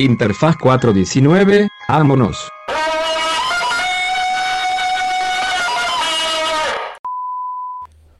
Interfaz 0.00 0.56
419, 0.56 1.68
vámonos. 1.86 2.48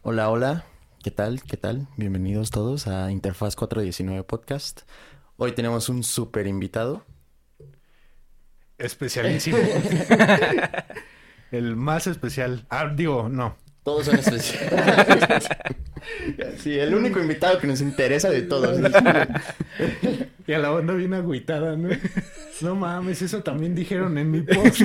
Hola, 0.02 0.28
hola. 0.28 0.64
¿Qué 1.02 1.10
tal? 1.10 1.42
¿Qué 1.42 1.56
tal? 1.56 1.88
Bienvenidos 1.96 2.50
todos 2.50 2.86
a 2.86 3.10
Interfaz 3.10 3.56
419 3.56 4.24
Podcast. 4.24 4.82
Hoy 5.38 5.52
tenemos 5.52 5.88
un 5.88 6.02
súper 6.02 6.46
invitado. 6.46 7.02
Especialísimo. 8.76 9.56
el 11.50 11.76
más 11.76 12.06
especial. 12.06 12.66
Ah, 12.68 12.92
digo, 12.94 13.30
no. 13.30 13.56
Todos 13.82 14.06
son 14.06 14.18
especiales. 14.18 15.48
sí, 16.58 16.78
el 16.78 16.94
único 16.94 17.18
invitado 17.18 17.58
que 17.58 17.66
nos 17.66 17.80
interesa 17.80 18.28
de 18.28 18.42
todos. 18.42 18.78
y 20.46 20.52
a 20.52 20.58
la 20.58 20.72
onda 20.72 20.92
bien 20.94 21.14
agüitada, 21.14 21.76
¿no? 21.76 21.88
No 22.60 22.74
mames, 22.74 23.22
eso 23.22 23.42
también 23.42 23.74
dijeron 23.74 24.18
en 24.18 24.30
mi 24.30 24.42
post. 24.42 24.82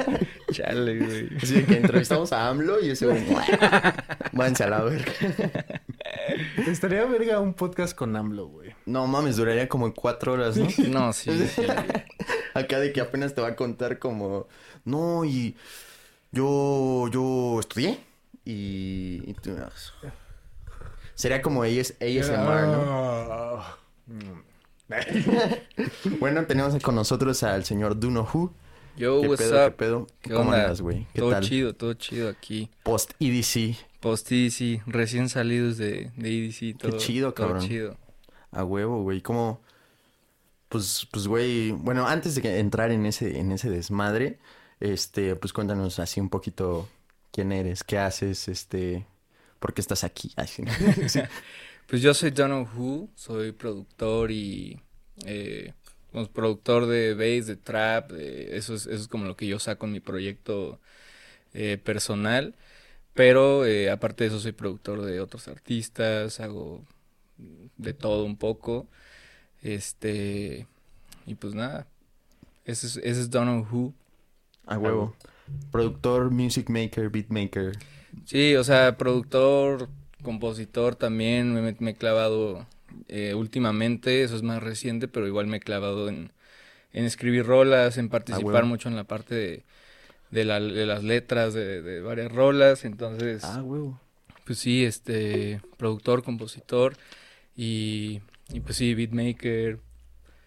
Chale, 0.52 0.98
güey. 0.98 1.36
Así 1.42 1.62
que 1.62 1.78
entrevistamos 1.78 2.32
a 2.32 2.48
AMLO 2.48 2.80
y 2.80 2.90
ese 2.90 3.06
güey. 3.06 3.24
Váyanse 4.32 4.64
a 4.64 4.68
la 4.68 4.82
verga. 4.82 5.12
Estaría 6.66 7.04
verga 7.06 7.40
un 7.40 7.54
podcast 7.54 7.96
con 7.96 8.14
AMLO, 8.14 8.48
güey. 8.48 8.74
No 8.84 9.06
mames, 9.06 9.36
duraría 9.36 9.68
como 9.68 9.94
cuatro 9.94 10.34
horas, 10.34 10.56
¿no? 10.58 10.68
No, 10.88 11.12
sí. 11.14 11.30
sí. 11.48 11.62
Acá 12.52 12.78
de 12.78 12.92
que 12.92 13.00
apenas 13.00 13.34
te 13.34 13.40
va 13.40 13.48
a 13.48 13.56
contar 13.56 13.98
como. 13.98 14.48
No, 14.84 15.24
y. 15.24 15.56
Yo. 16.30 17.08
Yo 17.10 17.58
estudié. 17.58 17.98
Y. 18.44 19.22
y 19.26 19.34
tú- 19.34 19.56
Sería 21.14 21.40
como 21.42 21.62
AS, 21.62 21.94
ASMR, 22.00 22.66
¿no? 22.66 22.82
Ah, 22.86 23.76
Bueno, 26.20 26.44
tenemos 26.46 26.80
con 26.82 26.94
nosotros 26.94 27.42
al 27.42 27.64
señor 27.64 27.98
Duno 27.98 28.28
Who. 28.32 28.52
Yo, 28.96 29.20
¿Qué 29.22 29.28
what's 29.28 29.42
pedo, 29.42 29.64
qué 29.64 29.70
pedo? 29.72 30.06
¿Qué 30.20 30.30
¿Cómo 30.30 30.50
onda? 30.50 30.62
andas, 30.62 30.80
güey? 30.80 31.06
¿Qué 31.12 31.20
todo 31.20 31.30
tal? 31.30 31.42
chido, 31.44 31.74
todo 31.74 31.94
chido 31.94 32.28
aquí. 32.28 32.70
Post 32.82 33.12
EDC. 33.18 33.76
Post 34.00 34.30
EDC, 34.30 34.82
recién 34.86 35.28
salidos 35.28 35.78
de, 35.78 36.12
de 36.16 36.44
EDC, 36.46 36.78
todo. 36.78 36.96
chido, 36.98 37.32
todo 37.32 37.46
cabrón. 37.48 37.66
chido. 37.66 37.96
A 38.52 38.62
huevo, 38.64 39.02
güey. 39.02 39.20
¿Cómo? 39.20 39.60
Pues, 40.68 41.08
pues, 41.10 41.26
güey. 41.26 41.72
Bueno, 41.72 42.06
antes 42.06 42.34
de 42.36 42.42
que 42.42 42.58
entrar 42.58 42.90
en 42.92 43.06
ese, 43.06 43.38
en 43.40 43.50
ese 43.50 43.68
desmadre, 43.70 44.38
este, 44.80 45.34
pues 45.34 45.52
cuéntanos 45.52 45.98
así 45.98 46.20
un 46.20 46.28
poquito 46.28 46.88
quién 47.34 47.50
eres, 47.50 47.82
qué 47.82 47.98
haces, 47.98 48.46
este, 48.46 49.06
por 49.58 49.74
qué 49.74 49.80
estás 49.80 50.04
aquí. 50.04 50.32
Ay, 50.36 50.46
sí. 50.46 50.64
Sí. 51.08 51.20
Pues 51.86 52.00
yo 52.00 52.14
soy 52.14 52.30
Donald 52.30 52.66
Who, 52.74 53.10
soy 53.14 53.52
productor 53.52 54.30
y 54.30 54.80
eh, 55.26 55.74
pues, 56.12 56.28
productor 56.28 56.86
de 56.86 57.12
bass, 57.12 57.46
de 57.46 57.56
trap, 57.56 58.10
eso, 58.12 58.74
es, 58.74 58.86
eso 58.86 59.02
es 59.02 59.06
como 59.06 59.26
lo 59.26 59.36
que 59.36 59.46
yo 59.46 59.58
saco 59.58 59.84
en 59.84 59.92
mi 59.92 60.00
proyecto 60.00 60.80
eh, 61.52 61.76
personal. 61.76 62.54
Pero 63.12 63.66
eh, 63.66 63.90
aparte 63.90 64.24
de 64.24 64.28
eso 64.28 64.40
soy 64.40 64.52
productor 64.52 65.02
de 65.02 65.20
otros 65.20 65.46
artistas, 65.46 66.40
hago 66.40 66.82
de 67.76 67.92
todo 67.92 68.24
un 68.24 68.38
poco. 68.38 68.86
Este, 69.60 70.66
y 71.26 71.34
pues 71.34 71.54
nada, 71.54 71.86
ese 72.64 72.86
es, 72.86 72.96
ese 72.96 73.20
es 73.20 73.30
Donald 73.30 73.66
Who. 73.70 73.92
A 74.64 74.78
huevo. 74.78 75.14
Productor, 75.70 76.30
music 76.30 76.68
maker, 76.68 77.08
beat 77.10 77.30
maker. 77.30 77.72
Sí, 78.24 78.54
o 78.56 78.64
sea, 78.64 78.96
productor, 78.96 79.88
compositor 80.22 80.94
también, 80.96 81.52
me, 81.54 81.74
me 81.78 81.90
he 81.90 81.94
clavado 81.94 82.66
eh, 83.08 83.34
últimamente, 83.34 84.22
eso 84.22 84.36
es 84.36 84.42
más 84.42 84.62
reciente, 84.62 85.08
pero 85.08 85.26
igual 85.26 85.46
me 85.46 85.58
he 85.58 85.60
clavado 85.60 86.08
en, 86.08 86.32
en 86.92 87.04
escribir 87.04 87.46
rolas, 87.46 87.98
en 87.98 88.08
participar 88.08 88.64
huevo. 88.64 88.68
mucho 88.68 88.88
en 88.88 88.96
la 88.96 89.04
parte 89.04 89.34
de, 89.34 89.64
de, 90.30 90.44
la- 90.44 90.60
de 90.60 90.86
las 90.86 91.04
letras 91.04 91.54
de, 91.54 91.82
de 91.82 92.00
varias 92.02 92.32
rolas, 92.32 92.84
entonces, 92.84 93.44
Ah, 93.44 93.62
huevo. 93.62 94.00
pues 94.44 94.58
sí, 94.58 94.84
este, 94.84 95.60
productor, 95.76 96.22
compositor 96.22 96.96
y, 97.56 98.20
y 98.52 98.60
pues 98.60 98.76
sí, 98.76 98.94
beatmaker. 98.94 99.80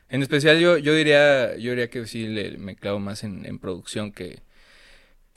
En 0.09 0.21
especial 0.23 0.59
yo, 0.59 0.77
yo 0.77 0.93
diría, 0.95 1.57
yo 1.57 1.71
diría 1.71 1.89
que 1.89 2.05
sí 2.07 2.27
le- 2.27 2.57
me 2.57 2.75
clavo 2.75 2.99
más 2.99 3.23
en, 3.23 3.45
en 3.45 3.59
producción 3.59 4.11
que, 4.11 4.39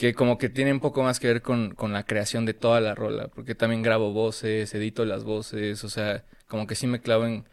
que 0.01 0.15
como 0.15 0.39
que 0.39 0.49
tiene 0.49 0.73
un 0.73 0.81
poco 0.81 1.03
más 1.03 1.21
que 1.21 1.27
ver 1.27 1.43
con, 1.43 1.75
con 1.75 1.93
la 1.93 2.05
creación 2.05 2.47
de 2.47 2.55
toda 2.55 2.81
la 2.81 2.95
rola, 2.95 3.29
porque 3.29 3.55
también 3.55 3.83
grabo 3.83 4.15
voces, 4.15 4.73
edito 4.73 5.05
las 5.05 5.25
voces, 5.25 5.85
o 5.85 5.91
sea, 5.91 6.25
como 6.49 6.67
que 6.67 6.75
sí 6.75 6.87
me 6.87 7.03
clavo 7.03 7.27
en, 7.27 7.45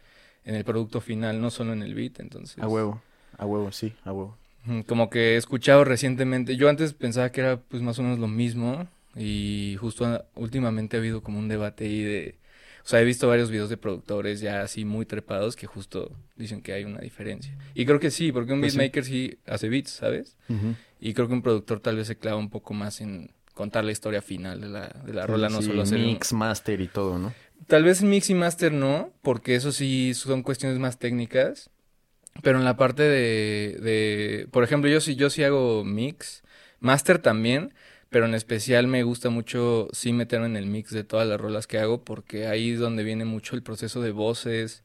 en 0.46 0.54
el 0.54 0.64
producto 0.64 1.02
final, 1.02 1.42
no 1.42 1.50
solo 1.50 1.74
en 1.74 1.82
el 1.82 1.94
beat, 1.94 2.20
entonces. 2.20 2.58
A 2.58 2.66
huevo. 2.66 3.02
A 3.36 3.44
huevo, 3.44 3.70
sí, 3.70 3.92
a 4.02 4.14
huevo. 4.14 4.38
Como 4.86 5.10
que 5.10 5.34
he 5.34 5.36
escuchado 5.36 5.84
recientemente, 5.84 6.56
yo 6.56 6.70
antes 6.70 6.94
pensaba 6.94 7.30
que 7.32 7.42
era 7.42 7.58
pues 7.58 7.82
más 7.82 7.98
o 7.98 8.02
menos 8.02 8.18
lo 8.18 8.28
mismo 8.28 8.86
y 9.14 9.76
justo 9.78 10.24
últimamente 10.34 10.96
ha 10.96 11.00
habido 11.00 11.22
como 11.22 11.38
un 11.38 11.48
debate 11.48 11.84
ahí 11.84 12.02
de, 12.02 12.38
sea, 12.88 13.00
he 13.00 13.04
visto 13.04 13.28
varios 13.28 13.50
videos 13.50 13.68
de 13.68 13.76
productores 13.76 14.40
ya 14.40 14.62
así 14.62 14.84
muy 14.84 15.04
trepados 15.06 15.56
que 15.56 15.66
justo 15.66 16.10
dicen 16.36 16.62
que 16.62 16.72
hay 16.72 16.84
una 16.84 17.00
diferencia. 17.00 17.56
Y 17.74 17.84
creo 17.84 18.00
que 18.00 18.10
sí, 18.10 18.32
porque 18.32 18.52
un 18.52 18.60
Pues 18.60 18.74
beatmaker 18.74 19.04
sí 19.04 19.38
hace 19.46 19.68
beats, 19.68 19.90
¿sabes? 19.90 20.36
Y 21.00 21.14
creo 21.14 21.28
que 21.28 21.34
un 21.34 21.42
productor 21.42 21.80
tal 21.80 21.96
vez 21.96 22.06
se 22.06 22.16
clava 22.16 22.38
un 22.38 22.50
poco 22.50 22.74
más 22.74 23.00
en 23.00 23.30
contar 23.54 23.84
la 23.84 23.92
historia 23.92 24.22
final 24.22 24.60
de 24.60 24.68
la, 24.68 24.88
de 25.04 25.12
la 25.12 25.26
rola, 25.26 25.48
no 25.48 25.60
Sí, 25.60 25.66
solo 25.68 25.82
hacer 25.82 25.98
un- 25.98 26.06
mix, 26.06 26.32
master 26.32 26.80
y 26.80 26.88
todo, 26.88 27.18
¿no? 27.18 27.34
Tal 27.66 27.84
vez 27.84 28.02
mix 28.02 28.30
y 28.30 28.34
master 28.34 28.72
no, 28.72 29.12
porque 29.22 29.54
eso 29.54 29.72
sí 29.72 30.14
son 30.14 30.42
cuestiones 30.42 30.78
más 30.78 30.98
técnicas. 30.98 31.70
Pero 32.42 32.58
en 32.58 32.64
la 32.64 32.76
parte 32.76 33.02
de, 33.02 33.78
de 33.82 34.48
por 34.52 34.62
ejemplo, 34.62 34.88
yo 34.88 35.00
sí, 35.00 35.16
yo 35.16 35.28
sí 35.28 35.42
hago 35.42 35.84
mix, 35.84 36.42
master 36.78 37.18
también, 37.18 37.74
pero 38.10 38.26
en 38.26 38.34
especial 38.34 38.86
me 38.86 39.02
gusta 39.02 39.30
mucho 39.30 39.88
sí 39.92 40.12
meterme 40.12 40.46
en 40.46 40.56
el 40.56 40.66
mix 40.66 40.90
de 40.92 41.04
todas 41.04 41.26
las 41.28 41.40
rolas 41.40 41.66
que 41.66 41.78
hago, 41.78 42.04
porque 42.04 42.46
ahí 42.46 42.72
es 42.72 42.78
donde 42.80 43.04
viene 43.04 43.24
mucho 43.24 43.54
el 43.56 43.62
proceso 43.62 44.00
de 44.02 44.10
voces, 44.12 44.82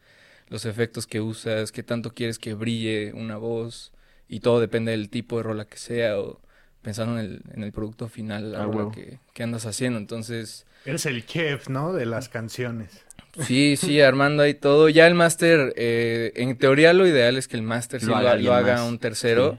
los 0.50 0.66
efectos 0.66 1.08
que 1.08 1.22
usas, 1.22 1.72
qué 1.72 1.84
tanto 1.84 2.14
quieres 2.14 2.40
que 2.40 2.54
brille 2.54 3.14
una 3.14 3.38
voz, 3.38 3.94
y 4.28 4.40
todo 4.42 4.60
depende 4.60 4.92
del 4.92 5.10
tipo 5.10 5.38
de 5.38 5.44
rola 5.44 5.66
que 5.66 5.78
sea, 5.78 6.20
o 6.20 6.42
pensando 6.82 7.18
en 7.20 7.26
el, 7.26 7.42
en 7.54 7.64
el 7.64 7.72
producto 7.72 8.10
final, 8.10 8.52
la 8.52 8.60
Ah, 8.60 8.62
rola 8.62 8.88
que, 8.88 9.20
que 9.34 9.44
andas 9.44 9.66
haciendo. 9.66 9.98
Entonces, 10.00 10.66
Eres 10.86 11.06
el 11.08 11.26
chef, 11.26 11.68
¿no? 11.68 11.92
De 11.92 12.06
las 12.06 12.30
canciones. 12.30 13.04
Sí, 13.36 13.76
sí, 13.78 14.00
armando 14.02 14.44
ahí 14.44 14.54
todo. 14.54 14.90
Ya 14.90 15.08
el 15.08 15.16
máster, 15.16 15.74
eh, 15.76 16.32
en 16.36 16.56
teoría 16.58 16.94
lo 16.94 17.08
ideal 17.08 17.36
es 17.38 17.48
que 17.48 17.58
el 17.58 17.64
máster 17.64 18.00
sí 18.00 18.12
Lo 18.12 18.16
haga 18.16 18.32
ha- 18.32 18.34
alguien 18.34 18.46
lo 18.46 18.54
haga 18.54 18.84
más. 18.84 18.84
un 18.84 19.00
tercero. 19.00 19.58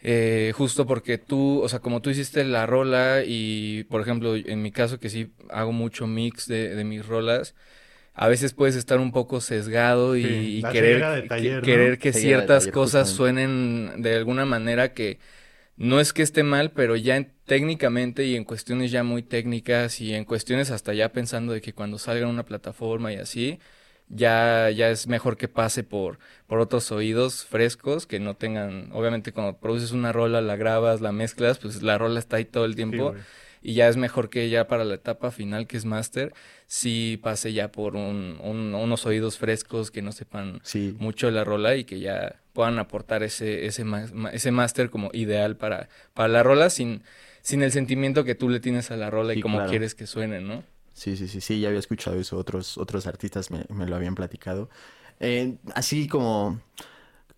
Eh, 0.00 0.52
justo 0.56 0.86
porque 0.86 1.18
tú, 1.18 1.60
o 1.62 1.68
sea, 1.68 1.80
como 1.80 2.02
tú 2.02 2.10
hiciste 2.10 2.44
la 2.44 2.66
rola 2.66 3.22
y, 3.26 3.84
por 3.84 4.00
ejemplo, 4.02 4.36
en 4.36 4.62
mi 4.62 4.70
caso 4.72 4.98
que 5.00 5.10
sí 5.10 5.32
hago 5.50 5.72
mucho 5.72 6.06
mix 6.06 6.46
de, 6.48 6.74
de 6.74 6.84
mis 6.84 7.06
rolas, 7.06 7.54
a 8.14 8.28
veces 8.28 8.54
puedes 8.54 8.76
estar 8.76 9.00
un 9.00 9.12
poco 9.12 9.40
sesgado 9.40 10.16
y, 10.16 10.22
Sí, 10.22 10.50
y 10.58 10.64
la 10.64 10.74
querer, 10.74 11.06
que- 11.36 11.58
querer 11.60 11.98
que 11.98 12.12
ciertas 12.12 12.68
taller, 12.68 12.68
cosas 12.68 13.08
justamente. 13.08 13.10
suenen 13.10 14.02
de 14.02 14.16
alguna 14.16 14.44
manera 14.46 14.94
que 14.94 15.18
no 15.76 16.00
es 16.00 16.12
que 16.12 16.22
esté 16.22 16.42
mal, 16.42 16.72
pero 16.72 16.96
ya 16.96 17.16
en- 17.16 17.32
técnicamente 17.46 18.24
y 18.26 18.36
en 18.36 18.44
cuestiones 18.44 18.90
ya 18.90 19.02
muy 19.04 19.22
técnicas 19.22 20.00
y 20.00 20.14
en 20.14 20.24
cuestiones 20.24 20.70
hasta 20.70 20.94
ya 20.94 21.12
pensando 21.12 21.52
de 21.52 21.60
que 21.60 21.72
cuando 21.74 21.98
salga 21.98 22.24
en 22.24 22.30
una 22.30 22.44
plataforma 22.44 23.12
y 23.12 23.16
así, 23.16 23.58
ya, 24.08 24.70
ya 24.70 24.90
es 24.90 25.06
mejor 25.06 25.36
que 25.36 25.48
pase 25.48 25.82
por, 25.84 26.18
por 26.46 26.60
otros 26.60 26.90
oídos 26.92 27.44
frescos 27.44 28.06
que 28.06 28.20
no 28.20 28.34
tengan, 28.34 28.90
obviamente 28.92 29.32
cuando 29.32 29.58
produces 29.58 29.92
una 29.92 30.12
rola, 30.12 30.40
la 30.40 30.56
grabas, 30.56 31.00
la 31.00 31.12
mezclas, 31.12 31.58
pues 31.58 31.82
la 31.82 31.98
rola 31.98 32.18
está 32.18 32.36
ahí 32.36 32.44
todo 32.44 32.64
el 32.64 32.74
tiempo 32.76 33.14
y 33.60 33.74
ya 33.74 33.88
es 33.88 33.96
mejor 33.96 34.30
que 34.30 34.48
ya 34.50 34.68
para 34.68 34.84
la 34.84 34.94
etapa 34.94 35.30
final 35.30 35.66
que 35.66 35.76
es 35.76 35.84
master, 35.84 36.32
sí 36.66 37.18
pase 37.22 37.52
ya 37.52 37.72
por 37.72 37.96
un, 37.96 38.38
un- 38.42 38.74
unos 38.74 39.04
oídos 39.04 39.36
frescos 39.36 39.90
que 39.90 40.00
no 40.00 40.12
sepan 40.12 40.60
Sí. 40.62 40.96
mucho 40.98 41.26
de 41.26 41.32
la 41.32 41.44
rola 41.44 41.74
y 41.76 41.84
que 41.84 41.98
ya 42.00 42.36
puedan 42.52 42.78
aportar 42.78 43.22
ese, 43.22 43.66
ese, 43.66 43.84
ese 44.32 44.50
máster 44.52 44.90
como 44.90 45.10
ideal 45.12 45.56
para, 45.56 45.88
para 46.14 46.28
la 46.28 46.42
rola 46.42 46.70
sin, 46.70 47.02
sin 47.42 47.62
el 47.62 47.72
sentimiento 47.72 48.24
que 48.24 48.34
tú 48.34 48.48
le 48.48 48.60
tienes 48.60 48.90
a 48.90 48.96
la 48.96 49.10
rola 49.10 49.32
Sí, 49.32 49.40
y 49.40 49.42
como 49.42 49.58
claro. 49.58 49.70
quieres 49.70 49.94
que 49.94 50.06
suene, 50.06 50.40
¿no? 50.40 50.62
Sí, 50.98 51.16
sí, 51.16 51.28
sí, 51.28 51.40
sí, 51.40 51.60
ya 51.60 51.68
había 51.68 51.78
escuchado 51.78 52.18
eso, 52.18 52.36
otros, 52.36 52.76
otros 52.76 53.06
artistas 53.06 53.52
me, 53.52 53.64
me 53.68 53.86
lo 53.86 53.94
habían 53.94 54.16
platicado. 54.16 54.68
Eh, 55.20 55.56
así 55.76 56.08
como, 56.08 56.60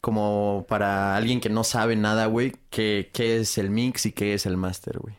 como 0.00 0.66
para 0.68 1.16
alguien 1.16 1.40
que 1.40 1.50
no 1.50 1.64
sabe 1.64 1.96
nada, 1.96 2.26
güey, 2.26 2.54
¿qué, 2.70 3.10
qué 3.12 3.38
es 3.38 3.58
el 3.58 3.70
mix 3.70 4.06
y 4.06 4.12
qué 4.12 4.34
es 4.34 4.46
el 4.46 4.56
master, 4.56 4.98
güey? 4.98 5.14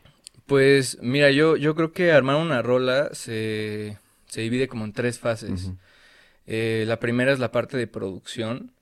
Pues 0.46 0.98
mira, 1.00 1.30
yo, 1.30 1.56
yo 1.56 1.76
creo 1.76 1.92
que 1.92 2.10
armar 2.12 2.36
una 2.36 2.62
rola 2.62 3.10
se, 3.12 3.98
se 4.26 4.40
divide 4.40 4.66
como 4.68 4.84
en 4.84 4.92
tres 4.92 5.20
fases. 5.20 5.70
Eh, 6.46 6.84
la 6.88 7.00
primera 7.00 7.32
es 7.32 7.38
la 7.38 7.52
parte 7.52 7.76
de 7.76 7.86
producción, 7.86 8.72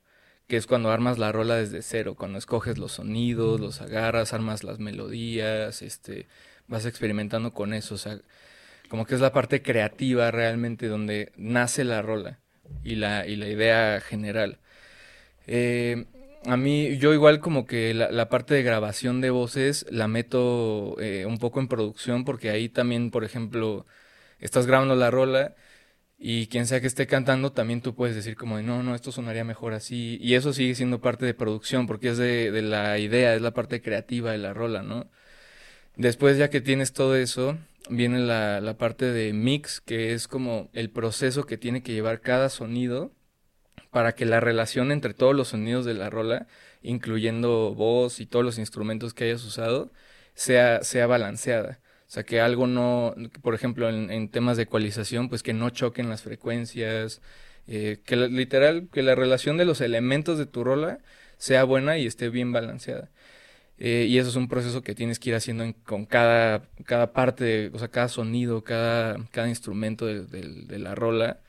que 0.49 0.57
es 0.57 0.67
cuando 0.67 0.91
armas 0.91 1.19
la 1.19 1.33
rola 1.33 1.57
desde 1.57 1.83
cero, 1.83 2.17
cuando 2.19 2.39
escoges 2.39 2.79
los 2.79 2.93
sonidos, 2.93 3.61
los 3.61 3.83
agarras, 3.83 4.33
armas 4.33 4.65
las 4.65 4.79
melodías, 4.81 5.83
este, 5.83 6.29
vas 6.69 6.87
experimentando 6.87 7.53
con 7.53 7.75
eso, 7.75 7.97
o 7.97 7.99
sea, 7.99 8.21
como 8.91 9.07
que 9.07 9.15
es 9.15 9.21
la 9.21 9.33
parte 9.33 9.63
creativa 9.63 10.31
realmente 10.33 10.89
donde 10.89 11.33
nace 11.37 11.85
la 11.85 12.03
rola 12.03 12.41
y 12.85 12.97
la, 12.97 13.27
y 13.27 13.37
la 13.37 13.49
idea 13.49 14.01
general. 14.01 14.59
Eh, 15.47 16.07
a 16.47 16.57
mí, 16.57 16.99
yo 16.99 17.15
igual 17.15 17.41
como 17.41 17.67
que 17.67 17.95
la, 17.95 18.11
la 18.11 18.29
parte 18.29 18.55
de 18.55 18.63
grabación 18.65 19.21
de 19.21 19.31
voces 19.31 19.87
la 19.91 20.09
meto 20.09 20.97
eh, 21.01 21.25
un 21.27 21.39
poco 21.39 21.61
en 21.61 21.69
producción 21.69 22.25
porque 22.25 22.51
ahí 22.51 22.69
también, 22.69 23.11
por 23.13 23.25
ejemplo, 23.25 23.87
estás 24.41 24.67
grabando 24.67 24.97
la 24.97 25.11
rola 25.11 25.55
y 26.19 26.49
quien 26.49 26.67
sea 26.67 26.81
que 26.81 26.87
esté 26.89 27.07
cantando 27.07 27.53
también 27.53 27.83
tú 27.83 27.95
puedes 27.95 28.17
decir 28.17 28.37
como 28.37 28.57
de 28.59 28.65
no, 28.65 28.83
no, 28.83 28.95
esto 28.95 29.13
sonaría 29.13 29.45
mejor 29.45 29.75
así 29.75 30.19
y 30.21 30.35
eso 30.35 30.53
sigue 30.53 30.75
siendo 30.75 31.01
parte 31.01 31.27
de 31.27 31.35
producción 31.35 31.87
porque 31.87 32.11
es 32.11 32.19
de, 32.19 32.51
de 32.53 32.63
la 32.63 32.99
idea, 32.99 33.35
es 33.35 33.43
la 33.43 33.53
parte 33.53 33.83
creativa 33.83 34.33
de 34.33 34.39
la 34.39 34.55
rola, 34.55 34.83
¿no? 34.83 35.11
Después 36.01 36.39
ya 36.39 36.49
que 36.49 36.63
tienes 36.63 36.95
todo 36.95 37.15
eso, 37.15 37.59
viene 37.91 38.21
la, 38.21 38.63
la 38.63 38.79
parte 38.79 39.05
de 39.13 39.35
mix, 39.35 39.83
que 39.83 40.15
es 40.15 40.29
como 40.29 40.71
el 40.73 40.89
proceso 40.89 41.45
que 41.45 41.59
tiene 41.59 41.83
que 41.83 41.93
llevar 41.93 42.23
cada 42.23 42.49
sonido 42.49 43.13
para 43.91 44.15
que 44.15 44.25
la 44.25 44.41
relación 44.41 44.93
entre 44.93 45.13
todos 45.13 45.37
los 45.37 45.49
sonidos 45.49 45.85
de 45.85 45.93
la 45.93 46.09
rola, 46.09 46.47
incluyendo 46.81 47.75
voz 47.75 48.19
y 48.21 48.25
todos 48.27 48.43
los 48.43 48.59
instrumentos 48.59 49.13
que 49.13 49.25
hayas 49.25 49.45
usado, 49.45 49.93
sea, 50.33 50.83
sea 50.85 51.07
balanceada. 51.07 51.81
O 52.09 52.11
sea, 52.11 52.23
que 52.23 52.41
algo 52.41 52.67
no, 52.67 53.15
por 53.43 53.55
ejemplo, 53.55 53.91
en, 53.91 54.31
temas 54.31 54.57
de 54.57 54.63
ecualización, 54.63 55.29
pues 55.29 55.43
que 55.43 55.53
no 55.53 55.69
choquen 55.69 56.09
las 56.09 56.23
frecuencias, 56.23 57.21
eh, 57.67 58.01
que 58.07 58.17
la- 58.17 58.29
literal, 58.29 58.89
que 58.91 59.03
la 59.03 59.17
relación 59.17 59.59
de 59.59 59.67
los 59.67 59.83
elementos 59.83 60.39
de 60.39 60.47
tu 60.47 60.65
rola 60.65 61.01
sea 61.37 61.65
buena 61.65 61.99
y 61.99 62.07
esté 62.07 62.31
bien 62.31 62.53
balanceada. 62.53 63.11
Eh, 63.81 64.07
y 64.09 64.19
eso 64.19 64.31
es 64.31 64.37
un 64.37 64.49
proceso 64.49 64.83
que 64.83 64.95
tienes 64.95 65.19
que 65.21 65.31
ir 65.31 65.37
haciendo 65.37 65.65
en- 65.65 65.73
con 65.75 66.07
cada, 66.07 66.65
cada 66.87 67.13
parte, 67.15 67.71
o 67.75 67.79
sea, 67.81 67.89
cada 67.89 68.09
sonido, 68.09 68.65
cada, 68.65 69.19
cada 69.33 69.49
instrumento 69.49 70.07
de, 70.07 70.27
de- 70.27 70.65
de 70.67 70.79
la 70.81 70.95
rola. 70.97 71.41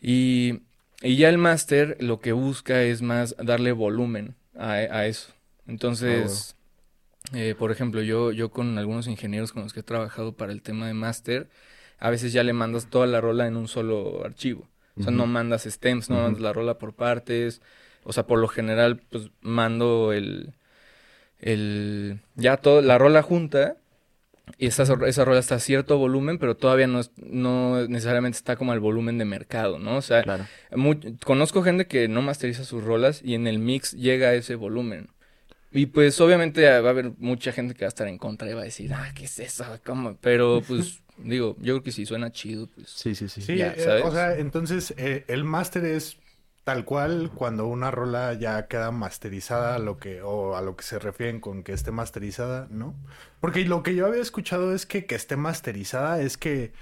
Y, 0.00 0.60
y 1.02 1.16
ya 1.16 1.28
el 1.28 1.38
máster 1.38 1.96
lo 2.00 2.20
que 2.20 2.32
busca 2.32 2.82
es 2.82 3.02
más 3.02 3.34
darle 3.38 3.72
volumen 3.72 4.34
a, 4.56 4.72
a 4.74 5.06
eso. 5.06 5.32
Entonces, 5.66 6.56
eh, 7.34 7.54
por 7.58 7.72
ejemplo, 7.72 8.02
yo, 8.02 8.32
yo 8.32 8.50
con 8.50 8.78
algunos 8.78 9.08
ingenieros 9.08 9.52
con 9.52 9.64
los 9.64 9.72
que 9.72 9.80
he 9.80 9.84
trabajado 9.84 10.34
para 10.36 10.52
el 10.52 10.62
tema 10.62 10.86
de 10.88 10.94
máster, 10.94 11.48
a 11.98 12.10
veces 12.10 12.32
ya 12.32 12.42
le 12.44 12.52
mandas 12.52 12.88
toda 12.90 13.06
la 13.06 13.20
rola 13.20 13.46
en 13.46 13.56
un 13.56 13.68
solo 13.68 14.24
archivo. 14.24 14.68
O 14.98 15.02
sea, 15.02 15.12
no 15.12 15.26
mandas 15.26 15.64
stems, 15.64 16.10
no 16.10 16.16
mandas 16.22 16.42
la 16.42 16.52
rola 16.52 16.78
por 16.78 16.94
partes. 16.94 17.62
O 18.04 18.12
sea, 18.12 18.26
por 18.26 18.38
lo 18.40 18.48
general, 18.48 19.02
pues 19.10 19.30
mando 19.42 20.12
el, 20.12 20.54
el, 21.40 22.20
ya 22.34 22.56
todo, 22.58 22.82
la 22.82 22.98
rola 22.98 23.22
junta. 23.22 23.76
Y 24.58 24.66
esa, 24.68 24.84
esa 25.06 25.24
rola 25.24 25.40
está 25.40 25.56
a 25.56 25.60
cierto 25.60 25.98
volumen, 25.98 26.38
pero 26.38 26.56
todavía 26.56 26.86
no, 26.86 27.00
es- 27.00 27.12
no 27.16 27.86
necesariamente 27.88 28.36
está 28.38 28.56
como 28.56 28.72
al 28.72 28.80
volumen 28.80 29.18
de 29.18 29.24
mercado, 29.24 29.78
¿no? 29.78 29.96
O 29.96 30.02
sea, 30.02 30.22
Claro. 30.22 30.46
conozco 31.24 31.62
gente 31.62 31.86
que 31.86 32.08
no 32.08 32.22
masteriza 32.22 32.64
sus 32.64 32.82
rolas 32.84 33.20
y 33.24 33.34
en 33.34 33.46
el 33.46 33.58
mix 33.58 33.92
llega 33.92 34.28
a 34.28 34.34
ese 34.34 34.54
volumen. 34.54 35.08
Y 35.72 35.86
pues 35.86 36.20
obviamente 36.20 36.68
va 36.80 36.88
a 36.88 36.90
haber 36.90 37.12
mucha 37.18 37.52
gente 37.52 37.74
que 37.74 37.84
va 37.84 37.88
a 37.88 37.90
estar 37.90 38.08
en 38.08 38.18
contra 38.18 38.50
y 38.50 38.54
va 38.54 38.62
a 38.62 38.64
decir, 38.64 38.92
ah, 38.94 39.12
¿qué 39.14 39.24
es 39.24 39.38
eso? 39.38 39.64
¿Cómo? 39.84 40.16
Pero 40.20 40.62
pues 40.68 41.02
digo, 41.18 41.56
yo 41.60 41.74
creo 41.74 41.82
que 41.82 41.92
si 41.92 42.06
suena 42.06 42.32
chido, 42.32 42.68
pues... 42.68 42.88
Sí, 42.90 43.14
sí, 43.14 43.28
sí. 43.28 43.42
Sí, 43.42 43.56
Ya, 43.58 43.74
eh, 43.76 44.02
o 44.02 44.10
sea, 44.10 44.36
entonces 44.38 44.94
eh, 44.96 45.24
el 45.28 45.44
máster 45.44 45.84
es 45.84 46.16
tal 46.66 46.84
cual 46.84 47.30
cuando 47.32 47.68
una 47.68 47.92
rola 47.92 48.34
ya 48.34 48.66
queda 48.66 48.90
masterizada 48.90 49.76
a 49.76 49.78
lo 49.78 49.98
que 49.98 50.20
o 50.22 50.56
a 50.56 50.62
lo 50.62 50.74
que 50.74 50.82
se 50.82 50.98
refieren 50.98 51.38
con 51.38 51.62
que 51.62 51.72
esté 51.72 51.92
masterizada, 51.92 52.66
¿no? 52.72 52.92
Porque 53.38 53.64
lo 53.64 53.84
que 53.84 53.94
yo 53.94 54.04
había 54.04 54.20
escuchado 54.20 54.74
es 54.74 54.84
que 54.84 55.06
que 55.06 55.14
esté 55.14 55.36
masterizada 55.36 56.20
es 56.20 56.36
que 56.36 56.72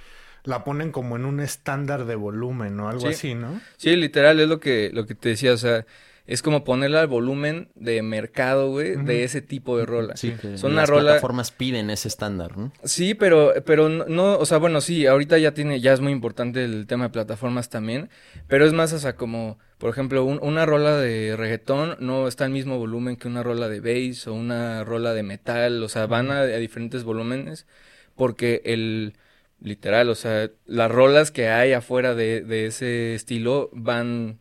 la 0.43 0.65
ponen 0.65 0.91
como 0.91 1.17
en 1.17 1.27
un 1.27 1.39
estándar 1.39 2.07
de 2.07 2.15
volumen 2.15 2.81
o 2.81 2.89
algo 2.89 3.03
Sí. 3.03 3.09
así, 3.09 3.35
¿no? 3.35 3.61
Sí, 3.77 3.95
literal, 3.95 4.41
es 4.41 4.49
lo 4.49 4.59
que, 4.59 4.89
lo 4.95 5.05
que 5.05 5.15
te 5.15 5.29
decía, 5.29 5.53
o 5.53 5.59
sea, 5.59 5.85
es 6.27 6.41
como 6.41 6.65
ponerle 6.65 6.99
al 6.99 7.07
volumen 7.07 7.69
de 7.75 8.01
mercado, 8.03 8.71
güey, 8.71 8.97
de 8.97 9.25
ese 9.25 9.43
tipo 9.43 9.77
de 9.77 9.85
rola. 9.85 10.17
Sí, 10.17 10.33
que 10.41 10.57
Son 10.57 10.73
una 10.73 10.81
las 10.83 10.89
rola- 10.91 11.03
plataformas 11.11 11.51
piden 11.51 11.91
ese 11.91 12.09
estándar, 12.09 12.57
¿no? 12.57 12.73
Sí, 12.83 13.15
pero, 13.15 13.53
pero 13.67 13.89
no- 13.91 14.07
no, 14.07 14.39
o 14.39 14.47
sea, 14.47 14.57
bueno, 14.59 14.81
sí, 14.81 15.07
ahorita 15.07 15.37
ya 15.39 15.53
tiene, 15.53 15.81
ya 15.81 15.93
es 15.93 16.01
muy 16.01 16.13
importante 16.13 16.65
el 16.65 16.87
tema 16.87 17.05
de 17.05 17.11
plataformas 17.11 17.69
también, 17.69 18.09
pero 18.49 18.65
es 18.65 18.73
más, 18.73 18.93
o 18.95 18.99
sea, 18.99 19.17
como, 19.17 19.59
por 19.77 19.91
ejemplo, 19.91 20.25
un- 20.25 20.39
una 20.43 20.65
rola 20.65 20.97
de 20.99 21.37
reggaetón 21.37 21.97
no 22.01 22.27
está 22.27 22.47
al 22.47 22.51
mismo 22.53 22.79
volumen 22.79 23.17
que 23.17 23.29
una 23.29 23.43
rola 23.43 23.69
de 23.69 23.81
bass 23.81 24.27
o 24.27 24.33
una 24.33 24.83
rola 24.85 25.13
de 25.13 25.23
metal, 25.23 25.83
o 25.83 25.89
sea, 25.91 26.07
van 26.07 26.31
a, 26.31 26.41
a 26.41 26.47
diferentes 26.57 27.05
volúmenes 27.05 27.67
porque 28.15 28.63
el, 28.65 29.15
literal, 29.61 30.09
o 30.09 30.15
sea, 30.15 30.51
las 30.67 30.91
rolas 30.91 31.31
que 31.31 31.49
hay 31.49 31.73
afuera 31.75 32.15
de, 32.15 32.41
de 32.43 32.67
ese 32.67 33.15
estilo 33.15 33.69
van 33.73 34.39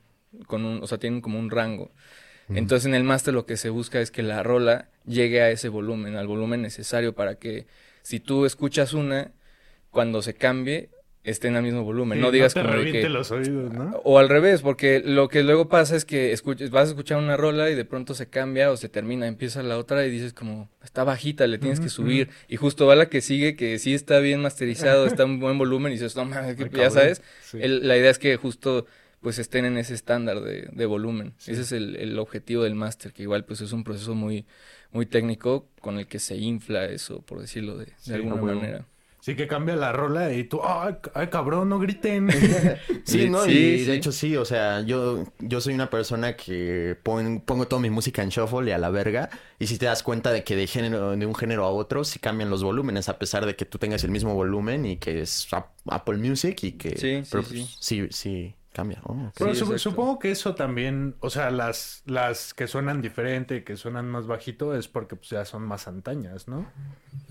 con 0.48 0.66
un, 0.66 0.82
o 0.84 0.88
sea, 0.88 0.98
tienen 0.98 1.22
como 1.22 1.40
un 1.40 1.50
rango. 1.50 1.92
Entonces 2.50 2.86
en 2.88 2.94
el 2.94 3.04
máster 3.06 3.34
lo 3.34 3.46
que 3.46 3.56
se 3.56 3.70
busca 3.70 4.02
es 4.02 4.12
que 4.12 4.22
la 4.22 4.44
rola 4.44 4.90
llegue 5.06 5.42
a 5.42 5.50
ese 5.50 5.70
volumen, 5.70 6.16
al 6.18 6.28
volumen 6.28 6.62
necesario 6.62 7.14
para 7.14 7.36
que 7.36 7.68
si 8.02 8.20
tú 8.20 8.46
escuchas 8.46 8.94
una, 8.94 9.32
cuando 9.92 10.22
se 10.22 10.34
cambie, 10.34 10.90
esté 11.24 11.48
en 11.48 11.56
el 11.56 11.64
mismo 11.64 11.84
volumen. 11.86 12.18
Sí, 12.18 12.22
no 12.22 12.32
digas 12.32 12.54
te 12.54 12.62
como 12.62 12.74
de 12.76 12.92
que... 12.92 13.08
los 13.08 13.32
oídos, 13.32 13.72
¿no? 13.72 13.92
O 14.04 14.20
al 14.20 14.28
revés, 14.28 14.62
porque 14.62 15.02
lo 15.06 15.30
que 15.30 15.42
luego 15.42 15.70
pasa 15.70 15.96
es 15.96 16.04
que 16.04 16.34
escuches, 16.34 16.70
vas 16.70 16.88
a 16.90 16.92
escuchar 16.92 17.18
una 17.18 17.38
rola 17.38 17.70
y 17.70 17.76
de 17.76 17.86
pronto 17.86 18.14
se 18.14 18.28
cambia 18.28 18.72
o 18.72 18.76
se 18.78 18.90
termina, 18.90 19.26
empieza 19.26 19.64
la 19.64 19.78
otra 19.78 20.06
y 20.06 20.12
dices 20.12 20.34
como, 20.34 20.70
está 20.84 21.06
bajita, 21.06 21.48
le 21.48 21.60
tienes 21.60 21.80
que 21.80 21.88
subir. 21.88 22.30
Y 22.50 22.58
justo 22.58 22.86
va 22.88 22.96
la 22.98 23.08
que 23.08 23.22
sigue, 23.22 23.56
que 23.56 23.80
sí 23.80 23.94
está 23.94 24.20
bien 24.20 24.42
masterizado, 24.42 25.06
está 25.06 25.24
en 25.24 25.40
buen 25.40 25.58
volumen 25.58 25.94
y 25.94 25.96
dices, 25.96 26.18
no 26.18 26.26
mames, 26.26 26.58
ya 26.74 26.90
sabes. 26.90 27.22
Sí. 27.42 27.60
El- 27.62 27.88
la 27.88 27.96
idea 27.98 28.12
es 28.12 28.20
que 28.20 28.36
justo 28.36 28.86
pues 29.24 29.40
estén 29.40 29.66
en 29.66 29.78
ese 29.78 29.94
estándar 29.96 30.42
de, 30.42 30.70
de 30.72 30.86
volumen. 30.86 31.34
Sí. 31.38 31.52
Ese 31.54 31.62
es 31.62 31.72
el, 31.72 31.96
el 31.98 32.20
objetivo 32.20 32.64
del 32.64 32.76
máster, 32.76 33.14
que 33.14 33.24
igual 33.24 33.46
pues 33.46 33.62
es 33.62 33.72
un 33.74 33.84
proceso 33.84 34.16
muy, 34.16 34.46
muy 34.92 35.06
técnico 35.08 35.70
con 35.82 35.98
el 35.98 36.08
que 36.08 36.20
se 36.20 36.38
infla 36.38 36.86
eso, 36.86 37.22
por 37.22 37.40
decirlo 37.42 37.78
de, 37.78 37.86
de 37.86 37.94
Sí, 37.98 38.14
alguna 38.14 38.36
manera. 38.42 38.88
Sí 39.22 39.36
que 39.38 39.48
cambia 39.48 39.78
la 39.78 39.94
rola 39.94 40.34
y 40.34 40.44
tú, 40.44 40.60
ay, 40.64 40.96
ay, 41.14 41.28
cabrón, 41.30 41.70
no 41.70 41.80
griten. 41.80 42.28
Sí, 43.06 43.30
¿no? 43.30 43.44
Sí, 43.46 43.52
y 43.52 43.80
sí. 43.80 43.86
de 43.86 43.94
hecho 43.96 44.12
sí, 44.12 44.36
o 44.38 44.46
sea, 44.46 44.82
yo, 44.82 45.24
yo 45.40 45.62
soy 45.62 45.74
una 45.74 45.90
persona 45.90 46.36
que 46.36 46.98
pon- 47.04 47.42
pongo 47.46 47.68
toda 47.68 47.82
mi 47.82 47.90
música 47.90 48.22
en 48.24 48.30
shuffle 48.30 48.70
y 48.70 48.74
a 48.74 48.78
la 48.78 48.90
verga. 48.90 49.30
Y 49.60 49.68
si 49.68 49.78
te 49.78 49.86
das 49.86 50.04
cuenta 50.04 50.32
de 50.32 50.44
que 50.44 50.56
de 50.58 50.68
género, 50.68 51.16
de 51.16 51.26
un 51.26 51.36
género 51.36 51.64
a 51.66 51.70
otro, 51.70 52.04
sí 52.04 52.20
cambian 52.20 52.50
los 52.50 52.64
volúmenes, 52.64 53.08
a 53.10 53.18
pesar 53.20 53.46
de 53.46 53.56
que 53.56 53.66
tú 53.66 53.78
tengas 53.78 54.04
el 54.04 54.12
mismo 54.12 54.34
volumen 54.36 54.86
y 54.86 54.98
que 54.98 55.22
es 55.22 55.48
Ap- 55.54 55.72
Apple 55.88 56.18
Music 56.18 56.62
y 56.64 56.74
que... 56.74 56.98
Sí, 56.98 57.24
sí, 57.24 57.28
pero, 57.30 57.44
sí. 57.44 57.50
pues, 57.60 57.78
sí, 57.80 58.08
sí, 58.12 58.56
cambia. 58.74 59.00
Oh, 59.06 59.14
ok. 59.14 59.34
Pero 59.38 59.54
Sí, 59.56 59.62
sup- 59.62 59.72
exacto. 59.74 59.78
supongo 59.80 60.20
que 60.20 60.32
eso 60.32 60.56
también, 60.56 61.16
o 61.22 61.30
sea, 61.30 61.50
las, 61.52 62.04
las 62.06 62.54
que 62.54 62.68
suenan 62.68 63.02
diferente, 63.02 63.64
que 63.64 63.78
suenan 63.78 64.10
más 64.10 64.28
bajito, 64.28 64.76
es 64.76 64.88
porque 64.90 65.16
pues, 65.16 65.30
ya 65.30 65.46
son 65.46 65.64
más 65.64 65.88
antañas, 65.88 66.48
¿no? 66.50 66.66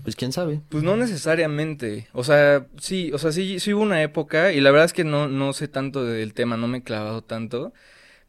Pues 0.03 0.15
quién 0.15 0.31
sabe. 0.31 0.61
Pues 0.69 0.83
no 0.83 0.95
necesariamente. 0.97 2.07
O 2.13 2.23
sea, 2.23 2.65
sí, 2.79 3.11
o 3.13 3.17
sea, 3.17 3.31
sí, 3.31 3.59
sí 3.59 3.73
hubo 3.73 3.83
una 3.83 4.01
época, 4.01 4.51
y 4.53 4.61
la 4.61 4.71
verdad 4.71 4.85
es 4.85 4.93
que 4.93 5.03
no, 5.03 5.27
no 5.27 5.53
sé 5.53 5.67
tanto 5.67 6.03
del 6.03 6.33
tema, 6.33 6.57
no 6.57 6.67
me 6.67 6.79
he 6.79 6.83
clavado 6.83 7.21
tanto, 7.23 7.73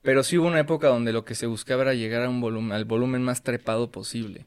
pero 0.02 0.22
sí 0.22 0.38
hubo 0.38 0.48
una 0.48 0.60
época 0.60 0.88
donde 0.88 1.12
lo 1.12 1.24
que 1.24 1.34
se 1.34 1.46
buscaba 1.46 1.82
era 1.82 1.94
llegar 1.94 2.22
a 2.24 2.28
un 2.28 2.40
volumen, 2.40 2.72
al 2.72 2.84
volumen 2.84 3.22
más 3.22 3.42
trepado 3.42 3.90
posible. 3.90 4.46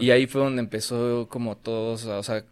Y 0.00 0.10
ahí 0.10 0.26
fue 0.26 0.42
donde 0.42 0.60
empezó 0.62 1.28
como 1.30 1.56
todos, 1.56 2.04
o 2.06 2.22
sea, 2.22 2.44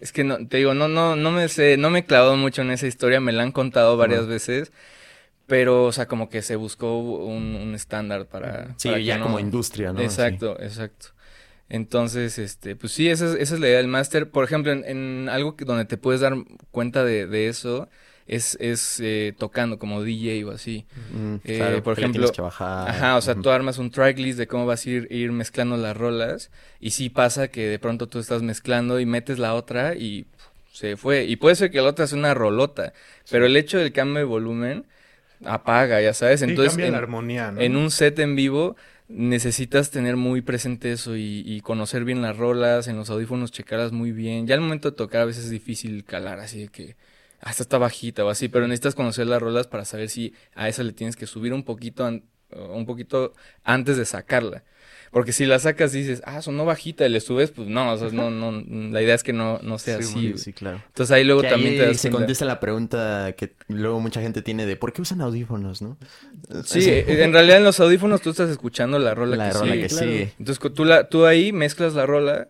es 0.00 0.12
que 0.12 0.24
no, 0.24 0.46
te 0.46 0.58
digo, 0.58 0.74
no, 0.74 0.88
no, 0.88 1.16
no 1.16 1.30
me 1.30 1.48
sé, 1.48 1.76
no 1.76 1.90
me 1.90 2.00
he 2.00 2.04
clavado 2.04 2.36
mucho 2.36 2.62
en 2.62 2.70
esa 2.70 2.86
historia, 2.86 3.20
me 3.20 3.32
la 3.32 3.42
han 3.42 3.52
contado 3.52 3.96
varias 3.96 4.26
veces, 4.26 4.72
pero, 5.46 5.84
o 5.84 5.92
sea, 5.92 6.06
como 6.06 6.28
que 6.28 6.42
se 6.42 6.56
buscó 6.56 6.98
un, 6.98 7.54
un 7.56 7.74
estándar 7.74 8.26
para... 8.26 8.74
Sí, 8.78 8.88
para 8.88 9.00
ya 9.00 9.18
no- 9.18 9.24
como 9.26 9.40
industria, 9.40 9.92
¿no? 9.92 10.00
Exacto, 10.00 10.60
exacto. 10.60 11.08
Entonces, 11.70 12.38
este, 12.38 12.76
pues 12.76 12.92
sí, 12.92 13.08
esa 13.08 13.26
es, 13.26 13.34
esa 13.34 13.54
es 13.54 13.60
la 13.60 13.68
idea 13.68 13.78
del 13.78 13.88
máster. 13.88 14.30
Por 14.30 14.44
ejemplo, 14.44 14.72
en, 14.72 14.84
en 14.86 15.28
algo 15.28 15.56
que 15.56 15.64
donde 15.66 15.84
te 15.84 15.98
puedes 15.98 16.20
dar 16.20 16.34
cuenta 16.70 17.04
de, 17.04 17.26
de 17.26 17.48
eso 17.48 17.88
es, 18.28 18.58
es 18.60 19.00
eh, 19.02 19.34
tocando 19.36 19.78
como 19.78 20.02
DJ 20.02 20.44
o 20.44 20.50
así. 20.50 20.86
Sí. 20.86 21.16
Mm, 21.16 21.34
Eh, 21.44 21.56
claro, 21.56 21.82
por 21.82 21.98
ejemplo, 21.98 22.30
que 22.30 22.42
bajar. 22.42 22.90
Ajá, 22.90 23.16
o 23.16 23.20
sea, 23.22 23.34
tú 23.34 23.50
armas 23.50 23.78
un 23.78 23.90
tracklist 23.90 24.38
de 24.38 24.46
cómo 24.46 24.66
vas 24.66 24.86
a 24.86 24.90
ir, 24.90 25.08
ir 25.10 25.32
mezclando 25.32 25.76
las 25.78 25.96
rolas 25.96 26.50
y 26.78 26.90
sí 26.90 27.08
pasa 27.08 27.48
que 27.48 27.66
de 27.66 27.78
pronto 27.78 28.06
tú 28.06 28.18
estás 28.18 28.42
mezclando 28.42 29.00
y 29.00 29.06
metes 29.06 29.38
la 29.38 29.54
otra 29.54 29.94
y 29.94 30.26
se 30.72 30.96
fue. 30.98 31.24
Y 31.24 31.36
puede 31.36 31.56
ser 31.56 31.70
que 31.70 31.78
la 31.78 31.88
otra 31.88 32.06
sea 32.06 32.18
una 32.18 32.34
rolota, 32.34 32.92
pero 33.30 33.46
el 33.46 33.56
hecho 33.56 33.78
del 33.78 33.92
cambio 33.92 34.18
de 34.18 34.24
volumen 34.24 34.84
apaga, 35.44 36.00
ya 36.02 36.12
sabes. 36.12 36.42
Entonces, 36.42 36.72
cambia 36.72 36.86
en, 36.86 36.92
la 36.92 36.98
armonía, 36.98 37.50
¿no? 37.50 37.60
en 37.62 37.76
un 37.76 37.90
set 37.90 38.18
en 38.18 38.36
vivo 38.36 38.76
necesitas 39.08 39.90
tener 39.90 40.16
muy 40.16 40.42
presente 40.42 40.92
eso 40.92 41.16
y, 41.16 41.42
y 41.46 41.62
conocer 41.62 42.04
bien 42.04 42.20
las 42.20 42.36
rolas, 42.36 42.88
en 42.88 42.96
los 42.98 43.08
audífonos 43.08 43.50
checarlas 43.50 43.90
muy 43.90 44.12
bien. 44.12 44.46
Ya 44.46 44.54
al 44.54 44.60
momento 44.60 44.90
de 44.90 44.96
tocar 44.98 45.22
a 45.22 45.24
veces 45.24 45.44
es 45.44 45.50
difícil 45.50 46.04
calar, 46.04 46.40
así 46.40 46.60
de 46.60 46.68
que 46.68 46.94
hasta 47.40 47.62
está 47.62 47.78
bajita 47.78 48.24
o 48.24 48.30
así, 48.30 48.48
pero 48.48 48.66
necesitas 48.66 48.94
conocer 48.94 49.26
las 49.26 49.40
rolas 49.40 49.66
para 49.66 49.84
saber 49.84 50.08
si 50.08 50.34
a 50.54 50.68
esa 50.68 50.82
le 50.82 50.92
tienes 50.92 51.16
que 51.16 51.26
subir 51.26 51.52
un 51.52 51.62
poquito 51.64 52.08
un 52.50 52.86
poquito 52.86 53.34
antes 53.64 53.96
de 53.98 54.04
sacarla. 54.06 54.64
Porque 55.10 55.32
si 55.32 55.46
la 55.46 55.58
sacas 55.58 55.94
y 55.94 56.00
dices, 56.00 56.20
ah, 56.26 56.42
sonó 56.42 56.66
bajita 56.66 57.06
y 57.06 57.08
le 57.08 57.20
subes, 57.20 57.50
pues 57.50 57.66
no, 57.68 57.92
o 57.92 57.96
sea, 57.96 58.10
no, 58.10 58.30
no, 58.30 58.52
la 58.90 59.00
idea 59.02 59.14
es 59.14 59.22
que 59.22 59.32
no, 59.32 59.58
no 59.62 59.78
sea 59.78 60.02
Sí, 60.02 60.32
así. 60.32 60.38
sí, 60.38 60.52
claro. 60.52 60.82
Entonces 60.86 61.10
ahí 61.14 61.24
luego 61.24 61.40
Que 61.42 61.48
también 61.48 61.72
ahí 61.74 61.78
te 61.78 61.86
das 61.86 61.96
se 61.96 62.08
cuenta. 62.10 62.18
contesta 62.18 62.44
la 62.44 62.60
pregunta 62.60 63.32
que 63.36 63.54
luego 63.68 64.00
mucha 64.00 64.20
gente 64.20 64.42
tiene 64.42 64.66
de 64.66 64.76
¿por 64.76 64.92
qué 64.92 65.00
usan 65.00 65.22
audífonos, 65.22 65.80
no? 65.80 65.96
Sí, 66.64 66.80
eh, 66.88 67.22
en 67.24 67.32
realidad 67.32 67.56
en 67.58 67.64
los 67.64 67.80
audífonos 67.80 68.20
tú 68.20 68.30
estás 68.30 68.50
escuchando 68.50 68.98
la 68.98 69.14
rola 69.14 69.36
la 69.36 69.48
que 69.48 69.54
rola 69.58 69.72
sigue. 69.72 69.82
que 69.82 69.88
claro. 69.88 70.06
sigue. 70.06 70.32
Entonces 70.38 70.74
tú, 70.74 70.84
la, 70.84 71.08
tú 71.08 71.24
ahí 71.26 71.52
mezclas 71.52 71.94
la 71.94 72.04
rola 72.04 72.48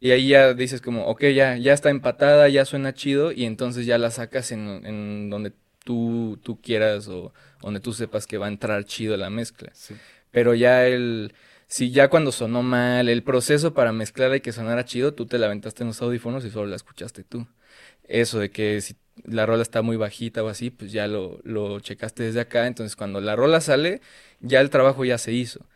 y 0.00 0.12
ahí 0.12 0.28
ya 0.28 0.54
dices 0.54 0.80
como, 0.80 1.06
ok, 1.06 1.24
ya, 1.34 1.56
ya 1.56 1.72
está 1.72 1.90
empatada, 1.90 2.48
ya 2.48 2.64
suena 2.64 2.94
chido 2.94 3.32
y 3.32 3.44
entonces 3.44 3.86
ya 3.86 3.98
la 3.98 4.10
sacas 4.10 4.52
en, 4.52 4.86
en 4.86 5.30
donde 5.30 5.52
tú, 5.84 6.38
tú 6.42 6.60
quieras 6.60 7.08
o 7.08 7.32
donde 7.62 7.80
tú 7.80 7.92
sepas 7.92 8.26
que 8.26 8.38
va 8.38 8.46
a 8.46 8.50
entrar 8.50 8.84
chido 8.84 9.16
la 9.16 9.30
mezcla. 9.30 9.70
Sí. 9.74 9.94
Pero 10.30 10.54
ya 10.54 10.86
el, 10.86 11.32
si 11.66 11.90
ya 11.90 12.08
cuando 12.08 12.32
sonó 12.32 12.62
mal, 12.62 13.08
el 13.08 13.22
proceso 13.22 13.74
para 13.74 13.92
mezclar 13.92 14.34
y 14.36 14.40
que 14.40 14.52
sonara 14.52 14.84
chido, 14.84 15.14
tú 15.14 15.26
te 15.26 15.38
la 15.38 15.46
aventaste 15.46 15.82
en 15.82 15.88
los 15.88 16.00
audífonos 16.02 16.44
y 16.44 16.50
solo 16.50 16.66
la 16.66 16.76
escuchaste 16.76 17.24
tú. 17.24 17.46
Eso 18.04 18.38
de 18.38 18.50
que 18.50 18.80
si 18.80 18.96
la 19.24 19.46
rola 19.46 19.62
está 19.62 19.82
muy 19.82 19.96
bajita 19.96 20.42
o 20.42 20.48
así, 20.48 20.70
pues 20.70 20.92
ya 20.92 21.06
lo, 21.06 21.40
lo 21.44 21.80
checaste 21.80 22.22
desde 22.22 22.40
acá. 22.40 22.66
Entonces 22.66 22.96
cuando 22.96 23.20
la 23.20 23.36
rola 23.36 23.60
sale, 23.60 24.00
ya 24.40 24.60
el 24.60 24.70
trabajo 24.70 25.04
ya 25.04 25.18
se 25.18 25.32
hizo. 25.32 25.66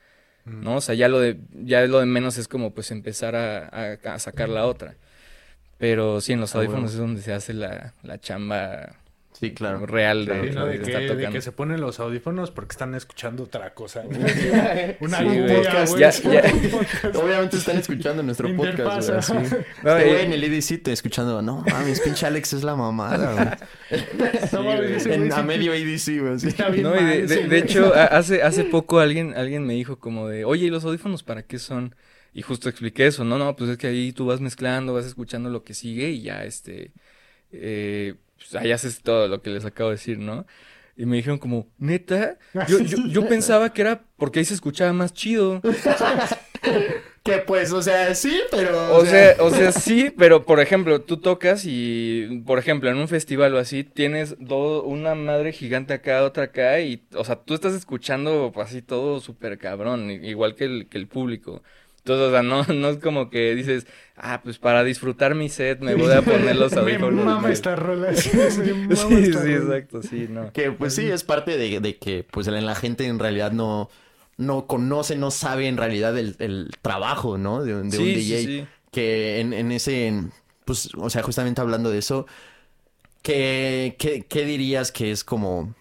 ¿No? 0.45 0.77
O 0.77 0.81
sea, 0.81 0.95
ya 0.95 1.09
lo 1.09 1.21
de, 1.21 1.39
ya 1.53 1.83
lo 1.87 2.01
de 2.01 2.07
menos 2.07 2.39
es 2.39 2.49
como 2.49 2.73
pues 2.75 2.91
empezar 2.91 3.37
a, 3.37 3.69
a- 3.69 4.15
a 4.15 4.19
sacar 4.19 4.49
la 4.49 4.67
otra. 4.67 4.97
Pero 5.79 6.21
sí, 6.21 6.33
en 6.33 6.41
los 6.41 6.55
Ah, 6.55 6.59
audífonos 6.59 6.93
es 6.93 6.99
donde 6.99 7.23
se 7.23 7.33
hace 7.33 7.55
la, 7.55 7.95
la 8.03 8.19
chamba 8.21 8.97
Sí, 9.43 9.51
claro. 9.55 9.85
real 9.87 10.25
de, 10.25 10.51
Sí, 10.51 10.55
¿no? 10.55 10.67
de 10.67 10.73
que 10.79 10.79
que, 10.85 10.91
está 10.91 10.99
de 11.01 11.09
tocando. 11.09 11.31
que 11.33 11.41
se 11.43 11.51
ponen 11.51 11.81
los 11.81 11.99
audífonos 11.99 12.53
porque 12.53 12.73
están 12.75 12.95
escuchando 12.95 13.43
otra 13.43 13.75
cosa. 13.75 14.05
Una 15.01 15.19
Sí. 15.19 15.27
Ya- 15.99 16.11
ya- 16.11 16.43
Obviamente 17.21 17.57
están 17.57 17.77
escuchando 17.79 18.23
nuestro 18.23 18.55
podcast, 18.57 19.09
güey. 19.09 19.19
así. 19.19 19.33
No, 19.83 19.97
Este 19.97 20.09
güey 20.11 20.25
en 20.27 20.33
el 20.33 20.45
EDC 20.45 20.81
te 20.83 20.93
escuchando, 20.93 21.43
no 21.43 21.65
mames, 21.69 22.01
pinche 22.01 22.25
Alex 22.25 22.53
es 22.53 22.63
la 22.63 22.77
mamada, 22.77 23.59
En- 23.91 25.33
a 25.33 25.37
sí 25.41 25.43
medio 25.43 25.75
EDC, 25.75 26.21
güey. 26.21 26.83
No, 26.83 26.95
y 27.01 27.23
de, 27.27 27.59
hecho, 27.59 27.93
hace, 27.95 28.43
hace 28.43 28.65
poco 28.65 29.01
alguien, 29.01 29.35
alguien 29.37 29.67
me 29.67 29.75
dijo 29.75 29.99
como 29.99 30.29
de, 30.29 30.45
oye, 30.45 30.67
¿y 30.67 30.71
los 30.71 30.85
audífonos 30.85 31.23
para 31.23 31.43
qué 31.43 31.59
son? 31.59 31.95
Y 32.33 32.43
justo 32.43 32.69
expliqué 32.69 33.07
eso, 33.09 33.25
no, 33.25 33.39
no, 33.39 33.57
pues 33.57 33.71
es 33.71 33.77
que 33.77 33.89
ahí 33.89 34.13
tú 34.13 34.27
vas 34.27 34.41
mezclando, 34.41 34.95
vas 34.95 35.05
escuchando 35.05 35.51
lo 35.51 35.65
que 35.65 35.75
sigue 35.75 36.11
y 36.11 36.23
ya, 36.23 36.45
este, 36.45 36.93
eh, 37.53 38.15
pues 38.51 38.63
ahí 38.63 38.73
haces 38.73 39.03
todo 39.03 39.29
lo 39.29 39.43
que 39.43 39.51
les 39.51 39.65
acabo 39.65 39.91
de 39.91 39.97
decir, 39.97 40.19
¿no? 40.19 40.47
Y 40.97 41.07
me 41.07 41.17
dijeron 41.17 41.39
como, 41.39 41.69
neta, 41.79 42.39
yo, 42.69 42.79
yo, 42.81 42.99
yo 43.09 43.29
pensaba 43.29 43.73
que 43.73 43.83
era 43.83 44.05
porque 44.17 44.41
ahí 44.41 44.45
se 44.45 44.55
escuchaba 44.55 44.93
más 44.93 45.13
chido. 45.13 45.61
Que 47.23 47.39
pues, 47.39 47.73
o 47.73 47.81
sea, 47.83 48.17
sí, 48.17 48.41
pero... 48.51 48.97
O 48.97 49.07
sea, 49.07 49.37
o 49.39 49.51
sea, 49.51 49.71
sí, 49.71 50.13
pero 50.19 50.45
por 50.45 50.59
ejemplo, 50.59 51.03
tú 51.03 51.19
tocas 51.19 51.63
y, 51.65 52.43
por 52.45 52.59
ejemplo, 52.59 52.91
en 52.91 52.97
un 52.97 53.07
festival 53.07 53.55
o 53.55 53.59
así, 53.59 53.85
tienes 53.85 54.35
do- 54.41 54.83
una 54.83 55.15
madre 55.15 55.53
gigante 55.53 55.95
acá, 55.95 56.25
otra 56.25 56.45
acá, 56.45 56.81
y, 56.81 57.07
o 57.15 57.25
sea, 57.25 57.37
tú 57.37 57.55
estás 57.55 57.75
escuchando 57.75 58.53
así 58.57 58.83
todo 58.83 59.21
súper 59.21 59.57
cabrón, 59.59 60.11
igual 60.11 60.57
que 60.57 60.65
el, 60.65 60.89
que 60.89 60.99
el 60.99 61.07
público. 61.07 61.63
Entonces, 62.05 62.27
o 62.29 62.31
sea, 62.33 62.43
no, 62.43 62.65
no 62.65 62.89
es 62.91 62.99
como 62.99 63.31
que 63.31 63.55
dices, 63.55 63.87
ah, 64.17 64.41
pues 64.43 64.59
para 64.59 64.83
disfrutar 64.83 65.35
mi 65.37 65.49
set 65.49 65.81
me 65.81 65.95
voy 65.95 66.11
a 66.13 66.23
poner 66.23 66.57
los 66.57 66.73
Me 66.73 66.81
audífonos. 66.81 67.25
mama 67.25 67.41
güey". 67.43 67.53
esta 67.53 67.77
rola. 67.77 68.13
Sí, 68.17 68.31
mama 68.37 68.97
Sí, 68.97 69.15
esta 69.25 69.43
sí, 69.43 69.57
rola. 69.57 69.77
exacto, 69.77 70.03
sí, 70.03 70.27
no. 70.29 70.53
Que 70.53 70.73
pues 70.73 70.95
sí, 70.95 71.09
es 71.09 71.23
parte 71.25 71.57
de, 71.57 71.79
de 71.81 71.97
que 71.99 72.25
pues 72.29 72.47
la 72.49 72.75
gente 72.75 73.07
en 73.07 73.19
realidad 73.21 73.53
no, 73.53 73.89
no 74.37 74.67
conoce, 74.67 75.17
no 75.17 75.31
sabe 75.31 75.69
en 75.69 75.77
realidad 75.77 76.19
el, 76.19 76.35
el 76.41 76.71
trabajo, 76.83 77.39
¿no? 77.39 77.63
De, 77.63 77.75
un- 77.77 77.89
de 77.91 77.99
un 77.99 78.05
DJ. 78.05 78.39
sí, 78.41 78.45
sí. 78.47 78.67
Que 78.91 79.41
en, 79.41 79.53
en 79.53 79.71
ese, 79.73 80.09
en- 80.09 80.33
pues, 80.65 80.91
o 80.97 81.09
sea, 81.09 81.23
justamente 81.23 81.61
hablando 81.61 81.91
de 81.91 81.99
eso, 81.99 82.27
¿qué, 83.23 83.97
qué, 83.99 84.23
qué 84.29 84.45
dirías 84.45 84.93
que 84.93 85.11
es 85.13 85.25
como... 85.25 85.75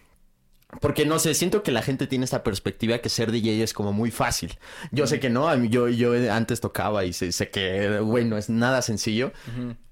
Porque 0.80 1.06
no 1.06 1.20
sé, 1.20 1.34
siento 1.34 1.64
que 1.64 1.72
la 1.72 1.82
gente 1.82 2.08
tiene 2.08 2.26
esta 2.26 2.44
perspectiva 2.44 3.00
que 3.00 3.10
ser 3.10 3.32
DJ 3.32 3.62
es 3.64 3.74
como 3.74 3.92
muy 3.94 4.10
fácil. 4.12 4.58
Yo 4.92 5.06
sé 5.08 5.20
que 5.20 5.30
no, 5.30 5.54
yo, 5.66 5.90
yo 5.90 6.14
antes 6.34 6.62
tocaba 6.62 7.04
y 7.06 7.14
sé, 7.14 7.32
sé 7.32 7.50
que, 7.50 8.00
güey, 8.00 8.24
no 8.26 8.38
es 8.38 8.50
nada 8.50 8.82
sencillo. 8.82 9.32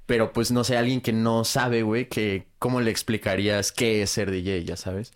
Pero 0.05 0.33
pues 0.33 0.51
no 0.51 0.63
sé, 0.63 0.77
alguien 0.77 1.01
que 1.01 1.13
no 1.13 1.43
sabe, 1.43 1.83
güey, 1.83 2.07
que 2.07 2.45
cómo 2.57 2.81
le 2.81 2.89
explicarías 2.91 3.71
qué 3.71 4.01
es 4.01 4.09
ser 4.09 4.31
DJ, 4.31 4.63
ya 4.63 4.75
sabes. 4.77 5.11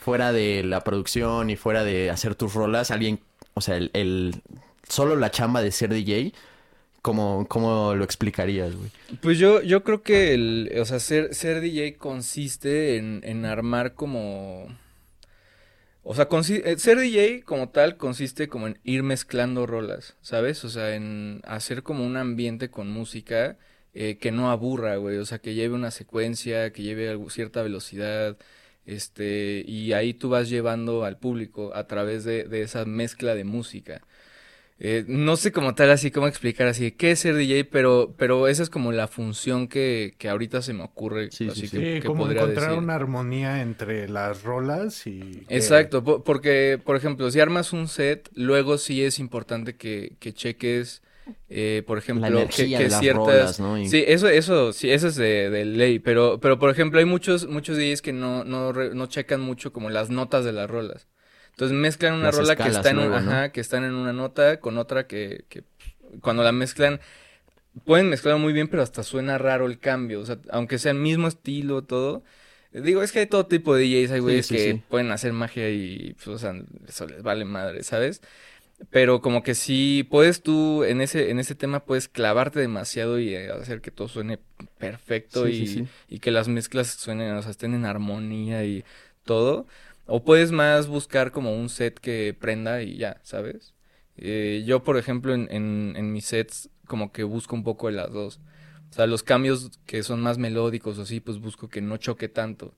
Fuera 0.00 0.32
de 0.32 0.62
la 0.64 0.84
producción 0.84 1.50
y 1.50 1.56
fuera 1.56 1.84
de 1.84 2.08
hacer 2.10 2.34
tus 2.34 2.54
rolas, 2.54 2.90
alguien, 2.90 3.20
o 3.54 3.60
sea, 3.60 3.76
el, 3.76 3.90
el- 3.92 4.40
solo 4.88 5.16
la 5.16 5.30
chamba 5.30 5.60
de 5.60 5.70
ser 5.70 5.92
DJ, 5.92 6.32
¿cómo, 7.02 7.44
cómo 7.46 7.94
lo 7.94 8.04
explicarías, 8.04 8.74
güey? 8.74 8.90
Pues 9.20 9.38
yo, 9.38 9.60
yo 9.60 9.84
creo 9.84 10.02
que 10.02 10.32
el, 10.32 10.72
o 10.80 10.84
sea, 10.86 10.98
ser, 10.98 11.34
ser 11.34 11.60
DJ 11.60 11.96
consiste 11.96 12.96
en, 12.96 13.20
en 13.24 13.44
armar 13.44 13.92
como... 13.94 14.66
O 16.10 16.14
sea, 16.14 16.26
eh, 16.32 16.78
ser 16.78 16.98
DJ 16.98 17.42
como 17.44 17.68
tal 17.68 17.98
consiste 17.98 18.48
como 18.48 18.66
en 18.66 18.78
ir 18.82 19.02
mezclando 19.02 19.66
rolas, 19.66 20.16
¿sabes? 20.22 20.64
O 20.64 20.70
sea, 20.70 20.94
en 20.94 21.42
hacer 21.44 21.82
como 21.82 22.06
un 22.06 22.16
ambiente 22.16 22.70
con 22.70 22.90
música 22.90 23.58
eh, 23.92 24.16
que 24.16 24.32
no 24.32 24.50
aburra, 24.50 24.96
güey. 24.96 25.18
O 25.18 25.26
sea, 25.26 25.38
que 25.40 25.52
lleve 25.52 25.74
una 25.74 25.90
secuencia, 25.90 26.72
que 26.72 26.82
lleve 26.82 27.14
cierta 27.28 27.60
velocidad, 27.62 28.38
este, 28.86 29.62
y 29.66 29.92
ahí 29.92 30.14
tú 30.14 30.30
vas 30.30 30.48
llevando 30.48 31.04
al 31.04 31.18
público 31.18 31.74
a 31.74 31.86
través 31.86 32.24
de 32.24 32.62
esa 32.62 32.86
mezcla 32.86 33.34
de 33.34 33.44
música. 33.44 34.00
Eh, 34.80 35.04
no 35.08 35.36
sé 35.36 35.50
como 35.50 35.74
tal 35.74 35.90
así 35.90 36.12
cómo 36.12 36.28
explicar 36.28 36.68
así 36.68 36.92
qué 36.92 37.10
es 37.10 37.18
ser 37.18 37.34
DJ, 37.34 37.64
pero, 37.70 38.14
pero 38.16 38.46
esa 38.46 38.62
es 38.62 38.70
como 38.70 38.92
la 38.92 39.08
función 39.08 39.66
que, 39.66 40.14
que 40.18 40.28
ahorita 40.28 40.62
se 40.62 40.72
me 40.72 40.84
ocurre. 40.84 41.30
Sí, 41.32 41.46
sí, 41.46 41.50
así 41.50 41.66
sí. 41.66 41.76
que, 41.78 41.96
Sí, 41.96 42.00
que 42.00 42.06
como 42.06 42.24
podría 42.24 42.42
encontrar 42.42 42.68
decir. 42.68 42.84
una 42.84 42.94
armonía 42.94 43.60
entre 43.62 44.08
las 44.08 44.42
rolas 44.44 45.04
y... 45.08 45.44
Exacto, 45.48 46.04
po- 46.04 46.22
porque, 46.22 46.80
por 46.84 46.94
ejemplo, 46.96 47.28
si 47.30 47.40
armas 47.40 47.72
un 47.72 47.88
set, 47.88 48.28
luego 48.34 48.78
sí 48.78 49.02
es 49.02 49.18
importante 49.18 49.74
que, 49.76 50.16
que 50.20 50.32
cheques, 50.32 51.02
eh, 51.48 51.82
por 51.86 51.98
ejemplo, 51.98 52.22
La 52.22 52.28
que, 52.28 52.34
energía 52.42 52.78
que 52.78 52.84
de 52.84 52.90
las 52.90 53.00
ciertas... 53.00 53.26
rolas, 53.26 53.60
¿no? 53.60 53.78
Y- 53.78 53.88
Sí, 53.88 54.04
eso, 54.06 54.28
eso, 54.28 54.72
sí, 54.72 54.90
eso 54.90 55.08
es 55.08 55.16
de, 55.16 55.50
de 55.50 55.64
ley, 55.64 55.98
pero, 55.98 56.38
pero 56.40 56.58
por 56.58 56.70
ejemplo, 56.70 56.98
hay 57.00 57.04
muchos, 57.04 57.48
muchos 57.48 57.76
DJs 57.76 58.00
que 58.02 58.12
no, 58.12 58.44
no, 58.44 58.72
re- 58.72 58.94
no 58.94 59.06
checan 59.06 59.40
mucho 59.40 59.72
como 59.72 59.90
las 59.90 60.08
notas 60.10 60.44
de 60.44 60.52
las 60.52 60.70
rolas. 60.70 61.08
Entonces 61.58 61.76
mezclan 61.76 62.14
una 62.14 62.26
Las 62.26 62.36
rola 62.36 62.54
que 62.56 62.68
está 62.68 62.90
en 62.90 62.98
un- 62.98 63.04
luego, 63.06 63.20
¿no? 63.20 63.30
ajá, 63.32 63.52
que 63.52 63.60
están 63.60 63.84
en 63.84 63.94
una 63.94 64.12
nota 64.12 64.60
con 64.60 64.78
otra 64.78 65.06
que, 65.06 65.44
que 65.48 65.64
cuando 66.20 66.42
la 66.44 66.52
mezclan, 66.52 67.00
pueden 67.84 68.08
mezclar 68.08 68.38
muy 68.38 68.52
bien, 68.52 68.68
pero 68.68 68.82
hasta 68.82 69.02
suena 69.02 69.38
raro 69.38 69.66
el 69.66 69.78
cambio. 69.78 70.20
O 70.20 70.26
sea, 70.26 70.38
aunque 70.50 70.78
sea 70.78 70.92
el 70.92 70.98
mismo 70.98 71.28
estilo, 71.28 71.82
todo. 71.84 72.22
Digo, 72.72 73.02
es 73.02 73.12
que 73.12 73.20
hay 73.20 73.26
todo 73.26 73.46
tipo 73.46 73.74
de 73.74 73.82
DJs, 73.84 74.10
hay 74.12 74.20
güeyes 74.20 74.46
sí, 74.46 74.56
que 74.56 74.74
sí. 74.74 74.82
pueden 74.88 75.10
hacer 75.10 75.32
magia 75.32 75.70
y, 75.70 76.14
pues, 76.14 76.28
o 76.28 76.38
sea, 76.38 76.54
eso 76.86 77.06
les 77.06 77.22
vale 77.22 77.44
madre, 77.44 77.82
¿sabes? 77.82 78.20
Pero 78.90 79.20
como 79.20 79.42
que 79.42 79.54
sí 79.54 80.06
puedes 80.08 80.42
tú, 80.42 80.84
en 80.84 81.00
ese, 81.00 81.30
en 81.30 81.40
ese 81.40 81.54
tema 81.56 81.80
puedes 81.84 82.08
clavarte 82.08 82.60
demasiado 82.60 83.18
y 83.18 83.34
hacer 83.36 83.80
que 83.80 83.90
todo 83.90 84.08
suene 84.08 84.38
perfecto 84.78 85.48
y, 85.48 85.88
y 86.08 86.20
que 86.20 86.30
las 86.30 86.48
mezclas 86.48 86.88
suenen, 86.88 87.34
o 87.34 87.42
sea, 87.42 87.50
estén 87.50 87.74
en 87.74 87.84
armonía 87.84 88.64
y 88.64 88.84
todo. 89.24 89.66
O 90.08 90.24
puedes 90.24 90.52
más 90.52 90.88
buscar 90.88 91.32
como 91.32 91.54
un 91.54 91.68
set 91.68 91.98
que 92.00 92.34
prenda 92.38 92.82
y 92.82 92.96
ya, 92.96 93.20
¿sabes? 93.24 93.74
Eh, 94.16 94.64
yo, 94.66 94.82
por 94.82 94.96
ejemplo, 94.98 95.34
en, 95.34 95.48
en, 95.50 95.94
en 95.96 96.12
mis 96.12 96.26
sets 96.26 96.70
como 96.86 97.12
que 97.12 97.24
busco 97.24 97.54
un 97.54 97.64
poco 97.64 97.88
de 97.88 97.94
las 97.94 98.12
dos. 98.12 98.40
O 98.90 98.94
sea, 98.94 99.06
los 99.06 99.22
cambios 99.22 99.70
que 99.86 100.02
son 100.02 100.20
más 100.22 100.38
melódicos 100.38 100.98
o 100.98 101.02
así, 101.02 101.20
pues 101.20 101.38
busco 101.40 101.68
que 101.68 101.82
no 101.82 101.98
choque 101.98 102.28
tanto. 102.28 102.74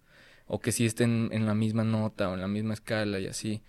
O 0.46 0.60
que 0.60 0.72
sí 0.72 0.86
estén 0.86 1.30
en 1.32 1.46
la 1.46 1.54
misma 1.54 1.84
nota 1.84 2.28
o 2.30 2.34
en 2.34 2.40
la 2.40 2.48
misma 2.48 2.74
escala 2.74 3.20
y 3.20 3.28
así. 3.28 3.62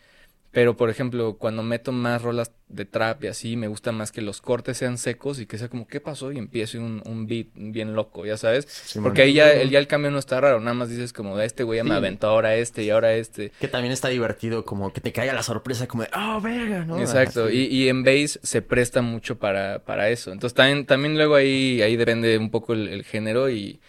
Pero, 0.51 0.75
por 0.75 0.89
ejemplo, 0.89 1.37
cuando 1.37 1.63
meto 1.63 1.93
más 1.93 2.21
rolas 2.21 2.51
de 2.67 2.83
trap 2.83 3.23
y 3.23 3.27
así, 3.27 3.55
me 3.55 3.69
gusta 3.69 3.93
más 3.93 4.11
que 4.11 4.21
los 4.21 4.41
cortes 4.41 4.77
sean 4.77 4.97
secos 4.97 5.39
y 5.39 5.45
que 5.45 5.57
sea 5.57 5.69
como, 5.69 5.87
¿qué 5.87 6.01
pasó? 6.01 6.29
Y 6.33 6.37
empiece 6.37 6.77
un, 6.77 7.01
un 7.05 7.25
beat 7.25 7.47
bien 7.55 7.93
loco, 7.95 8.25
¿ya 8.25 8.35
sabes? 8.35 8.67
Porque 9.01 9.21
ahí 9.21 9.33
ya 9.33 9.53
el, 9.53 9.69
ya 9.69 9.79
el 9.79 9.87
cambio 9.87 10.11
no 10.11 10.19
está 10.19 10.41
raro, 10.41 10.59
nada 10.59 10.73
más 10.73 10.89
dices 10.89 11.13
como, 11.13 11.37
de 11.37 11.45
este 11.45 11.63
güey 11.63 11.77
ya 11.77 11.85
me 11.85 11.91
Sí. 11.91 11.95
aventó 11.95 12.27
ahora 12.27 12.53
este 12.55 12.83
y 12.83 12.89
ahora 12.89 13.13
este. 13.13 13.53
Que 13.61 13.69
también 13.69 13.93
está 13.93 14.09
divertido, 14.09 14.65
como 14.65 14.91
que 14.91 14.99
te 14.99 15.13
caiga 15.13 15.31
la 15.33 15.43
sorpresa, 15.43 15.87
como 15.87 16.03
de, 16.03 16.09
oh, 16.13 16.41
verga, 16.41 16.83
¿no? 16.83 16.99
Exacto, 16.99 17.49
y, 17.49 17.67
y 17.67 17.87
en 17.87 18.03
bass 18.03 18.37
se 18.43 18.61
presta 18.61 19.01
mucho 19.01 19.39
para, 19.39 19.79
para 19.85 20.09
eso. 20.09 20.33
Entonces 20.33 20.53
también, 20.53 20.85
también 20.85 21.15
luego 21.15 21.35
ahí, 21.35 21.81
ahí 21.81 21.95
depende 21.95 22.37
un 22.37 22.51
poco 22.51 22.73
el, 22.73 22.89
el 22.89 23.05
género 23.05 23.49
y 23.49 23.79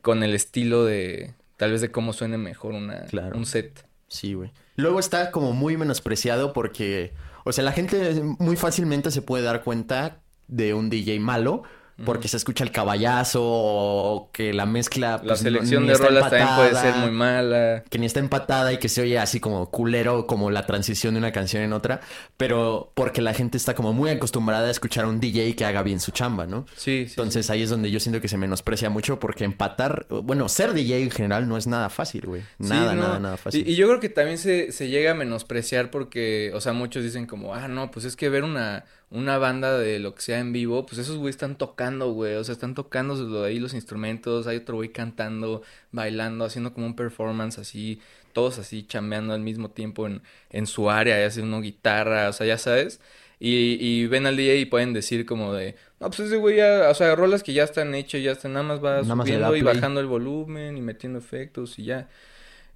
con 0.00 0.22
el 0.22 0.34
estilo 0.34 0.86
de, 0.86 1.34
tal 1.58 1.72
vez 1.72 1.82
de 1.82 1.90
cómo 1.90 2.14
suene 2.14 2.38
mejor 2.38 2.72
una, 2.72 3.04
Claro. 3.04 3.36
un 3.36 3.44
set. 3.44 3.84
Sí, 4.08 4.32
güey. 4.32 4.50
Luego 4.76 5.00
está 5.00 5.30
como 5.30 5.52
muy 5.52 5.76
menospreciado 5.76 6.52
porque, 6.52 7.12
o 7.44 7.52
sea, 7.52 7.64
la 7.64 7.72
gente 7.72 8.22
muy 8.38 8.56
fácilmente 8.56 9.10
se 9.10 9.22
puede 9.22 9.44
dar 9.44 9.62
cuenta 9.62 10.20
de 10.48 10.74
un 10.74 10.90
DJ 10.90 11.20
malo 11.20 11.62
porque 12.04 12.28
se 12.28 12.36
escucha 12.36 12.64
el 12.64 12.70
caballazo 12.70 13.40
o 13.42 14.30
que 14.32 14.52
la 14.52 14.66
mezcla... 14.66 15.12
La 15.12 15.18
pues, 15.22 15.40
selección 15.40 15.86
de 15.86 15.94
rolas 15.94 16.30
también 16.30 16.48
puede 16.56 16.74
ser 16.74 16.94
muy 16.96 17.10
mala. 17.10 17.84
Que 17.88 17.98
ni 17.98 18.06
está 18.06 18.20
empatada 18.20 18.72
y 18.72 18.78
que 18.78 18.88
se 18.88 19.02
oye 19.02 19.18
así 19.18 19.40
como 19.40 19.70
culero, 19.70 20.26
como 20.26 20.50
la 20.50 20.66
transición 20.66 21.14
de 21.14 21.18
una 21.18 21.32
canción 21.32 21.62
en 21.62 21.72
otra, 21.72 22.00
pero 22.36 22.92
porque 22.94 23.22
la 23.22 23.34
gente 23.34 23.56
está 23.56 23.74
como 23.74 23.92
muy 23.92 24.10
acostumbrada 24.10 24.68
a 24.68 24.70
escuchar 24.70 25.04
a 25.04 25.08
un 25.08 25.20
DJ 25.20 25.56
que 25.56 25.64
haga 25.64 25.82
bien 25.82 26.00
su 26.00 26.10
chamba, 26.12 26.46
¿no? 26.46 26.66
Sí, 26.76 27.04
sí. 27.06 27.10
Entonces 27.10 27.50
ahí 27.50 27.62
es 27.62 27.70
donde 27.70 27.90
yo 27.90 28.00
siento 28.00 28.20
que 28.20 28.28
se 28.28 28.36
menosprecia 28.36 28.90
mucho 28.90 29.18
porque 29.18 29.44
empatar, 29.44 30.06
bueno, 30.08 30.48
ser 30.48 30.72
DJ 30.72 31.02
en 31.02 31.10
general 31.10 31.48
no 31.48 31.56
es 31.56 31.66
nada 31.66 31.90
fácil, 31.90 32.26
güey. 32.26 32.42
Sí, 32.42 32.68
Nada, 32.68 32.94
no. 32.94 33.02
nada, 33.02 33.18
nada 33.18 33.36
fácil. 33.36 33.66
Y, 33.66 33.72
y 33.72 33.76
yo 33.76 33.86
creo 33.88 34.00
que 34.00 34.08
también 34.08 34.38
se, 34.38 34.72
se 34.72 34.88
llega 34.88 35.12
a 35.12 35.14
menospreciar 35.14 35.90
porque, 35.90 36.50
o 36.54 36.60
sea, 36.60 36.72
muchos 36.72 37.02
dicen 37.02 37.26
como, 37.26 37.54
ah, 37.54 37.68
no, 37.68 37.90
pues 37.90 38.04
es 38.04 38.16
que 38.16 38.28
ver 38.28 38.44
una, 38.44 38.84
una 39.10 39.38
banda 39.38 39.76
de 39.76 39.98
lo 39.98 40.14
que 40.14 40.22
sea 40.22 40.38
en 40.38 40.52
vivo, 40.52 40.86
pues 40.86 40.98
esos 40.98 41.16
güeyes 41.16 41.34
están 41.34 41.56
tocando, 41.56 42.12
güey, 42.12 42.36
o 42.36 42.44
sea, 42.44 42.52
están 42.52 42.74
tocando 42.74 43.14
lo 43.16 43.42
de 43.42 43.48
ahí 43.48 43.58
los 43.58 43.74
instrumentos, 43.74 44.46
hay 44.46 44.58
otro 44.58 44.76
güey 44.76 44.90
cantando, 44.90 45.62
bailando, 45.90 46.44
haciendo 46.44 46.72
como 46.72 46.86
un 46.86 46.94
performance 46.94 47.58
así, 47.58 48.00
todos 48.32 48.58
así 48.58 48.84
chambeando 48.84 49.34
al 49.34 49.40
mismo 49.40 49.70
tiempo 49.70 50.06
en, 50.06 50.22
en 50.50 50.66
su 50.66 50.90
área, 50.90 51.20
y 51.20 51.24
haciendo 51.24 51.60
guitarra, 51.60 52.28
o 52.28 52.32
sea, 52.32 52.46
ya 52.46 52.58
sabes. 52.58 53.00
Y, 53.40 53.78
y 53.80 54.06
ven 54.06 54.26
al 54.26 54.36
DJ 54.36 54.58
y 54.58 54.66
pueden 54.66 54.92
decir 54.92 55.26
como 55.26 55.54
de, 55.54 55.74
no, 55.98 56.08
pues 56.08 56.20
ese 56.20 56.36
güey 56.36 56.56
ya, 56.56 56.88
o 56.90 56.94
sea, 56.94 57.16
rolas 57.16 57.42
que 57.42 57.52
ya 57.52 57.64
están 57.64 57.94
hechas, 57.94 58.22
ya 58.22 58.32
están, 58.32 58.52
nada 58.52 58.64
más 58.64 58.84
va 58.84 59.02
Nada 59.02 59.14
más 59.14 59.26
subiendo 59.26 59.56
y 59.56 59.62
bajando 59.62 60.00
el 60.00 60.06
volumen 60.06 60.76
y 60.76 60.82
metiendo 60.82 61.18
efectos 61.18 61.78
y 61.78 61.84
ya. 61.84 62.08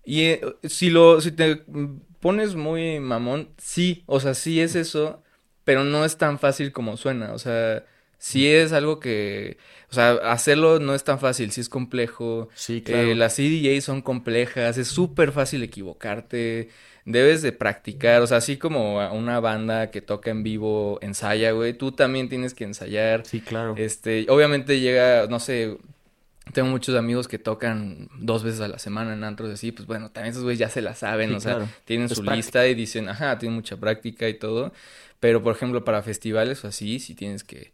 Y 0.04 0.22
eh, 0.22 0.40
si 0.64 0.90
lo, 0.90 1.20
si 1.20 1.32
te 1.32 1.62
pones 2.20 2.54
muy 2.54 3.00
mamón, 3.00 3.50
sí, 3.58 4.02
o 4.06 4.20
sea, 4.20 4.34
sí 4.34 4.60
es 4.60 4.74
eso, 4.74 5.22
pero 5.64 5.84
no 5.84 6.04
es 6.04 6.16
tan 6.18 6.38
fácil 6.38 6.72
como 6.72 6.96
suena, 6.96 7.32
o 7.32 7.38
sea, 7.38 7.84
sí 8.18 8.46
es 8.48 8.72
algo 8.72 9.00
que, 9.00 9.58
o 9.90 9.94
sea, 9.94 10.12
hacerlo 10.30 10.78
no 10.80 10.94
es 10.94 11.04
tan 11.04 11.18
fácil, 11.18 11.50
sí 11.52 11.60
es 11.60 11.68
complejo, 11.68 12.48
Sí, 12.54 12.82
claro. 12.82 13.08
eh, 13.10 13.14
las 13.14 13.34
CDJs 13.36 13.84
son 13.84 14.02
complejas, 14.02 14.78
es 14.78 14.88
súper 14.88 15.32
fácil 15.32 15.62
equivocarte, 15.62 16.68
debes 17.04 17.42
de 17.42 17.52
practicar, 17.52 18.22
o 18.22 18.26
sea, 18.26 18.38
así 18.38 18.56
como 18.56 19.00
a 19.00 19.12
una 19.12 19.40
banda 19.40 19.90
que 19.90 20.00
toca 20.00 20.30
en 20.30 20.42
vivo 20.42 20.98
ensaya, 21.02 21.50
güey, 21.52 21.74
tú 21.74 21.92
también 21.92 22.28
tienes 22.28 22.54
que 22.54 22.64
ensayar, 22.64 23.26
Sí, 23.26 23.40
claro. 23.40 23.74
este, 23.76 24.26
obviamente 24.30 24.80
llega, 24.80 25.26
no 25.26 25.38
sé, 25.38 25.76
tengo 26.52 26.68
muchos 26.68 26.94
amigos 26.94 27.26
que 27.28 27.38
tocan 27.38 28.08
dos 28.18 28.42
veces 28.42 28.60
a 28.60 28.68
la 28.68 28.78
semana 28.78 29.14
en 29.14 29.24
antros 29.24 29.50
así, 29.50 29.72
pues 29.72 29.86
bueno, 29.86 30.10
también 30.10 30.32
esos 30.32 30.42
güeyes 30.44 30.58
ya 30.58 30.68
se 30.70 30.82
la 30.82 30.94
saben, 30.94 31.30
Sí, 31.30 31.36
o 31.36 31.40
sea, 31.40 31.66
tienen 31.84 32.06
Es 32.06 32.12
su 32.12 32.22
práctica. 32.22 32.36
lista 32.36 32.66
y 32.68 32.74
dicen, 32.74 33.08
ajá, 33.08 33.38
tienen 33.38 33.56
mucha 33.56 33.76
práctica 33.78 34.28
y 34.28 34.34
todo, 34.34 34.72
pero 35.24 35.42
por 35.42 35.56
ejemplo 35.56 35.84
para 35.84 36.02
festivales 36.02 36.62
o 36.64 36.68
así, 36.68 37.00
sí 37.00 37.14
tienes 37.14 37.44
que, 37.44 37.72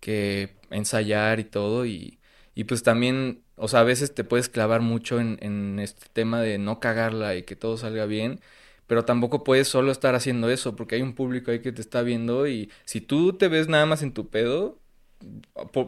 que 0.00 0.56
ensayar 0.70 1.38
y 1.38 1.44
todo 1.44 1.86
y, 1.86 2.18
y 2.56 2.64
pues 2.64 2.82
también, 2.82 3.44
o 3.54 3.68
sea, 3.68 3.80
a 3.80 3.84
veces 3.84 4.16
te 4.16 4.24
puedes 4.24 4.48
clavar 4.48 4.80
mucho 4.80 5.20
en, 5.20 5.38
en 5.40 5.78
este 5.78 6.06
tema 6.12 6.40
de 6.40 6.58
no 6.58 6.80
cagarla 6.80 7.36
y 7.36 7.44
que 7.44 7.54
todo 7.54 7.76
salga 7.76 8.04
bien. 8.06 8.40
Pero 8.88 9.04
tampoco 9.04 9.44
puedes 9.44 9.68
solo 9.68 9.92
estar 9.92 10.16
haciendo 10.16 10.50
eso, 10.50 10.74
porque 10.74 10.96
hay 10.96 11.02
un 11.02 11.14
público 11.14 11.52
ahí 11.52 11.60
que 11.60 11.70
te 11.70 11.80
está 11.82 12.02
viendo 12.02 12.48
y 12.48 12.68
si 12.84 13.00
tú 13.00 13.32
te 13.32 13.46
ves 13.46 13.68
nada 13.68 13.86
más 13.86 14.02
en 14.02 14.12
tu 14.12 14.28
pedo, 14.28 14.80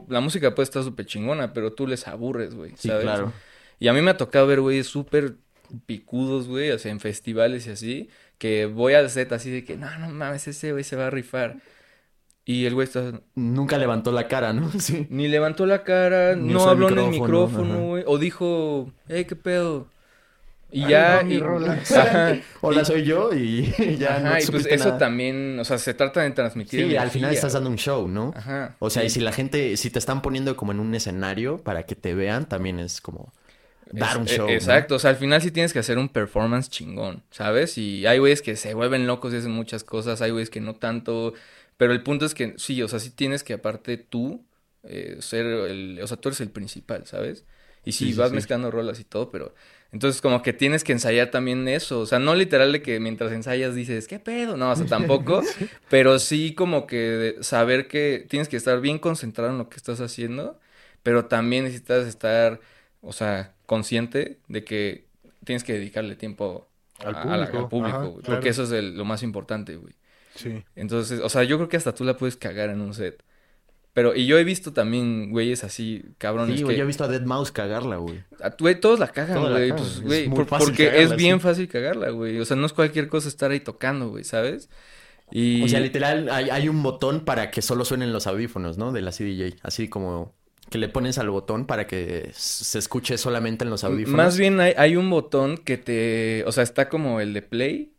la 0.08 0.20
música 0.20 0.54
puede 0.54 0.64
estar 0.64 0.84
súper 0.84 1.06
chingona, 1.06 1.52
pero 1.52 1.72
tú 1.72 1.88
les 1.88 2.06
aburres, 2.06 2.54
güey, 2.54 2.76
Sí, 2.76 2.88
¿sabes? 2.88 3.02
claro. 3.02 3.32
Y 3.80 3.88
a 3.88 3.92
mí 3.92 4.00
me 4.00 4.12
ha 4.12 4.16
tocado 4.16 4.46
ver, 4.46 4.60
güey, 4.60 4.84
súper 4.84 5.38
picudos, 5.86 6.46
güey, 6.48 6.70
o 6.70 6.78
sea, 6.78 6.92
en 6.92 7.00
festivales 7.00 7.66
y 7.66 7.70
así, 7.70 8.08
que 8.40 8.64
voy 8.64 8.94
al 8.94 9.10
set 9.10 9.30
así 9.32 9.50
de 9.50 9.64
que, 9.64 9.76
no, 9.76 9.86
no 9.98 10.08
mames, 10.08 10.48
ese 10.48 10.72
güey 10.72 10.82
se 10.82 10.96
va 10.96 11.08
a 11.08 11.10
rifar. 11.10 11.58
Y 12.46 12.64
el 12.64 12.72
güey 12.72 12.86
está, 12.86 13.20
Nunca 13.34 13.76
levantó 13.76 14.12
la 14.12 14.28
cara, 14.28 14.54
¿no? 14.54 14.72
Sí. 14.80 15.06
ni 15.10 15.28
levantó 15.28 15.66
la 15.66 15.84
cara, 15.84 16.34
Ni 16.34 16.52
no 16.54 16.64
habló 16.64 16.88
en 16.88 16.98
el 16.98 17.10
micrófono, 17.10 17.80
güey, 17.80 18.02
o 18.06 18.16
dijo, 18.16 18.90
hey, 19.08 19.26
qué 19.26 19.36
pedo. 19.36 19.88
Y 20.72 20.88
ya, 20.88 21.22
y-. 21.28 21.38
Ajá. 21.94 22.38
Hola, 22.62 22.84
soy 22.86 23.04
yo 23.04 23.34
y 23.34 23.96
ya 23.98 24.16
Ajá, 24.16 24.20
no 24.20 24.38
y 24.42 24.46
pues 24.46 24.64
eso 24.64 24.86
nada. 24.86 24.98
también, 24.98 25.58
o 25.60 25.64
sea, 25.66 25.76
se 25.76 25.92
trata 25.92 26.22
de 26.22 26.30
transmitir 26.30 26.88
Sí, 26.88 26.96
al 26.96 27.10
final 27.10 27.34
estás 27.34 27.52
dando 27.52 27.68
un 27.68 27.76
show, 27.76 28.08
¿no? 28.08 28.32
Ajá. 28.34 28.74
O 28.78 28.88
sea, 28.88 29.04
y 29.04 29.10
si 29.10 29.20
la 29.20 29.32
gente, 29.32 29.76
si 29.76 29.90
te 29.90 29.98
están 29.98 30.22
poniendo 30.22 30.56
como 30.56 30.72
en 30.72 30.80
un 30.80 30.94
escenario 30.94 31.58
para 31.58 31.82
que 31.82 31.94
te 31.94 32.14
vean, 32.14 32.48
también 32.48 32.78
es 32.78 33.02
como 33.02 33.34
dar 33.92 34.18
un 34.18 34.26
e- 34.26 34.34
show. 34.34 34.60
¿no? 34.60 34.86
Exacto, 34.86 34.96
o 34.96 34.98
sea, 34.98 35.10
al 35.10 35.16
final 35.16 35.42
sí 35.42 35.50
tienes 35.50 35.72
que 35.72 35.78
hacer 35.80 35.98
un 35.98 36.08
performance 36.08 36.70
chingón, 36.70 37.22
¿sabes? 37.30 37.78
Y 37.78 38.06
hay 38.06 38.18
güeyes 38.18 38.42
que 38.42 38.56
se 38.56 38.74
vuelven 38.74 39.06
locos 39.06 39.32
y 39.32 39.36
hacen 39.36 39.50
muchas 39.52 39.84
cosas, 39.84 40.22
hay 40.22 40.30
güeyes 40.30 40.50
que 40.50 40.60
no 40.60 40.74
tanto, 40.76 41.34
pero 41.76 41.92
el 41.92 42.02
punto 42.02 42.26
es 42.26 42.34
que 42.34 42.54
sí, 42.58 42.82
o 42.82 42.88
sea, 42.88 42.98
sí 42.98 43.10
tienes 43.10 43.42
que 43.44 43.54
aparte 43.54 43.96
tú 43.96 44.44
eh, 44.84 45.16
ser 45.20 45.46
el, 45.46 46.00
o 46.02 46.06
sea, 46.06 46.16
tú 46.16 46.28
eres 46.28 46.40
el 46.40 46.50
principal, 46.50 47.06
¿sabes? 47.06 47.44
Y 47.84 47.92
sí, 47.92 48.12
Sí, 48.12 48.12
sí, 48.12 48.24
vas 48.24 48.32
sí. 48.32 48.32
mezclando 48.32 48.70
rolas 48.70 49.00
y 49.00 49.04
todo, 49.04 49.30
pero 49.30 49.54
entonces 49.92 50.20
como 50.20 50.42
que 50.42 50.52
tienes 50.52 50.84
que 50.84 50.92
ensayar 50.92 51.30
también 51.30 51.66
eso, 51.68 52.00
o 52.00 52.06
sea, 52.06 52.18
no 52.18 52.34
literal 52.34 52.72
de 52.72 52.82
que 52.82 53.00
mientras 53.00 53.32
ensayas 53.32 53.74
dices, 53.74 54.06
¿qué 54.06 54.18
pedo? 54.18 54.56
No, 54.56 54.70
o 54.70 54.76
sea, 54.76 54.86
tampoco, 54.86 55.42
pero 55.88 56.18
sí 56.18 56.54
como 56.54 56.86
que 56.86 57.36
saber 57.40 57.88
que 57.88 58.26
tienes 58.28 58.48
que 58.48 58.56
estar 58.56 58.80
bien 58.80 58.98
concentrado 58.98 59.50
en 59.52 59.58
lo 59.58 59.68
que 59.68 59.76
estás 59.76 60.00
haciendo, 60.00 60.58
pero 61.02 61.26
también 61.26 61.64
necesitas 61.64 62.06
estar, 62.06 62.60
o 63.00 63.12
sea, 63.12 63.54
consciente 63.74 64.40
de 64.48 64.64
que 64.64 65.06
tienes 65.44 65.62
que 65.62 65.74
dedicarle 65.74 66.16
tiempo 66.16 66.68
Al 66.98 67.14
a- 67.14 67.20
a 67.20 67.22
público, 67.22 67.58
al 67.58 67.68
público, 67.68 67.96
ajá, 67.96 68.04
güey, 68.06 68.22
claro. 68.22 68.34
porque 68.34 68.48
eso 68.48 68.64
es 68.64 68.72
el- 68.72 68.96
lo 68.96 69.04
más 69.04 69.22
importante, 69.22 69.76
güey. 69.76 69.94
Sí. 70.34 70.64
Entonces, 70.74 71.20
o 71.22 71.28
sea, 71.28 71.44
yo 71.44 71.56
creo 71.56 71.68
que 71.68 71.76
hasta 71.76 71.94
tú 71.94 72.02
la 72.04 72.16
puedes 72.16 72.36
cagar 72.36 72.68
en 72.70 72.80
un 72.80 72.94
set. 72.94 73.22
Pero, 73.92 74.14
y 74.16 74.26
yo 74.26 74.38
he 74.38 74.44
visto 74.44 74.72
también 74.72 75.30
güeyes 75.30 75.62
así, 75.64 76.04
cabrones, 76.18 76.56
Sí, 76.58 76.62
güey, 76.64 76.74
que... 76.74 76.78
yo 76.78 76.84
he 76.84 76.86
visto 76.86 77.04
a 77.04 77.08
Dead 77.08 77.22
Mouse 77.22 77.52
cagarla, 77.52 77.96
güey. 77.96 78.22
Ah, 78.42 78.54
Güey, 78.58 78.80
todos 78.80 78.98
la 78.98 79.06
cagan, 79.08 79.42
la 79.44 79.50
güey. 79.50 79.68
cagan, 79.70 79.84
Pues, 79.84 80.00
güey, 80.02 80.28
por- 80.28 80.46
porque 80.46 80.86
cagarla, 80.86 81.00
es 81.02 81.16
bien 81.16 81.36
sí. 81.38 81.42
fácil 81.42 81.68
cagarla, 81.68 82.10
güey. 82.10 82.40
O 82.40 82.44
sea, 82.44 82.56
no 82.56 82.66
es 82.66 82.72
cualquier 82.72 83.06
cosa 83.08 83.28
estar 83.28 83.50
ahí 83.52 83.60
tocando, 83.60 84.08
güey, 84.10 84.24
¿sabes? 84.24 84.68
Y... 85.32 85.62
O 85.62 85.68
sea, 85.68 85.78
literal, 85.80 86.28
hay, 86.28 86.50
hay 86.50 86.68
un 86.68 86.82
botón 86.82 87.24
para 87.24 87.50
que 87.52 87.62
solo 87.62 87.84
suenen 87.84 88.12
los 88.12 88.26
audífonos, 88.26 88.78
¿no? 88.78 88.90
De 88.92 89.00
la 89.00 89.12
CDJ. 89.12 89.58
Así 89.62 89.88
como 89.88 90.34
que 90.70 90.78
le 90.78 90.88
pones 90.88 91.18
al 91.18 91.28
botón 91.28 91.66
para 91.66 91.86
que 91.86 92.30
se 92.32 92.78
escuche 92.78 93.18
solamente 93.18 93.64
en 93.64 93.70
los 93.70 93.84
audífonos. 93.84 94.16
Más 94.16 94.38
bien 94.38 94.60
hay, 94.60 94.72
hay 94.76 94.96
un 94.96 95.10
botón 95.10 95.58
que 95.58 95.76
te... 95.76 96.44
O 96.46 96.52
sea, 96.52 96.62
está 96.62 96.88
como 96.88 97.20
el 97.20 97.34
de 97.34 97.42
play 97.42 97.92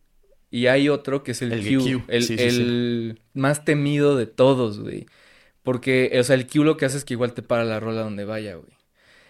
y 0.49 0.67
hay 0.67 0.89
otro 0.89 1.23
que 1.23 1.31
es 1.31 1.41
el, 1.41 1.51
El 1.51 1.77
Q. 1.77 1.83
Q, 1.83 2.03
El, 2.07 2.23
sí, 2.23 2.37
sí, 2.37 2.43
el 2.43 3.21
más 3.33 3.65
temido 3.65 4.15
de 4.15 4.25
todos, 4.25 4.79
güey. 4.79 5.05
Porque, 5.63 6.11
o 6.19 6.23
sea, 6.23 6.35
el 6.35 6.47
Q 6.47 6.63
lo 6.63 6.77
que 6.77 6.85
hace 6.85 6.97
es 6.97 7.05
que 7.05 7.13
igual 7.13 7.33
te 7.33 7.41
para 7.41 7.63
la 7.63 7.79
rola 7.79 8.01
donde 8.01 8.25
vaya, 8.25 8.55
güey. 8.55 8.71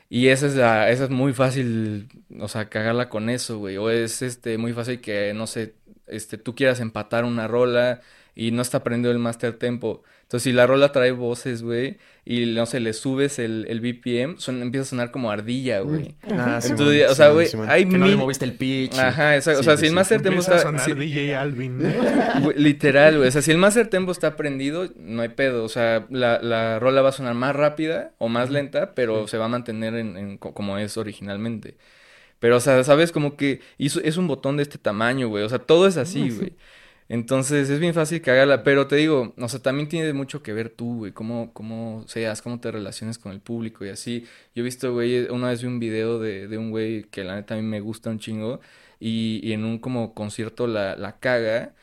Y 0.09 0.27
esa 0.27 0.47
es 0.47 0.55
la, 0.55 0.89
esa 0.89 1.05
es 1.05 1.09
muy 1.09 1.31
fácil, 1.31 2.09
o 2.39 2.47
sea, 2.49 2.69
cagarla 2.69 3.07
con 3.07 3.29
eso, 3.29 3.59
güey. 3.59 3.77
O 3.77 3.89
es 3.89 4.21
este 4.21 4.57
muy 4.57 4.73
fácil 4.73 4.99
que, 4.99 5.33
no 5.33 5.47
sé, 5.47 5.75
este, 6.07 6.37
tú 6.37 6.53
quieras 6.53 6.79
empatar 6.79 7.23
una 7.23 7.47
rola 7.47 8.01
y 8.35 8.51
no 8.51 8.61
está 8.61 8.83
prendido 8.83 9.11
el 9.11 9.19
master 9.19 9.53
tempo. 9.53 10.03
Entonces, 10.31 10.43
si 10.43 10.53
la 10.53 10.65
rola 10.65 10.93
trae 10.93 11.11
voces, 11.11 11.61
güey, 11.61 11.97
y 12.23 12.45
no 12.45 12.65
sé, 12.65 12.79
le 12.79 12.93
subes 12.93 13.37
el, 13.37 13.65
el 13.67 13.81
BPM, 13.81 14.39
son- 14.39 14.61
empieza 14.61 14.83
a 14.83 14.89
sonar 14.89 15.11
como 15.11 15.29
ardilla, 15.29 15.81
güey. 15.81 16.15
Ah, 16.31 16.61
sí, 16.61 16.69
Entonces, 16.71 17.01
man, 17.01 17.11
o 17.11 17.15
sea, 17.15 17.29
güey, 17.31 17.47
sí, 17.47 17.57
hay 17.67 17.83
que 17.83 17.97
no 17.97 18.05
le 18.05 18.11
mil- 18.13 18.17
moviste 18.17 18.45
el 18.45 18.53
pitch. 18.53 18.97
Ajá, 18.97 19.35
exacto. 19.35 19.59
o 19.59 19.63
Sí, 19.63 19.67
sea, 19.67 19.75
sí, 19.75 19.81
si 19.81 19.87
el 19.87 19.93
master 19.93 20.21
tempo 20.21 20.39
Empieza 20.39 20.53
a 20.53 20.55
está... 20.55 20.67
sonar 20.69 20.85
si- 20.85 20.93
DJ 20.93 21.35
Alvin. 21.35 21.79
Güey, 22.43 22.57
Literal, 22.57 23.17
güey. 23.17 23.27
O 23.27 23.31
sea, 23.33 23.41
si 23.41 23.51
el 23.51 23.57
master 23.57 23.87
tempo 23.89 24.13
está 24.13 24.37
prendido, 24.37 24.87
no 24.95 25.21
hay 25.21 25.27
pedo. 25.29 25.65
O 25.65 25.69
sea, 25.69 26.05
la, 26.09 26.41
la 26.41 26.79
rola 26.79 27.01
va 27.01 27.09
a 27.09 27.11
sonar 27.11 27.33
más 27.33 27.53
rápida 27.53 28.13
o 28.17 28.29
más 28.29 28.49
lenta, 28.49 28.95
pero 28.95 29.27
se 29.27 29.37
va 29.37 29.45
a 29.45 29.49
mantener 29.49 29.95
en, 29.95 30.15
en 30.15 30.37
co- 30.37 30.53
como 30.53 30.77
es 30.77 30.95
originalmente. 30.95 31.75
Pero, 32.39 32.55
o 32.55 32.59
sea, 32.61 32.81
¿sabes? 32.85 33.11
Como 33.11 33.35
que 33.35 33.59
hizo- 33.77 33.99
es 34.01 34.15
un 34.15 34.27
botón 34.29 34.55
de 34.55 34.63
este 34.63 34.77
tamaño, 34.77 35.27
güey. 35.27 35.43
O 35.43 35.49
sea, 35.49 35.59
todo 35.59 35.87
es 35.87 35.97
así, 35.97 36.29
güey. 36.29 36.53
Entonces, 37.11 37.69
es 37.69 37.79
bien 37.79 37.93
fácil 37.93 38.21
cagarla. 38.21 38.63
Pero 38.63 38.87
te 38.87 38.95
digo, 38.95 39.33
o 39.37 39.49
sea, 39.49 39.59
también 39.61 39.89
tiene 39.89 40.13
mucho 40.13 40.41
que 40.41 40.53
ver 40.53 40.69
tú, 40.69 40.99
güey. 40.99 41.11
Cómo, 41.11 41.51
cómo 41.51 42.05
seas, 42.07 42.41
cómo 42.41 42.61
te 42.61 42.71
relaciones 42.71 43.17
con 43.19 43.33
el 43.33 43.41
público 43.41 43.85
y 43.85 43.89
así. 43.89 44.25
Yo 44.55 44.61
he 44.61 44.63
visto, 44.63 44.93
güey, 44.93 45.29
una 45.29 45.49
vez 45.49 45.61
vi 45.61 45.67
un 45.67 45.79
video 45.79 46.19
de, 46.19 46.47
de 46.47 46.57
un 46.57 46.71
güey 46.71 47.03
que 47.03 47.25
la 47.25 47.35
neta 47.35 47.55
a 47.55 47.57
mí 47.57 47.63
me 47.63 47.81
gusta 47.81 48.09
un 48.09 48.19
chingo. 48.19 48.61
Y, 48.97 49.51
en 49.51 49.65
un 49.65 49.79
como 49.79 50.13
concierto 50.13 50.67
la, 50.67 50.95
la 50.95 51.19
caga. 51.19 51.75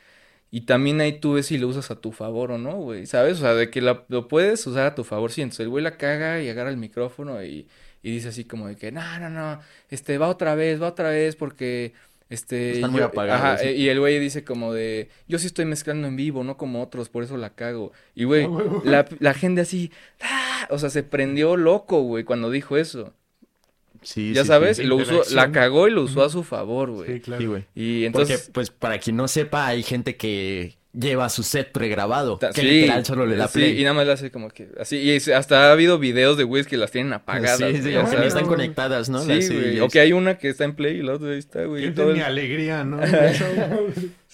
Y 0.50 0.62
también 0.62 1.00
ahí 1.00 1.20
tú 1.20 1.34
ves 1.34 1.46
si 1.46 1.58
lo 1.58 1.68
usas 1.68 1.90
a 1.90 2.00
tu 2.00 2.12
favor 2.12 2.52
o 2.52 2.58
no, 2.58 2.76
güey, 2.76 3.06
¿sabes? 3.06 3.38
O 3.38 3.40
sea, 3.42 3.54
de 3.54 3.70
que 3.70 3.82
lo 3.82 4.28
puedes 4.28 4.66
usar 4.66 4.86
a 4.86 4.94
tu 4.94 5.04
favor. 5.04 5.32
Sí, 5.32 5.42
entonces 5.42 5.60
el 5.64 5.70
güey 5.70 5.84
la 5.84 5.98
caga 5.98 6.40
y 6.42 6.48
agarra 6.48 6.70
el 6.70 6.78
micrófono 6.78 7.44
y, 7.44 7.68
y 8.02 8.12
dice 8.12 8.28
así 8.28 8.44
como 8.44 8.68
de 8.68 8.76
que, 8.76 8.92
no, 8.92 9.18
no, 9.18 9.28
no, 9.30 9.60
este, 9.90 10.18
va 10.18 10.28
otra 10.28 10.54
vez, 10.54 10.80
va 10.80 10.88
otra 10.88 11.10
vez 11.10 11.36
porque, 11.36 11.94
este... 12.30 12.72
Están 12.72 12.90
muy 12.92 13.00
yo- 13.00 13.06
apagados, 13.06 13.42
Ajá, 13.42 13.58
sí. 13.58 13.68
eh, 13.68 13.72
y 13.76 13.88
el 13.88 13.98
güey 14.00 14.18
dice 14.18 14.44
como 14.44 14.72
de, 14.74 15.08
yo 15.28 15.38
sí 15.38 15.46
estoy 15.46 15.64
mezclando 15.64 16.08
en 16.08 16.16
vivo, 16.16 16.44
no 16.44 16.56
como 16.56 16.82
otros, 16.82 17.08
por 17.08 17.22
eso 17.24 17.36
la 17.36 17.50
cago. 17.54 17.92
Y, 18.14 18.24
güey, 18.24 18.46
la, 18.84 19.06
la 19.18 19.34
gente 19.34 19.60
así, 19.62 19.90
¡ah! 20.20 20.66
o 20.70 20.78
sea, 20.78 20.90
se 20.90 21.02
prendió 21.02 21.56
loco, 21.56 22.02
güey, 22.02 22.24
cuando 22.24 22.50
dijo 22.50 22.76
eso. 22.76 23.14
Sí, 24.02 24.32
ya 24.32 24.42
sí, 24.42 24.48
sabes, 24.48 24.76
sí. 24.76 24.84
y 24.84 24.86
lo 24.86 24.96
usó, 24.96 25.22
la 25.34 25.50
cagó 25.50 25.88
y 25.88 25.90
lo 25.90 26.02
usó 26.02 26.22
a 26.22 26.28
su 26.30 26.44
favor, 26.44 26.88
Sí, 26.90 26.94
güey. 26.94 27.20
claro. 27.20 27.40
Sí, 27.40 27.46
güey. 27.46 27.64
Y 27.74 28.08
Porque, 28.10 28.32
entonces... 28.34 28.50
pues, 28.52 28.70
para 28.70 28.98
quien 28.98 29.16
no 29.16 29.26
sepa, 29.26 29.66
hay 29.66 29.82
gente 29.82 30.16
que 30.16 30.76
lleva 30.98 31.28
su 31.28 31.42
set 31.42 31.70
pregrabado. 31.72 32.38
Que 32.38 32.52
sí, 32.54 32.62
literal 32.62 33.04
solo 33.04 33.26
le 33.26 33.36
da 33.36 33.46
sí, 33.48 33.58
play. 33.58 33.78
y 33.80 33.82
nada 33.82 33.94
más 33.94 34.06
le 34.06 34.12
hace 34.12 34.30
como 34.30 34.48
que 34.50 34.68
así. 34.80 34.96
Y 34.96 35.10
es- 35.12 35.28
hasta 35.28 35.68
ha 35.68 35.72
habido 35.72 35.98
videos 35.98 36.36
de 36.36 36.44
güeyes 36.44 36.66
que 36.66 36.76
las 36.76 36.90
tienen 36.90 37.12
apagadas. 37.12 37.58
Sí, 37.58 37.82
sí, 37.82 37.94
como 37.94 38.10
que 38.10 38.16
ni 38.18 38.26
están 38.26 38.46
conectadas, 38.46 39.08
¿no? 39.08 39.20
Sí, 39.22 39.28
Las 39.28 39.50
güey. 39.50 39.80
O 39.80 39.88
que 39.88 40.00
hay 40.00 40.12
una 40.12 40.38
que 40.38 40.48
está 40.48 40.64
en 40.64 40.74
play 40.74 40.96
y 40.98 41.02
la 41.02 41.14
otra 41.14 41.30
ahí 41.30 41.38
está, 41.38 41.64
güey. 41.64 41.84
El- 41.84 41.94
mi 41.94 42.20
alegría, 42.20 42.84
¿no? 42.84 42.96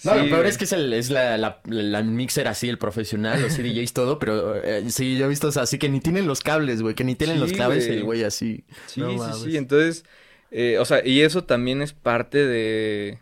No, 0.03 0.15
lo 0.15 0.23
peor 0.25 0.37
güey. 0.39 0.49
es 0.49 0.57
que 0.57 0.65
es, 0.65 0.71
el, 0.73 0.91
es 0.93 1.09
la, 1.09 1.37
la, 1.37 1.61
la 1.65 2.03
mixer 2.03 2.47
así, 2.47 2.67
el 2.69 2.77
profesional, 2.77 3.41
los 3.41 3.53
CDJs, 3.53 3.93
todo, 3.93 4.19
pero 4.19 4.55
eh, 4.61 4.83
sí, 4.89 5.17
yo 5.17 5.25
he 5.25 5.29
visto 5.29 5.47
así 5.55 5.77
que 5.77 5.89
ni 5.89 5.99
tienen 5.99 6.27
los 6.27 6.41
cables, 6.41 6.81
güey, 6.81 6.95
que 6.95 7.03
ni 7.03 7.15
tienen 7.15 7.39
los 7.39 7.51
Sí, 7.51 7.55
güey. 7.57 7.97
el 7.99 8.03
güey 8.03 8.23
así. 8.23 8.65
Sí, 8.87 8.99
No 8.99 9.11
sí, 9.33 9.51
sí. 9.51 9.57
Entonces, 9.57 10.03
eh, 10.51 10.77
o 10.79 10.85
sea, 10.85 11.05
y 11.05 11.21
eso 11.21 11.43
también 11.45 11.81
es 11.81 11.93
parte 11.93 12.45
de, 12.45 13.19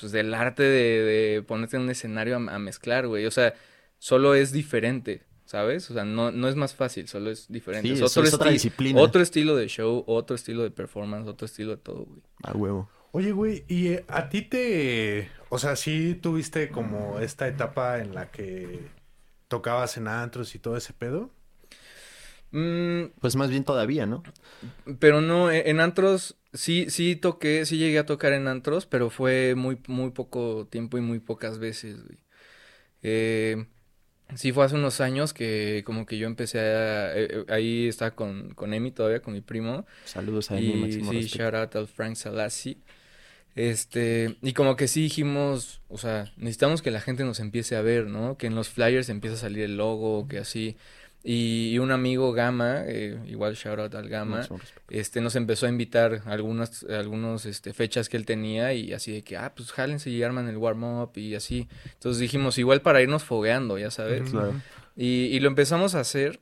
pues, 0.00 0.12
del 0.12 0.32
arte 0.34 0.62
de, 0.62 1.02
de 1.34 1.42
ponerte 1.42 1.76
en 1.76 1.82
un 1.82 1.90
escenario 1.90 2.36
a, 2.36 2.54
a 2.54 2.58
mezclar, 2.58 3.06
güey. 3.06 3.26
O 3.26 3.30
sea, 3.30 3.54
solo 3.98 4.34
es 4.34 4.52
diferente, 4.52 5.22
¿sabes? 5.44 5.90
O 5.90 5.94
sea, 5.94 6.04
no, 6.04 6.30
no 6.30 6.48
es 6.48 6.56
más 6.56 6.74
fácil, 6.74 7.08
solo 7.08 7.30
es 7.30 7.50
diferente. 7.50 7.88
Sí, 7.88 7.94
es 7.94 8.00
es- 8.00 8.10
otro, 8.16 8.22
es 8.28 8.34
otra 8.34 8.50
disciplina. 8.50 9.00
otro 9.00 9.20
estilo 9.22 9.56
de 9.56 9.68
show, 9.68 10.04
otro 10.06 10.34
estilo 10.36 10.62
de 10.62 10.70
performance, 10.70 11.26
otro 11.28 11.46
estilo 11.46 11.70
de 11.72 11.76
todo, 11.78 12.04
güey. 12.04 12.20
A 12.42 12.52
huevo. 12.52 12.88
Oye, 13.12 13.32
güey, 13.32 13.64
¿y 13.68 13.88
eh, 13.88 14.04
a 14.08 14.28
ti 14.28 14.42
te... 14.42 15.30
O 15.48 15.58
sea, 15.58 15.76
sí 15.76 16.14
tuviste 16.14 16.68
como 16.68 17.18
esta 17.20 17.48
etapa 17.48 18.00
en 18.00 18.14
la 18.14 18.30
que 18.30 18.80
tocabas 19.48 19.96
en 19.96 20.08
antros 20.08 20.54
y 20.54 20.58
todo 20.58 20.76
ese 20.76 20.92
pedo? 20.92 21.30
Mm, 22.50 23.10
Pues 23.20 23.36
más 23.36 23.50
bien 23.50 23.64
todavía, 23.64 24.06
¿no? 24.06 24.22
Pero 24.98 25.20
no, 25.20 25.50
e- 25.50 25.68
en 25.70 25.80
antros 25.80 26.36
sí, 26.52 26.90
sí 26.90 27.16
toqué, 27.16 27.66
sí 27.66 27.78
llegué 27.78 27.98
a 27.98 28.06
tocar 28.06 28.32
en 28.32 28.48
antros, 28.48 28.86
pero 28.86 29.10
fue 29.10 29.54
muy, 29.56 29.78
muy 29.88 30.10
poco 30.10 30.66
tiempo 30.70 30.98
y 30.98 31.00
muy 31.00 31.18
pocas 31.20 31.58
veces, 31.58 32.02
güey. 32.04 32.18
Eh, 33.02 33.66
sí 34.36 34.52
fue 34.52 34.64
hace 34.66 34.76
unos 34.76 35.00
años 35.00 35.34
que 35.34 35.82
como 35.86 36.06
que 36.06 36.18
yo 36.18 36.26
empecé 36.26 36.60
a... 36.60 37.16
eh, 37.16 37.28
eh, 37.30 37.46
ahí 37.48 37.88
estaba 37.88 38.12
con, 38.12 38.54
con 38.54 38.74
Emi 38.74 38.92
todavía, 38.92 39.22
con 39.22 39.34
mi 39.34 39.40
primo. 39.42 39.86
Saludos 40.02 40.50
a 40.50 40.60
Y 40.60 40.72
máximo 40.72 41.12
sí, 41.12 41.20
respeto. 41.20 41.38
shout 41.38 41.54
out 41.54 41.76
al 41.76 41.88
Frank 41.88 42.16
Salassi. 42.16 42.82
Este, 43.54 44.38
y 44.42 44.52
como 44.52 44.76
que 44.76 44.88
sí 44.88 45.02
dijimos, 45.02 45.82
o 45.88 45.98
sea, 45.98 46.32
necesitamos 46.36 46.82
que 46.82 46.90
la 46.92 47.00
gente 47.00 47.24
nos 47.24 47.40
empiece 47.40 47.76
a 47.76 47.82
ver, 47.82 48.06
¿no? 48.06 48.36
Que 48.38 48.46
en 48.46 48.54
los 48.54 48.68
flyers 48.68 49.08
empiece 49.08 49.36
a 49.36 49.38
salir 49.40 49.64
el 49.64 49.76
logo, 49.76 50.28
que 50.28 50.38
así. 50.38 50.76
Y, 51.30 51.74
y 51.74 51.78
un 51.78 51.90
amigo 51.90 52.32
Gama, 52.32 52.84
eh, 52.86 53.20
igual 53.26 53.54
shout 53.54 53.78
out 53.78 53.94
al 53.94 54.08
Gama, 54.08 54.48
este, 54.88 55.20
nos 55.20 55.36
empezó 55.36 55.66
a 55.66 55.68
invitar 55.68 56.22
a 56.24 56.32
algunas, 56.32 56.84
algunos, 56.84 57.44
este, 57.44 57.74
fechas 57.74 58.08
que 58.08 58.16
él 58.16 58.24
tenía 58.24 58.72
y 58.72 58.94
así 58.94 59.12
de 59.12 59.22
que, 59.22 59.36
ah, 59.36 59.52
pues 59.54 59.70
jálense 59.70 60.08
y 60.08 60.22
arman 60.22 60.48
el 60.48 60.56
warm-up 60.56 61.10
y 61.16 61.34
así. 61.34 61.68
Entonces 61.92 62.18
dijimos, 62.18 62.56
igual 62.56 62.80
para 62.80 63.02
irnos 63.02 63.24
fogueando, 63.24 63.76
ya 63.76 63.90
sabes. 63.90 64.30
Claro. 64.30 64.54
Y, 64.96 65.26
y 65.26 65.40
lo 65.40 65.48
empezamos 65.48 65.94
a 65.94 66.00
hacer. 66.00 66.40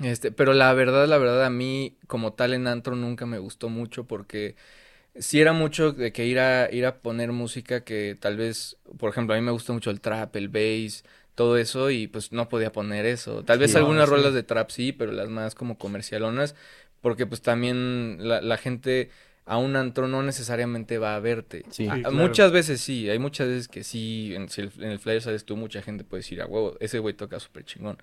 Este, 0.00 0.32
pero 0.32 0.54
la 0.54 0.74
verdad, 0.74 1.06
la 1.06 1.18
verdad, 1.18 1.44
a 1.44 1.50
mí, 1.50 1.96
como 2.08 2.32
tal 2.32 2.52
en 2.52 2.66
antro, 2.66 2.96
nunca 2.96 3.26
me 3.26 3.38
gustó 3.38 3.68
mucho 3.68 4.08
porque 4.08 4.56
sí 5.14 5.40
era 5.40 5.52
mucho 5.52 5.92
de 5.92 6.12
que 6.12 6.26
ir 6.26 6.40
a, 6.40 6.68
ir 6.72 6.84
a 6.86 6.96
poner 6.98 7.30
música 7.30 7.84
que 7.84 8.16
tal 8.18 8.36
vez, 8.36 8.76
por 8.98 9.10
ejemplo, 9.10 9.34
a 9.34 9.38
mí 9.38 9.44
me 9.44 9.52
gusta 9.52 9.72
mucho 9.72 9.90
el 9.90 10.00
trap, 10.00 10.34
el 10.34 10.48
bass, 10.48 11.04
todo 11.34 11.56
eso, 11.56 11.90
y 11.90 12.06
pues 12.08 12.32
no 12.32 12.48
podía 12.48 12.72
poner 12.72 13.06
eso. 13.06 13.44
Tal 13.44 13.58
vez 13.58 13.74
Sí, 13.74 13.76
algunas 13.76 14.08
sí. 14.08 14.10
rolas 14.10 14.34
de 14.34 14.42
trap 14.42 14.70
sí, 14.70 14.92
pero 14.92 15.12
las 15.12 15.28
más 15.28 15.54
como 15.54 15.78
comercialonas, 15.78 16.54
porque 17.00 17.26
pues 17.26 17.42
también 17.42 18.18
la, 18.20 18.40
la 18.40 18.56
gente 18.58 19.10
a 19.46 19.58
un 19.58 19.76
antro 19.76 20.06
no 20.08 20.22
necesariamente 20.22 20.98
va 20.98 21.16
a 21.16 21.20
verte. 21.20 21.64
Sí. 21.70 21.86
A- 21.88 21.96
Sí, 21.96 22.04
claro. 22.06 22.10
Muchas 22.10 22.52
veces 22.52 22.80
sí, 22.80 23.08
hay 23.10 23.18
muchas 23.18 23.48
veces 23.48 23.68
que 23.68 23.84
sí, 23.84 24.32
en, 24.34 24.48
si 24.48 24.60
el, 24.62 24.72
en 24.78 24.90
el 24.90 24.98
flyer 24.98 25.22
sales 25.22 25.44
tú, 25.44 25.56
mucha 25.56 25.82
gente 25.82 26.04
puede 26.04 26.20
decir, 26.22 26.40
a 26.42 26.46
huevo, 26.46 26.76
ese 26.80 26.98
güey 26.98 27.14
toca 27.14 27.40
súper 27.40 27.64
chingón. 27.64 27.98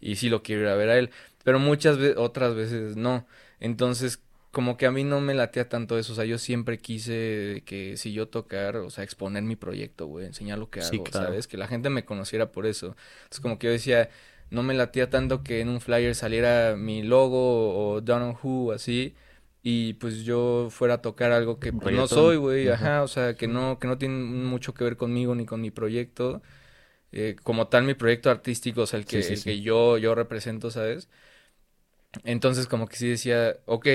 Y 0.00 0.16
sí 0.16 0.28
lo 0.28 0.42
quiero 0.42 0.62
ir 0.62 0.68
a 0.68 0.74
ver 0.76 0.88
a 0.90 0.98
él. 0.98 1.10
Pero 1.44 1.58
muchas 1.58 1.98
veces, 1.98 2.16
otras 2.18 2.54
veces 2.54 2.96
no. 2.96 3.26
Entonces, 3.60 4.22
como 4.56 4.76
que 4.78 4.86
a 4.86 4.90
mí 4.92 5.04
no 5.04 5.20
me 5.20 5.34
latea 5.34 5.68
tanto 5.68 5.98
eso. 5.98 6.12
O 6.12 6.16
sea, 6.16 6.24
yo 6.24 6.38
siempre 6.38 6.78
quise 6.78 7.62
que 7.66 7.96
si 7.98 8.12
yo 8.12 8.28
tocar, 8.28 8.76
o 8.78 8.90
sea, 8.90 9.04
exponer 9.04 9.42
mi 9.44 9.56
proyecto, 9.56 10.06
güey, 10.06 10.26
enseñar 10.26 10.58
lo 10.58 10.70
que 10.70 10.80
Sí, 10.80 11.00
hago, 11.00 11.10
claro. 11.10 11.12
¿sabes? 11.12 11.46
Que 11.46 11.56
la 11.58 11.68
gente 11.68 11.90
me 11.90 12.04
conociera 12.06 12.52
por 12.52 12.66
eso. 12.66 12.96
Entonces, 13.24 13.40
como 13.40 13.58
que 13.58 13.66
yo 13.68 13.72
decía, 13.72 14.10
no 14.50 14.62
me 14.62 14.74
latía 14.74 15.10
tanto 15.10 15.42
que 15.44 15.60
en 15.60 15.68
un 15.68 15.80
flyer 15.80 16.14
saliera 16.14 16.76
mi 16.76 17.02
logo 17.02 17.94
o 17.96 18.00
Don 18.00 18.22
on 18.22 18.36
Who, 18.42 18.72
así. 18.72 19.14
Y 19.62 19.94
pues 19.94 20.24
yo 20.24 20.68
fuera 20.70 20.94
a 20.94 21.02
tocar 21.02 21.32
algo 21.32 21.58
que 21.60 21.72
pues, 21.72 21.94
no 21.94 22.06
soy, 22.08 22.36
güey, 22.36 22.68
Ajá. 22.68 22.70
ajá, 22.70 23.02
o 23.02 23.08
sea, 23.08 23.34
que 23.36 23.48
no, 23.48 23.78
que 23.80 23.88
no 23.88 23.98
tiene 23.98 24.14
mucho 24.16 24.74
que 24.74 24.84
ver 24.84 24.96
conmigo 24.96 25.34
ni 25.34 25.44
con 25.46 25.60
mi 25.60 25.70
proyecto. 25.72 26.42
Eh, 27.12 27.36
como 27.44 27.68
tal, 27.68 27.84
mi 27.84 27.94
proyecto 27.94 28.30
artístico, 28.30 28.82
o 28.82 28.86
sea, 28.86 28.98
el 29.00 29.06
que, 29.06 29.16
Sí, 29.16 29.22
sí, 29.22 29.36
el 29.36 29.42
sí. 29.42 29.44
que 29.44 29.60
yo, 29.62 29.98
yo 29.98 30.14
represento, 30.14 30.70
¿sabes? 30.70 31.08
Entonces, 32.24 32.66
como 32.66 32.88
que 32.88 32.96
sí 32.96 33.08
decía, 33.08 33.58
ok, 33.66 33.86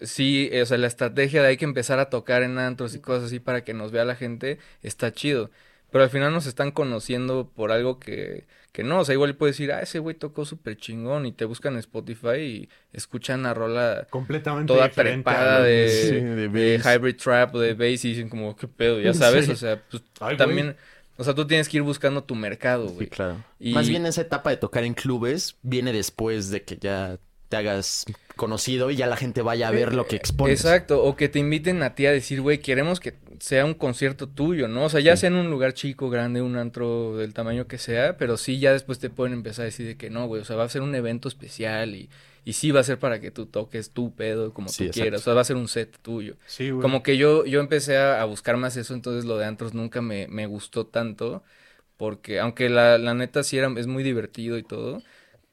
sí, 0.00 0.48
eh, 0.52 0.62
o 0.62 0.66
sea, 0.66 0.78
la 0.78 0.86
estrategia 0.86 1.42
de 1.42 1.48
hay 1.48 1.56
que 1.56 1.64
empezar 1.64 1.98
a 1.98 2.10
tocar 2.10 2.42
en 2.42 2.58
antros 2.58 2.94
y 2.94 3.00
cosas 3.00 3.24
así 3.24 3.40
para 3.40 3.64
que 3.64 3.74
nos 3.74 3.92
vea 3.92 4.04
la 4.04 4.16
gente, 4.16 4.58
está 4.82 5.12
chido. 5.12 5.50
Pero 5.90 6.04
al 6.04 6.10
final 6.10 6.32
nos 6.34 6.44
están 6.46 6.70
conociendo 6.70 7.50
por 7.56 7.72
algo 7.72 7.98
que, 7.98 8.44
que 8.72 8.84
no, 8.84 9.00
o 9.00 9.04
sea, 9.06 9.14
igual 9.14 9.34
puedes 9.36 9.56
decir, 9.56 9.72
ah, 9.72 9.80
ese 9.80 9.98
güey 10.00 10.14
tocó 10.14 10.44
súper 10.44 10.76
chingón 10.76 11.24
y 11.24 11.32
te 11.32 11.46
buscan 11.46 11.72
en 11.72 11.78
Spotify 11.78 12.36
y 12.40 12.68
escuchan 12.92 13.40
una 13.40 13.54
rola 13.54 14.06
Completamente 14.10 14.70
toda 14.70 14.90
trepada 14.90 15.62
de, 15.62 15.88
Sí, 15.88 16.10
de 16.20 16.78
hybrid 16.84 17.16
trap 17.16 17.54
o 17.54 17.58
de 17.60 17.72
bass 17.72 18.04
y 18.04 18.10
dicen 18.10 18.28
como, 18.28 18.54
qué 18.54 18.68
pedo, 18.68 19.00
ya 19.00 19.14
sabes, 19.14 19.46
Sí. 19.46 19.52
o 19.52 19.56
sea, 19.56 19.82
pues 19.90 20.02
Ay, 20.20 20.26
güey. 20.26 20.36
también, 20.36 20.76
o 21.16 21.24
sea, 21.24 21.34
tú 21.34 21.46
tienes 21.46 21.70
que 21.70 21.78
ir 21.78 21.82
buscando 21.82 22.22
tu 22.22 22.34
mercado, 22.34 22.88
Sí, 22.88 22.94
güey. 22.94 23.06
claro. 23.08 23.42
Y- 23.58 23.72
Más 23.72 23.88
bien 23.88 24.04
esa 24.04 24.20
etapa 24.20 24.50
de 24.50 24.58
tocar 24.58 24.84
en 24.84 24.92
clubes 24.92 25.56
viene 25.62 25.94
después 25.94 26.50
de 26.50 26.64
que 26.64 26.76
ya 26.76 27.18
te 27.48 27.56
hagas 27.56 28.04
conocido 28.38 28.90
y 28.90 28.96
ya 28.96 29.06
la 29.06 29.18
gente 29.18 29.42
vaya 29.42 29.68
a 29.68 29.70
ver 29.70 29.92
lo 29.94 30.06
que 30.06 30.16
expones. 30.16 30.60
Exacto, 30.64 31.02
o 31.04 31.14
que 31.16 31.28
te 31.28 31.38
inviten 31.38 31.82
a 31.82 31.94
ti 31.94 32.06
a 32.06 32.12
decir, 32.12 32.40
güey, 32.40 32.60
queremos 32.60 33.00
que 33.00 33.14
sea 33.40 33.66
un 33.66 33.74
concierto 33.74 34.28
tuyo, 34.28 34.66
¿no? 34.68 34.84
O 34.84 34.88
sea, 34.88 35.00
ya 35.00 35.14
Sí. 35.14 35.20
sea 35.22 35.28
en 35.28 35.36
un 35.36 35.50
lugar 35.50 35.74
chico, 35.74 36.08
grande, 36.08 36.40
un 36.42 36.56
antro 36.56 37.18
del 37.18 37.34
tamaño 37.34 37.66
que 37.68 37.76
sea, 37.78 38.16
pero 38.16 38.38
sí 38.38 38.58
ya 38.58 38.72
después 38.72 38.98
te 38.98 39.10
pueden 39.10 39.34
empezar 39.34 39.64
a 39.64 39.66
decir 39.66 39.86
de 39.86 39.96
que 39.98 40.08
no, 40.10 40.26
güey, 40.26 40.40
o 40.40 40.44
sea, 40.46 40.56
va 40.56 40.64
a 40.64 40.68
ser 40.70 40.82
un 40.82 40.94
evento 40.94 41.28
especial 41.28 41.94
y, 41.94 42.08
y 42.44 42.54
sí 42.54 42.70
va 42.70 42.80
a 42.80 42.84
ser 42.84 42.98
para 42.98 43.20
que 43.20 43.30
tú 43.30 43.46
toques 43.46 43.90
tu 43.90 44.14
pedo 44.14 44.54
como 44.54 44.68
Sí, 44.70 44.78
tú 44.78 44.84
exacto. 44.84 45.02
quieras, 45.02 45.20
o 45.20 45.24
sea, 45.24 45.34
va 45.34 45.42
a 45.42 45.44
ser 45.44 45.56
un 45.56 45.68
set 45.68 45.98
tuyo. 46.02 46.36
Sí, 46.46 46.70
güey. 46.70 46.82
Como 46.82 47.02
que 47.02 47.16
yo, 47.16 47.44
yo 47.44 47.60
empecé 47.60 47.96
a, 47.98 48.22
a 48.22 48.24
buscar 48.24 48.56
más 48.56 48.76
eso, 48.76 48.94
entonces 48.94 49.24
lo 49.24 49.36
de 49.38 49.44
antros 49.46 49.74
nunca 49.74 50.00
me, 50.00 50.26
me 50.28 50.46
gustó 50.46 50.86
tanto, 50.86 51.42
porque 51.96 52.40
aunque 52.40 52.68
la, 52.68 52.98
la 52.98 53.14
neta 53.14 53.42
sí 53.42 53.58
era, 53.58 53.72
es 53.76 53.86
muy 53.86 54.02
divertido 54.02 54.58
y 54.58 54.62
todo, 54.62 55.02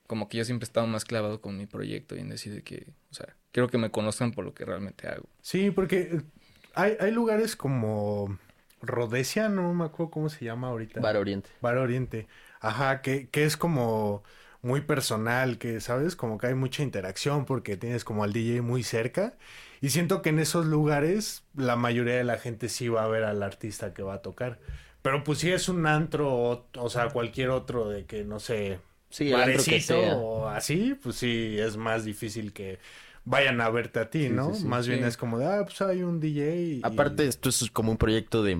como 0.07 0.29
que 0.29 0.37
yo 0.37 0.45
siempre 0.45 0.65
he 0.65 0.67
estado 0.69 0.87
más 0.87 1.05
clavado 1.05 1.41
con 1.41 1.57
mi 1.57 1.65
proyecto 1.65 2.15
y 2.15 2.19
en 2.19 2.29
decir 2.29 2.53
de 2.53 2.63
que, 2.63 2.93
o 3.11 3.13
sea, 3.13 3.35
quiero 3.51 3.69
que 3.69 3.77
me 3.77 3.91
conozcan 3.91 4.31
por 4.31 4.45
lo 4.45 4.53
que 4.53 4.65
realmente 4.65 5.07
hago. 5.07 5.27
Sí, 5.41 5.71
porque 5.71 6.01
eh, 6.01 6.21
hay, 6.73 6.97
hay 6.99 7.11
lugares 7.11 7.55
como 7.55 8.37
Rodesia, 8.81 9.49
no 9.49 9.73
me 9.73 9.85
acuerdo 9.85 10.11
cómo 10.11 10.29
se 10.29 10.45
llama 10.45 10.67
ahorita. 10.67 10.99
Bar 10.99 11.17
Oriente. 11.17 11.49
Bar 11.61 11.77
Oriente. 11.77 12.27
Ajá, 12.59 13.01
que, 13.01 13.29
que 13.29 13.45
es 13.45 13.57
como 13.57 14.23
muy 14.61 14.81
personal, 14.81 15.57
que, 15.57 15.79
¿sabes? 15.79 16.15
Como 16.15 16.37
que 16.37 16.47
hay 16.47 16.55
mucha 16.55 16.83
interacción 16.83 17.45
porque 17.45 17.77
tienes 17.77 18.03
como 18.03 18.23
al 18.23 18.33
DJ 18.33 18.61
muy 18.61 18.83
cerca. 18.83 19.33
Y 19.81 19.89
siento 19.89 20.21
que 20.21 20.29
en 20.29 20.39
esos 20.39 20.65
lugares 20.65 21.43
la 21.55 21.75
mayoría 21.75 22.15
de 22.15 22.23
la 22.23 22.37
gente 22.37 22.69
sí 22.69 22.89
va 22.89 23.03
a 23.03 23.07
ver 23.07 23.23
al 23.23 23.43
artista 23.43 23.93
que 23.93 24.01
va 24.03 24.15
a 24.15 24.21
tocar. 24.21 24.59
Pero 25.01 25.23
pues 25.23 25.39
si 25.39 25.51
es 25.51 25.69
un 25.69 25.85
antro 25.85 26.33
o, 26.33 26.67
o 26.77 26.89
sea, 26.89 27.09
cualquier 27.09 27.49
otro 27.51 27.89
de 27.89 28.05
que, 28.05 28.23
no 28.23 28.39
sé, 28.39 28.79
Sí, 29.15 29.27
el 29.29 29.35
antro 29.35 29.63
que 29.63 29.71
barecito 29.71 30.01
sea. 30.01 30.15
o 30.15 30.47
así, 30.47 30.95
pues 31.01 31.15
sí, 31.15 31.57
es 31.59 31.77
más 31.77 32.05
difícil 32.05 32.53
que 32.53 32.79
vayan 33.23 33.59
a 33.61 33.69
verte 33.69 33.99
a 33.99 34.09
ti, 34.09 34.23
Sí, 34.23 34.29
¿no? 34.29 34.53
sí, 34.53 34.61
sí. 34.61 34.67
Más 34.67 34.87
bien 34.87 35.03
es 35.03 35.17
como 35.17 35.39
de, 35.39 35.45
ah, 35.47 35.61
pues 35.63 35.81
hay 35.81 36.03
un 36.03 36.19
DJ. 36.19 36.55
y- 36.55 36.81
Aparte, 36.83 37.25
esto 37.27 37.49
es 37.49 37.69
como 37.71 37.91
un 37.91 37.97
proyecto 37.97 38.43
de, 38.43 38.55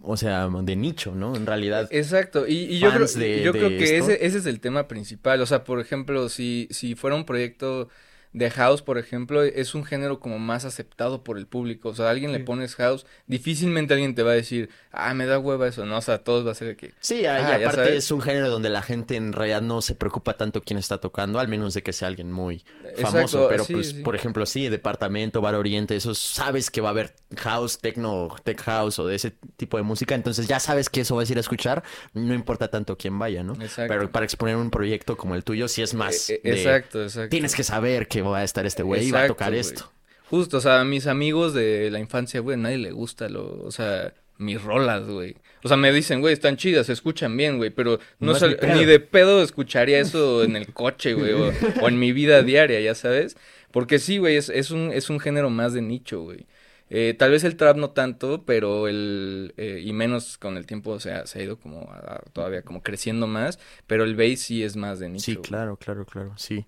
o 0.00 0.16
sea, 0.16 0.48
de 0.48 0.76
nicho, 0.76 1.14
¿no? 1.14 1.36
En 1.36 1.44
realidad. 1.46 1.88
Exacto, 1.90 2.46
y, 2.46 2.54
y 2.54 2.78
yo 2.78 2.90
creo, 2.92 3.06
de- 3.06 3.42
yo 3.44 3.52
de 3.52 3.58
creo 3.58 3.68
que 3.70 3.98
ese, 3.98 4.24
ese 4.24 4.38
es 4.38 4.46
el 4.46 4.60
tema 4.60 4.88
principal, 4.88 5.40
o 5.42 5.46
sea, 5.46 5.64
por 5.64 5.80
ejemplo, 5.80 6.28
si, 6.30 6.66
si 6.70 6.94
fuera 6.94 7.14
un 7.16 7.26
proyecto 7.26 7.88
de 8.32 8.50
house, 8.50 8.82
por 8.82 8.96
ejemplo, 8.98 9.42
es 9.42 9.74
un 9.74 9.84
género 9.84 10.20
como 10.20 10.38
más 10.38 10.64
aceptado 10.64 11.24
por 11.24 11.36
el 11.36 11.46
público, 11.46 11.88
o 11.88 11.94
sea, 11.94 12.06
a 12.06 12.10
alguien 12.10 12.30
le 12.32 12.40
pones 12.40 12.76
house, 12.76 13.04
difícilmente 13.26 13.94
alguien 13.94 14.14
te 14.14 14.22
va 14.22 14.32
a 14.32 14.34
decir, 14.34 14.70
ah, 14.92 15.14
me 15.14 15.26
da 15.26 15.38
hueva 15.38 15.66
eso, 15.66 15.84
no, 15.84 15.96
o 15.96 16.00
sea, 16.00 16.18
todos 16.22 16.46
va 16.46 16.52
a 16.52 16.54
ser 16.54 16.68
de 16.68 16.76
que, 16.76 16.94
Sí, 17.00 17.26
ah, 17.26 17.38
Ah, 17.40 17.56
y 17.56 17.60
ya 17.60 17.70
aparte 17.70 17.84
sabes. 17.86 18.04
es 18.04 18.10
un 18.10 18.20
género 18.20 18.48
donde 18.50 18.68
la 18.68 18.82
gente 18.82 19.16
en 19.16 19.32
realidad 19.32 19.62
no 19.62 19.82
se 19.82 19.94
preocupa 19.94 20.34
tanto 20.36 20.62
quién 20.62 20.78
está 20.78 20.98
tocando, 20.98 21.38
al 21.40 21.48
menos 21.48 21.74
de 21.74 21.82
que 21.82 21.92
sea 21.92 22.08
alguien 22.08 22.30
muy 22.30 22.64
famoso. 22.96 23.46
Exacto, 23.46 23.48
pero 23.48 23.64
sí, 23.64 23.72
pues, 23.72 23.88
sí. 23.88 24.02
por 24.02 24.14
ejemplo, 24.14 24.46
sí, 24.46 24.68
departamento, 24.68 25.40
bar 25.40 25.54
oriente, 25.56 25.96
eso 25.96 26.14
sabes 26.14 26.70
que 26.70 26.80
va 26.80 26.88
a 26.88 26.92
haber 26.92 27.14
house, 27.36 27.78
techno, 27.78 28.28
tech 28.44 28.60
house 28.62 28.98
o 28.98 29.06
de 29.06 29.16
ese 29.16 29.32
tipo 29.56 29.76
de 29.76 29.82
música, 29.82 30.14
entonces 30.14 30.46
ya 30.46 30.60
sabes 30.60 30.88
que 30.88 31.00
eso 31.00 31.16
vas 31.16 31.28
a 31.28 31.32
ir 31.32 31.38
a 31.38 31.40
escuchar, 31.40 31.82
no 32.14 32.34
importa 32.34 32.68
tanto 32.68 32.96
quién 32.96 33.18
vaya, 33.18 33.42
¿no? 33.42 33.54
Exacto. 33.54 33.92
Pero 33.92 34.10
para 34.12 34.24
exponer 34.24 34.56
un 34.56 34.70
proyecto 34.70 35.16
como 35.16 35.34
el 35.34 35.42
tuyo, 35.44 35.66
sí 35.68 35.82
es 35.82 35.94
más. 35.94 36.30
Eh, 36.30 36.40
eh, 36.44 36.50
de, 36.50 36.56
exacto, 36.62 37.02
exacto. 37.02 37.28
Tienes 37.30 37.54
que 37.54 37.64
saber 37.64 38.06
que 38.08 38.19
va 38.22 38.38
a 38.38 38.44
estar 38.44 38.66
este 38.66 38.82
güey 38.82 39.06
y 39.06 39.10
va 39.10 39.22
a 39.24 39.26
tocar 39.28 39.54
esto. 39.54 39.92
Justo, 40.28 40.58
o 40.58 40.60
sea, 40.60 40.80
a 40.80 40.84
mis 40.84 41.06
amigos 41.06 41.54
de 41.54 41.90
la 41.90 41.98
infancia, 41.98 42.40
güey, 42.40 42.56
nadie 42.56 42.78
le 42.78 42.92
gusta 42.92 43.28
lo, 43.28 43.62
o 43.64 43.70
sea, 43.70 44.12
mis 44.38 44.62
rolas, 44.62 45.06
güey. 45.08 45.36
O 45.64 45.68
sea, 45.68 45.76
me 45.76 45.92
dicen, 45.92 46.20
güey, 46.20 46.32
están 46.32 46.56
chidas, 46.56 46.86
se 46.86 46.92
escuchan 46.92 47.36
bien, 47.36 47.58
güey, 47.58 47.70
pero 47.70 47.98
no 48.20 48.32
sal- 48.40 48.58
ni 48.74 48.84
de 48.84 49.00
pedo 49.00 49.42
escucharía 49.42 49.98
eso 49.98 50.44
en 50.44 50.56
el 50.56 50.72
coche, 50.72 51.14
güey, 51.14 51.32
o, 51.32 51.52
o 51.82 51.88
en 51.88 51.98
mi 51.98 52.12
vida 52.12 52.42
diaria, 52.42 52.80
ya 52.80 52.94
sabes. 52.94 53.36
Porque 53.72 53.98
sí, 53.98 54.18
güey, 54.18 54.36
es, 54.36 54.48
es, 54.48 54.70
un, 54.70 54.90
es 54.92 55.10
un 55.10 55.20
género 55.20 55.50
más 55.50 55.72
de 55.74 55.82
nicho, 55.82 56.22
güey. 56.22 56.46
Eh, 56.92 57.14
tal 57.16 57.30
vez 57.30 57.44
el 57.44 57.56
trap 57.56 57.76
no 57.76 57.90
tanto, 57.90 58.42
pero 58.44 58.88
el... 58.88 59.52
eh, 59.56 59.80
y 59.84 59.92
menos 59.92 60.38
con 60.38 60.56
el 60.56 60.66
tiempo, 60.66 60.90
o 60.90 60.98
sea, 61.00 61.24
se 61.26 61.38
ha 61.38 61.42
ido 61.42 61.56
como 61.58 61.82
a- 61.92 62.14
a- 62.16 62.22
todavía 62.32 62.62
como 62.62 62.82
creciendo 62.82 63.26
más, 63.28 63.58
pero 63.86 64.02
el 64.04 64.16
bass 64.16 64.40
sí 64.40 64.62
es 64.64 64.74
más 64.76 64.98
de 64.98 65.08
nicho. 65.08 65.24
Sí, 65.24 65.36
claro, 65.36 65.76
claro, 65.76 66.04
claro, 66.04 66.32
sí. 66.36 66.64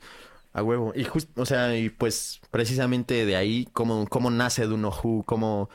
A 0.52 0.62
huevo. 0.62 0.92
Y 0.94 1.04
justo, 1.04 1.40
o 1.40 1.46
sea, 1.46 1.76
y 1.76 1.88
pues 1.88 2.40
precisamente 2.50 3.24
de 3.24 3.36
ahí, 3.36 3.68
¿cómo, 3.72 4.06
cómo 4.08 4.30
nace 4.30 4.64
Duno 4.66 4.90
Who? 4.90 5.24
¿Cómo, 5.24 5.70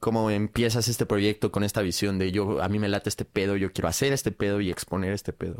¿Cómo 0.00 0.30
empiezas 0.30 0.88
este 0.88 1.06
proyecto 1.06 1.50
con 1.50 1.64
esta 1.64 1.82
visión 1.82 2.18
de 2.18 2.30
yo, 2.30 2.62
a 2.62 2.68
mí 2.68 2.78
me 2.78 2.88
late 2.88 3.08
este 3.08 3.24
pedo, 3.24 3.56
yo 3.56 3.72
quiero 3.72 3.88
hacer 3.88 4.12
este 4.12 4.30
pedo 4.30 4.60
y 4.60 4.70
exponer 4.70 5.12
este 5.12 5.32
pedo? 5.32 5.56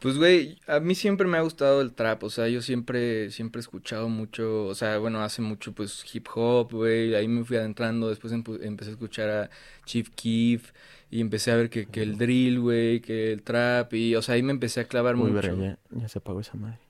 Pues, 0.00 0.18
güey, 0.18 0.58
a 0.66 0.80
mí 0.80 0.94
siempre 0.94 1.26
me 1.26 1.38
ha 1.38 1.40
gustado 1.40 1.80
el 1.80 1.94
trap, 1.94 2.24
o 2.24 2.30
sea, 2.30 2.48
yo 2.48 2.60
siempre, 2.60 3.30
siempre 3.30 3.60
he 3.60 3.62
escuchado 3.62 4.08
mucho, 4.08 4.66
o 4.66 4.74
sea, 4.74 4.98
bueno, 4.98 5.22
hace 5.22 5.40
mucho, 5.40 5.72
pues, 5.72 6.04
hip 6.12 6.26
hop, 6.34 6.72
güey, 6.72 7.14
ahí 7.14 7.26
me 7.26 7.44
fui 7.44 7.56
adentrando, 7.56 8.10
después 8.10 8.32
empecé 8.32 8.90
a 8.90 8.92
escuchar 8.92 9.30
a 9.30 9.50
Chief 9.86 10.10
Keef, 10.10 10.72
y 11.10 11.20
empecé 11.20 11.52
a 11.52 11.56
ver 11.56 11.70
que, 11.70 11.86
que 11.86 12.02
el 12.02 12.18
drill, 12.18 12.60
güey, 12.60 13.00
que 13.00 13.32
el 13.32 13.42
trap, 13.42 13.94
y, 13.94 14.14
o 14.14 14.20
sea, 14.20 14.34
ahí 14.34 14.42
me 14.42 14.52
empecé 14.52 14.80
a 14.80 14.88
clavar 14.88 15.16
Uy, 15.16 15.30
mucho. 15.30 15.32
verga, 15.32 15.56
ya, 15.56 15.78
ya 15.90 16.08
se 16.08 16.18
apagó 16.18 16.40
esa 16.40 16.54
madre. 16.56 16.83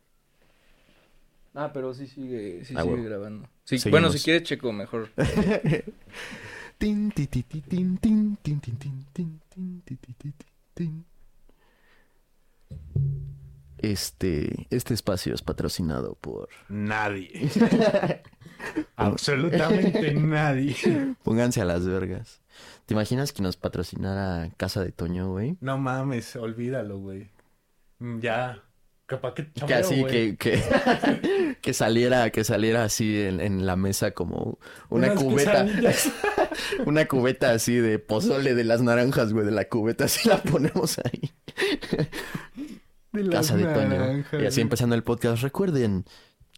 Ah, 1.55 1.71
pero 1.73 1.95
sí 1.95 2.07
sigue, 2.07 2.65
sí 2.65 2.75
Ah, 2.77 2.83
sigue 2.83 2.97
huevo. 2.97 3.05
grabando. 3.05 3.49
Sí, 3.65 3.77
bueno, 3.91 4.11
si 4.11 4.21
quieres, 4.21 4.43
checo 4.43 4.73
mejor. 4.73 5.09
Tin, 6.79 7.11
ti, 7.13 7.27
ti, 7.29 7.43
ti, 7.45 7.61
tin, 7.63 7.97
tin, 7.99 8.37
tin, 8.43 8.61
tin, 8.61 8.77
tin, 8.77 9.05
tin, 9.13 9.41
tin, 9.49 9.83
ti, 9.85 9.97
ti, 9.97 10.13
ti, 10.15 10.33
ti, 10.33 10.47
tin. 10.75 11.05
Este, 13.79 14.67
este 14.71 14.95
espacio 14.95 15.35
es 15.35 15.43
patrocinado 15.43 16.15
por... 16.17 16.49
Nadie. 16.69 17.31
Absolutamente 18.97 20.15
nadie. 20.15 20.77
Pónganse 21.23 21.61
a 21.61 21.65
las 21.65 21.87
vergas. 21.87 22.41
¿Te 22.87 22.95
imaginas 22.95 23.33
que 23.33 23.43
nos 23.43 23.57
patrocinara 23.57 24.51
Casa 24.57 24.83
de 24.83 24.93
Toño, 24.93 25.31
güey? 25.31 25.57
No 25.61 25.79
mames, 25.79 26.37
olvídalo, 26.37 26.99
güey. 26.99 27.31
Mm, 28.01 28.21
Ya. 28.21 28.63
Capaz 29.07 29.35
que 29.35 29.75
así, 29.75 30.01
güey. 30.01 30.37
que, 30.37 30.37
que, 30.37 31.57
que 31.61 31.75
saliera, 31.75 32.31
que 32.31 32.43
saliera 32.43 32.85
así 32.85 33.21
en, 33.21 33.41
en 33.41 33.67
la 33.67 33.77
mesa 33.77 34.13
como 34.13 34.59
una 34.89 35.09
Unas 35.13 35.23
cubeta. 35.23 35.67
Una 36.87 37.07
cubeta 37.07 37.51
así 37.51 37.75
de 37.75 37.99
pozole 37.99 38.55
de 38.55 38.65
las 38.65 38.81
naranjas, 38.81 39.33
güey, 39.33 39.45
de 39.45 39.51
la 39.53 39.69
cubeta, 39.69 40.05
así 40.05 40.29
la 40.29 40.39
ponemos 40.39 40.99
ahí. 41.01 41.33
De 43.13 43.29
Casa 43.29 43.57
de 43.57 43.65
Toño. 43.65 44.25
Y 44.41 44.47
así 44.47 44.61
empezando 44.61 44.95
el 44.95 45.03
podcast, 45.03 45.43
recuerden, 45.43 46.05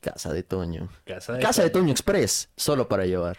Casa 0.01 0.33
de 0.33 0.43
Toño. 0.43 0.89
Casa 1.05 1.33
de 1.33 1.41
Casa 1.41 1.63
de 1.63 1.71
Toño 1.71 1.91
Express, 1.91 2.51
solo 2.57 2.89
para 2.89 3.07
llevar. 3.07 3.39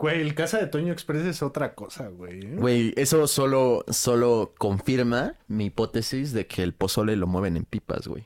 Güey, 0.00 0.22
el 0.22 0.34
Casa 0.34 0.56
de 0.56 0.66
Toño 0.66 0.94
Express 0.94 1.26
es 1.26 1.42
otra 1.42 1.74
cosa, 1.74 2.08
güey. 2.08 2.40
¿eh? 2.40 2.56
Güey, 2.56 2.94
eso 2.96 3.26
solo, 3.26 3.84
solo 3.88 4.54
confirma 4.56 5.34
mi 5.46 5.66
hipótesis 5.66 6.32
de 6.32 6.46
que 6.46 6.62
el 6.62 6.72
pozole 6.72 7.16
lo 7.16 7.26
mueven 7.26 7.58
en 7.58 7.66
pipas, 7.66 8.08
güey. 8.08 8.24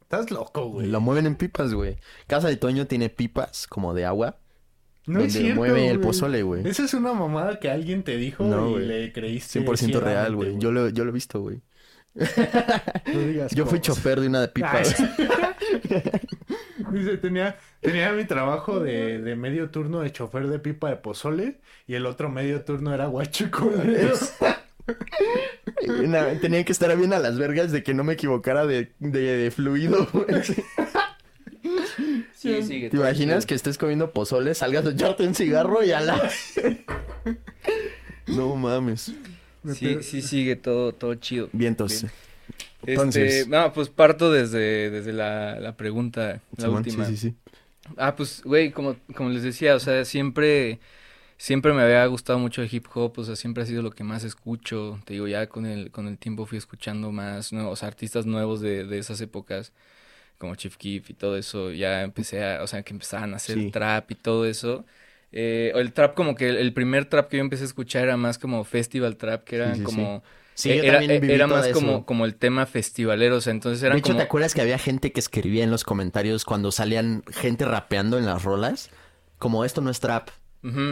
Estás 0.00 0.30
loco, 0.30 0.68
güey. 0.68 0.86
Lo 0.86 1.00
mueven 1.00 1.26
en 1.26 1.34
pipas, 1.34 1.74
güey. 1.74 1.96
Casa 2.28 2.46
de 2.46 2.56
Toño 2.56 2.86
tiene 2.86 3.08
pipas 3.08 3.66
como 3.66 3.94
de 3.94 4.04
agua. 4.04 4.38
No 5.06 5.18
es 5.18 5.32
donde 5.34 5.40
cierto, 5.40 5.60
mueve 5.60 5.88
el 5.88 5.98
pozole, 5.98 6.44
güey. 6.44 6.68
Esa 6.68 6.84
es 6.84 6.94
una 6.94 7.12
mamada 7.12 7.58
que 7.58 7.68
alguien 7.68 8.04
te 8.04 8.16
dijo 8.16 8.44
No, 8.44 8.68
y 8.68 8.72
güey. 8.74 8.86
le 8.86 9.12
creíste 9.12 9.60
100% 9.60 9.98
real, 9.98 10.36
güey. 10.36 10.56
Yo 10.58 10.70
lo, 10.70 10.88
yo 10.88 11.04
lo 11.04 11.10
he 11.10 11.14
visto, 11.14 11.40
güey. 11.40 11.62
No 13.12 13.20
digas 13.20 13.52
Yo 13.52 13.66
fui 13.66 13.80
chofer 13.80 14.20
de 14.20 14.28
una 14.28 14.42
de 14.42 14.48
pipas. 14.48 14.94
Dice, 16.92 17.16
tenía, 17.18 17.56
tenía 17.80 18.12
mi 18.12 18.24
trabajo 18.24 18.80
de, 18.80 19.18
de 19.20 19.36
medio 19.36 19.70
turno 19.70 20.00
de 20.00 20.12
chofer 20.12 20.48
de 20.48 20.58
pipa 20.58 20.90
de 20.90 20.96
pozole 20.96 21.60
y 21.86 21.94
el 21.94 22.06
otro 22.06 22.28
medio 22.28 22.62
turno 22.64 22.92
era 22.94 23.06
guachicolero. 23.06 24.14
Tenía 26.40 26.64
que 26.64 26.72
estar 26.72 26.96
bien 26.96 27.12
a 27.12 27.18
las 27.18 27.38
vergas 27.38 27.70
de 27.70 27.82
que 27.82 27.94
no 27.94 28.02
me 28.04 28.14
equivocara 28.14 28.66
de, 28.66 28.92
de, 28.98 29.20
de 29.20 29.50
fluido, 29.50 30.08
güey. 30.12 30.26
Sí, 32.34 32.62
sigue. 32.62 32.90
¿Te 32.90 32.96
imaginas 32.96 33.46
que 33.46 33.54
estés 33.54 33.78
comiendo 33.78 34.10
pozole, 34.10 34.54
salgas 34.54 34.84
a 34.86 34.90
echarte 34.90 35.26
un 35.26 35.34
cigarro 35.34 35.82
y 35.84 35.92
a 35.92 36.00
la... 36.00 36.30
No 38.26 38.54
mames. 38.56 39.12
Sí, 39.74 40.02
sí, 40.02 40.22
sigue 40.22 40.56
todo, 40.56 40.92
todo 40.92 41.14
chido. 41.16 41.48
Vientos. 41.52 42.02
Bien. 42.02 42.12
Entonces- 42.86 43.32
Este, 43.40 43.50
no, 43.50 43.72
pues 43.72 43.88
parto 43.88 44.30
desde, 44.32 44.90
desde 44.90 45.12
la, 45.12 45.58
la 45.60 45.76
pregunta, 45.76 46.40
la 46.56 46.68
última. 46.70 47.04
Sí, 47.06 47.16
sí, 47.16 47.30
sí. 47.30 47.36
Ah, 47.96 48.14
pues, 48.16 48.42
güey, 48.44 48.70
como, 48.70 48.96
como 49.14 49.30
les 49.30 49.42
decía, 49.42 49.74
o 49.74 49.80
sea, 49.80 50.04
siempre, 50.04 50.78
siempre 51.36 51.72
me 51.72 51.82
había 51.82 52.06
gustado 52.06 52.38
mucho 52.38 52.62
el 52.62 52.68
hip 52.72 52.86
hop, 52.94 53.18
o 53.18 53.24
sea, 53.24 53.36
siempre 53.36 53.62
ha 53.62 53.66
sido 53.66 53.82
lo 53.82 53.90
que 53.90 54.04
más 54.04 54.24
escucho. 54.24 55.00
Te 55.04 55.14
digo, 55.14 55.26
ya 55.28 55.48
con 55.48 55.66
el, 55.66 55.90
con 55.90 56.06
el 56.08 56.18
tiempo 56.18 56.46
fui 56.46 56.58
escuchando 56.58 57.12
más 57.12 57.52
nuevos 57.52 57.82
artistas 57.82 58.26
nuevos 58.26 58.60
de, 58.60 58.84
de 58.84 58.98
esas 58.98 59.20
épocas, 59.20 59.72
como 60.38 60.54
Chief 60.56 60.76
Keef 60.76 61.10
y 61.10 61.14
todo 61.14 61.36
eso. 61.36 61.72
Ya 61.72 62.02
empecé 62.02 62.44
a, 62.44 62.62
o 62.62 62.66
sea, 62.66 62.82
que 62.82 62.92
empezaban 62.94 63.32
a 63.34 63.36
hacer 63.36 63.58
Sí. 63.58 63.70
trap 63.70 64.10
y 64.12 64.14
todo 64.14 64.46
eso. 64.46 64.84
Eh, 65.32 65.72
el 65.74 65.92
trap, 65.92 66.14
como 66.14 66.34
que 66.34 66.48
el, 66.50 66.56
el 66.58 66.72
primer 66.72 67.06
trap 67.06 67.28
que 67.28 67.38
yo 67.38 67.42
empecé 67.42 67.64
a 67.64 67.66
escuchar 67.66 68.04
era 68.04 68.16
más 68.16 68.38
como 68.38 68.62
festival 68.64 69.16
trap, 69.16 69.44
que 69.44 69.56
era 69.56 69.74
Sí, 69.74 69.80
sí, 69.80 69.80
sí. 69.80 69.84
como... 69.86 70.22
Sí, 70.54 70.68
yo 70.68 70.82
era, 70.82 70.98
también 70.98 71.20
viví 71.20 71.32
era 71.32 71.46
todo 71.46 71.56
más 71.58 71.66
eso. 71.66 71.74
como, 71.74 72.06
como 72.06 72.24
el 72.24 72.34
tema 72.34 72.66
festivalero, 72.66 73.36
o 73.36 73.40
sea, 73.40 73.52
entonces 73.52 73.82
eran 73.82 73.96
De 73.96 74.00
hecho, 74.00 74.08
como... 74.08 74.18
¿te 74.18 74.24
acuerdas 74.24 74.54
que 74.54 74.60
había 74.60 74.78
gente 74.78 75.12
que 75.12 75.20
escribía 75.20 75.64
en 75.64 75.70
los 75.70 75.84
comentarios 75.84 76.44
cuando 76.44 76.72
salían 76.72 77.22
gente 77.30 77.64
rapeando 77.64 78.18
en 78.18 78.26
las 78.26 78.42
rolas? 78.42 78.90
Como 79.38 79.64
esto 79.64 79.80
no 79.80 79.90
es 79.90 80.00
trap. 80.00 80.28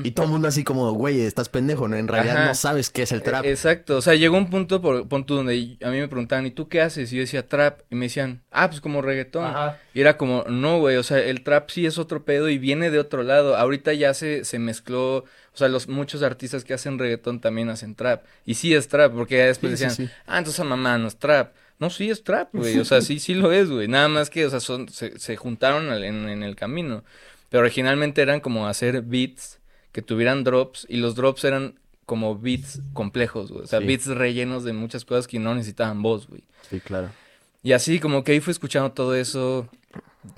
Y 0.03 0.11
todo 0.11 0.27
el 0.27 0.33
mundo 0.33 0.49
así 0.49 0.65
como, 0.65 0.91
güey, 0.95 1.21
estás 1.21 1.49
pendejo, 1.49 1.87
¿no? 1.87 1.97
En 1.97 2.09
realidad 2.09 2.39
Ajá. 2.39 2.47
no 2.47 2.55
sabes 2.57 2.91
qué 2.91 3.03
es 3.03 3.13
el 3.13 3.23
trap. 3.23 3.45
Eh, 3.45 3.51
Exacto, 3.51 3.99
o 3.99 4.03
sea, 4.03 4.17
llegó 4.17 4.37
un 4.37 4.51
punto, 4.51 4.83
por 4.83 5.07
punto 5.07 5.37
donde 5.37 5.79
a 5.81 5.91
mí 5.91 5.99
me 6.01 6.09
preguntaban, 6.09 6.45
¿y 6.45 6.51
tú 6.51 6.69
qué 6.69 6.81
haces? 6.81 7.13
Y 7.13 7.17
yo 7.17 7.21
decía 7.21 7.47
trap, 7.47 7.83
y 7.89 7.95
me 7.95 8.07
decían, 8.07 8.43
ah, 8.51 8.69
pues 8.69 8.81
como 8.81 9.01
reggaetón. 9.01 9.45
Ajá. 9.45 9.79
Y 9.95 10.01
era 10.01 10.17
como, 10.17 10.45
no, 10.49 10.81
güey, 10.81 10.97
o 10.97 11.05
sea, 11.05 11.21
el 11.21 11.45
trap 11.45 11.71
sí 11.71 11.87
es 11.87 11.99
otro 11.99 12.25
pedo 12.25 12.49
y 12.49 12.59
viene 12.59 12.91
de 12.91 12.99
otro 12.99 13.23
lado. 13.23 13.57
Ahorita 13.57 13.93
ya 13.93 14.13
se, 14.13 14.45
se 14.45 14.59
mezcló, 14.59 15.25
o 15.55 15.57
sea, 15.57 15.69
los 15.69 15.89
muchos 15.89 16.23
artistas 16.23 16.65
que 16.65 16.75
hacen 16.75 16.99
reggaetón 16.99 17.41
también 17.41 17.69
hacen 17.71 17.95
trap. 17.95 18.25
Y 18.47 18.55
sí 18.55 18.75
es 18.75 18.89
trap, 18.89 19.13
porque 19.15 19.39
ya 19.39 19.47
después 19.47 19.71
Sí, 19.71 19.73
decían, 19.73 19.91
sí. 19.91 20.11
ah, 20.27 20.39
entonces 20.39 20.61
a 20.61 20.65
mamá 20.65 20.97
no 20.99 21.09
es 21.09 21.19
trap. 21.19 21.55
No, 21.79 21.91
sí 21.91 22.11
es 22.11 22.23
trap, 22.25 22.55
güey, 22.55 22.79
o 22.79 22.85
sea, 22.85 23.01
sí, 23.01 23.19
sí 23.19 23.35
lo 23.35 23.53
es, 23.53 23.71
güey. 23.71 23.89
Nada 23.89 24.09
más 24.09 24.31
que, 24.31 24.45
o 24.47 24.51
sea, 24.51 24.61
son, 24.61 24.89
se, 24.91 25.19
se 25.19 25.37
juntaron 25.37 25.91
en, 26.05 26.29
en 26.29 26.43
el 26.43 26.55
camino. 26.57 27.05
Pero 27.49 27.63
originalmente 27.63 28.23
eran 28.23 28.41
como 28.41 28.69
hacer 28.69 29.03
beats 29.03 29.61
que 29.93 30.03
tuvieran 30.03 30.45
drops 30.45 30.87
y 30.89 30.99
los 30.99 31.15
drops 31.17 31.45
eran 31.45 31.79
como 32.07 32.39
beats 32.39 32.83
complejos, 32.93 33.51
güey. 33.51 33.65
O 33.65 33.67
sea, 33.67 33.81
beats 33.81 34.07
rellenos 34.07 34.63
de 34.65 34.73
muchas 34.73 35.05
cosas 35.05 35.27
que 35.27 35.39
no 35.39 35.55
necesitaban 35.55 36.03
voz, 36.03 36.27
güey. 36.29 36.45
Sí, 36.69 36.81
claro. 36.81 37.15
Y 37.63 37.73
así 37.73 38.01
como 38.01 38.25
que 38.25 38.33
ahí 38.33 38.41
fui 38.41 38.53
escuchando 38.53 38.93
todo 38.93 39.15
eso. 39.15 39.69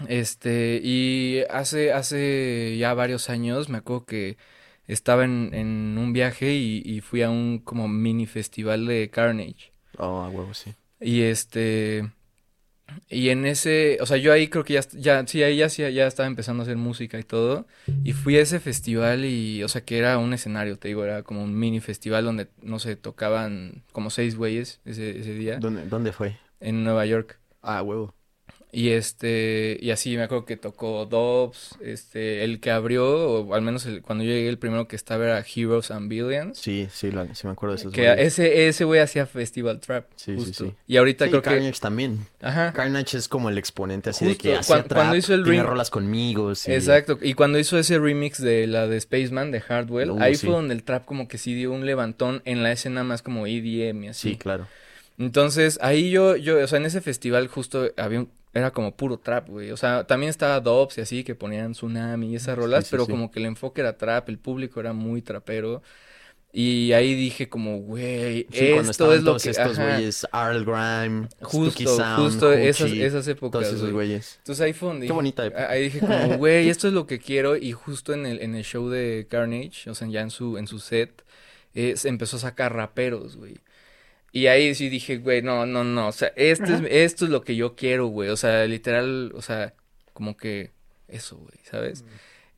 Este, 0.08 0.80
y 0.82 1.40
hace, 1.50 1.92
hace 1.92 2.76
ya 2.78 2.94
varios 2.94 3.30
años 3.30 3.68
me 3.68 3.78
acuerdo 3.78 4.06
que 4.06 4.36
estaba 4.86 5.24
en, 5.24 5.50
en 5.54 5.96
un 5.98 6.12
viaje 6.12 6.54
y, 6.54 6.82
y 6.84 7.00
fui 7.00 7.22
a 7.22 7.30
un 7.30 7.58
como 7.60 7.88
mini 7.88 8.26
festival 8.26 8.86
de 8.86 9.10
Carnage. 9.10 9.72
Oh, 9.98 10.22
a 10.22 10.28
huevo, 10.28 10.54
sí. 10.54 10.74
Y 11.00 11.22
este, 11.22 12.10
y 13.08 13.30
en 13.30 13.46
ese, 13.46 13.98
o 14.00 14.06
sea, 14.06 14.16
yo 14.16 14.32
ahí 14.32 14.48
creo 14.48 14.64
que 14.64 14.74
ya, 14.74 14.82
ya, 14.92 15.26
sí, 15.26 15.42
ahí 15.42 15.56
ya, 15.56 15.68
ya 15.68 16.06
estaba 16.06 16.26
empezando 16.26 16.62
a 16.62 16.64
hacer 16.64 16.76
música 16.76 17.18
y 17.18 17.22
todo. 17.22 17.66
Y 18.04 18.12
fui 18.12 18.36
a 18.36 18.42
ese 18.42 18.60
festival 18.60 19.24
y, 19.24 19.62
o 19.64 19.68
sea, 19.68 19.84
que 19.84 19.98
era 19.98 20.18
un 20.18 20.32
escenario, 20.32 20.78
te 20.78 20.88
digo, 20.88 21.04
era 21.04 21.22
como 21.22 21.42
un 21.42 21.58
mini 21.58 21.80
festival 21.80 22.24
donde, 22.24 22.48
no 22.62 22.78
sé, 22.78 22.96
tocaban 22.96 23.82
como 23.92 24.10
seis 24.10 24.36
güeyes 24.36 24.80
ese, 24.84 25.18
ese 25.18 25.34
día 25.34 25.58
¿Dónde, 25.58 25.86
dónde 25.86 26.12
fue? 26.12 26.36
en 26.60 26.84
Nueva 26.84 27.06
York. 27.06 27.38
Ah, 27.62 27.82
huevo. 27.82 28.14
Y 28.74 28.88
este, 28.88 29.76
y 29.82 29.90
así 29.90 30.16
me 30.16 30.22
acuerdo 30.22 30.46
que 30.46 30.56
tocó 30.56 31.04
Dobbs, 31.04 31.76
este, 31.82 32.42
el 32.42 32.58
que 32.58 32.70
abrió, 32.70 33.04
o 33.42 33.54
al 33.54 33.60
menos 33.60 33.84
el- 33.84 34.00
cuando 34.00 34.24
yo 34.24 34.30
llegué 34.30 34.48
el 34.48 34.56
primero 34.56 34.88
que 34.88 34.96
estaba 34.96 35.24
era 35.24 35.44
Heroes 35.54 35.90
and 35.90 36.08
Billions. 36.08 36.58
Sí, 36.58 36.88
sí, 36.90 37.10
sí 37.34 37.46
me 37.46 37.52
acuerdo 37.52 37.74
de 37.74 37.80
esos 37.82 37.92
Que 37.92 38.06
güeyes. 38.08 38.18
ese, 38.38 38.68
ese 38.68 38.84
güey 38.84 39.00
hacía 39.00 39.26
Festival 39.26 39.78
Trap, 39.78 40.06
Sí, 40.16 40.32
sí, 40.32 40.34
justo. 40.36 40.64
sí. 40.64 40.72
Y 40.86 40.96
ahorita 40.96 41.26
Sí, 41.26 41.30
creo 41.32 41.42
que, 41.42 41.50
Carnage 41.50 41.80
también. 41.80 42.26
ajá, 42.40 42.72
Carnage 42.72 43.18
es 43.18 43.28
como 43.28 43.50
el 43.50 43.58
exponente 43.58 44.08
así 44.08 44.24
Justo, 44.24 44.42
de 44.48 44.52
que 44.54 44.58
hacía 44.58 44.76
trap, 44.84 44.92
cuando 44.94 45.16
hizo 45.16 45.34
el 45.34 45.44
tiene 45.44 45.62
rolas 45.64 45.90
conmigo, 45.90 46.54
sí. 46.54 46.72
exacto. 46.72 47.18
Y 47.20 47.34
cuando 47.34 47.58
hizo 47.58 47.78
ese 47.78 47.98
remix 47.98 48.40
de 48.40 48.66
la 48.66 48.86
de 48.88 48.98
Spaceman, 48.98 49.50
de 49.50 49.60
Hardwell, 49.60 50.12
Uh, 50.12 50.18
ahí 50.22 50.34
sí. 50.34 50.46
fue 50.46 50.54
donde 50.54 50.72
el 50.72 50.82
trap 50.82 51.04
como 51.04 51.28
que 51.28 51.36
sí 51.36 51.52
dio 51.52 51.72
un 51.72 51.84
levantón 51.84 52.40
en 52.46 52.62
la 52.62 52.72
escena 52.72 53.04
más 53.04 53.20
como 53.20 53.46
EDM 53.46 54.04
y 54.04 54.08
así. 54.08 54.30
Sí, 54.30 54.36
claro. 54.36 54.66
Entonces, 55.18 55.78
ahí 55.82 56.10
yo, 56.10 56.36
yo, 56.36 56.62
o 56.62 56.66
sea, 56.66 56.78
en 56.78 56.86
ese 56.86 57.00
festival 57.00 57.48
justo 57.48 57.90
había 57.96 58.20
un- 58.20 58.30
era 58.54 58.70
como 58.70 58.94
puro 58.94 59.18
trap, 59.18 59.48
güey. 59.48 59.70
O 59.70 59.76
sea, 59.76 60.04
también 60.06 60.28
estaba 60.30 60.60
Dobbs 60.60 60.98
y 60.98 61.00
así, 61.00 61.24
que 61.24 61.34
ponían 61.34 61.72
Tsunami 61.72 62.32
y 62.32 62.36
esas 62.36 62.56
rolas, 62.58 62.84
sí, 62.84 62.88
pero 62.90 63.06
sí. 63.06 63.10
como 63.10 63.30
que 63.30 63.38
el 63.40 63.46
enfoque 63.46 63.80
era 63.80 63.96
trap, 63.96 64.28
el 64.28 64.38
público 64.38 64.78
era 64.80 64.92
muy 64.92 65.22
trapero. 65.22 65.82
Y 66.54 66.92
ahí 66.92 67.14
dije 67.14 67.48
como, 67.48 67.78
güey, 67.78 68.46
esto 68.52 69.14
es 69.14 69.22
lo 69.22 69.30
todos 69.30 69.42
que... 69.44 69.50
estos 69.50 69.78
ajá. 69.78 69.94
güeyes, 69.94 70.26
Earl 70.34 70.64
Grime, 70.66 71.28
Justo, 71.40 71.96
Sound, 71.96 72.16
justo 72.26 72.52
esas, 72.52 73.26
épocas, 73.26 73.52
todos 73.62 73.66
esos 73.68 73.80
güey. 73.80 73.92
güeyes. 73.92 74.34
Entonces 74.40 74.62
ahí 74.62 74.74
fue 74.74 74.88
donde 74.88 75.06
Qué 75.06 75.12
dije- 75.12 75.14
bonita 75.14 75.46
época. 75.46 75.70
Ahí 75.70 75.84
dije 75.84 76.00
como, 76.00 76.36
güey, 76.36 76.68
esto 76.68 76.88
es 76.88 76.92
lo 76.92 77.06
que 77.06 77.18
quiero. 77.20 77.56
Y 77.56 77.72
justo 77.72 78.12
en 78.12 78.26
el, 78.26 78.42
en 78.42 78.54
el 78.54 78.64
show 78.64 78.90
de 78.90 79.26
Carnage, 79.30 79.88
o 79.88 79.94
sea, 79.94 80.06
ya 80.08 80.20
en 80.20 80.28
su, 80.28 80.58
en 80.58 80.66
su 80.66 80.78
set, 80.78 81.24
eh, 81.74 81.94
se 81.96 82.10
empezó 82.10 82.36
a 82.36 82.40
sacar 82.40 82.74
raperos, 82.76 83.38
güey. 83.38 83.56
Y 84.32 84.46
ahí 84.46 84.74
sí 84.74 84.88
dije, 84.88 85.18
güey, 85.18 85.42
no, 85.42 85.66
no, 85.66 85.84
no, 85.84 86.08
o 86.08 86.12
sea, 86.12 86.32
esto 86.36 86.64
es, 86.72 86.80
esto 86.88 87.26
es 87.26 87.30
lo 87.30 87.42
que 87.42 87.54
yo 87.54 87.74
quiero, 87.76 88.06
güey. 88.06 88.30
O 88.30 88.36
sea, 88.36 88.64
literal, 88.66 89.30
o 89.34 89.42
sea, 89.42 89.74
como 90.14 90.36
que 90.38 90.70
eso, 91.08 91.36
güey, 91.36 91.58
¿sabes? 91.70 92.04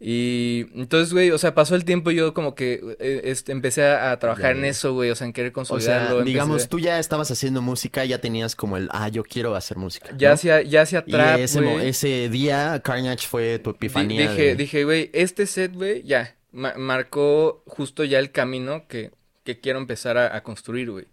Y 0.00 0.66
entonces, 0.74 1.12
güey, 1.12 1.30
o 1.30 1.38
sea, 1.38 1.54
pasó 1.54 1.76
el 1.76 1.84
tiempo 1.84 2.10
y 2.10 2.16
yo 2.16 2.34
como 2.34 2.54
que 2.54 2.80
eh, 2.98 3.22
este, 3.24 3.52
empecé 3.52 3.84
a, 3.84 4.10
a 4.10 4.18
trabajar 4.18 4.52
Ya, 4.54 4.58
en 4.58 4.64
eso, 4.66 4.92
güey, 4.92 5.10
o 5.10 5.14
sea, 5.14 5.26
en 5.26 5.32
querer 5.32 5.50
O 5.50 5.54
consolidarlo. 5.54 6.06
sea, 6.08 6.18
empecé- 6.18 6.24
digamos, 6.24 6.68
tú 6.68 6.78
ya 6.78 6.98
estabas 6.98 7.30
haciendo 7.30 7.62
música, 7.62 8.04
ya 8.04 8.18
tenías 8.20 8.54
como 8.56 8.76
el, 8.76 8.88
ah, 8.92 9.08
yo 9.08 9.22
quiero 9.22 9.54
hacer 9.54 9.76
música. 9.76 10.10
ya 10.16 10.28
¿no? 10.28 10.34
hacía, 10.34 10.62
ya 10.62 10.82
hacía 10.82 11.04
Y 11.06 11.10
trap, 11.12 11.38
ese, 11.40 11.60
mo- 11.60 11.72
güey. 11.74 11.88
ese 11.88 12.28
día, 12.28 12.80
Carnage 12.84 13.26
fue 13.26 13.58
tu 13.60 13.70
epifanía. 13.70 14.28
dije, 14.28 14.42
de- 14.48 14.56
dije, 14.56 14.84
güey, 14.84 15.10
este 15.12 15.46
set, 15.46 15.72
güey, 15.72 16.02
ya, 16.02 16.36
ma- 16.52 16.74
marcó 16.76 17.62
justo 17.66 18.04
ya 18.04 18.18
el 18.18 18.30
camino 18.30 18.86
que, 18.88 19.10
que 19.44 19.60
quiero 19.60 19.78
empezar 19.78 20.18
a, 20.18 20.36
a 20.36 20.42
construir, 20.42 20.90
güey. 20.90 21.06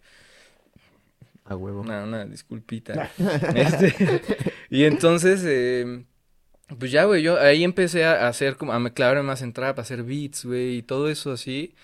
A 1.51 1.55
huevo. 1.55 1.81
Una, 1.81 2.03
una 2.03 2.25
disculpita. 2.25 3.11
Este, 3.55 4.21
y 4.69 4.85
entonces, 4.85 5.43
eh, 5.45 6.05
pues 6.79 6.91
ya, 6.91 7.05
güey, 7.05 7.23
yo 7.23 7.39
ahí 7.39 7.63
empecé 7.63 8.05
a 8.05 8.27
hacer 8.27 8.57
como, 8.57 8.73
a 8.73 8.79
me 8.79 8.93
clavarme 8.93 9.23
más 9.23 9.41
en 9.41 9.53
trap, 9.53 9.79
a 9.79 9.81
hacer 9.83 10.03
beats, 10.03 10.45
güey, 10.45 10.77
y 10.77 10.83
todo 10.83 11.09
eso 11.09 11.31
así. 11.33 11.75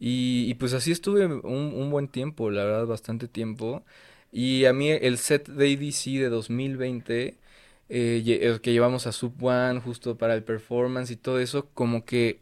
Y, 0.00 0.46
y 0.48 0.54
pues 0.54 0.74
así 0.74 0.92
estuve 0.92 1.26
un, 1.26 1.42
un 1.44 1.90
buen 1.90 2.08
tiempo, 2.08 2.50
la 2.50 2.64
verdad, 2.64 2.86
bastante 2.86 3.28
tiempo. 3.28 3.84
Y 4.32 4.66
a 4.66 4.72
mí 4.72 4.90
el 4.90 5.18
set 5.18 5.48
de 5.48 5.72
ADC 5.74 6.20
de 6.20 6.28
2020, 6.30 7.38
eh, 7.88 8.58
que 8.62 8.72
llevamos 8.72 9.06
a 9.06 9.12
Sub 9.12 9.42
One 9.44 9.80
justo 9.80 10.18
para 10.18 10.34
el 10.34 10.44
performance 10.44 11.10
y 11.10 11.16
todo 11.16 11.40
eso, 11.40 11.68
como 11.74 12.04
que 12.04 12.40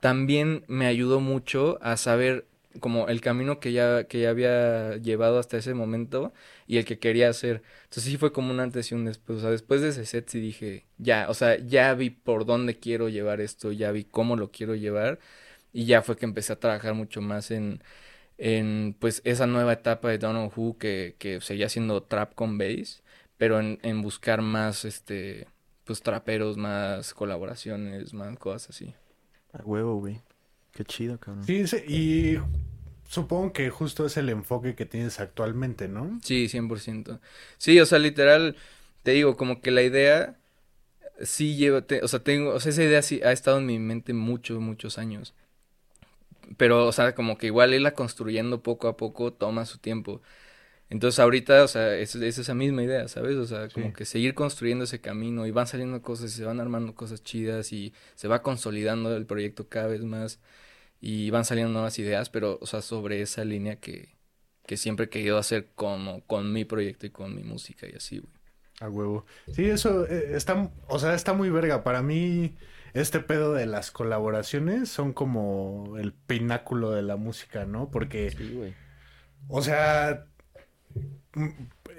también 0.00 0.64
me 0.68 0.86
ayudó 0.86 1.20
mucho 1.20 1.78
a 1.82 1.96
saber 1.96 2.46
como 2.80 3.08
el 3.08 3.20
camino 3.20 3.60
que 3.60 3.72
ya, 3.72 4.04
que 4.04 4.20
ya 4.22 4.30
había 4.30 4.96
llevado 4.96 5.38
hasta 5.38 5.56
ese 5.58 5.74
momento 5.74 6.32
y 6.66 6.78
el 6.78 6.84
que 6.84 6.98
quería 6.98 7.28
hacer. 7.28 7.62
Entonces 7.84 8.04
sí 8.04 8.16
fue 8.16 8.32
como 8.32 8.50
un 8.52 8.60
antes 8.60 8.90
y 8.92 8.94
un 8.94 9.04
después. 9.04 9.38
O 9.38 9.40
sea, 9.42 9.50
después 9.50 9.80
de 9.80 9.88
ese 9.90 10.06
set 10.06 10.28
sí 10.28 10.40
dije, 10.40 10.86
ya, 10.98 11.26
o 11.28 11.34
sea, 11.34 11.58
ya 11.58 11.94
vi 11.94 12.10
por 12.10 12.44
dónde 12.46 12.78
quiero 12.78 13.08
llevar 13.08 13.40
esto, 13.40 13.72
ya 13.72 13.92
vi 13.92 14.04
cómo 14.04 14.36
lo 14.36 14.50
quiero 14.50 14.74
llevar 14.74 15.18
y 15.72 15.86
ya 15.86 16.02
fue 16.02 16.16
que 16.16 16.26
empecé 16.26 16.52
a 16.52 16.60
trabajar 16.60 16.94
mucho 16.94 17.20
más 17.22 17.50
en, 17.50 17.82
en 18.38 18.96
pues 18.98 19.22
esa 19.24 19.46
nueva 19.46 19.74
etapa 19.74 20.10
de 20.10 20.18
Know 20.18 20.52
Who 20.54 20.78
que, 20.78 21.16
que 21.18 21.40
seguía 21.40 21.68
siendo 21.68 22.02
trap 22.04 22.34
con 22.34 22.58
bass, 22.58 23.02
pero 23.38 23.60
en, 23.60 23.78
en 23.82 24.02
buscar 24.02 24.42
más, 24.42 24.84
este, 24.84 25.48
pues 25.84 26.02
traperos, 26.02 26.56
más 26.56 27.14
colaboraciones, 27.14 28.14
más 28.14 28.38
cosas 28.38 28.70
así. 28.70 28.94
A 29.52 29.62
huevo, 29.64 29.96
güey. 30.00 30.20
Qué 30.72 30.84
chido, 30.84 31.18
cabrón. 31.18 31.44
Sí, 31.44 31.66
sí, 31.66 31.76
y 31.86 32.38
supongo 33.08 33.52
que 33.52 33.68
justo 33.70 34.06
es 34.06 34.16
el 34.16 34.28
enfoque 34.30 34.74
que 34.74 34.86
tienes 34.86 35.20
actualmente, 35.20 35.88
¿no? 35.88 36.18
Sí, 36.22 36.48
100%. 36.48 37.20
Sí, 37.58 37.78
o 37.80 37.86
sea, 37.86 37.98
literal, 37.98 38.56
te 39.02 39.10
digo, 39.12 39.36
como 39.36 39.60
que 39.60 39.70
la 39.70 39.82
idea 39.82 40.38
sí 41.22 41.56
lleva, 41.56 41.82
te- 41.82 42.02
o 42.02 42.08
sea, 42.08 42.20
tengo, 42.22 42.50
o 42.54 42.60
sea, 42.60 42.70
esa 42.70 42.82
idea 42.84 43.02
sí 43.02 43.20
ha 43.24 43.32
estado 43.32 43.58
en 43.58 43.66
mi 43.66 43.78
mente 43.78 44.14
muchos, 44.14 44.60
muchos 44.60 44.98
años. 44.98 45.34
Pero, 46.56 46.86
o 46.86 46.92
sea, 46.92 47.14
como 47.14 47.38
que 47.38 47.46
igual 47.46 47.72
irla 47.74 47.92
construyendo 47.94 48.62
poco 48.62 48.88
a 48.88 48.96
poco 48.96 49.32
toma 49.32 49.64
su 49.64 49.78
tiempo. 49.78 50.20
Entonces 50.90 51.20
ahorita, 51.20 51.64
o 51.64 51.68
sea, 51.68 51.96
es, 51.96 52.14
es 52.16 52.38
esa 52.38 52.54
misma 52.54 52.82
idea, 52.84 53.08
¿sabes? 53.08 53.36
O 53.36 53.46
sea, 53.46 53.68
como 53.70 53.88
Sí. 53.88 53.92
que 53.94 54.04
seguir 54.04 54.34
construyendo 54.34 54.84
ese 54.84 55.00
camino 55.00 55.46
y 55.46 55.50
van 55.50 55.66
saliendo 55.66 56.02
cosas 56.02 56.32
y 56.32 56.36
se 56.36 56.44
van 56.44 56.60
armando 56.60 56.94
cosas 56.94 57.22
chidas 57.24 57.72
y 57.72 57.94
se 58.14 58.28
va 58.28 58.42
consolidando 58.42 59.16
el 59.16 59.26
proyecto 59.26 59.68
cada 59.68 59.88
vez 59.88 60.04
más 60.04 60.40
y 61.02 61.30
van 61.30 61.44
saliendo 61.44 61.72
nuevas 61.72 61.98
ideas, 61.98 62.30
pero, 62.30 62.58
o 62.62 62.66
sea, 62.66 62.80
sobre 62.80 63.22
esa 63.22 63.44
línea 63.44 63.80
que, 63.80 64.16
que 64.66 64.76
siempre 64.76 65.06
he 65.06 65.08
querido 65.10 65.36
hacer 65.36 65.72
como 65.74 66.24
con 66.26 66.52
mi 66.52 66.64
proyecto 66.64 67.06
y 67.06 67.10
con 67.10 67.34
mi 67.34 67.42
música 67.42 67.88
y 67.88 67.96
así, 67.96 68.20
güey. 68.20 68.32
A 68.80 68.88
huevo. 68.88 69.26
Sí, 69.52 69.64
eso 69.66 70.06
eh, 70.06 70.34
está, 70.34 70.70
o 70.88 70.98
sea, 71.00 71.14
está 71.14 71.32
muy 71.34 71.50
verga. 71.50 71.84
Para 71.84 72.02
mí, 72.02 72.56
este 72.94 73.20
pedo 73.20 73.52
de 73.52 73.66
las 73.66 73.90
colaboraciones 73.90 74.88
son 74.88 75.12
como 75.12 75.96
el 75.98 76.12
pináculo 76.12 76.92
de 76.92 77.02
la 77.02 77.16
música, 77.16 77.66
¿no? 77.66 77.90
Porque, 77.90 78.30
Sí, 78.30 78.48
güey. 78.54 78.74
o 79.48 79.60
sea, 79.60 80.26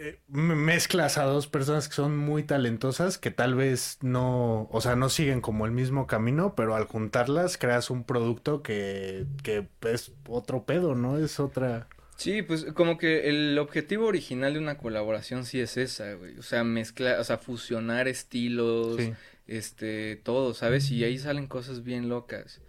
eh, 0.03 0.19
mezclas 0.27 1.17
a 1.17 1.23
dos 1.23 1.47
personas 1.47 1.87
que 1.89 1.95
son 1.95 2.17
muy 2.17 2.43
talentosas 2.43 3.17
que 3.17 3.31
tal 3.31 3.55
vez 3.55 3.97
no, 4.01 4.67
o 4.71 4.81
sea, 4.81 4.95
no 4.95 5.09
siguen 5.09 5.41
como 5.41 5.65
el 5.65 5.71
mismo 5.71 6.07
camino, 6.07 6.55
pero 6.55 6.75
al 6.75 6.85
juntarlas 6.85 7.57
creas 7.57 7.89
un 7.89 8.03
producto 8.03 8.61
que, 8.63 9.25
que 9.43 9.67
es 9.83 10.11
otro 10.27 10.65
pedo, 10.65 10.95
¿no? 10.95 11.17
Es 11.17 11.39
otra... 11.39 11.87
Sí, 12.15 12.41
pues 12.43 12.65
como 12.73 12.97
que 12.97 13.27
el 13.29 13.57
objetivo 13.59 14.05
original 14.07 14.53
de 14.53 14.59
una 14.59 14.77
colaboración 14.77 15.45
sí 15.45 15.59
es 15.59 15.77
esa, 15.77 16.13
güey. 16.13 16.37
O 16.37 16.43
sea, 16.43 16.63
mezclar, 16.63 17.19
o 17.19 17.23
sea, 17.23 17.37
fusionar 17.37 18.07
estilos, 18.07 18.97
Sí. 18.97 19.13
este, 19.47 20.15
todo, 20.17 20.53
¿sabes? 20.53 20.89
Y 20.91 21.03
ahí 21.03 21.17
salen 21.17 21.47
cosas 21.47 21.83
bien 21.83 22.09
locas. 22.09 22.61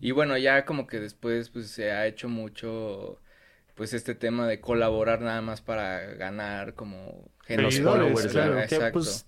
Y 0.00 0.12
bueno, 0.12 0.36
ya 0.38 0.64
como 0.64 0.86
que 0.86 1.00
después, 1.00 1.50
pues 1.50 1.68
se 1.70 1.90
ha 1.92 2.06
hecho 2.06 2.28
mucho, 2.28 3.20
pues 3.80 3.94
este 3.94 4.14
tema 4.14 4.46
de 4.46 4.60
colaborar 4.60 5.22
nada 5.22 5.40
más 5.40 5.62
para 5.62 6.00
ganar 6.16 6.74
como 6.74 7.30
gente. 7.46 7.80
Followers, 7.80 8.26
claro. 8.26 8.56
que, 8.56 8.62
Exacto. 8.64 8.92
pues, 8.92 9.26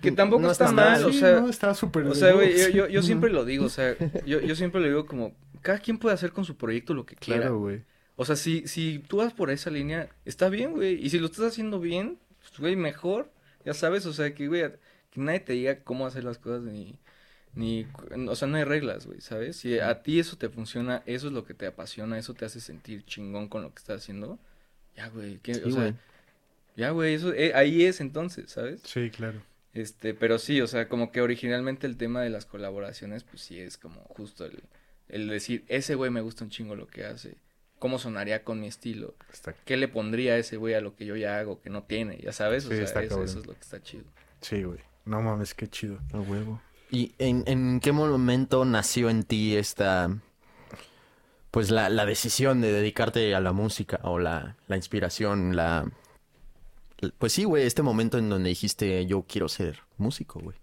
Que 0.00 0.12
tampoco 0.12 0.42
no 0.42 0.52
está 0.52 0.66
está 0.66 0.76
mal, 0.76 1.04
o 1.04 1.12
Sí, 1.12 1.18
sea, 1.18 1.40
no, 1.40 1.48
está 1.50 1.74
súper 1.74 2.06
o 2.06 2.14
sea, 2.14 2.32
güey, 2.32 2.72
yo, 2.72 2.86
yo, 2.86 3.02
siempre 3.02 3.28
lo 3.28 3.44
digo, 3.44 3.64
o 3.64 3.68
sea, 3.68 3.96
yo, 4.24 4.38
yo 4.38 4.54
siempre 4.54 4.80
lo 4.80 4.86
digo 4.86 5.04
como, 5.04 5.34
cada 5.62 5.80
quien 5.80 5.98
puede 5.98 6.14
hacer 6.14 6.30
con 6.30 6.44
su 6.44 6.56
proyecto 6.56 6.94
lo 6.94 7.06
que 7.06 7.16
quiera. 7.16 7.40
Claro, 7.40 7.58
güey. 7.58 7.82
O 8.14 8.24
sea, 8.24 8.36
si, 8.36 8.68
si 8.68 9.00
tú 9.00 9.16
vas 9.16 9.32
por 9.32 9.50
esa 9.50 9.68
línea, 9.68 10.08
está 10.24 10.48
bien, 10.48 10.74
güey. 10.74 11.04
Y 11.04 11.10
si 11.10 11.18
lo 11.18 11.26
estás 11.26 11.46
haciendo 11.46 11.80
bien, 11.80 12.20
pues, 12.38 12.56
güey, 12.60 12.76
mejor. 12.76 13.32
Ya 13.64 13.74
sabes, 13.74 14.06
o 14.06 14.12
sea, 14.12 14.32
que, 14.32 14.46
güey, 14.46 14.62
que 15.10 15.20
nadie 15.20 15.40
te 15.40 15.54
diga 15.54 15.82
cómo 15.82 16.06
hacer 16.06 16.22
las 16.22 16.38
cosas 16.38 16.62
ni, 16.62 17.00
ni, 17.58 17.86
o 18.28 18.36
sea, 18.36 18.48
no 18.48 18.56
hay 18.56 18.64
reglas, 18.64 19.06
güey, 19.06 19.20
¿sabes? 19.20 19.56
Si 19.56 19.78
a 19.80 20.02
ti 20.02 20.18
eso 20.20 20.36
te 20.38 20.48
funciona, 20.48 21.02
eso 21.06 21.26
es 21.28 21.32
lo 21.32 21.44
que 21.44 21.54
te 21.54 21.66
apasiona, 21.66 22.18
eso 22.18 22.34
te 22.34 22.44
hace 22.44 22.60
sentir 22.60 23.04
chingón 23.04 23.48
con 23.48 23.62
lo 23.62 23.70
que 23.72 23.78
estás 23.80 24.02
haciendo, 24.02 24.38
ya, 24.96 25.08
güey, 25.08 25.38
que, 25.40 25.54
Sí, 25.54 25.62
o 25.64 25.70
sea, 25.70 25.82
güey. 25.82 25.94
ya, 26.76 26.90
güey, 26.90 27.14
eso, 27.14 27.32
eh, 27.34 27.52
ahí 27.54 27.84
es 27.84 28.00
entonces, 28.00 28.50
¿sabes? 28.52 28.80
Sí, 28.84 29.10
claro. 29.10 29.42
Este, 29.74 30.14
pero 30.14 30.38
sí, 30.38 30.60
o 30.60 30.66
sea, 30.66 30.88
como 30.88 31.12
que 31.12 31.20
originalmente 31.20 31.86
el 31.86 31.96
tema 31.96 32.22
de 32.22 32.30
las 32.30 32.46
colaboraciones, 32.46 33.24
pues 33.24 33.42
sí 33.42 33.60
es 33.60 33.76
como 33.78 34.00
justo 34.04 34.44
el, 34.46 34.62
el 35.08 35.28
decir, 35.28 35.64
ese 35.68 35.94
güey 35.94 36.10
me 36.10 36.20
gusta 36.20 36.44
un 36.44 36.50
chingo 36.50 36.74
lo 36.76 36.86
que 36.88 37.04
hace, 37.04 37.36
cómo 37.78 37.98
sonaría 37.98 38.44
con 38.44 38.60
mi 38.60 38.66
estilo. 38.68 39.14
Está... 39.32 39.54
¿Qué 39.64 39.76
le 39.76 39.88
pondría 39.88 40.34
a 40.34 40.38
ese 40.38 40.56
güey 40.56 40.74
a 40.74 40.80
lo 40.80 40.94
que 40.96 41.06
yo 41.06 41.16
ya 41.16 41.38
hago 41.38 41.60
que 41.60 41.70
no 41.70 41.84
tiene? 41.84 42.18
Ya 42.18 42.32
sabes, 42.32 42.66
o 42.66 42.70
Sí, 42.70 42.76
sea, 42.76 42.84
está 42.84 43.02
eso, 43.02 43.22
eso 43.22 43.40
es 43.40 43.46
lo 43.46 43.54
que 43.54 43.60
está 43.60 43.82
chido. 43.82 44.04
Sí, 44.40 44.62
güey. 44.62 44.80
No 45.04 45.22
mames, 45.22 45.54
qué 45.54 45.68
chido. 45.68 45.98
A 46.12 46.20
huevo. 46.20 46.60
¿Y 46.90 47.14
en, 47.18 47.44
en 47.46 47.80
qué 47.80 47.92
momento 47.92 48.64
nació 48.64 49.10
en 49.10 49.24
ti 49.24 49.56
esta, 49.56 50.10
pues 51.50 51.70
la, 51.70 51.88
la 51.88 52.06
decisión 52.06 52.60
de 52.60 52.72
dedicarte 52.72 53.34
a 53.34 53.40
la 53.40 53.52
música 53.52 54.00
o 54.02 54.18
la, 54.18 54.56
la 54.66 54.76
inspiración, 54.76 55.56
la... 55.56 55.90
Pues 57.18 57.32
sí, 57.32 57.44
güey, 57.44 57.64
este 57.64 57.82
momento 57.82 58.18
en 58.18 58.28
donde 58.28 58.48
dijiste 58.48 59.06
yo 59.06 59.24
quiero 59.28 59.48
ser 59.48 59.80
músico, 59.98 60.40
güey. 60.40 60.56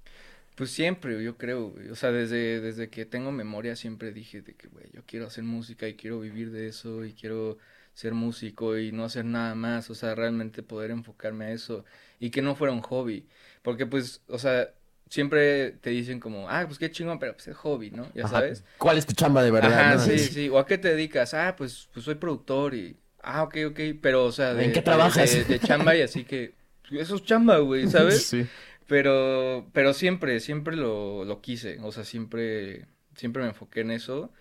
Pues 0.56 0.72
siempre, 0.72 1.22
yo 1.24 1.38
creo, 1.38 1.72
güey. 1.72 1.90
O 1.90 1.96
sea, 1.96 2.12
desde, 2.12 2.62
desde 2.62 2.90
que 2.90 3.06
tengo 3.06 3.32
memoria 3.32 3.76
siempre 3.76 4.14
dije 4.14 4.42
de 4.42 4.56
que, 4.56 4.68
güey, 4.70 4.90
yo 4.94 5.04
quiero 5.06 5.28
hacer 5.28 5.44
música 5.44 5.88
y 5.88 5.96
quiero 5.96 6.20
vivir 6.22 6.52
de 6.52 6.68
eso 6.68 7.04
y 7.06 7.14
quiero 7.14 7.58
ser 7.94 8.14
músico 8.14 8.78
y 8.78 8.92
no 8.94 9.04
hacer 9.04 9.26
nada 9.26 9.54
más. 9.56 9.90
O 9.90 9.96
sea, 9.96 10.16
realmente 10.16 10.64
poder 10.64 10.92
enfocarme 10.92 11.46
a 11.46 11.52
eso 11.52 11.84
y 12.20 12.30
que 12.32 12.42
no 12.42 12.56
fuera 12.56 12.74
un 12.74 12.82
hobby. 12.82 13.28
Porque, 13.64 13.86
pues, 13.86 14.24
o 14.28 14.38
sea, 14.40 14.74
siempre 15.10 15.72
te 15.72 15.90
dicen 15.92 16.20
como, 16.20 16.50
ah, 16.50 16.64
pues 16.66 16.80
qué 16.80 16.92
chingón, 16.92 17.20
pero 17.20 17.34
pues 17.34 17.48
es 17.48 17.56
hobby, 17.58 17.92
¿no? 17.92 18.12
Ya 18.14 18.26
Ajá. 18.26 18.40
sabes. 18.40 18.64
¿Cuál 18.78 18.98
es 18.98 19.06
tu 19.06 19.14
chamba 19.14 19.44
de 19.44 19.52
verdad? 19.52 19.74
Ajá, 19.74 19.96
no? 19.96 20.00
sí, 20.02 20.20
sí. 20.20 20.50
¿O 20.50 20.60
a 20.60 20.66
qué 20.66 20.78
te 20.78 20.90
dedicas? 20.90 21.34
Ah, 21.34 21.56
pues, 21.58 21.90
pues 21.94 22.06
soy 22.06 22.16
productor 22.16 22.74
y... 22.74 22.98
Ah, 23.22 23.44
ok, 23.44 23.58
ok. 23.70 23.80
Pero, 24.02 24.26
o 24.26 24.32
sea, 24.32 24.54
de, 24.54 24.66
¿En 24.66 24.74
qué 24.74 24.82
trabajas? 24.82 25.32
De, 25.32 25.44
de 25.44 25.60
chamba 25.60 25.96
y 25.96 26.02
así 26.02 26.24
que... 26.26 26.54
Eso 26.92 27.16
es 27.16 27.24
chamba, 27.24 27.58
güey, 27.60 27.88
¿sabes? 27.90 28.26
Sí. 28.28 28.48
Pero, 28.88 29.68
pero 29.74 29.94
siempre, 29.94 30.40
siempre 30.40 30.76
lo, 30.76 31.26
lo 31.26 31.42
quise. 31.42 31.80
O 31.82 31.92
sea, 31.92 32.04
siempre, 32.04 32.88
siempre 33.16 33.42
me 33.44 33.50
enfoqué 33.50 33.82
en 33.82 33.92
eso. 33.92 34.32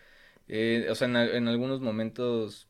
Eh, 0.48 0.86
o 0.90 0.94
sea, 0.94 1.08
en, 1.08 1.16
en 1.16 1.48
algunos 1.48 1.80
momentos... 1.80 2.68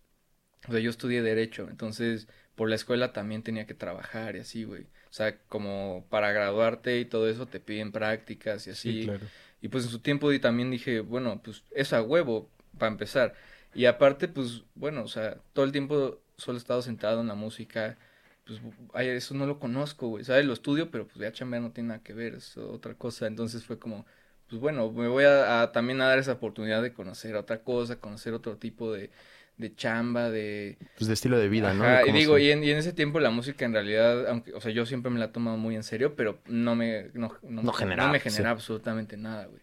O 0.68 0.72
sea, 0.72 0.80
yo 0.80 0.90
estudié 0.90 1.22
Derecho. 1.22 1.68
Entonces, 1.70 2.28
por 2.55 2.68
la 2.68 2.76
escuela 2.76 3.12
también 3.12 3.42
tenía 3.42 3.66
que 3.66 3.74
trabajar 3.74 4.36
y 4.36 4.40
así, 4.40 4.64
güey. 4.64 4.86
O 5.14 5.16
sea, 5.16 5.38
como 5.46 6.04
para 6.10 6.32
graduarte 6.32 6.98
y 6.98 7.04
todo 7.04 7.28
eso 7.28 7.46
te 7.46 7.60
piden 7.60 7.92
prácticas 7.92 8.66
y 8.66 8.70
así. 8.70 8.98
Sí, 8.98 9.04
claro. 9.04 9.28
Y 9.60 9.68
pues 9.68 9.84
en 9.84 9.90
su 9.90 10.00
tiempo 10.00 10.32
y 10.32 10.40
también 10.40 10.72
dije, 10.72 10.98
bueno, 10.98 11.40
pues 11.40 11.62
es 11.70 11.92
a 11.92 12.02
huevo, 12.02 12.50
para 12.76 12.90
empezar. 12.90 13.32
Y 13.74 13.84
aparte, 13.84 14.26
pues, 14.26 14.64
bueno, 14.74 15.04
o 15.04 15.06
sea, 15.06 15.38
todo 15.52 15.64
el 15.64 15.70
tiempo 15.70 16.20
solo 16.36 16.58
he 16.58 16.60
estado 16.60 16.82
sentado 16.82 17.20
en 17.20 17.28
la 17.28 17.36
música, 17.36 17.96
pues, 18.44 18.60
ay, 18.92 19.06
eso 19.06 19.34
no 19.34 19.46
lo 19.46 19.60
conozco, 19.60 20.08
güey, 20.08 20.24
¿sabes? 20.24 20.46
Lo 20.46 20.52
estudio, 20.52 20.90
pero 20.90 21.06
pues 21.06 21.18
ya 21.20 21.30
chambear 21.30 21.62
no 21.62 21.70
tiene 21.70 21.90
nada 21.90 22.02
que 22.02 22.12
ver, 22.12 22.34
es 22.34 22.56
otra 22.56 22.94
cosa. 22.94 23.28
Entonces 23.28 23.64
fue 23.64 23.78
como, 23.78 24.06
pues 24.48 24.60
bueno, 24.60 24.90
me 24.90 25.06
voy 25.06 25.22
a, 25.26 25.62
a 25.62 25.70
también 25.70 26.00
a 26.00 26.08
dar 26.08 26.18
esa 26.18 26.32
oportunidad 26.32 26.82
de 26.82 26.92
conocer 26.92 27.36
otra 27.36 27.62
cosa, 27.62 28.00
conocer 28.00 28.34
otro 28.34 28.56
tipo 28.58 28.92
de, 28.92 29.12
de 29.57 29.74
chamba, 29.74 30.30
de... 30.30 30.78
Pues 30.94 31.09
de 31.09 31.14
estilo 31.14 31.38
de 31.38 31.48
vida, 31.48 31.74
¿no? 31.74 31.90
De 31.90 31.98
y 32.07 32.12
digo, 32.12 32.38
se- 32.38 32.38
y 32.38 32.50
en, 32.50 32.64
y 32.64 32.70
en 32.70 32.78
ese 32.78 32.92
tiempo 32.92 33.20
la 33.20 33.30
música 33.30 33.64
en 33.64 33.72
realidad, 33.72 34.28
aunque, 34.28 34.52
o 34.55 34.61
sea, 34.61 34.72
yo 34.72 34.86
siempre 34.86 35.11
me 35.11 35.18
la 35.18 35.26
he 35.26 35.28
tomado 35.28 35.57
muy 35.57 35.76
en 35.76 35.82
serio, 35.82 36.16
pero 36.16 36.40
no 36.46 36.74
me, 36.74 37.11
no, 37.14 37.32
no, 37.42 37.62
No 37.62 37.72
me- 37.72 37.72
generaba, 37.72 38.09
me 38.09 38.20
sí. 38.26 38.44
genera 38.44 38.50
absolutamente 38.50 39.16
nada, 39.16 39.46
güey. 39.46 39.62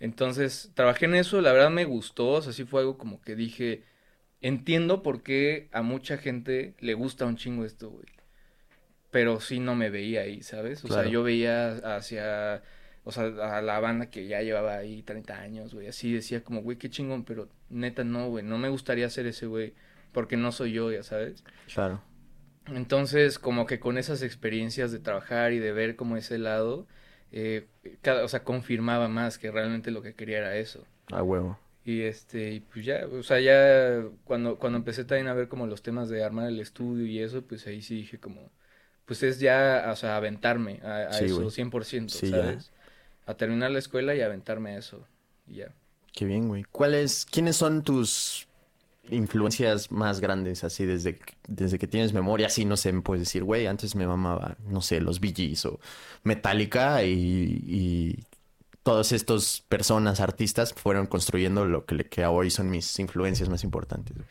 Entonces, 0.00 0.72
trabajé 0.74 1.06
en 1.06 1.16
eso, 1.16 1.40
la 1.42 1.52
verdad 1.52 1.70
me 1.70 1.84
gustó, 1.86 2.28
o 2.32 2.42
sea, 2.42 2.52
sí 2.52 2.64
fue 2.64 2.80
algo 2.82 2.98
como 2.98 3.20
que 3.22 3.36
dije, 3.36 3.84
entiendo 4.42 5.02
por 5.02 5.22
qué 5.22 5.68
a 5.72 5.82
mucha 5.82 6.18
gente 6.18 6.74
le 6.80 6.94
gusta 6.94 7.26
un 7.26 7.36
chingo 7.36 7.64
esto, 7.66 7.90
güey. 7.90 8.06
Pero 9.10 9.40
sí 9.40 9.58
no 9.60 9.74
me 9.74 9.90
veía 9.90 10.22
ahí, 10.22 10.42
¿sabes? 10.42 10.84
O 10.84 10.88
Claro. 10.88 10.90
sea, 10.90 11.06
yo 11.06 11.22
veía 11.22 11.70
hacia, 11.96 12.62
o 13.08 13.12
sea, 13.12 13.24
a 13.58 13.62
la 13.62 13.80
banda 13.80 14.10
que 14.10 14.26
ya 14.28 14.42
llevaba 14.42 14.76
ahí 14.76 15.02
30 15.02 15.40
años, 15.40 15.74
güey, 15.74 15.88
así 15.88 16.12
decía 16.12 16.44
como, 16.44 16.62
güey, 16.62 16.76
qué 16.78 16.90
chingón, 16.90 17.24
pero 17.24 17.48
neta 17.70 18.04
no, 18.04 18.28
güey, 18.28 18.44
no 18.44 18.58
me 18.58 18.68
gustaría 18.68 19.08
ser 19.10 19.26
ese 19.26 19.46
güey, 19.46 19.74
porque 20.12 20.36
no 20.36 20.52
soy 20.52 20.72
yo, 20.72 20.92
ya 20.92 21.02
sabes. 21.02 21.44
Claro. 21.72 22.02
Entonces, 22.66 23.38
como 23.38 23.66
que 23.66 23.80
con 23.80 23.96
esas 23.98 24.22
experiencias 24.22 24.92
de 24.92 24.98
trabajar 24.98 25.52
y 25.52 25.58
de 25.58 25.72
ver 25.72 25.96
como 25.96 26.16
ese 26.18 26.38
lado, 26.38 26.86
eh, 27.32 27.66
cada, 28.02 28.24
o 28.24 28.28
sea, 28.28 28.44
confirmaba 28.44 29.08
más 29.08 29.38
que 29.38 29.50
realmente 29.50 29.90
lo 29.90 30.02
que 30.02 30.14
quería 30.14 30.38
era 30.38 30.56
eso. 30.56 30.86
A 31.12 31.22
huevo. 31.22 31.58
Y 31.84 32.02
este, 32.02 32.52
y 32.52 32.60
pues 32.60 32.84
ya, 32.84 33.06
o 33.06 33.22
sea, 33.22 33.40
ya 33.40 34.04
cuando, 34.24 34.58
cuando 34.58 34.78
empecé 34.78 35.04
también 35.04 35.28
a 35.28 35.34
ver 35.34 35.48
como 35.48 35.66
los 35.66 35.82
temas 35.82 36.10
de 36.10 36.22
armar 36.22 36.48
el 36.48 36.60
estudio 36.60 37.06
y 37.06 37.20
eso, 37.20 37.42
pues 37.46 37.66
ahí 37.66 37.80
sí 37.80 37.94
dije 37.96 38.20
como, 38.20 38.52
pues 39.06 39.22
es 39.22 39.40
ya, 39.40 39.88
o 39.90 39.96
sea, 39.96 40.16
aventarme 40.16 40.80
a, 40.84 41.08
a 41.08 41.12
Sí, 41.12 41.24
eso 41.24 41.36
güey. 41.36 41.50
100%, 41.50 42.20
Sí, 42.20 42.30
ya. 42.30 42.58
A 43.28 43.34
terminar 43.34 43.70
la 43.70 43.78
escuela 43.78 44.14
y 44.14 44.22
aventarme 44.22 44.78
eso, 44.78 45.06
y 45.46 45.56
ya. 45.56 45.74
Qué 46.12 46.24
bien, 46.24 46.48
güey. 46.48 46.64
¿Cuáles, 46.64 47.26
quiénes 47.26 47.56
son 47.56 47.82
tus 47.82 48.48
influencias 49.10 49.92
más 49.92 50.20
grandes, 50.20 50.64
así 50.64 50.86
desde, 50.86 51.20
desde 51.46 51.78
que 51.78 51.86
tienes 51.86 52.14
memoria? 52.14 52.46
Así, 52.46 52.64
no 52.64 52.78
sé, 52.78 52.90
me 52.90 53.02
puedes 53.02 53.20
decir, 53.20 53.44
güey, 53.44 53.66
antes 53.66 53.94
me 53.94 54.06
mamaba, 54.06 54.56
no 54.66 54.80
sé, 54.80 55.02
los 55.02 55.20
Bee 55.20 55.54
o 55.66 55.78
Metallica 56.22 57.04
y, 57.04 57.12
y 57.66 58.24
todas 58.82 59.12
estas 59.12 59.62
personas, 59.68 60.20
artistas, 60.20 60.72
fueron 60.72 61.06
construyendo 61.06 61.66
lo 61.66 61.84
que, 61.84 62.04
que 62.04 62.24
hoy 62.24 62.50
son 62.50 62.70
mis 62.70 62.98
influencias 62.98 63.50
más 63.50 63.62
importantes. 63.62 64.16
güey. 64.16 64.26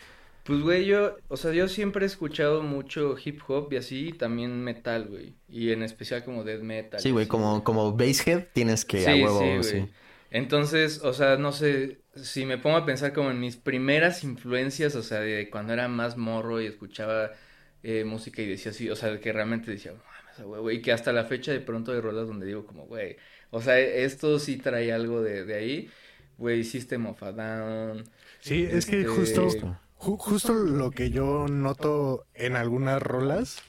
Pues, 0.48 0.62
güey, 0.62 0.86
yo, 0.86 1.18
o 1.28 1.36
sea, 1.38 1.52
yo 1.52 1.68
siempre 1.68 2.06
he 2.06 2.08
escuchado 2.08 2.64
mucho 2.64 3.16
hip 3.24 3.41
hop 3.48 3.72
y 3.74 3.78
así, 3.78 4.10
y 4.10 4.14
también 4.14 4.64
metal, 4.64 5.08
güey, 5.10 5.36
y 5.50 5.72
en 5.72 5.84
especial 5.84 6.24
como 6.24 6.43
death 6.45 6.62
metal. 6.62 7.02
Sí, 7.02 7.12
güey, 7.12 7.26
así, 7.26 7.28
como, 7.28 7.64
como 7.64 7.93
Basshead 7.95 8.48
tienes 8.54 8.84
que 8.86 9.08
a 9.08 9.16
Sí, 9.16 9.16
huevo, 9.16 9.39
sí, 9.39 9.64
sí. 9.64 9.78
güey. 9.80 9.93
Entonces, 10.32 11.02
o 11.04 11.14
sea, 11.14 11.38
no 11.38 11.52
sé, 11.52 12.02
si 12.16 12.45
me 12.45 12.58
pongo 12.58 12.78
a 12.78 12.86
pensar 12.86 13.14
como 13.14 13.32
en 13.32 13.39
mis 13.39 13.56
primeras 13.58 14.24
influencias, 14.24 14.95
o 14.95 15.04
sea, 15.04 15.20
de 15.22 15.50
cuando 15.50 15.74
era 15.74 15.88
más 15.88 16.18
morro 16.18 16.62
y 16.62 16.66
escuchaba 16.66 17.32
eh, 17.84 18.04
música 18.04 18.41
y 18.41 18.48
decía 18.48 18.72
así, 18.72 18.89
o 18.89 18.95
sea, 18.95 19.20
que 19.20 19.32
realmente 19.32 19.72
decía, 19.72 19.93
mames, 19.93 20.41
güey, 20.48 20.62
güey, 20.62 20.78
y 20.78 20.82
que 20.82 20.91
hasta 20.91 21.14
la 21.14 21.26
fecha 21.26 21.52
de 21.52 21.62
pronto 21.62 21.91
hay 21.93 22.02
rolas 22.02 22.28
donde 22.28 22.45
digo 22.48 22.66
como, 22.66 22.86
güey, 22.88 23.18
o 23.52 23.62
sea, 23.62 23.80
esto 23.80 24.39
sí 24.39 24.58
trae 24.58 24.91
algo 24.91 25.22
de, 25.22 25.45
de 25.45 25.54
ahí, 25.56 25.89
güey, 26.38 26.64
System 26.64 27.06
of 27.08 27.22
a 27.24 27.32
Down, 27.32 28.04
Sí, 28.39 28.68
es 28.70 28.86
que 28.86 29.02
Este, 29.02 29.06
justo, 29.06 29.43
Justo. 29.43 29.80
Ju- 29.98 30.18
justo 30.18 30.54
lo 30.54 30.91
que 30.91 31.10
yo 31.12 31.48
noto 31.48 32.26
en 32.34 32.56
algunas 32.56 33.02
rolas, 33.02 33.62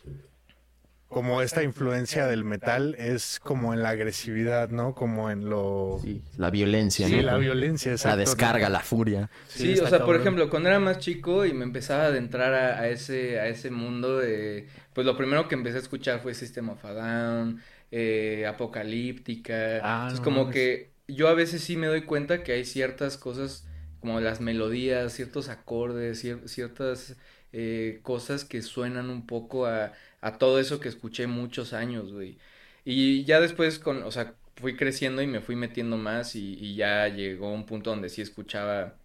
como 1.09 1.41
esta 1.43 1.63
influencia 1.63 2.27
del 2.27 2.45
metal, 2.45 2.95
es 2.99 3.41
como 3.41 3.73
en 3.73 3.83
la 3.83 3.91
agresividad, 3.91 4.69
¿no? 4.71 4.95
Como 4.95 5.31
en 5.31 5.49
lo... 5.49 5.99
Sí, 6.03 6.23
la 6.37 6.51
violencia, 6.51 7.07
Sí, 7.07 7.17
¿no? 7.17 7.23
la 7.23 7.37
violencia, 7.37 7.91
La 7.91 7.93
exacto. 7.93 8.17
descarga, 8.17 8.69
la 8.69 8.81
furia. 8.81 9.31
Sí, 9.47 9.79
o 9.81 9.87
sea, 9.87 10.05
por 10.05 10.15
ejemplo, 10.17 10.51
cuando 10.51 10.69
era 10.69 10.79
más 10.79 10.99
chico 10.99 11.47
y 11.47 11.55
me 11.55 11.65
empezaba 11.65 12.05
a 12.05 12.07
adentrar 12.09 12.53
a, 12.55 12.81
a 12.81 12.89
ese, 12.89 13.41
a 13.41 13.49
ese 13.49 13.71
mundo 13.71 14.19
de, 14.19 14.69
pues 14.93 15.07
lo 15.07 15.17
primero 15.17 15.49
que 15.49 15.55
empecé 15.55 15.79
a 15.79 15.81
escuchar 15.81 16.21
fue 16.21 16.35
System 16.35 16.69
of 16.69 16.85
a 16.85 16.93
Down, 16.93 17.61
eh, 17.91 18.47
Apocalíptica, 18.47 19.79
Ah, 19.81 20.11
es 20.13 20.21
no 20.21 20.21
como 20.21 20.51
que 20.51 20.95
yo 21.09 21.29
a 21.29 21.35
veces 21.35 21.63
sí 21.65 21.77
me 21.77 21.87
doy 21.87 22.05
cuenta 22.05 22.43
que 22.43 22.53
hay 22.53 22.65
ciertas 22.67 23.17
cosas, 23.17 23.68
como 24.01 24.21
las 24.21 24.41
melodías, 24.41 25.13
ciertos 25.13 25.49
acordes, 25.49 26.25
cier- 26.25 26.47
ciertas 26.49 27.17
eh, 27.53 28.01
cosas 28.03 28.45
que 28.45 28.63
suenan 28.63 29.11
un 29.11 29.27
poco 29.27 29.67
a, 29.67 29.93
a 30.21 30.39
todo 30.39 30.59
eso 30.61 30.81
que 30.81 30.89
escuché 30.89 31.27
muchos 31.27 31.73
años, 31.73 32.13
güey. 32.13 32.39
Y 32.85 33.25
ya 33.25 33.41
después, 33.41 33.79
con, 33.79 34.03
o 34.03 34.11
sea, 34.11 34.35
fui 34.57 34.77
creciendo 34.77 35.23
y 35.23 35.27
me 35.27 35.41
fui 35.41 35.57
metiendo 35.57 35.97
más 35.97 36.35
y, 36.37 36.55
y 36.55 36.75
ya 36.77 37.09
llegó 37.09 37.53
un 37.53 37.67
punto 37.67 37.91
donde 37.91 38.09
sí 38.09 38.23
escuchaba, 38.23 38.97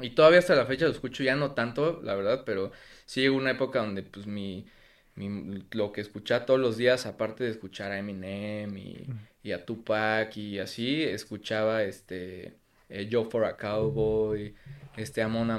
y 0.00 0.10
todavía 0.10 0.38
hasta 0.38 0.54
la 0.56 0.66
fecha 0.66 0.86
lo 0.86 0.92
escucho, 0.92 1.22
ya 1.24 1.36
no 1.36 1.52
tanto, 1.54 2.00
la 2.02 2.14
verdad, 2.14 2.44
pero 2.46 2.72
sí 3.06 3.20
llegó 3.22 3.36
una 3.36 3.52
época 3.52 3.80
donde 3.80 4.02
pues 4.02 4.26
mi, 4.26 4.66
mi- 5.16 5.64
lo 5.72 5.92
que 5.92 6.00
escuchaba 6.00 6.46
todos 6.46 6.60
los 6.60 6.76
días, 6.78 7.06
aparte 7.06 7.44
de 7.44 7.50
escuchar 7.50 7.92
a 7.92 7.98
Eminem 7.98 8.76
y, 8.78 9.12
y 9.42 9.52
a 9.52 9.64
Tupac 9.66 10.36
y 10.36 10.58
así, 10.58 11.02
escuchaba 11.02 11.82
este 11.84 12.59
eh, 12.90 13.08
Joe 13.10 13.28
for 13.30 13.44
a 13.44 13.56
Cowboy, 13.56 14.54
este 14.96 15.22
Amon 15.22 15.50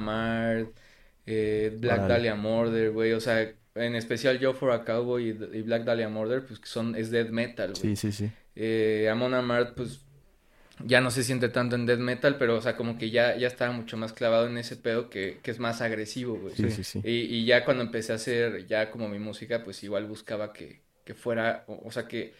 eh, 1.26 1.78
Black. 1.80 2.08
Dahlia 2.08 2.36
Murder, 2.36 2.92
güey, 2.92 3.14
o 3.14 3.20
sea, 3.20 3.52
en 3.76 3.96
especial 3.96 4.38
Joe 4.42 4.54
for 4.54 4.72
a 4.72 4.84
Cowboy 4.84 5.30
y, 5.30 5.58
y 5.58 5.62
Black 5.62 5.84
Dahlia 5.84 6.10
Murder, 6.10 6.46
pues 6.46 6.60
que 6.60 6.68
son, 6.68 6.96
es 6.96 7.10
death 7.10 7.30
metal, 7.30 7.74
güey. 7.74 7.96
Sí, 7.96 8.12
sí, 8.12 8.12
sí. 8.12 8.32
Eh, 8.56 9.08
Amon 9.10 9.34
pues 9.76 10.02
ya 10.86 11.00
no 11.00 11.12
se 11.12 11.24
siente 11.24 11.50
tanto 11.50 11.76
en 11.76 11.86
death 11.86 12.00
metal, 12.00 12.38
pero 12.38 12.58
o 12.58 12.62
sea, 12.62 12.76
como 12.76 12.98
que 12.98 13.10
ya, 13.12 13.38
ya 13.38 13.48
estaba 13.48 13.72
mucho 13.72 13.98
más 13.98 14.14
clavado 14.14 14.48
en 14.48 14.58
ese 14.58 14.76
pedo 14.76 15.10
que, 15.10 15.40
que 15.42 15.52
es 15.52 15.60
más 15.60 15.82
agresivo, 15.82 16.38
güey. 16.38 16.56
Sí, 16.56 16.70
sí, 16.72 16.84
sí. 16.84 17.02
Y, 17.04 17.36
y 17.36 17.46
ya 17.46 17.64
cuando 17.64 17.84
empecé 17.84 18.12
a 18.12 18.16
hacer 18.16 18.68
ya 18.68 18.92
como 18.92 19.08
mi 19.08 19.20
música, 19.20 19.64
pues 19.64 19.84
igual 19.84 20.06
buscaba 20.06 20.52
que, 20.54 20.82
que 21.06 21.14
fuera, 21.14 21.64
o, 21.68 21.82
o 21.86 21.92
sea, 21.92 22.08
que 22.08 22.34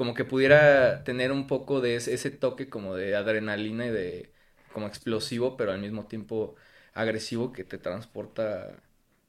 como 0.00 0.14
que 0.14 0.24
pudiera 0.24 1.04
tener 1.04 1.30
un 1.30 1.46
poco 1.46 1.82
de 1.82 1.96
ese, 1.96 2.14
ese 2.14 2.30
toque 2.30 2.70
como 2.70 2.96
de 2.96 3.14
adrenalina 3.14 3.84
y 3.84 3.90
de 3.90 4.32
como 4.72 4.86
explosivo, 4.86 5.58
pero 5.58 5.72
al 5.72 5.80
mismo 5.82 6.06
tiempo 6.06 6.54
agresivo 6.94 7.52
que 7.52 7.64
te 7.64 7.76
transporta 7.76 8.82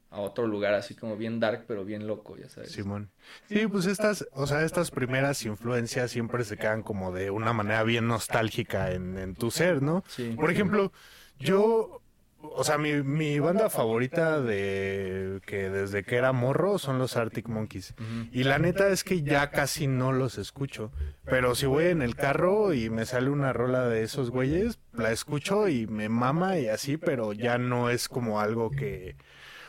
a 0.10 0.22
otro 0.22 0.48
lugar 0.48 0.74
así 0.74 0.96
como 0.96 1.18
bien 1.18 1.42
dark, 1.42 1.66
pero 1.68 1.84
bien 1.84 2.08
loco, 2.08 2.38
ya 2.38 2.48
sabes. 2.48 2.72
Simón. 2.72 3.12
Sí, 3.50 3.68
pues 3.68 3.86
estas, 3.86 4.26
o 4.32 4.48
sea, 4.48 4.64
estas 4.64 4.92
primeras 4.92 5.44
influencias 5.46 6.10
siempre 6.12 6.46
se 6.46 6.56
quedan 6.56 6.84
como 6.84 7.12
de 7.12 7.32
una 7.32 7.52
manera 7.52 7.84
bien 7.84 8.08
nostálgica 8.08 8.92
en, 8.94 9.18
en 9.18 9.36
tu 9.36 9.52
ser, 9.52 9.82
¿no? 9.82 10.06
Sí. 10.08 10.32
Por 10.38 10.52
ejemplo, 10.52 10.94
yo, 11.38 12.01
o 12.44 12.64
sea, 12.64 12.78
mi, 12.78 13.02
mi 13.04 13.40
banda 13.40 13.70
favorita 13.70 14.42
de 14.42 15.42
que 15.46 15.70
desde 15.70 16.04
que 16.04 16.16
era 16.16 16.32
morro 16.32 16.78
son 16.80 17.00
los 17.00 17.16
Arctic 17.18 17.48
Monkeys. 17.48 17.94
Y 18.32 18.44
la 18.44 18.60
neta 18.60 18.90
es 18.90 19.04
que 19.04 19.22
ya 19.22 19.52
casi 19.52 19.88
no 19.88 20.12
los 20.12 20.38
escucho. 20.38 20.92
Pero 21.26 21.56
si 21.56 21.66
voy 21.66 21.86
en 21.86 22.02
el 22.02 22.16
carro 22.16 22.74
y 22.74 22.90
me 22.90 23.06
sale 23.06 23.30
una 23.30 23.54
rola 23.54 23.88
de 23.88 24.04
esos 24.04 24.30
güeyes, 24.32 24.80
la 24.94 25.12
escucho 25.12 25.68
y 25.68 25.88
me 25.88 26.10
mama 26.10 26.58
y 26.60 26.68
así, 26.68 26.98
pero 26.98 27.34
ya 27.34 27.58
no 27.58 27.90
es 27.90 28.10
como 28.10 28.40
algo 28.40 28.70
que, 28.72 29.16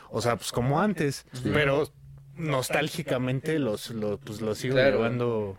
o 0.09 0.21
sea, 0.21 0.35
pues 0.35 0.51
como 0.51 0.81
antes. 0.81 1.25
Pero 1.43 1.89
nostálgicamente 2.35 3.59
los, 3.59 3.89
los, 3.91 4.19
pues 4.19 4.41
los 4.41 4.57
sigo 4.57 4.75
Claro. 4.75 4.97
llevando 4.97 5.57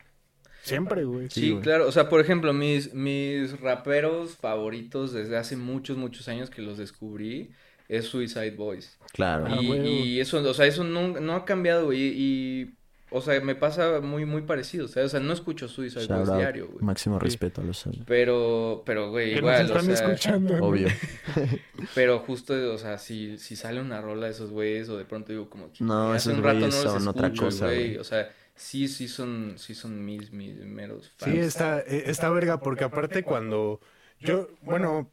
siempre, 0.65 1.05
güey. 1.05 1.29
Sí, 1.31 1.51
güey. 1.51 1.63
claro. 1.63 1.87
O 1.87 1.93
sea, 1.93 2.09
por 2.09 2.21
ejemplo, 2.21 2.53
mis, 2.53 2.93
mis 2.95 3.61
raperos 3.61 4.37
favoritos 4.37 5.13
desde 5.13 5.37
hace 5.37 5.57
muchos, 5.57 5.97
muchos 5.97 6.29
años 6.29 6.51
que 6.51 6.63
los 6.63 6.79
descubrí 6.79 7.51
es 7.89 8.07
Suicide 8.07 8.53
Boys. 8.53 8.99
Claro. 9.13 9.47
Ah, 9.49 9.61
y, 9.61 9.73
y 9.77 10.21
eso, 10.21 10.39
o 10.39 10.55
sea, 10.55 10.67
eso 10.67 10.85
no, 10.85 11.09
no 11.21 11.35
ha 11.35 11.45
cambiado, 11.45 11.87
güey. 11.87 12.01
Y, 12.01 12.75
o 13.17 13.21
sea, 13.21 13.41
me 13.41 13.55
pasa 13.55 14.01
muy, 14.01 14.25
muy 14.25 14.43
parecido, 14.43 14.89
¿sabes? 14.89 15.07
O 15.07 15.09
sea, 15.11 15.21
no 15.21 15.33
escucho 15.33 15.69
Suicide 15.69 16.07
Shout 16.07 16.19
Boys 16.19 16.29
out. 16.31 16.39
diario, 16.39 16.67
güey. 16.67 16.85
Máximo 16.85 17.19
respeto 17.21 17.61
a 17.61 17.65
los 17.65 17.85
Pero, 18.07 18.83
pero, 18.85 19.11
güey, 19.11 19.31
nos 19.31 19.39
igual, 19.39 19.71
o 19.71 19.79
están 19.79 19.85
sea, 19.85 20.07
escuchando. 20.07 20.55
Obvio. 20.65 20.89
pero 21.95 22.19
justo, 22.19 22.55
o 22.73 22.79
sea, 22.79 22.99
si, 22.99 23.39
si 23.39 23.55
sale 23.55 23.81
una 23.81 24.01
rola 24.01 24.27
de 24.27 24.33
esos 24.33 24.51
güeyes, 24.51 24.89
o 24.89 24.97
de 24.97 25.05
pronto 25.05 25.31
digo 25.31 25.49
como 25.49 25.71
que 25.71 25.85
No, 25.85 26.13
hace 26.13 26.31
esos 26.31 26.39
un 26.39 26.45
rato 26.45 26.59
no 26.59 26.67
los 26.67 27.07
otra 27.07 27.33
cosa, 27.33 27.67
güey. 27.67 27.99
O 27.99 28.05
sea, 28.05 28.31
sí, 28.55 28.89
sí 28.89 29.09
son, 29.09 29.55
sí 29.57 29.75
son 29.75 30.05
mis, 30.05 30.33
mis 30.33 30.57
meros 30.65 31.11
fans. 31.17 31.33
Sí, 31.33 31.39
está, 31.39 31.81
eh, 31.81 32.05
está 32.07 32.31
verga, 32.31 32.61
porque 32.61 32.85
aparte 32.85 33.23
cuando 33.23 33.81
yo, 34.21 34.49
bueno, 34.63 35.11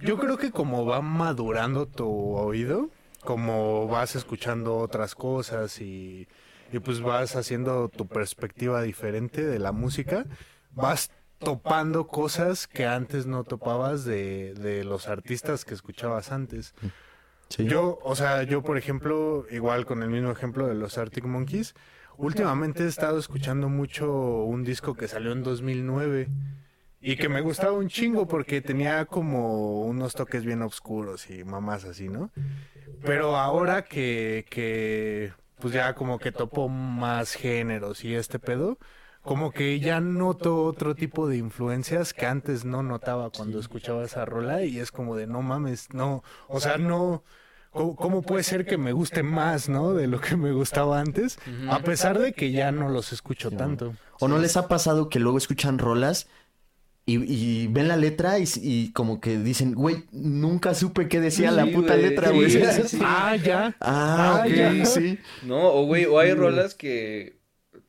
yo 0.00 0.18
creo 0.18 0.38
que 0.38 0.50
como 0.50 0.86
va 0.86 1.00
madurando 1.00 1.86
tu 1.86 2.08
oído, 2.08 2.90
como 3.22 3.86
vas 3.86 4.16
escuchando 4.16 4.76
otras 4.78 5.14
cosas 5.14 5.80
y, 5.80 6.26
y 6.72 6.78
pues 6.78 7.00
vas 7.00 7.36
haciendo 7.36 7.88
tu 7.88 8.06
perspectiva 8.06 8.82
diferente 8.82 9.44
de 9.46 9.58
la 9.58 9.72
música, 9.72 10.24
vas 10.72 11.10
topando 11.38 12.06
cosas 12.06 12.66
que 12.66 12.86
antes 12.86 13.26
no 13.26 13.44
topabas 13.44 14.04
de, 14.04 14.54
de 14.54 14.84
los 14.84 15.08
artistas 15.08 15.64
que 15.64 15.74
escuchabas 15.74 16.32
antes. 16.32 16.74
Sí. 17.48 17.64
Yo, 17.64 17.98
o 18.02 18.14
sea, 18.14 18.44
yo 18.44 18.62
por 18.62 18.78
ejemplo, 18.78 19.44
igual 19.50 19.84
con 19.84 20.02
el 20.02 20.08
mismo 20.08 20.30
ejemplo 20.30 20.66
de 20.66 20.74
los 20.74 20.98
Arctic 20.98 21.24
Monkeys, 21.24 21.74
últimamente 22.20 22.84
he 22.84 22.86
estado 22.86 23.18
escuchando 23.18 23.68
mucho 23.68 24.44
un 24.44 24.62
disco 24.64 24.94
que 24.94 25.08
salió 25.08 25.32
en 25.32 25.42
2009 25.42 26.28
y 27.00 27.16
que 27.16 27.28
me 27.28 27.40
gustaba 27.40 27.72
un 27.72 27.88
chingo 27.88 28.28
porque 28.28 28.60
tenía 28.60 29.06
como 29.06 29.82
unos 29.82 30.14
toques 30.14 30.44
bien 30.44 30.62
oscuros 30.62 31.30
y 31.30 31.44
mamás 31.44 31.84
así, 31.84 32.08
¿no? 32.08 32.30
Pero 33.02 33.36
ahora 33.36 33.82
que, 33.82 34.44
que 34.50 35.32
pues 35.58 35.72
ya 35.72 35.94
como 35.94 36.18
que 36.18 36.32
topo 36.32 36.68
más 36.68 37.34
géneros 37.34 38.04
y 38.04 38.14
este 38.14 38.38
pedo, 38.38 38.78
como 39.22 39.50
que 39.50 39.80
ya 39.80 40.00
noto 40.00 40.64
otro 40.64 40.94
tipo 40.94 41.26
de 41.26 41.38
influencias 41.38 42.12
que 42.12 42.26
antes 42.26 42.64
no 42.64 42.82
notaba 42.82 43.30
cuando 43.30 43.58
escuchaba 43.58 44.04
esa 44.04 44.24
rola 44.24 44.64
y 44.64 44.78
es 44.78 44.90
como 44.90 45.16
de 45.16 45.26
no 45.26 45.40
mames, 45.40 45.92
no, 45.94 46.22
o 46.48 46.60
sea, 46.60 46.76
no, 46.76 47.24
¿cómo, 47.70 47.96
cómo 47.96 48.22
puede 48.22 48.42
ser 48.42 48.66
que 48.66 48.78
me 48.78 48.92
guste 48.92 49.22
más, 49.22 49.68
no? 49.68 49.94
De 49.94 50.06
lo 50.06 50.20
que 50.20 50.36
me 50.36 50.52
gustaba 50.52 51.00
antes, 51.00 51.38
a 51.68 51.82
pesar 51.82 52.18
de 52.18 52.32
que 52.32 52.52
ya 52.52 52.72
no 52.72 52.88
los 52.88 53.12
escucho 53.12 53.50
tanto. 53.52 53.96
¿O 54.20 54.28
no 54.28 54.38
les 54.38 54.56
ha 54.56 54.68
pasado 54.68 55.08
que 55.08 55.18
luego 55.20 55.38
escuchan 55.38 55.78
rolas 55.78 56.28
y, 57.06 57.22
y 57.64 57.66
ven 57.68 57.88
la 57.88 57.96
letra 57.96 58.38
y, 58.38 58.44
y 58.62 58.92
como 58.92 59.20
que 59.20 59.38
dicen, 59.38 59.74
güey, 59.74 60.04
nunca 60.12 60.74
supe 60.74 61.08
qué 61.08 61.20
decía 61.20 61.50
la 61.50 61.66
puta 61.66 61.96
güey, 61.96 62.06
letra, 62.10 62.30
sí, 62.30 62.34
güey? 62.34 62.50
sí, 62.50 62.82
sí. 62.86 62.98
Ah, 63.02 63.36
ya. 63.36 63.76
Ah, 63.80 64.42
Ah, 64.42 64.44
ok, 64.46 64.48
ya. 64.54 64.84
sí. 64.84 65.18
No, 65.42 65.72
o 65.74 65.86
güey, 65.86 66.04
o 66.06 66.18
hay 66.18 66.34
rolas 66.34 66.74
que 66.74 67.40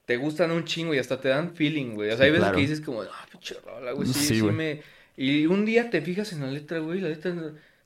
te 0.05 0.17
gustan 0.17 0.51
un 0.51 0.65
chingo 0.65 0.93
y 0.93 0.99
hasta 0.99 1.19
te 1.21 1.29
dan 1.29 1.55
feeling, 1.55 1.93
güey. 1.95 2.11
O 2.11 2.17
sea, 2.17 2.25
hay 2.25 2.31
veces 2.31 2.51
claro. 2.51 2.55
que 2.55 2.61
dices 2.61 2.81
como, 2.81 3.01
ah, 3.03 3.27
pinche 3.31 3.55
rola, 3.65 3.91
güey, 3.93 4.07
sí, 4.07 4.13
Sí, 4.13 4.35
sí, 4.35 4.39
güey. 4.39 4.53
me... 4.55 4.81
Y 5.17 5.45
un 5.45 5.65
día 5.65 5.89
te 5.89 6.01
fijas 6.01 6.31
en 6.33 6.41
la 6.41 6.47
letra, 6.51 6.79
güey, 6.79 7.01
la 7.01 7.09
letra 7.09 7.33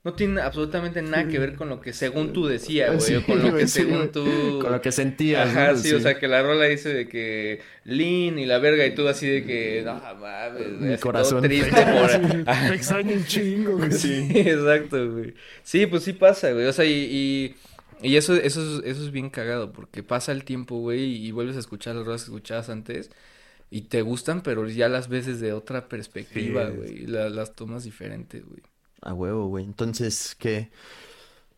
no, 0.05 0.13
tiene 0.13 0.39
absolutamente 0.39 1.01
nada 1.01 1.27
que 1.27 1.39
ver 1.39 1.55
con 1.55 1.67
lo 1.67 1.81
que 1.81 1.91
según 1.91 2.31
tú 2.31 2.45
decías, 2.45 2.95
güey, 2.95 3.01
Sí, 3.01 3.15
o 3.15 3.25
con 3.25 3.41
lo 3.41 3.55
que 3.55 3.67
sí, 3.67 3.81
según 3.81 4.11
tú... 4.11 4.59
Con 4.61 4.71
lo 4.71 4.79
que 4.79 4.91
sentías. 4.91 5.49
Ajá, 5.49 5.71
¿no? 5.71 5.77
sí, 5.79 5.91
o 5.93 5.99
sea, 5.99 6.19
que 6.19 6.27
la 6.27 6.43
rola 6.43 6.65
dice 6.65 6.93
de 6.93 7.07
que 7.09 7.61
lean 7.85 8.37
y 8.37 8.45
la 8.45 8.59
verga 8.59 8.85
y 8.85 8.93
tú 8.93 9.07
así 9.07 9.27
de 9.27 9.43
que, 9.45 9.81
no 9.83 9.95
mames, 9.95 10.79
Mi 10.79 10.97
todo 10.97 10.99
corazón. 10.99 11.41
triste 11.41 11.71
por... 11.71 12.19
Me 12.45 12.75
extraño 12.75 13.15
un 13.15 13.25
chingo. 13.25 13.77
güey. 13.77 13.91
Sí, 13.93 14.29
exacto, 14.35 15.11
güey. 15.11 15.33
Sí, 15.63 15.87
pues 15.87 16.03
sí 16.03 16.13
pasa, 16.13 16.51
güey. 16.51 16.67
O 16.67 16.73
sea, 16.73 16.85
y, 16.85 17.55
y, 18.01 18.07
y 18.07 18.15
eso, 18.17 18.35
eso, 18.35 18.61
es, 18.81 18.85
eso 18.85 19.03
es 19.05 19.11
bien 19.11 19.31
cagado, 19.31 19.73
porque 19.73 20.03
pasa 20.03 20.31
el 20.33 20.43
tiempo, 20.43 20.77
güey, 20.81 21.15
y 21.25 21.31
vuelves 21.31 21.55
a 21.55 21.59
escuchar 21.59 21.95
las 21.95 22.05
rolas 22.05 22.21
que 22.21 22.29
escuchabas 22.29 22.69
antes, 22.69 23.09
y 23.71 23.81
te 23.81 24.03
gustan, 24.03 24.43
pero 24.43 24.67
ya 24.69 24.87
las 24.87 25.09
ves 25.09 25.25
desde 25.25 25.51
otra 25.53 25.89
perspectiva, 25.89 26.65
güey. 26.69 27.07
las 27.07 27.55
tomas 27.55 27.83
diferentes, 27.85 28.45
güey. 28.45 28.61
A 29.01 29.13
huevo, 29.13 29.47
güey. 29.47 29.65
Entonces, 29.65 30.35
¿qué? 30.39 30.69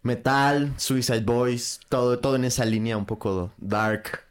Metal, 0.03 0.73
Suicide 0.77 1.21
Boys, 1.21 1.79
todo, 1.89 2.19
todo 2.19 2.35
en 2.35 2.45
esa 2.45 2.65
línea 2.65 2.97
un 2.97 3.05
poco 3.05 3.51
dark, 3.57 4.21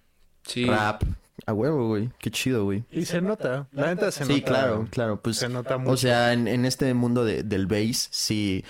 Sí. 0.46 0.64
rap. 0.66 1.02
A 1.44 1.52
huevo, 1.52 1.88
güey. 1.88 2.10
Qué 2.18 2.30
chido, 2.30 2.64
güey. 2.64 2.84
Y 2.90 3.04
se 3.04 3.20
nota. 3.20 3.68
La 3.72 3.88
neta 3.88 4.10
se 4.10 4.24
Sí, 4.24 4.32
nota. 4.40 4.44
claro, 4.44 4.88
claro. 4.90 5.20
Pues, 5.20 5.36
Se 5.36 5.48
nota 5.48 5.76
mucho. 5.78 5.92
o 5.92 5.96
sea, 5.96 6.32
en, 6.32 6.48
en 6.48 6.64
este 6.64 6.92
mundo 6.94 7.24
de- 7.24 7.42
del 7.42 7.66
bass, 7.66 8.08
sí. 8.10 8.64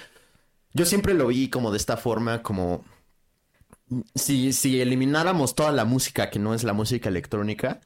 Yo 0.74 0.84
siempre 0.84 1.14
lo 1.14 1.28
vi 1.28 1.48
como 1.48 1.70
de 1.70 1.78
esta 1.78 1.96
forma, 1.96 2.42
como 2.42 2.84
si, 4.14 4.52
si 4.52 4.80
elimináramos 4.80 5.54
toda 5.54 5.72
la 5.72 5.84
música 5.84 6.28
que 6.28 6.38
no 6.38 6.54
es 6.54 6.64
la 6.64 6.72
música 6.72 7.08
electrónica, 7.08 7.80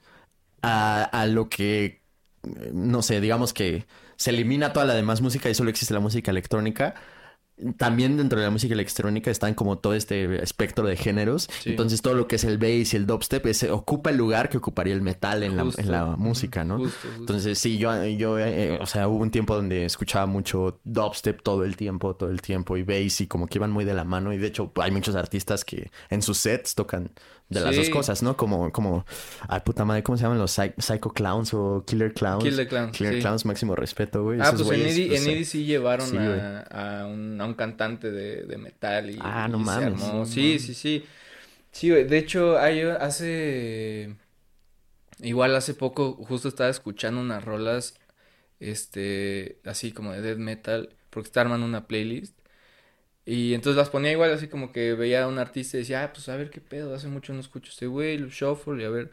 a, 0.63 1.03
a 1.05 1.27
lo 1.27 1.49
que, 1.49 2.01
no 2.73 3.03
sé, 3.03 3.21
digamos 3.21 3.53
que 3.53 3.87
se 4.21 4.29
elimina 4.29 4.75
toda 4.75 4.85
la 4.85 4.93
demás 4.93 5.23
música 5.23 5.49
y 5.49 5.55
solo 5.55 5.71
existe 5.71 5.95
la 5.95 6.01
música 6.01 6.31
electrónica. 6.31 6.95
También 7.79 8.19
dentro 8.19 8.39
de 8.39 8.45
la 8.45 8.51
música 8.51 8.75
electrónica 8.75 9.31
están 9.31 9.55
como 9.55 9.79
todo 9.79 9.95
este 9.95 10.43
espectro 10.43 10.87
de 10.87 10.97
géneros. 10.99 11.49
Sí. 11.63 11.71
Entonces 11.71 12.03
todo 12.03 12.13
lo 12.13 12.29
que 12.29 12.37
es 12.37 12.45
el 12.45 12.59
bass 12.59 12.93
y 12.93 12.97
el 12.99 13.07
dubstep 13.07 13.47
ese 13.47 13.71
ocupa 13.71 14.11
el 14.11 14.19
lugar 14.19 14.51
que 14.51 14.59
ocuparía 14.59 14.93
el 14.93 15.01
metal 15.01 15.43
en 15.43 15.57
la, 15.57 15.65
Justo. 15.65 15.81
en 15.81 15.91
la 15.91 16.05
música, 16.19 16.65
¿no? 16.65 16.77
Justo, 16.77 16.99
justo. 17.01 17.19
Entonces, 17.19 17.59
sí, 17.59 17.79
yo, 17.79 18.05
yo 18.05 18.39
eh, 18.39 18.79
o 18.79 18.85
sea, 18.85 19.09
hubo 19.09 19.23
un 19.23 19.31
tiempo 19.31 19.55
donde 19.55 19.87
escuchaba 19.87 20.27
mucho 20.27 20.81
dubstep 20.85 21.41
todo 21.43 21.65
el 21.65 21.77
tiempo, 21.77 22.15
todo 22.15 22.29
el 22.29 22.43
tiempo, 22.43 22.77
y 22.77 22.83
bass, 22.83 23.23
y 23.23 23.27
como 23.27 23.47
que 23.47 23.57
iban 23.57 23.71
muy 23.71 23.87
de 23.87 23.95
la 23.95 24.05
mano, 24.05 24.35
y 24.35 24.39
de 24.39 24.49
hecho 24.49 24.71
hay 24.77 24.91
muchos 24.91 25.15
artistas 25.15 25.65
que 25.65 25.91
en 26.11 26.21
sus 26.21 26.37
sets 26.37 26.75
tocan 26.75 27.11
de 27.51 27.61
las 27.61 27.75
Sí. 27.75 27.81
dos 27.83 27.91
cosas, 27.91 28.23
¿no? 28.23 28.37
Como, 28.37 28.73
como, 28.73 29.05
ay, 29.49 29.61
puta 29.65 29.85
madre, 29.85 30.03
¿cómo 30.03 30.17
se 30.17 30.23
llaman 30.23 30.39
los 30.39 30.53
Psy- 30.57 30.75
Psycho 30.79 31.11
Clowns 31.13 31.53
o 31.53 31.85
Killer 31.87 32.15
Clowns? 32.15 32.43
Killer 32.45 32.67
Clowns, 32.69 32.97
Killer 32.97 33.15
sí. 33.15 33.21
Clowns, 33.21 33.45
máximo 33.45 33.77
respeto, 33.77 34.23
güey. 34.25 34.41
Ah, 34.41 34.45
Esos 34.49 34.63
pues 34.63 34.79
en 34.79 34.83
pues, 35.09 35.53
llevaron 35.53 36.09
sí, 36.09 36.17
güey. 36.17 36.29
a, 36.29 36.61
a 37.03 37.07
un, 37.07 37.41
a 37.41 37.45
un 37.45 37.55
cantante 37.55 38.11
de, 38.11 38.45
de 38.45 38.57
metal 38.57 39.11
y, 39.11 39.19
Ah, 39.21 39.49
no 39.49 39.59
y 39.59 39.61
se 39.61 39.67
mames. 39.67 39.87
armó. 39.87 40.27
Sí, 40.27 40.41
mames. 40.41 40.63
sí, 40.63 40.75
sí. 40.75 41.05
Sí, 41.73 41.91
güey. 41.91 42.05
De 42.05 42.19
hecho, 42.19 42.59
hay, 42.59 42.81
hace... 42.83 44.17
Igual 45.21 45.55
hace 45.55 45.75
poco 45.75 46.15
justo 46.15 46.49
estaba 46.49 46.71
escuchando 46.71 47.21
unas 47.21 47.45
rolas, 47.45 47.95
este, 48.59 49.61
así 49.65 49.93
como 49.93 50.13
de 50.13 50.23
death 50.23 50.39
metal, 50.39 50.97
porque 51.11 51.29
está 51.29 51.43
armando 51.43 51.67
una 51.67 51.87
playlist. 51.87 52.35
Y 53.31 53.55
entonces 53.55 53.77
las 53.77 53.91
ponía 53.91 54.13
igual, 54.13 54.33
así 54.33 54.49
como 54.49 54.73
que 54.73 54.95
veía 54.95 55.25
a 55.25 55.29
un 55.29 55.39
artista 55.39 55.77
y 55.77 55.81
decía, 55.81 56.03
ah, 56.05 56.13
pues 56.13 56.29
a 56.29 56.37
ver 56.37 56.51
qué 56.51 56.61
pedo, 56.61 56.95
hace 56.95 57.09
mucho 57.09 57.33
no 57.33 57.41
escucho 57.41 57.71
este 57.71 57.87
güey, 57.87 58.15
el 58.17 58.31
shuffle 58.31 58.83
y 58.83 58.87
a 58.87 58.91
ver. 58.91 59.11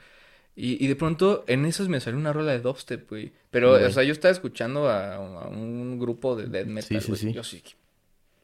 Y, 0.56 0.84
y 0.84 0.88
de 0.88 0.96
pronto 0.96 1.44
en 1.48 1.66
esas 1.66 1.88
me 1.90 2.00
salió 2.00 2.20
una 2.20 2.34
rola 2.34 2.52
de 2.54 2.60
dubstep, 2.62 3.10
güey. 3.10 3.34
Pero, 3.52 3.74
o 3.74 3.92
sea, 3.92 4.04
yo 4.04 4.14
estaba 4.14 4.32
escuchando 4.32 4.90
a, 4.90 5.16
a 5.16 5.48
un 5.50 6.00
grupo 6.00 6.36
de 6.36 6.48
death 6.48 6.68
metal, 6.68 7.02
sí, 7.02 7.12
güey. 7.12 7.20
sí. 7.20 7.34
Yo 7.34 7.44
sí, 7.44 7.62
¿qué, 7.62 7.76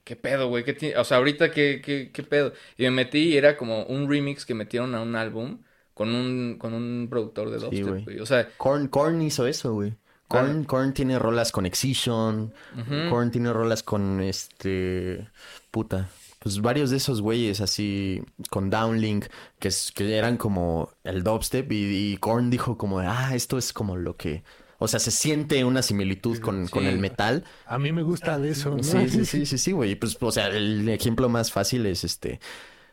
qué 0.03 0.15
pedo, 0.15 0.49
güey? 0.49 0.63
¿Qué? 0.65 0.95
O 0.97 1.03
sea, 1.03 1.17
ahorita, 1.17 1.51
¿qué, 1.51 1.81
qué, 1.83 2.11
qué 2.13 2.23
pedo? 2.23 2.53
Y 2.77 2.83
me 2.83 2.91
metí 2.91 3.19
y 3.33 3.37
era 3.37 3.57
como 3.57 3.83
un 3.85 4.09
remix 4.09 4.45
que 4.45 4.53
metieron 4.55 4.95
a 4.95 5.01
un 5.01 5.15
álbum 5.15 5.63
con 5.93 6.13
un, 6.15 6.57
con 6.59 6.73
un 6.73 7.07
productor 7.09 7.49
de 7.51 7.59
Sí, 7.69 7.81
dubstep, 7.81 7.83
güey. 7.83 8.03
güey. 8.05 8.19
O 8.19 8.25
sea, 8.25 8.55
Korn, 8.57 8.87
Korn 8.87 9.21
hizo 9.21 9.47
eso, 9.47 9.73
güey. 9.73 9.95
Korn, 10.39 10.63
Korn 10.65 10.93
tiene 10.93 11.19
rolas 11.19 11.51
con 11.51 11.65
Excision. 11.65 12.53
Ujú. 12.77 13.09
Korn 13.09 13.31
tiene 13.31 13.53
rolas 13.53 13.83
con 13.83 14.21
este. 14.21 15.27
Puta. 15.71 16.09
Pues 16.39 16.59
varios 16.61 16.89
de 16.89 16.97
esos 16.97 17.21
güeyes 17.21 17.61
así. 17.61 18.21
Con 18.49 18.69
Downlink. 18.69 19.25
Que, 19.59 19.69
es- 19.69 19.91
que 19.93 20.17
eran 20.17 20.37
como 20.37 20.89
el 21.03 21.23
dubstep. 21.23 21.71
Y, 21.71 22.13
y 22.13 22.17
Korn 22.17 22.49
dijo 22.49 22.77
como. 22.77 22.99
Ah, 22.99 23.33
esto 23.35 23.57
es 23.57 23.73
como 23.73 23.95
lo 23.95 24.15
que. 24.17 24.43
O 24.79 24.87
sea, 24.89 24.99
se 24.99 25.11
siente 25.11 25.63
una 25.63 25.81
similitud 25.81 26.39
con, 26.39 26.67
con 26.67 26.85
el 26.85 26.99
metal. 26.99 27.45
A 27.65 27.79
mí 27.79 27.93
me 27.93 28.01
gusta 28.03 28.37
de 28.37 28.49
eso, 28.49 28.71
¿no? 28.75 28.83
Sí, 28.83 29.07
sí, 29.07 29.23
sí, 29.25 29.45
sí, 29.45 29.57
sí, 29.57 29.71
güey. 29.71 29.95
Pues, 29.95 30.17
o 30.19 30.31
sea, 30.31 30.47
el 30.47 30.89
ejemplo 30.89 31.29
más 31.29 31.51
fácil 31.53 31.85
es 31.85 32.03
este. 32.03 32.41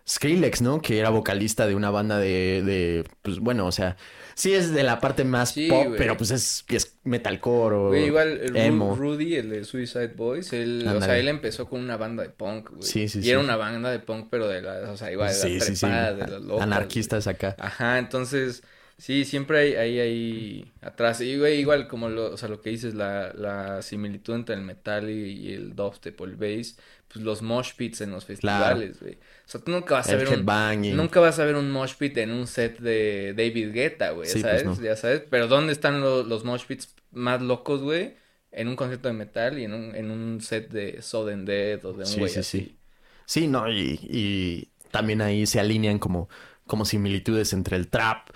Skrillex, 0.08 0.62
¿no? 0.62 0.80
Que 0.82 0.98
era 0.98 1.10
vocalista 1.10 1.66
de 1.66 1.74
una 1.74 1.90
banda 1.90 2.18
de, 2.18 2.62
de 2.64 3.04
pues 3.22 3.38
bueno, 3.38 3.66
o 3.66 3.72
sea, 3.72 3.96
sí 4.34 4.52
es 4.54 4.72
de 4.72 4.82
la 4.82 5.00
parte 5.00 5.24
más 5.24 5.50
Sí, 5.50 5.68
pop, 5.68 5.94
pero 5.96 6.16
pues 6.16 6.30
es, 6.30 6.64
es 6.68 6.98
metalcore 7.04 7.76
o 7.76 7.94
igual 7.96 8.40
el 8.40 8.56
emo. 8.56 8.94
Rudy, 8.96 9.34
el 9.36 9.50
de 9.50 9.64
Suicide 9.64 10.08
Boys, 10.14 10.52
él, 10.52 10.86
o 10.94 11.00
sea, 11.00 11.18
él 11.18 11.28
empezó 11.28 11.68
con 11.68 11.80
una 11.80 11.96
banda 11.96 12.22
de 12.22 12.30
punk, 12.30 12.70
güey. 12.70 12.82
Sí, 12.82 13.08
sí, 13.08 13.20
y 13.20 13.22
sí. 13.22 13.30
era 13.30 13.40
una 13.40 13.56
banda 13.56 13.90
de 13.90 13.98
punk, 14.00 14.28
pero 14.30 14.48
de 14.48 14.62
las, 14.62 14.88
o 14.88 14.96
sea, 14.96 15.10
igual 15.12 15.28
de 15.28 15.34
Sí, 15.34 15.54
las 15.58 15.64
sí, 15.66 15.74
trepadas, 15.76 16.16
de 16.18 16.26
las 16.26 16.42
locas, 16.42 16.62
Anarquistas 16.62 17.26
acá. 17.26 17.54
Ajá, 17.58 17.98
entonces, 17.98 18.62
sí, 19.00 19.24
siempre 19.24 19.58
hay, 19.60 19.74
hay 19.74 19.98
ahí 20.00 20.72
atrás. 20.80 21.20
Y, 21.20 21.36
güey, 21.38 21.58
igual 21.60 21.88
como 21.88 22.08
lo, 22.08 22.32
o 22.32 22.36
sea, 22.36 22.48
lo 22.48 22.60
que 22.60 22.70
dices, 22.70 22.94
la, 22.94 23.32
la 23.34 23.82
similitud 23.82 24.34
entre 24.34 24.54
el 24.54 24.62
metal 24.62 25.10
y, 25.10 25.32
y 25.32 25.52
el 25.54 25.74
dubstep 25.74 26.20
o 26.20 26.24
el 26.24 26.36
bass, 26.36 26.78
pues 27.08 27.24
los 27.24 27.42
mosh 27.42 27.74
pits 27.76 28.00
en 28.02 28.10
los 28.12 28.24
festivales, 28.24 29.00
güey. 29.00 29.14
O 29.14 29.48
sea, 29.48 29.60
tú 29.60 29.70
nunca 29.72 29.94
vas 29.94 30.12
a 30.12 30.16
El 30.16 30.18
ver 30.18 30.28
un... 30.28 30.52
Nunca 30.86 31.20
vas 31.20 31.38
a 31.38 31.44
ver 31.44 31.54
un 31.54 31.70
mosh 31.70 31.94
pit 31.96 32.16
en 32.18 32.32
un 32.32 32.48
set 32.48 32.80
de 32.80 33.32
David 33.36 33.72
Guetta, 33.72 34.10
güey, 34.10 34.34
Sí, 34.34 34.36
¿sabes? 34.36 34.64
pues 34.64 34.64
no. 34.64 34.80
Ya 34.80 34.96
sabes, 34.96 35.22
pero 35.30 35.46
¿dónde 35.46 35.72
están 35.72 36.00
lo- 36.00 36.24
los 36.24 36.44
mosh 36.44 36.64
pits 36.66 36.94
más 37.12 37.40
locos, 37.42 37.80
güey? 37.82 38.16
En 38.50 38.66
un 38.66 38.74
concierto 38.76 39.06
de 39.08 39.14
metal 39.14 39.58
y 39.60 39.64
en 39.64 39.74
un, 39.74 39.94
en 39.94 40.10
un 40.10 40.40
set 40.40 40.68
de 40.70 41.00
Sudden 41.02 41.44
Dead 41.44 41.84
o 41.84 41.92
de 41.92 42.06
un 42.06 42.16
Sí, 42.16 42.18
güey 42.18 42.34
sí, 42.34 42.42
así. 42.42 42.66
sí. 42.66 42.78
Sí, 43.26 43.46
no, 43.46 43.70
y, 43.70 43.98
y 44.02 44.72
también 44.90 45.20
ahí 45.22 45.46
se 45.46 45.60
alinean 45.60 45.98
como, 45.98 46.28
como 46.66 46.84
similitudes 46.84 47.52
entre 47.52 47.76
el 47.76 47.88
trap 47.88 48.30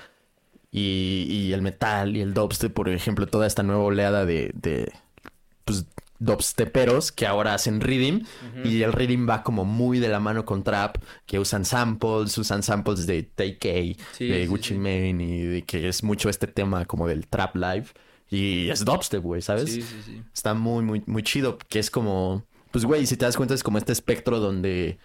y, 0.76 1.26
y 1.30 1.52
el 1.52 1.62
metal 1.62 2.16
y 2.16 2.20
el 2.20 2.34
dubstep, 2.34 2.72
por 2.72 2.88
ejemplo, 2.88 3.28
toda 3.28 3.46
esta 3.46 3.62
nueva 3.62 3.84
oleada 3.84 4.26
de, 4.26 4.50
de 4.54 4.92
pues, 5.64 5.86
dubsteperos 6.18 7.12
que 7.12 7.26
ahora 7.28 7.54
hacen 7.54 7.80
rhythm 7.80 8.24
y 8.64 8.82
el 8.82 8.92
rhythm 8.92 9.28
va 9.28 9.44
como 9.44 9.64
muy 9.64 10.00
de 10.00 10.08
la 10.08 10.18
mano 10.18 10.44
con 10.44 10.64
trap, 10.64 10.96
que 11.26 11.38
usan 11.38 11.64
samples, 11.64 12.36
usan 12.38 12.64
samples 12.64 13.06
de 13.06 13.22
TK, 13.22 14.00
Sí, 14.12 14.26
de 14.26 14.40
sí, 14.42 14.46
Gucci 14.46 14.68
sí. 14.70 14.74
Mane 14.74 15.24
y 15.24 15.42
de 15.42 15.62
que 15.62 15.88
es 15.88 16.02
mucho 16.02 16.28
este 16.28 16.48
tema 16.48 16.86
como 16.86 17.06
del 17.06 17.28
trap 17.28 17.54
live 17.54 17.86
y 18.28 18.68
es 18.68 18.84
dubstep, 18.84 19.22
güey, 19.22 19.42
¿sabes? 19.42 19.70
Sí, 19.70 19.82
sí, 19.82 20.02
sí. 20.04 20.22
Está 20.34 20.54
muy, 20.54 20.84
muy, 20.84 21.04
muy 21.06 21.22
chido, 21.22 21.56
que 21.68 21.78
es 21.78 21.88
como, 21.88 22.42
pues, 22.72 22.84
güey, 22.84 23.06
si 23.06 23.16
te 23.16 23.26
das 23.26 23.36
cuenta 23.36 23.54
es 23.54 23.62
como 23.62 23.78
este 23.78 23.92
espectro 23.92 24.40
donde 24.40 24.98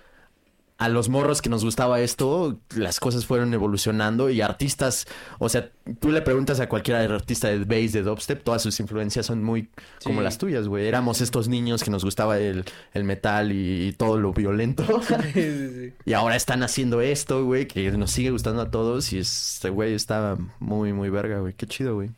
a 0.80 0.88
los 0.88 1.10
morros 1.10 1.42
que 1.42 1.50
nos 1.50 1.66
gustaba 1.66 2.00
esto, 2.00 2.58
las 2.74 3.02
cosas 3.02 3.26
fueron 3.26 3.54
evolucionando 3.54 4.30
y 4.30 4.40
artistas, 4.40 5.08
o 5.38 5.50
sea, 5.50 5.72
tú 6.00 6.10
le 6.10 6.22
preguntas 6.22 6.62
a 6.62 6.70
cualquier 6.70 7.12
artista 7.12 7.50
de 7.50 7.60
bass, 7.66 7.92
de 7.92 8.02
dubstep, 8.02 8.42
todas 8.44 8.62
sus 8.62 8.80
influencias 8.80 9.26
son 9.26 9.44
muy 9.44 9.70
como 10.06 10.22
las 10.22 10.38
tuyas, 10.38 10.70
güey. 10.70 10.88
Éramos 10.88 11.20
estos 11.20 11.50
niños 11.50 11.84
que 11.84 11.92
nos 11.92 12.06
gustaba 12.06 12.40
el, 12.40 12.64
el 12.94 13.04
metal 13.04 13.52
y, 13.52 13.94
todo 13.98 14.18
lo 14.18 14.34
violento. 14.34 14.84
Sí, 15.10 15.42
sí, 15.42 15.70
sí. 15.70 15.94
y 16.06 16.14
ahora 16.14 16.36
están 16.36 16.64
haciendo 16.64 17.02
esto, 17.02 17.44
güey, 17.44 17.68
que 17.68 17.92
nos 17.92 18.12
sigue 18.12 18.32
gustando 18.32 18.62
a 18.62 18.72
todos 18.72 19.12
y 19.12 19.20
este 19.20 19.70
güey 19.70 19.94
está 19.94 20.38
muy, 20.60 20.94
muy 20.94 21.10
verga, 21.10 21.40
güey. 21.40 21.54
Qué 21.54 21.68
chido, 21.68 21.96
güey. 21.96 22.12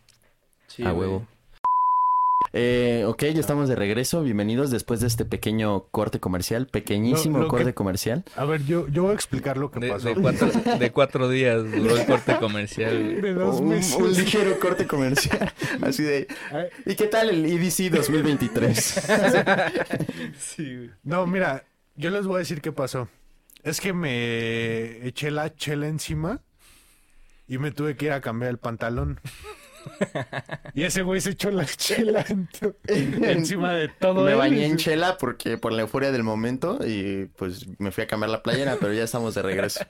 A 0.86 0.94
huevo. 0.94 1.28
Eh, 2.54 3.06
ok, 3.08 3.24
ya 3.34 3.40
estamos 3.40 3.70
de 3.70 3.76
regreso. 3.76 4.24
Bienvenidos 4.24 4.72
después 4.72 5.00
de 5.00 5.08
este 5.08 5.24
pequeño 5.24 5.86
corte 5.92 6.20
comercial, 6.20 6.68
pequeñísimo 6.68 7.40
que- 7.44 7.48
corte 7.48 7.74
comercial. 7.74 8.26
A 8.36 8.44
ver, 8.44 8.66
yo, 8.66 8.90
yo 8.90 9.04
voy 9.04 9.12
a 9.12 9.16
explicar 9.16 9.58
lo 9.58 9.72
que 9.72 9.80
De, 9.80 9.90
pasó. 9.90 10.10
de 10.10 10.16
cuatro, 10.16 10.50
de 10.78 10.92
cuatro 10.92 11.30
días 11.30 11.64
duró 11.64 11.96
el 11.98 12.06
corte 12.06 12.36
comercial. 12.40 13.22
De 13.22 13.34
dos 13.34 13.62
un, 13.62 13.70
meses. 13.70 13.96
un 13.96 14.12
ligero 14.12 14.60
corte 14.60 14.86
comercial. 14.86 15.54
Así 15.82 16.04
de. 16.04 16.28
¿Y 16.86 16.96
qué 16.96 17.08
tal 17.08 17.30
el 17.30 17.46
EDC 17.46 17.90
2023? 17.92 19.02
Sí. 20.40 20.90
No, 21.04 21.26
mira, 21.28 21.64
yo 21.96 22.10
les 22.10 22.26
voy 22.26 22.36
a 22.36 22.40
decir 22.40 22.62
qué 22.62 22.72
pasó. 22.74 23.08
Es 23.64 23.80
que 23.80 23.94
me 23.94 25.06
eché 25.08 25.32
la 25.32 25.54
chela 25.56 25.88
encima 25.88 26.42
y 27.48 27.60
me 27.60 27.72
tuve 27.72 27.96
que 27.96 28.06
ir 28.08 28.12
a 28.12 28.20
cambiar 28.22 28.52
el 28.52 28.58
pantalón. 28.58 29.20
Y 30.74 30.84
ese 30.84 31.02
güey 31.02 31.20
se 31.20 31.32
echó 31.32 31.52
la 31.52 31.66
chela 31.66 32.26
encima 32.88 33.74
de 33.74 33.90
todo. 33.90 34.24
me 34.24 34.32
él. 34.32 34.38
bañé 34.38 34.66
en 34.66 34.78
chela 34.78 35.18
porque 35.18 35.58
por 35.58 35.74
la 35.74 35.82
euforia 35.82 36.12
del 36.12 36.24
momento 36.24 36.80
y 36.86 37.26
pues 37.36 37.68
me 37.80 37.92
fui 37.92 38.04
a 38.04 38.08
cambiar 38.08 38.30
la 38.30 38.42
playera, 38.42 38.78
pero 38.80 38.94
ya 38.94 39.04
estamos 39.04 39.36
de 39.36 39.42
regreso. 39.42 39.82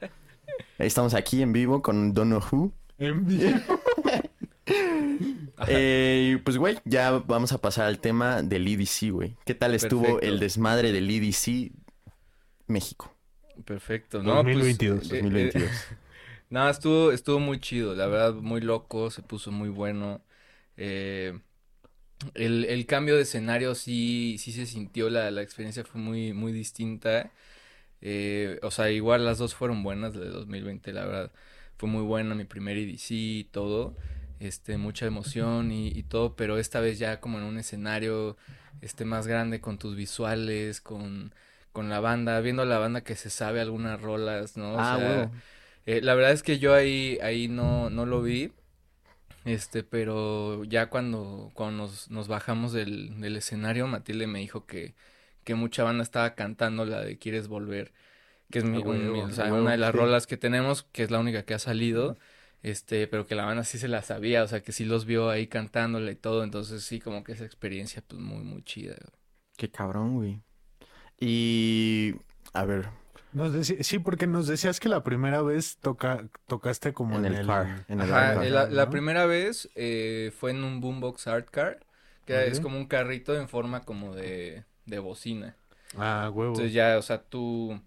Ahí 0.79 0.87
estamos 0.87 1.13
aquí 1.13 1.41
en 1.41 1.53
vivo 1.53 1.81
con 1.81 2.13
Dono 2.13 2.39
Who. 2.39 2.73
En 2.97 3.25
vivo. 3.25 3.59
Eh, 5.67 6.39
pues, 6.43 6.57
güey, 6.57 6.79
ya 6.85 7.11
vamos 7.11 7.51
a 7.51 7.59
pasar 7.59 7.85
al 7.85 7.99
tema 7.99 8.41
del 8.41 8.67
EDC, 8.67 9.11
güey. 9.11 9.35
¿Qué 9.45 9.53
tal 9.53 9.75
estuvo 9.75 10.03
Perfecto. 10.03 10.27
el 10.27 10.39
desmadre 10.39 10.91
del 10.91 11.09
EDC 11.09 11.71
México 12.67 13.13
Perfecto, 13.65 14.23
¿no? 14.23 14.41
Pues, 14.43 14.55
2022, 14.55 15.11
eh, 15.11 15.17
eh, 15.17 15.21
2022? 15.21 15.71
No, 16.51 16.69
estuvo, 16.69 17.13
estuvo 17.13 17.39
muy 17.39 17.61
chido, 17.61 17.95
la 17.95 18.07
verdad, 18.07 18.33
muy 18.33 18.59
loco, 18.59 19.09
se 19.09 19.21
puso 19.21 19.53
muy 19.53 19.69
bueno. 19.69 20.21
Eh, 20.75 21.39
el, 22.33 22.65
el 22.65 22.85
cambio 22.85 23.15
de 23.15 23.21
escenario 23.21 23.73
sí, 23.73 24.35
sí 24.37 24.51
se 24.51 24.65
sintió, 24.65 25.09
la, 25.09 25.31
la 25.31 25.41
experiencia 25.43 25.85
fue 25.85 26.01
muy, 26.01 26.33
muy 26.33 26.51
distinta. 26.51 27.31
Eh, 28.01 28.59
o 28.63 28.69
sea, 28.69 28.91
igual 28.91 29.23
las 29.23 29.37
dos 29.37 29.55
fueron 29.55 29.81
buenas, 29.81 30.13
la 30.13 30.25
de 30.25 30.29
2020, 30.31 30.91
la 30.91 31.05
verdad, 31.05 31.31
fue 31.77 31.87
muy 31.87 32.03
buena, 32.03 32.35
mi 32.35 32.43
primer 32.43 32.77
EDC 32.77 33.11
y 33.11 33.43
todo. 33.45 33.95
Este, 34.41 34.75
mucha 34.75 35.05
emoción 35.05 35.71
y, 35.71 35.87
y 35.87 36.03
todo, 36.03 36.35
pero 36.35 36.57
esta 36.57 36.81
vez 36.81 36.99
ya 36.99 37.21
como 37.21 37.37
en 37.37 37.45
un 37.45 37.59
escenario, 37.59 38.35
este, 38.81 39.05
más 39.05 39.25
grande 39.25 39.61
con 39.61 39.77
tus 39.77 39.95
visuales, 39.95 40.81
con, 40.81 41.33
con 41.71 41.87
la 41.87 42.01
banda, 42.01 42.41
viendo 42.41 42.63
a 42.63 42.65
la 42.65 42.77
banda 42.77 43.05
que 43.05 43.15
se 43.15 43.29
sabe 43.29 43.61
algunas 43.61 44.01
rolas, 44.01 44.57
¿no? 44.57 44.73
O 44.73 44.79
ah, 44.79 44.97
sea. 44.97 45.31
Eh, 45.85 46.01
la 46.01 46.15
verdad 46.15 46.31
es 46.33 46.43
que 46.43 46.59
yo 46.59 46.73
ahí, 46.73 47.17
ahí 47.21 47.47
no, 47.47 47.89
no 47.89 48.05
lo 48.05 48.21
vi. 48.21 48.53
Este, 49.43 49.83
pero 49.83 50.63
ya 50.65 50.89
cuando, 50.89 51.51
cuando 51.55 51.83
nos, 51.85 52.11
nos 52.11 52.27
bajamos 52.27 52.73
del, 52.73 53.19
del 53.21 53.37
escenario, 53.37 53.87
Matilde 53.87 54.27
me 54.27 54.39
dijo 54.39 54.65
que, 54.67 54.95
que 55.43 55.55
mucha 55.55 55.83
banda 55.83 56.03
estaba 56.03 56.35
cantando 56.35 56.85
la 56.85 57.01
de 57.01 57.17
Quieres 57.17 57.47
Volver, 57.47 57.91
que 58.51 58.59
es 58.59 58.65
mi, 58.65 58.83
un- 58.85 59.15
o 59.15 59.31
sea, 59.33 59.55
una 59.55 59.71
de 59.71 59.77
las 59.79 59.93
sí. 59.93 59.97
rolas 59.97 60.27
que 60.27 60.37
tenemos, 60.37 60.83
que 60.83 61.03
es 61.03 61.11
la 61.11 61.19
única 61.19 61.45
que 61.45 61.53
ha 61.55 61.59
salido, 61.59 62.17
este, 62.63 63.07
pero 63.07 63.27
que 63.27 63.35
la 63.35 63.45
banda 63.45 63.63
sí 63.65 63.79
se 63.79 63.87
la 63.89 64.03
sabía, 64.03 64.43
o 64.43 64.47
sea, 64.47 64.61
que 64.63 64.71
sí 64.73 64.85
los 64.85 65.05
vio 65.05 65.29
ahí 65.29 65.47
cantándola 65.47 66.11
y 66.11 66.15
todo, 66.15 66.43
entonces 66.43 66.83
sí, 66.83 66.99
como 66.99 67.23
que 67.23 67.33
esa 67.33 67.45
experiencia, 67.45 68.03
pues, 68.07 68.21
muy, 68.21 68.43
muy 68.43 68.63
chida. 68.63 68.95
Qué 69.57 69.69
cabrón, 69.71 70.15
güey. 70.15 70.41
Y. 71.19 72.15
A 72.53 72.65
ver, 72.65 72.89
Nos 73.33 73.53
deci- 73.53 73.81
sí, 73.83 73.99
porque 73.99 74.27
nos 74.27 74.47
decías 74.47 74.79
que 74.79 74.89
la 74.89 75.03
primera 75.03 75.41
vez 75.41 75.77
toca, 75.77 76.27
tocaste 76.47 76.93
como 76.93 77.17
en 77.17 77.25
en, 77.25 77.33
el 77.33 77.45
car. 77.45 77.85
En 77.87 78.01
el 78.01 78.09
Ajá, 78.09 78.33
car. 78.33 78.45
eh, 78.45 78.49
la, 78.49 78.89
primera 78.89 79.25
vez 79.25 79.69
eh, 79.75 80.31
fue 80.37 80.51
en 80.51 80.63
un 80.63 80.81
Boombox 80.81 81.27
Art 81.27 81.49
Car, 81.49 81.79
que 82.25 82.47
es 82.47 82.59
como 82.59 82.77
un 82.77 82.87
carrito 82.87 83.35
en 83.35 83.47
forma 83.47 83.83
como 83.83 84.13
de, 84.15 84.65
de 84.85 84.99
bocina. 84.99 85.55
Ah, 85.97 86.29
huevo. 86.33 86.53
Entonces 86.53 86.73
ya, 86.73 86.97
o 86.97 87.01
sea, 87.01 87.23
tú 87.23 87.79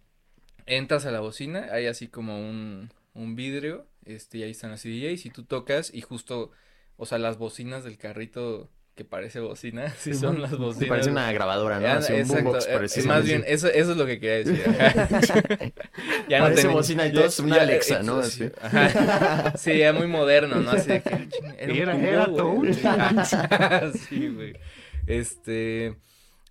entras 0.67 1.07
a 1.07 1.11
la 1.11 1.21
bocina, 1.21 1.69
hay 1.73 1.87
así 1.87 2.09
como 2.09 2.39
un, 2.39 2.91
un 3.15 3.37
vidrio, 3.37 3.87
este, 4.05 4.39
y 4.39 4.43
ahí 4.45 4.51
están 4.53 4.73
así 4.73 4.89
DJs, 4.91 5.27
y 5.27 5.31
tú 5.31 5.45
tocas, 5.45 5.93
y 5.95 6.01
justo, 6.01 6.51
o 6.97 7.07
sea, 7.07 7.19
las 7.19 7.39
bocinas 7.39 7.85
del 7.85 7.99
carrito 7.99 8.71
que 8.95 9.05
parece 9.05 9.41
bocina, 9.41 9.89
sí 9.99 10.13
Sí, 10.15 10.21
son 10.21 10.41
las 10.41 10.51
Sí, 10.53 10.57
bocinas. 10.57 10.89
parece 10.89 11.11
una 11.11 11.33
grabadora, 11.33 11.81
¿no? 11.81 11.87
Así 11.89 12.13
un 12.13 12.19
exacto, 12.21 12.45
boombox 12.45 12.97
eh, 12.97 13.03
más 13.07 13.25
bien, 13.25 13.45
eso, 13.47 13.69
eso 13.69 13.91
es 13.93 13.97
lo 13.97 14.07
que 14.07 14.21
quería 14.21 14.37
decir. 14.51 14.65
ya 16.29 16.39
Parece 16.41 16.63
tenía- 16.63 16.77
bocina 16.77 17.07
y 17.07 17.09
ya- 17.11 17.15
todo 17.15 17.25
es 17.27 17.39
una 17.41 17.57
Alexa, 17.57 18.03
¿no? 18.03 18.23
sí, 18.23 18.45
Así. 18.45 18.53
ajá. 18.63 19.57
Sí, 19.57 19.79
ya 19.79 19.93
muy 19.93 20.07
moderno, 20.07 20.57
¿no? 20.57 20.71
Así 20.71 20.89
de 20.89 21.03
que 21.03 21.29
era, 21.59 21.95
un 21.95 22.05
Era- 22.05 22.09
era 22.09 22.27
todo. 22.27 22.63
sí, 24.09 24.29
güey. 24.29 24.55
Este, 25.07 25.97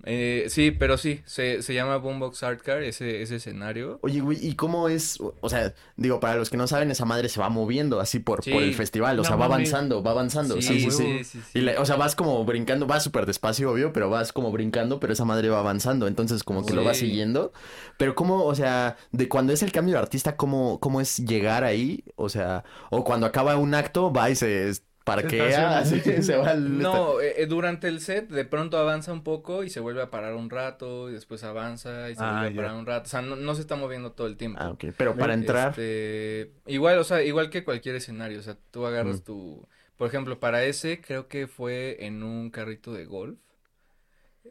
eh, 0.06 0.45
sí, 0.49 0.72
pero 0.72 0.97
sí, 0.97 1.22
se, 1.26 1.62
se 1.62 1.74
llama 1.74 1.97
Boombox 1.97 2.43
Art 2.43 2.62
Car, 2.62 2.84
ese, 2.84 3.22
ese 3.22 3.38
escenario. 3.38 3.99
Oye, 4.01 4.20
güey, 4.22 4.38
¿y 4.45 4.56
cómo 4.56 4.89
es? 4.89 5.18
O 5.39 5.49
sea, 5.49 5.74
digo, 5.95 6.20
para 6.20 6.36
los 6.36 6.49
que 6.49 6.58
no 6.58 6.68
saben, 6.68 6.91
esa 6.91 7.06
madre 7.06 7.30
se 7.30 7.39
va 7.39 7.49
moviendo 7.49 7.99
así 7.99 8.20
por, 8.20 8.43
Sí. 8.43 8.51
por 8.51 8.62
el 8.64 8.74
festival. 8.76 9.18
O 9.20 9.24
No 9.24 9.28
sea, 9.28 9.36
va 9.38 9.45
avanzando, 9.45 10.04
va 10.04 10.12
avanzando. 10.12 10.56
Sí, 10.56 10.62
sí, 10.62 10.80
sí. 10.82 10.91
sí, 10.91 11.24
sí, 11.24 11.39
sí. 11.41 11.60
Y 11.60 11.62
la- 11.62 11.80
o 11.80 11.86
sea, 11.86 11.95
vas 11.95 12.16
como 12.16 12.43
brincando, 12.45 12.86
vas 12.86 13.04
súper 13.04 13.26
despacio, 13.26 13.72
obvio, 13.72 13.93
pero 13.93 14.10
vas 14.10 14.34
como 14.34 14.51
brincando, 14.51 14.99
pero 14.99 15.14
esa 15.14 15.26
madre 15.26 15.49
va 15.49 15.60
avanzando, 15.60 16.08
entonces 16.08 16.43
como 16.43 16.66
que 16.66 16.74
lo 16.74 16.84
vas 16.84 16.97
siguiendo. 16.97 17.54
Pero 17.97 18.16
cómo, 18.16 18.43
o 18.43 18.56
sea, 18.56 18.97
de 19.12 19.30
cuando 19.30 19.54
es 19.54 19.64
el 19.64 19.72
cambio 19.72 19.93
de 19.95 19.99
artista, 20.01 20.36
¿cómo, 20.36 20.80
cómo 20.80 20.99
es 21.01 21.18
llegar 21.18 21.64
ahí? 21.64 22.04
O 22.16 22.30
sea, 22.30 22.64
o 22.89 23.04
cuando 23.04 23.26
acaba 23.26 23.56
un 23.58 23.74
acto, 23.74 24.12
va 24.12 24.30
y 24.30 24.36
se 24.36 24.72
parquea, 25.04 25.80
así 25.80 26.01
que 26.01 26.22
se 26.24 26.38
va 26.38 26.51
al... 26.51 26.78
No, 26.80 27.20
eh, 27.22 27.41
eh, 27.41 27.45
durante 27.45 27.88
el 27.88 27.99
set 27.99 28.30
de 28.30 28.45
pronto 28.45 28.78
avanza 28.78 29.12
un 29.14 29.24
poco 29.24 29.64
y 29.64 29.70
se 29.70 29.80
vuelve 29.80 30.01
a 30.01 30.10
parar 30.10 30.36
un 30.36 30.49
rato 30.49 31.10
y 31.10 31.14
después 31.14 31.43
avanza 31.43 32.10
y 32.10 32.16
se 32.16 32.24
Ah, 32.24 32.39
vuelve 32.41 32.60
a 32.60 32.64
parar 32.64 32.78
un 32.80 32.86
rato. 32.86 33.08
O 33.08 33.10
sea, 33.10 33.22
no, 33.22 33.36
no 33.36 33.56
se 33.56 33.62
está 33.62 33.76
moviendo 33.76 34.12
todo 34.14 34.28
el 34.28 34.38
tiempo. 34.38 34.60
Ah, 34.62 34.72
ok. 34.72 34.86
Pero 34.97 35.16
para 35.16 35.34
entrar... 35.34 35.70
Este, 35.70 36.54
igual, 36.68 36.97
o 36.99 37.04
sea, 37.04 37.22
igual 37.24 37.49
que 37.49 37.64
cualquier 37.64 37.95
escenario, 37.95 38.39
o 38.39 38.43
sea, 38.43 38.58
tú 38.72 38.86
agarras 38.86 39.22
Mm. 39.22 39.24
tu, 39.24 39.68
por 39.97 40.08
ejemplo, 40.08 40.39
para 40.39 40.64
ese 40.64 41.01
creo 41.01 41.28
que 41.28 41.47
fue 41.47 42.06
en 42.06 42.24
un 42.24 42.49
carrito 42.49 42.93
de 42.93 43.06
golf 43.06 43.38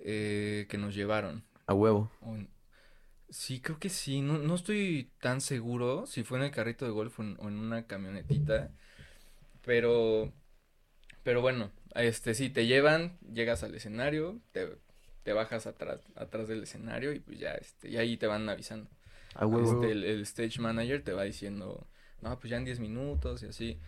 eh, 0.04 0.66
que 0.68 0.78
nos 0.78 0.94
llevaron. 0.94 1.44
A 1.66 1.74
huevo. 1.74 2.10
Sí, 3.30 3.60
creo 3.60 3.78
que 3.78 3.88
sí, 3.88 4.20
no, 4.20 4.36
no 4.38 4.54
estoy 4.54 5.10
tan 5.20 5.40
seguro 5.40 6.06
si 6.06 6.22
fue 6.22 6.38
en 6.38 6.44
el 6.44 6.50
carrito 6.50 6.84
de 6.84 6.90
golf 6.90 7.18
o 7.18 7.22
en, 7.22 7.36
o 7.40 7.48
en 7.48 7.58
una 7.58 7.86
camionetita, 7.86 8.70
pero, 9.64 10.32
pero 11.22 11.40
bueno, 11.40 11.70
este, 11.94 12.34
sí, 12.34 12.50
te 12.50 12.66
llevan, 12.66 13.18
llegas 13.32 13.62
al 13.62 13.74
escenario, 13.74 14.40
te, 14.52 14.68
te 15.22 15.32
bajas 15.32 15.66
atrás, 15.66 16.00
atrás 16.16 16.48
del 16.48 16.62
escenario 16.62 17.12
y 17.12 17.20
pues 17.20 17.38
ya, 17.38 17.52
este, 17.52 17.90
y 17.90 17.96
ahí 17.96 18.16
te 18.16 18.26
van 18.26 18.48
avisando. 18.48 18.90
Este, 19.62 19.92
el, 19.92 20.04
el 20.04 20.22
stage 20.22 20.60
manager 20.60 21.02
te 21.02 21.12
va 21.12 21.22
diciendo, 21.24 21.86
no, 22.20 22.38
pues 22.38 22.50
ya 22.50 22.56
en 22.56 22.64
10 22.64 22.80
minutos 22.80 23.42
y 23.42 23.46
así. 23.46 23.78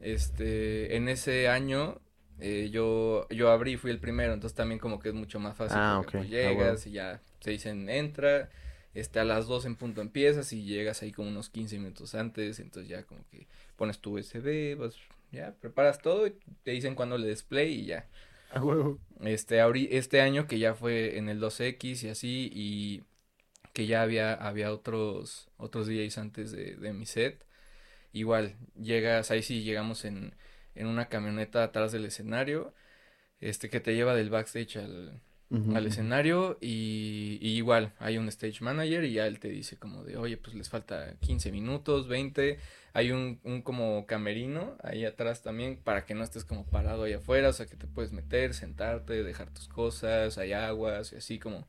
Este, 0.00 0.96
en 0.96 1.08
ese 1.08 1.48
año 1.48 2.00
eh, 2.40 2.68
yo, 2.70 3.28
yo 3.30 3.50
abrí, 3.50 3.76
fui 3.76 3.90
el 3.90 4.00
primero, 4.00 4.32
entonces 4.32 4.56
también 4.56 4.78
como 4.78 4.98
que 4.98 5.10
es 5.10 5.14
mucho 5.14 5.38
más 5.38 5.56
fácil. 5.56 5.78
Ah, 5.80 6.00
porque, 6.02 6.18
pues, 6.18 6.28
ah, 6.28 6.30
llegas 6.30 6.86
y 6.86 6.92
ya 6.92 7.20
te 7.40 7.50
dicen 7.50 7.88
entra, 7.88 8.50
este, 8.92 9.20
a 9.20 9.24
las 9.24 9.46
2 9.46 9.66
en 9.66 9.76
punto 9.76 10.00
empiezas 10.00 10.52
y 10.52 10.64
llegas 10.64 11.02
ahí 11.02 11.12
como 11.12 11.28
unos 11.28 11.50
15 11.50 11.78
minutos 11.78 12.14
antes, 12.14 12.58
entonces 12.58 12.88
ya 12.88 13.04
como 13.04 13.24
que 13.30 13.46
pones 13.76 13.98
tu 14.00 14.18
USB, 14.18 14.76
vas, 14.76 14.96
ya, 15.34 15.54
preparas 15.60 16.00
todo 16.00 16.26
y 16.26 16.32
te 16.62 16.72
dicen 16.72 16.94
cuándo 16.94 17.18
le 17.18 17.28
display 17.28 17.72
y 17.80 17.86
ya. 17.86 18.08
A 18.50 18.62
huevo. 18.62 18.98
Este, 19.20 19.60
este 19.96 20.20
año 20.20 20.46
que 20.46 20.58
ya 20.58 20.74
fue 20.74 21.18
en 21.18 21.28
el 21.28 21.40
2X 21.40 22.04
y 22.04 22.08
así, 22.08 22.50
y 22.52 23.04
que 23.72 23.86
ya 23.86 24.02
había, 24.02 24.34
había 24.34 24.72
otros, 24.72 25.50
otros 25.56 25.86
DJs 25.88 26.18
antes 26.18 26.52
de, 26.52 26.76
de 26.76 26.92
mi 26.92 27.06
set. 27.06 27.44
Igual, 28.12 28.56
llegas, 28.80 29.30
ahí 29.30 29.42
sí 29.42 29.62
llegamos 29.64 30.04
en, 30.04 30.34
en 30.74 30.86
una 30.86 31.08
camioneta 31.08 31.64
atrás 31.64 31.92
del 31.92 32.04
escenario, 32.06 32.74
este, 33.40 33.70
que 33.70 33.80
te 33.80 33.94
lleva 33.94 34.14
del 34.14 34.30
backstage 34.30 34.76
al, 34.76 35.20
Al 35.74 35.86
escenario 35.86 36.58
y, 36.60 37.38
igual 37.40 37.92
hay 37.98 38.18
un 38.18 38.28
stage 38.28 38.60
manager 38.60 39.04
y 39.04 39.12
ya 39.12 39.26
él 39.26 39.38
te 39.38 39.48
dice 39.48 39.76
como 39.76 40.02
de, 40.02 40.16
oye, 40.16 40.36
pues 40.36 40.54
les 40.56 40.68
falta 40.68 41.14
15 41.20 41.52
minutos, 41.52 42.08
20, 42.08 42.58
hay 42.92 43.12
un, 43.12 43.38
como 43.62 44.06
camerino 44.06 44.76
ahí 44.82 45.04
atrás 45.04 45.42
también 45.42 45.76
para 45.76 46.04
que 46.04 46.14
no 46.14 46.24
estés 46.24 46.44
como 46.44 46.66
parado 46.66 47.04
ahí 47.04 47.12
afuera, 47.12 47.50
o 47.50 47.52
sea 47.52 47.66
que 47.66 47.76
te 47.76 47.86
puedes 47.86 48.12
meter, 48.12 48.54
sentarte, 48.54 49.22
dejar 49.22 49.50
tus 49.50 49.68
cosas, 49.68 50.38
hay 50.38 50.52
aguas 50.52 51.12
y 51.12 51.16
así 51.16 51.38
como 51.38 51.68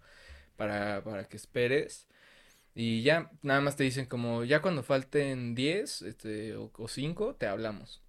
para, 0.57 1.03
para 1.03 1.25
que 1.25 1.38
esperes. 1.38 2.07
Y 2.73 3.03
ya, 3.03 3.31
nada 3.41 3.61
más 3.61 3.75
te 3.77 3.83
dicen 3.86 4.05
como, 4.05 4.43
ya 4.43 4.61
cuando 4.61 4.83
falten 4.83 5.55
10 5.55 6.01
este, 6.01 6.55
o 6.55 6.88
5, 6.88 7.36
te 7.36 7.47
hablamos. 7.47 8.01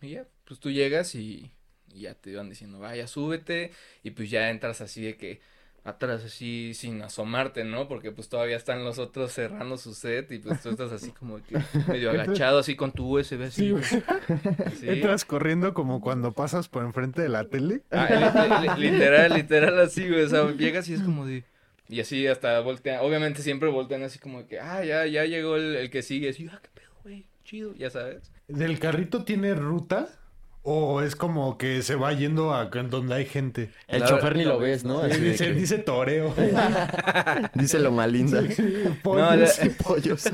Y 0.00 0.10
ya, 0.10 0.26
pues 0.44 0.60
tú 0.60 0.70
llegas 0.70 1.14
y, 1.14 1.53
y 1.94 2.00
ya 2.02 2.14
te 2.14 2.34
van 2.34 2.48
diciendo, 2.50 2.78
vaya, 2.80 3.06
súbete. 3.06 3.70
Y 4.02 4.10
pues 4.10 4.28
ya 4.30 4.50
entras 4.50 4.80
así 4.80 5.02
de 5.04 5.16
que 5.16 5.40
atrás 5.84 6.24
así 6.24 6.72
sin 6.74 7.02
asomarte, 7.02 7.62
¿no? 7.62 7.88
Porque 7.88 8.10
pues 8.10 8.28
todavía 8.30 8.56
están 8.56 8.84
los 8.84 8.98
otros 8.98 9.32
cerrando 9.32 9.76
su 9.76 9.92
set 9.94 10.32
y 10.32 10.38
pues 10.38 10.62
tú 10.62 10.70
estás 10.70 10.90
así 10.92 11.10
como 11.18 11.42
que 11.44 11.58
medio 11.88 12.10
agachado 12.10 12.58
así 12.58 12.74
con 12.74 12.90
tu 12.92 13.18
USB 13.18 13.42
así. 13.42 13.74
Sí. 14.80 14.88
Entras 14.88 15.24
corriendo 15.24 15.74
como 15.74 16.00
cuando 16.00 16.32
pasas 16.32 16.68
por 16.68 16.84
enfrente 16.84 17.20
de 17.22 17.28
la 17.28 17.44
tele. 17.44 17.82
Ah, 17.90 18.68
li- 18.76 18.82
li- 18.82 18.90
literal, 18.92 19.32
literal 19.34 19.78
así, 19.80 20.08
güey. 20.08 20.22
O 20.22 20.28
sea, 20.28 20.50
llegas 20.52 20.88
y 20.88 20.94
es 20.94 21.02
como 21.02 21.26
de. 21.26 21.44
Y 21.88 22.00
así 22.00 22.26
hasta 22.26 22.58
voltean. 22.60 23.00
Obviamente 23.04 23.42
siempre 23.42 23.68
voltean 23.68 24.02
así 24.02 24.18
como 24.18 24.46
que, 24.46 24.58
ah, 24.58 24.82
ya, 24.84 25.04
ya 25.06 25.26
llegó 25.26 25.56
el, 25.56 25.76
el 25.76 25.90
que 25.90 26.02
sigue. 26.02 26.30
Así, 26.30 26.48
ah, 26.50 26.58
qué 26.62 26.70
pedo, 26.74 26.90
güey. 27.02 27.26
Chido, 27.44 27.74
ya 27.74 27.90
sabes. 27.90 28.32
¿Del 28.48 28.78
carrito 28.78 29.24
tiene 29.24 29.54
ruta? 29.54 30.08
¿O 30.66 31.02
es 31.02 31.14
como 31.14 31.58
que 31.58 31.82
se 31.82 31.94
va 31.94 32.12
yendo 32.14 32.54
a 32.54 32.64
donde 32.66 33.14
hay 33.14 33.26
gente? 33.26 33.70
El 33.86 34.00
La- 34.00 34.06
chofer 34.08 34.34
ni 34.34 34.44
lo 34.44 34.58
ves, 34.58 34.82
¿no? 34.82 35.00
De 35.02 35.14
Dice, 35.18 35.46
que- 35.48 35.52
dice 35.52 35.78
toreo. 35.78 36.34
dice 37.54 37.78
lo 37.78 37.92
más 37.92 38.10
linda. 38.10 38.42
Pollos. 39.02 39.58
la- 39.58 39.70
Pollos. 39.84 40.24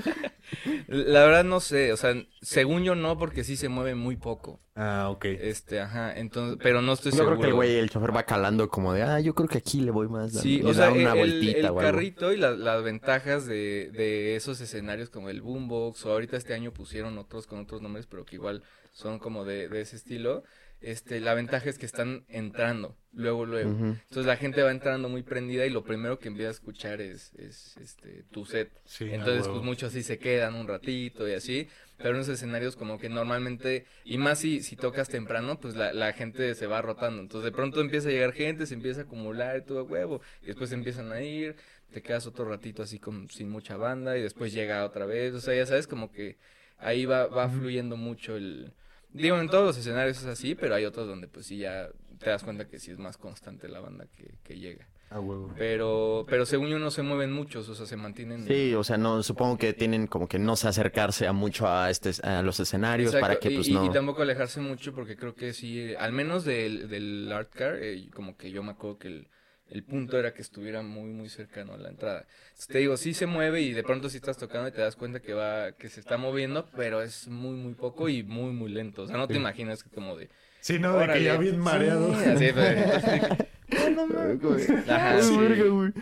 La 0.88 1.24
verdad 1.24 1.44
no 1.44 1.60
sé, 1.60 1.92
o 1.92 1.96
sea, 1.96 2.14
según 2.42 2.82
yo 2.84 2.94
no, 2.94 3.16
porque 3.18 3.44
sí 3.44 3.56
se 3.56 3.68
mueve 3.68 3.94
muy 3.94 4.16
poco. 4.16 4.60
Ah, 4.74 5.08
ok. 5.10 5.24
Este, 5.26 5.80
ajá, 5.80 6.16
entonces, 6.16 6.58
pero 6.62 6.80
no 6.82 6.92
estoy 6.92 7.12
Yo 7.12 7.18
seguro. 7.18 7.36
creo 7.36 7.42
que 7.42 7.48
el 7.48 7.54
güey, 7.54 7.76
el 7.76 7.90
chofer 7.90 8.14
va 8.16 8.22
calando 8.24 8.68
como 8.68 8.92
de, 8.92 9.02
ah, 9.02 9.20
yo 9.20 9.34
creo 9.34 9.48
que 9.48 9.58
aquí 9.58 9.80
le 9.80 9.90
voy 9.90 10.08
más. 10.08 10.32
dando". 10.32 10.40
Sí, 10.42 10.60
Y 10.60 10.64
o 10.64 10.74
sea, 10.74 10.86
da 10.86 10.92
una 10.92 11.12
el, 11.12 11.18
vueltita 11.18 11.58
el 11.58 11.66
o 11.66 11.76
carrito 11.76 12.32
y 12.32 12.36
la- 12.36 12.52
las 12.52 12.82
ventajas 12.82 13.46
de, 13.46 13.90
de 13.92 14.36
esos 14.36 14.60
escenarios 14.60 15.10
como 15.10 15.28
el 15.28 15.42
Boombox 15.42 16.04
o 16.06 16.12
ahorita 16.12 16.36
este 16.36 16.54
año 16.54 16.72
pusieron 16.72 17.18
otros 17.18 17.46
con 17.46 17.60
otros 17.60 17.80
nombres, 17.82 18.06
pero 18.06 18.24
que 18.24 18.36
igual 18.36 18.62
son 18.92 19.18
como 19.18 19.44
de, 19.44 19.68
de 19.68 19.80
ese 19.80 19.96
estilo. 19.96 20.44
Este, 20.80 21.20
la 21.20 21.34
ventaja 21.34 21.68
es 21.68 21.78
que 21.78 21.84
están 21.84 22.24
entrando 22.28 22.96
luego, 23.12 23.44
luego. 23.44 23.70
Entonces 23.70 24.24
la 24.24 24.36
gente 24.36 24.62
va 24.62 24.70
entrando 24.70 25.10
muy 25.10 25.22
prendida 25.22 25.66
y 25.66 25.70
lo 25.70 25.84
primero 25.84 26.18
que 26.18 26.28
empieza 26.28 26.48
a 26.48 26.52
escuchar 26.52 27.02
es, 27.02 27.34
es 27.34 27.76
este, 27.76 28.24
tu 28.30 28.46
set. 28.46 28.70
Sí, 28.86 29.10
Entonces, 29.10 29.46
pues 29.46 29.62
muchos 29.62 29.90
así 29.90 30.02
se 30.02 30.18
quedan 30.18 30.54
un 30.54 30.66
ratito 30.66 31.28
y 31.28 31.34
así, 31.34 31.68
pero 31.98 32.14
en 32.14 32.22
esos 32.22 32.34
escenarios 32.36 32.76
como 32.76 32.98
que 32.98 33.10
normalmente, 33.10 33.84
y 34.04 34.16
más 34.16 34.38
si, 34.38 34.62
si 34.62 34.74
tocas 34.76 35.08
temprano, 35.08 35.60
pues 35.60 35.74
la, 35.76 35.92
la 35.92 36.14
gente 36.14 36.54
se 36.54 36.66
va 36.66 36.80
rotando. 36.80 37.20
Entonces 37.20 37.44
de 37.44 37.54
pronto 37.54 37.82
empieza 37.82 38.08
a 38.08 38.12
llegar 38.12 38.32
gente, 38.32 38.64
se 38.64 38.74
empieza 38.74 39.02
a 39.02 39.04
acumular 39.04 39.58
y 39.58 39.62
todo 39.66 39.80
a 39.80 39.82
huevo, 39.82 40.22
y 40.42 40.46
después 40.46 40.72
empiezan 40.72 41.12
a 41.12 41.20
ir, 41.20 41.56
te 41.92 42.00
quedas 42.00 42.26
otro 42.26 42.48
ratito 42.48 42.82
así 42.82 42.98
con, 42.98 43.28
sin 43.28 43.50
mucha 43.50 43.76
banda 43.76 44.16
y 44.16 44.22
después 44.22 44.52
llega 44.52 44.84
otra 44.84 45.04
vez. 45.04 45.34
O 45.34 45.40
sea, 45.40 45.54
ya 45.54 45.66
sabes, 45.66 45.86
como 45.86 46.10
que 46.10 46.38
ahí 46.80 47.04
va, 47.06 47.26
va 47.26 47.48
fluyendo 47.48 47.96
mucho 47.96 48.36
el... 48.36 48.72
Digo, 49.12 49.38
en 49.40 49.48
todos 49.48 49.64
los 49.64 49.76
escenarios 49.76 50.18
es 50.18 50.26
así, 50.26 50.54
pero 50.54 50.74
hay 50.74 50.84
otros 50.84 51.06
donde 51.08 51.26
pues 51.26 51.46
sí 51.46 51.58
ya 51.58 51.88
te 52.18 52.30
das 52.30 52.44
cuenta 52.44 52.68
que 52.68 52.78
sí 52.78 52.90
es 52.92 52.98
más 52.98 53.16
constante 53.16 53.68
la 53.68 53.80
banda 53.80 54.06
que, 54.16 54.34
que 54.44 54.58
llega. 54.58 54.86
A 55.08 55.18
huevo. 55.18 55.52
Pero, 55.58 56.24
pero 56.28 56.46
según 56.46 56.68
yo 56.68 56.78
no 56.78 56.92
se 56.92 57.02
mueven 57.02 57.32
muchos, 57.32 57.68
o 57.68 57.74
sea, 57.74 57.84
se 57.86 57.96
mantienen... 57.96 58.46
Sí, 58.46 58.72
o 58.76 58.84
sea, 58.84 58.96
no, 58.96 59.24
supongo 59.24 59.58
que 59.58 59.72
tienen 59.72 60.06
como 60.06 60.28
que 60.28 60.38
no 60.38 60.54
se 60.54 60.68
acercarse 60.68 61.26
a 61.26 61.32
mucho 61.32 61.66
a 61.66 61.90
este, 61.90 62.12
a 62.22 62.42
los 62.42 62.60
escenarios 62.60 63.08
Exacto, 63.12 63.26
para 63.26 63.40
que 63.40 63.50
y- 63.50 63.54
pues 63.56 63.68
y, 63.68 63.72
no. 63.74 63.84
y 63.86 63.90
tampoco 63.90 64.22
alejarse 64.22 64.60
mucho 64.60 64.94
porque 64.94 65.16
creo 65.16 65.34
que 65.34 65.52
sí, 65.52 65.92
al 65.98 66.12
menos 66.12 66.44
del, 66.44 66.88
del 66.88 67.32
art 67.32 67.52
car, 67.52 67.78
eh, 67.80 68.08
como 68.14 68.36
que 68.36 68.52
yo 68.52 68.62
me 68.62 68.70
acuerdo 68.70 68.98
que 68.98 69.08
el, 69.08 69.28
el 69.70 69.84
punto 69.84 70.18
era 70.18 70.34
que 70.34 70.42
estuviera 70.42 70.82
muy, 70.82 71.10
muy 71.10 71.28
cercano 71.28 71.74
a 71.74 71.78
la 71.78 71.88
entrada. 71.88 72.26
Entonces, 72.44 72.66
te 72.66 72.78
digo, 72.78 72.96
sí 72.96 73.14
se 73.14 73.26
mueve 73.26 73.60
y 73.62 73.72
de 73.72 73.82
pronto 73.82 74.08
sí 74.08 74.16
estás 74.16 74.36
tocando 74.36 74.68
y 74.68 74.72
te 74.72 74.80
das 74.80 74.96
cuenta 74.96 75.20
que 75.20 75.32
va, 75.32 75.72
que 75.72 75.88
se 75.88 76.00
está 76.00 76.16
moviendo, 76.16 76.66
pero 76.76 77.02
es 77.02 77.28
muy, 77.28 77.56
muy 77.56 77.74
poco 77.74 78.08
y 78.08 78.22
muy, 78.22 78.52
muy 78.52 78.70
lento. 78.70 79.02
O 79.02 79.06
sea, 79.06 79.16
no 79.16 79.28
te 79.28 79.36
imaginas 79.36 79.82
que 79.84 79.90
como 79.90 80.16
de... 80.16 80.28
Sí, 80.60 80.78
no, 80.78 80.98
de 80.98 81.06
que 81.08 81.22
ya 81.24 81.36
bien 81.38 81.58
mareado. 81.58 82.12
Sí, 82.14 82.28
así, 82.28 82.46
pero- 82.54 83.36
no, 83.96 84.06
no, 84.06 84.06
mames. 84.08 84.70
Ajá, 84.88 85.22
sí. 85.22 85.36
verga, 85.38 85.64
güey. 85.64 85.92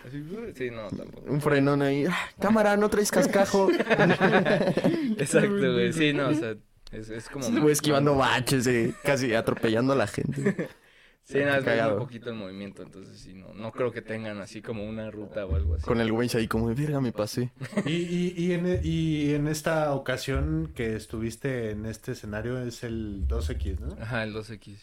Sí, 0.55 0.69
no, 0.71 0.89
tampoco. 0.89 1.31
Un 1.31 1.39
frenón 1.39 1.81
ahí. 1.81 2.05
"Ah, 2.09 2.29
cámara, 2.39 2.75
no 2.75 2.89
traes 2.89 3.09
cascajo. 3.11 3.69
Exacto, 5.17 5.73
güey. 5.73 5.93
Sí, 5.93 6.11
no, 6.13 6.29
o 6.29 6.33
sea, 6.33 6.55
es, 6.91 7.09
es 7.09 7.29
como... 7.29 7.69
Esquivando 7.69 8.15
baches, 8.15 8.67
eh, 8.67 8.93
casi 9.03 9.33
atropellando 9.33 9.93
a 9.93 9.95
la 9.95 10.07
gente. 10.07 10.67
Sí, 11.29 11.37
nada, 11.37 11.59
es 11.59 11.91
muy 11.91 11.99
poquito 11.99 12.31
el 12.31 12.35
movimiento, 12.35 12.81
entonces 12.81 13.19
sí, 13.19 13.35
no, 13.35 13.53
no 13.53 13.71
creo 13.71 13.91
que 13.91 14.01
tengan 14.01 14.41
así 14.41 14.63
como 14.63 14.83
una 14.83 15.11
ruta 15.11 15.45
o 15.45 15.55
algo 15.55 15.75
así. 15.75 15.85
Con 15.85 16.01
el 16.01 16.11
güey 16.11 16.27
ahí 16.33 16.47
como, 16.47 16.73
verga, 16.73 16.99
me 17.01 17.11
pasé. 17.11 17.51
Y, 17.85 17.91
y, 17.91 18.33
y, 18.35 18.53
en, 18.53 18.79
y 18.83 19.33
en 19.35 19.47
esta 19.47 19.93
ocasión 19.93 20.71
que 20.73 20.95
estuviste 20.95 21.69
en 21.69 21.85
este 21.85 22.13
escenario 22.13 22.59
es 22.59 22.83
el 22.83 23.27
2X, 23.27 23.79
¿no? 23.79 23.95
Ajá, 24.01 24.23
el 24.23 24.33
2X. 24.33 24.77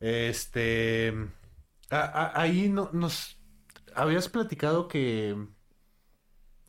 Este. 0.00 1.12
a- 1.90 2.00
a- 2.00 2.40
ahí 2.40 2.70
no, 2.70 2.88
nos. 2.94 3.38
Habías 3.94 4.30
platicado 4.30 4.88
que. 4.88 5.36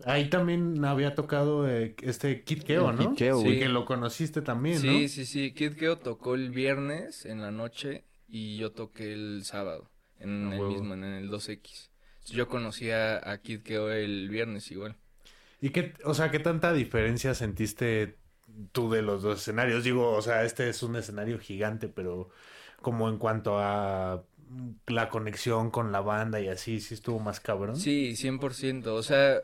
Ahí 0.04 0.30
también 0.30 0.84
había 0.84 1.14
tocado 1.14 1.70
eh, 1.70 1.96
este 2.02 2.44
Kid 2.44 2.64
Keo, 2.64 2.92
¿no? 2.92 3.12
Kid 3.12 3.18
Keo, 3.18 3.42
Sí, 3.42 3.60
que 3.60 3.70
lo 3.70 3.86
conociste 3.86 4.42
también, 4.42 4.78
¿no? 4.78 4.92
Sí, 4.92 5.08
sí, 5.08 5.26
sí. 5.26 5.54
Kid 5.54 5.76
Keo 5.76 6.00
tocó 6.00 6.34
el 6.36 6.50
viernes 6.50 7.26
en 7.26 7.40
la 7.42 7.52
noche 7.52 8.04
y 8.32 8.58
yo 8.58 8.72
toqué 8.72 9.12
el 9.12 9.44
sábado 9.44 9.92
en 10.18 10.54
el 10.54 10.60
huevo. 10.60 10.72
mismo, 10.72 10.94
en 10.94 11.04
el 11.04 11.30
2X. 11.30 11.90
Yo 12.28 12.48
conocía 12.48 13.30
a 13.30 13.42
Kid 13.42 13.62
Keo 13.62 13.92
el 13.92 14.30
viernes 14.30 14.72
igual. 14.72 14.96
¿Y 15.60 15.72
qué, 15.72 15.94
o 16.06 16.14
sea, 16.14 16.32
qué 16.32 16.40
tanta 16.40 16.72
diferencia 16.74 17.34
sentiste 17.34 18.18
tú 18.72 18.90
de 18.90 19.02
los 19.02 19.22
dos 19.22 19.42
escenarios? 19.42 19.84
Digo, 19.84 20.12
o 20.12 20.22
sea, 20.22 20.44
este 20.46 20.70
es 20.70 20.82
un 20.82 20.96
escenario 20.96 21.40
gigante, 21.40 21.88
pero 21.88 22.30
como 22.82 23.10
en 23.10 23.18
cuanto 23.18 23.60
a 23.60 24.24
la 24.88 25.10
conexión 25.10 25.70
con 25.70 25.92
la 25.92 26.02
banda 26.02 26.40
y 26.40 26.48
así, 26.48 26.80
sí 26.80 26.94
estuvo 26.94 27.20
más 27.20 27.40
cabrón. 27.40 27.76
Sí, 27.76 28.16
100%. 28.16 28.88
O 28.88 29.04
sea, 29.04 29.40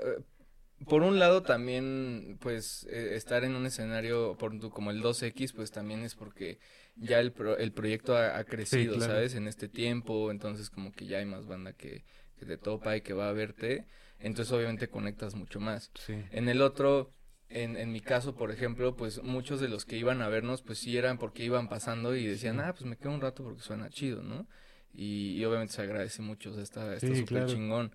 por 0.85 1.01
un 1.03 1.19
lado 1.19 1.43
también, 1.43 2.37
pues, 2.39 2.85
eh, 2.89 3.15
estar 3.15 3.43
en 3.43 3.55
un 3.55 3.65
escenario 3.65 4.35
por 4.37 4.57
tu- 4.59 4.69
como 4.69 4.91
el 4.91 5.01
2X, 5.01 5.53
pues 5.53 5.71
también 5.71 6.01
es 6.01 6.15
porque 6.15 6.59
ya 6.95 7.19
el, 7.19 7.31
pro- 7.33 7.57
el 7.57 7.71
proyecto 7.73 8.15
ha, 8.15 8.37
ha 8.37 8.43
crecido, 8.43 8.95
claro. 8.95 9.13
¿sabes? 9.13 9.35
En 9.35 9.47
este 9.47 9.67
tiempo, 9.67 10.31
entonces 10.31 10.69
como 10.69 10.91
que 10.91 11.05
ya 11.05 11.17
hay 11.17 11.25
más 11.25 11.47
banda 11.47 11.73
que, 11.73 12.03
que 12.37 12.45
te 12.45 12.57
topa 12.57 12.95
y 12.95 13.01
que 13.01 13.13
va 13.13 13.29
a 13.29 13.33
verte, 13.33 13.85
entonces 14.19 14.53
obviamente 14.53 14.87
conectas 14.89 15.35
mucho 15.35 15.59
más. 15.59 15.91
Sí. 15.95 16.13
En 16.31 16.47
el 16.49 16.61
otro, 16.61 17.11
en, 17.49 17.75
en 17.77 17.91
mi 17.91 18.01
caso, 18.01 18.35
por 18.35 18.51
ejemplo, 18.51 18.95
pues 18.95 19.21
muchos 19.23 19.59
de 19.59 19.69
los 19.69 19.85
que 19.85 19.97
iban 19.97 20.21
a 20.21 20.29
vernos, 20.29 20.61
pues 20.61 20.79
sí 20.79 20.97
eran 20.97 21.17
porque 21.17 21.43
iban 21.43 21.69
pasando 21.69 22.15
y 22.15 22.25
decían, 22.25 22.59
ah, 22.59 22.73
pues 22.73 22.85
me 22.85 22.97
quedo 22.97 23.11
un 23.11 23.21
rato 23.21 23.43
porque 23.43 23.61
suena 23.61 23.89
chido, 23.89 24.21
¿no? 24.23 24.47
Y, 24.93 25.33
y 25.39 25.45
obviamente 25.45 25.73
se 25.73 25.81
agradece 25.81 26.21
mucho, 26.21 26.51
o 26.51 26.53
sea, 26.53 26.63
está, 26.63 26.93
está 26.95 27.07
Sí, 27.07 27.15
súper 27.15 27.25
claro. 27.25 27.47
chingón. 27.47 27.93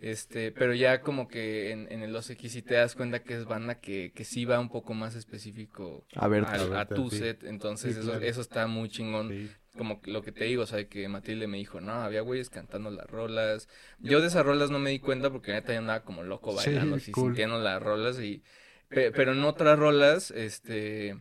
Este, 0.00 0.52
pero 0.52 0.74
ya 0.74 1.00
como 1.00 1.28
que 1.28 1.70
en, 1.70 1.90
en 1.90 2.02
el 2.02 2.12
2X 2.12 2.52
sí 2.52 2.62
te 2.62 2.74
das 2.74 2.94
cuenta 2.94 3.22
que 3.22 3.34
es 3.34 3.44
banda 3.46 3.80
que, 3.80 4.12
que 4.12 4.24
sí 4.24 4.44
va 4.44 4.60
un 4.60 4.68
poco 4.68 4.92
más 4.92 5.14
específico 5.14 6.04
A 6.16 6.28
ver, 6.28 6.44
al- 6.44 6.60
a, 6.60 6.66
verte 6.70 6.80
a 6.80 6.94
tu 6.94 7.10
set, 7.10 7.44
entonces 7.44 7.94
Sí, 7.94 8.00
eso, 8.00 8.10
claro. 8.12 8.24
eso 8.24 8.40
está 8.40 8.66
muy 8.66 8.88
chingón 8.88 9.28
Sí. 9.30 9.50
como 9.78 10.00
lo 10.04 10.22
que 10.22 10.30
te 10.32 10.44
digo, 10.44 10.62
o 10.62 10.66
sea, 10.66 10.88
que 10.88 11.08
Matilde 11.08 11.46
me 11.48 11.56
dijo, 11.58 11.80
no, 11.80 11.92
había 11.94 12.20
güeyes 12.20 12.48
cantando 12.50 12.90
las 12.90 13.06
rolas. 13.08 13.68
Yo 14.00 14.20
de 14.20 14.28
esas 14.28 14.44
rolas 14.46 14.70
no 14.70 14.78
me 14.78 14.90
di 14.90 15.00
cuenta 15.00 15.30
porque 15.30 15.52
neta 15.52 15.72
yo 15.72 15.78
andaba 15.80 16.04
como 16.04 16.22
loco 16.22 16.54
bailando, 16.54 16.96
así 16.96 17.12
cool. 17.12 17.32
sintiendo 17.32 17.58
las 17.58 17.82
rolas 17.82 18.20
y... 18.20 18.42
pe- 18.88 19.10
pero 19.10 19.32
en 19.32 19.42
otras 19.44 19.78
rolas, 19.78 20.30
este... 20.32 21.16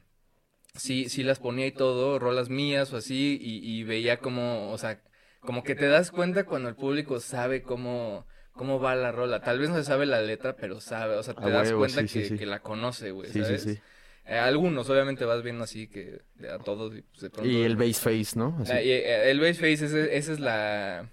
Sí, 0.76 1.08
sí 1.10 1.24
las 1.24 1.40
ponía 1.40 1.68
y 1.68 1.72
todo, 1.72 2.18
rolas 2.20 2.50
mías 2.50 2.92
o 2.94 2.98
así, 2.98 3.38
y, 3.40 3.60
y 3.80 3.84
veía 3.84 4.20
como, 4.20 4.72
o 4.72 4.78
sea, 4.80 5.02
como 5.40 5.64
que 5.64 5.76
te 5.76 5.88
das 5.88 6.10
cuenta 6.12 6.46
cuando 6.46 6.70
el 6.70 6.76
público 6.76 7.20
sabe 7.20 7.62
cómo, 7.62 8.26
cómo 8.54 8.80
va 8.80 8.96
la 8.96 9.12
rola. 9.12 9.42
Tal 9.42 9.60
vez 9.60 9.70
no 9.70 9.76
se 9.78 9.84
sabe 9.84 10.06
la 10.06 10.22
letra, 10.22 10.56
pero 10.56 10.80
sabe, 10.80 11.16
o 11.16 11.24
sea, 11.24 11.34
te 11.34 11.50
das 11.50 11.68
huevo, 11.68 11.80
cuenta 11.80 12.02
sí, 12.08 12.20
que, 12.20 12.26
sí. 12.30 12.38
que 12.38 12.46
la 12.46 12.60
conoce, 12.62 13.12
güey, 13.12 13.28
Sí, 13.30 13.40
sí, 13.40 13.46
¿sabes? 13.46 13.64
sí. 13.64 13.80
Eh, 14.26 14.38
algunos, 14.38 14.90
obviamente, 14.90 15.26
vas 15.26 15.44
viendo 15.44 15.66
así 15.66 15.88
que 15.90 16.22
a 16.50 16.58
todos 16.60 16.96
y 16.96 17.02
pues, 17.02 17.22
de 17.22 17.30
pronto... 17.30 17.50
Y 17.50 17.64
el 17.64 17.76
bass 17.76 18.00
face, 18.00 18.38
¿no? 18.38 18.58
Así. 18.62 18.72
Ah, 18.72 18.82
eh, 18.82 19.30
el 19.32 19.40
bass 19.42 19.58
face, 19.58 19.74
ese- 19.86 20.16
esa 20.16 20.32
es 20.32 20.40
la. 20.40 21.10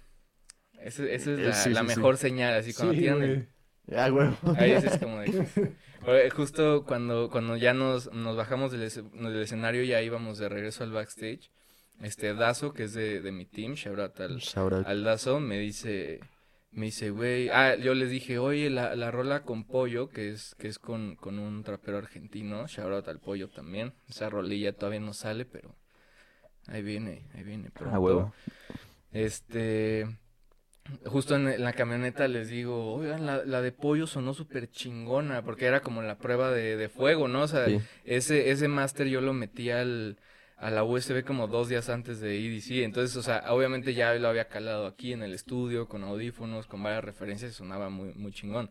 Esa, 0.79 1.03
esa 1.03 1.31
es 1.33 1.39
Eh, 1.39 1.43
la, 1.43 1.53
sí, 1.53 1.69
la 1.71 1.81
sí, 1.81 1.89
sí. 1.89 1.95
mejor 1.95 2.17
señal, 2.17 2.53
así 2.55 2.73
cuando 2.73 2.93
Sí, 2.93 2.99
tiran 3.01 3.21
el- 3.21 3.35
güey. 3.87 3.99
Ah, 3.99 4.11
huevo. 4.11 4.37
Ahí 4.57 4.71
es 4.71 4.97
como 4.97 5.19
de. 5.19 5.73
Oye, 6.07 6.29
Justo 6.29 6.85
cuando, 6.85 7.29
cuando 7.29 7.57
ya 7.57 7.73
nos, 7.73 8.11
nos 8.13 8.37
bajamos 8.37 8.71
del, 8.71 8.83
escenario, 8.83 9.83
ya 9.83 10.01
íbamos 10.01 10.37
de 10.37 10.47
regreso 10.49 10.83
al 10.83 10.91
backstage. 10.91 11.51
Este 12.01 12.33
Dazo, 12.33 12.73
que 12.73 12.83
es 12.85 12.93
de, 12.93 13.19
de 13.21 13.31
mi 13.31 13.45
team, 13.45 13.73
shout 13.73 13.99
out 13.99 14.19
al, 14.21 14.37
Shout 14.37 14.73
out. 14.73 14.87
al 14.87 15.03
Dazo, 15.03 15.39
me 15.39 15.59
dice. 15.59 16.21
Me 16.71 16.85
dice, 16.85 17.09
güey. 17.09 17.49
Ah, 17.49 17.75
yo 17.75 17.93
les 17.93 18.09
dije, 18.09 18.39
oye, 18.39 18.69
la, 18.69 18.95
la 18.95 19.11
rola 19.11 19.43
con 19.43 19.65
pollo, 19.65 20.09
que 20.09 20.29
es, 20.29 20.55
que 20.57 20.67
es 20.69 20.79
con, 20.79 21.15
con 21.17 21.37
un 21.37 21.63
trapero 21.63 21.97
argentino. 21.97 22.65
Shout 22.67 22.93
out 22.93 23.07
al 23.09 23.19
pollo 23.19 23.49
también. 23.49 23.93
Esa 24.07 24.29
rolilla 24.29 24.71
todavía 24.73 25.01
no 25.01 25.13
sale, 25.13 25.45
pero. 25.45 25.75
Ahí 26.67 26.81
viene, 26.81 27.23
ahí 27.33 27.43
viene 27.43 27.71
pronto. 27.71 27.95
Ah, 27.95 27.99
huevo. 27.99 28.33
Este. 29.11 30.07
justo 31.05 31.35
en, 31.35 31.47
en 31.49 31.63
la 31.63 31.73
camioneta 31.73 32.27
les 32.27 32.47
digo, 32.49 32.93
oigan, 32.93 33.25
la, 33.25 33.43
la 33.45 33.61
de 33.61 33.71
pollo 33.71 34.07
sonó 34.07 34.33
súper 34.33 34.69
chingona, 34.69 35.43
porque 35.43 35.65
era 35.65 35.81
como 35.81 36.01
la 36.01 36.17
prueba 36.17 36.51
de, 36.51 36.77
de 36.77 36.89
fuego, 36.89 37.27
¿no? 37.27 37.41
O 37.43 37.47
sea, 37.47 37.65
Sí. 37.65 37.79
ese, 38.05 38.51
ese 38.51 38.67
máster 38.69 39.07
yo 39.07 39.19
lo 39.21 39.33
metí 39.33 39.69
al, 39.71 40.17
a 40.61 40.69
la 40.71 40.83
USB 40.83 41.23
como 41.25 41.47
dos 41.47 41.69
días 41.69 41.89
antes 41.89 42.19
de 42.21 42.37
EDC, 42.37 42.83
entonces, 42.83 43.17
o 43.17 43.23
sea, 43.23 43.45
obviamente 43.53 43.93
ya 43.93 44.13
lo 44.15 44.27
había 44.29 44.47
calado 44.47 44.85
aquí 44.87 45.11
en 45.13 45.23
el 45.23 45.33
estudio, 45.33 45.87
con 45.87 46.03
audífonos, 46.03 46.67
con 46.67 46.83
varias 46.83 47.03
referencias, 47.03 47.53
sonaba 47.55 47.89
muy, 47.89 48.13
muy 48.13 48.31
chingón. 48.31 48.69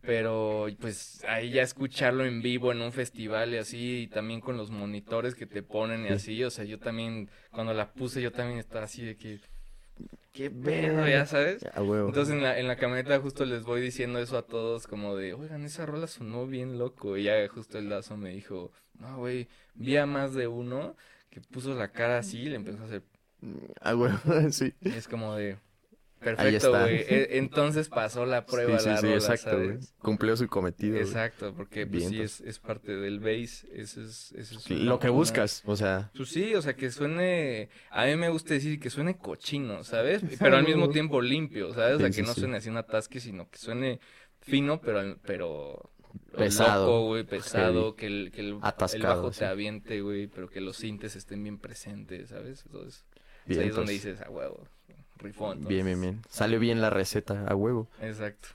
Pero 0.00 0.66
pues 0.80 1.22
ahí 1.28 1.50
ya 1.52 1.62
escucharlo 1.62 2.24
en 2.24 2.42
vivo 2.42 2.72
en 2.72 2.80
un 2.82 2.92
festival 2.92 3.54
y 3.54 3.58
así, 3.58 4.02
y 4.02 4.06
también 4.08 4.40
con 4.40 4.56
los 4.56 4.70
monitores 4.72 5.34
que 5.36 5.46
te 5.46 5.62
ponen 5.62 6.04
y 6.06 6.08
Sí. 6.08 6.14
así, 6.14 6.44
o 6.44 6.50
sea, 6.50 6.64
yo 6.64 6.78
también, 6.80 7.30
cuando 7.52 7.72
la 7.74 7.92
puse, 7.92 8.20
yo 8.20 8.32
también 8.32 8.58
estaba 8.58 8.84
así 8.86 9.04
de 9.04 9.16
que, 9.16 9.38
qué 10.32 10.50
pedo, 10.50 11.06
ya 11.08 11.26
sabes. 11.26 11.64
A 11.74 11.82
huevo. 11.82 12.08
Entonces 12.08 12.34
en 12.34 12.42
la, 12.42 12.58
en 12.58 12.66
la 12.68 12.76
camioneta 12.76 13.20
justo 13.20 13.44
les 13.44 13.62
voy 13.64 13.80
diciendo 13.80 14.18
eso 14.18 14.36
a 14.38 14.42
todos, 14.46 14.86
como 14.88 15.16
de, 15.16 15.34
oigan, 15.34 15.64
esa 15.64 15.86
rola 15.86 16.06
sonó 16.08 16.46
bien 16.46 16.78
loco. 16.78 17.16
Y 17.16 17.24
ya 17.24 17.46
justo 17.48 17.78
el 17.78 17.88
lazo 17.88 18.16
me 18.16 18.30
dijo, 18.30 18.72
no, 19.02 19.18
güey, 19.18 19.48
vi 19.74 19.96
a 19.96 20.06
más 20.06 20.34
de 20.34 20.46
uno 20.48 20.96
que 21.30 21.40
puso 21.40 21.74
la 21.74 21.88
cara 21.92 22.18
así 22.18 22.40
y 22.40 22.48
le 22.50 22.56
empezó 22.56 22.82
a 22.82 22.86
hacer. 22.86 23.02
A 23.80 23.96
huevo, 23.96 24.18
sí. 24.50 24.72
y 24.80 24.88
es 24.90 25.08
como 25.08 25.34
de, 25.34 25.58
perfecto, 26.20 26.70
güey. 26.70 26.96
E- 27.08 27.28
Entonces 27.38 27.88
pasó 27.88 28.24
la 28.26 28.46
prueba 28.46 28.78
sí, 28.78 28.84
sí, 28.84 28.88
la 28.90 28.96
sí, 28.98 29.06
rola, 29.06 29.16
exacto, 29.16 29.56
güey. 29.56 29.78
Cumplió 29.98 30.36
su 30.36 30.46
cometido. 30.48 30.92
güey. 30.92 31.02
Exacto, 31.02 31.54
porque 31.54 31.86
pues 31.86 32.04
sí 32.04 32.10
Vientos. 32.10 32.40
es, 32.40 32.48
es 32.48 32.58
parte 32.60 32.96
del 32.96 33.18
bass, 33.20 33.64
eso 33.72 34.02
es, 34.02 34.32
eso 34.32 34.58
es 34.58 34.70
Lo 34.70 34.98
que 34.98 35.08
buscas, 35.08 35.62
o 35.66 35.74
sea, 35.76 36.10
Pues 36.16 36.28
sí, 36.28 36.54
o 36.54 36.62
sea, 36.62 36.74
que 36.76 36.90
suene, 36.90 37.68
a 37.90 38.06
mí 38.06 38.16
me 38.16 38.28
gusta 38.28 38.54
decir 38.54 38.78
que 38.78 38.90
suene 38.90 39.16
cochino, 39.18 39.82
¿sabes? 39.84 40.22
Pero 40.38 40.56
al 40.56 40.64
mismo 40.64 40.88
tiempo 40.90 41.20
limpio, 41.20 41.72
¿sabes? 41.74 41.96
O 41.96 41.98
sea, 41.98 42.08
Sí, 42.08 42.14
que 42.16 42.22
sí, 42.22 42.28
no 42.28 42.34
sí. 42.34 42.40
suene 42.40 42.56
así 42.58 42.68
un 42.68 42.76
atasque, 42.76 43.18
sino 43.20 43.48
que 43.50 43.58
suene 43.58 44.00
fino, 44.40 44.80
pero, 44.80 45.18
pero 45.22 45.91
Pesado. 46.36 46.86
loco, 46.86 47.06
güey, 47.06 47.24
pesado, 47.24 47.82
Heavy. 47.82 47.96
que 47.96 48.06
el, 48.06 48.30
que 48.32 48.40
el, 48.40 48.48
el 48.48 48.58
Atascado, 48.62 49.16
bajo 49.16 49.32
sí. 49.32 49.40
te 49.40 49.46
aviente, 49.46 50.00
güey, 50.00 50.26
pero 50.26 50.48
que 50.48 50.60
los 50.60 50.76
sintes 50.76 51.16
estén 51.16 51.42
bien 51.42 51.58
presentes, 51.58 52.30
¿sabes? 52.30 52.64
Entonces, 52.66 53.04
pues 53.46 53.58
ahí 53.58 53.68
es 53.68 53.74
donde 53.74 53.92
dices, 53.92 54.20
a 54.20 54.30
huevo, 54.30 54.66
rifón. 55.18 55.64
Bien, 55.66 55.84
bien, 55.84 56.00
bien. 56.00 56.22
Salió 56.28 56.58
bien 56.58 56.80
la 56.80 56.90
receta, 56.90 57.44
a 57.46 57.54
huevo. 57.54 57.88
Exacto. 58.00 58.48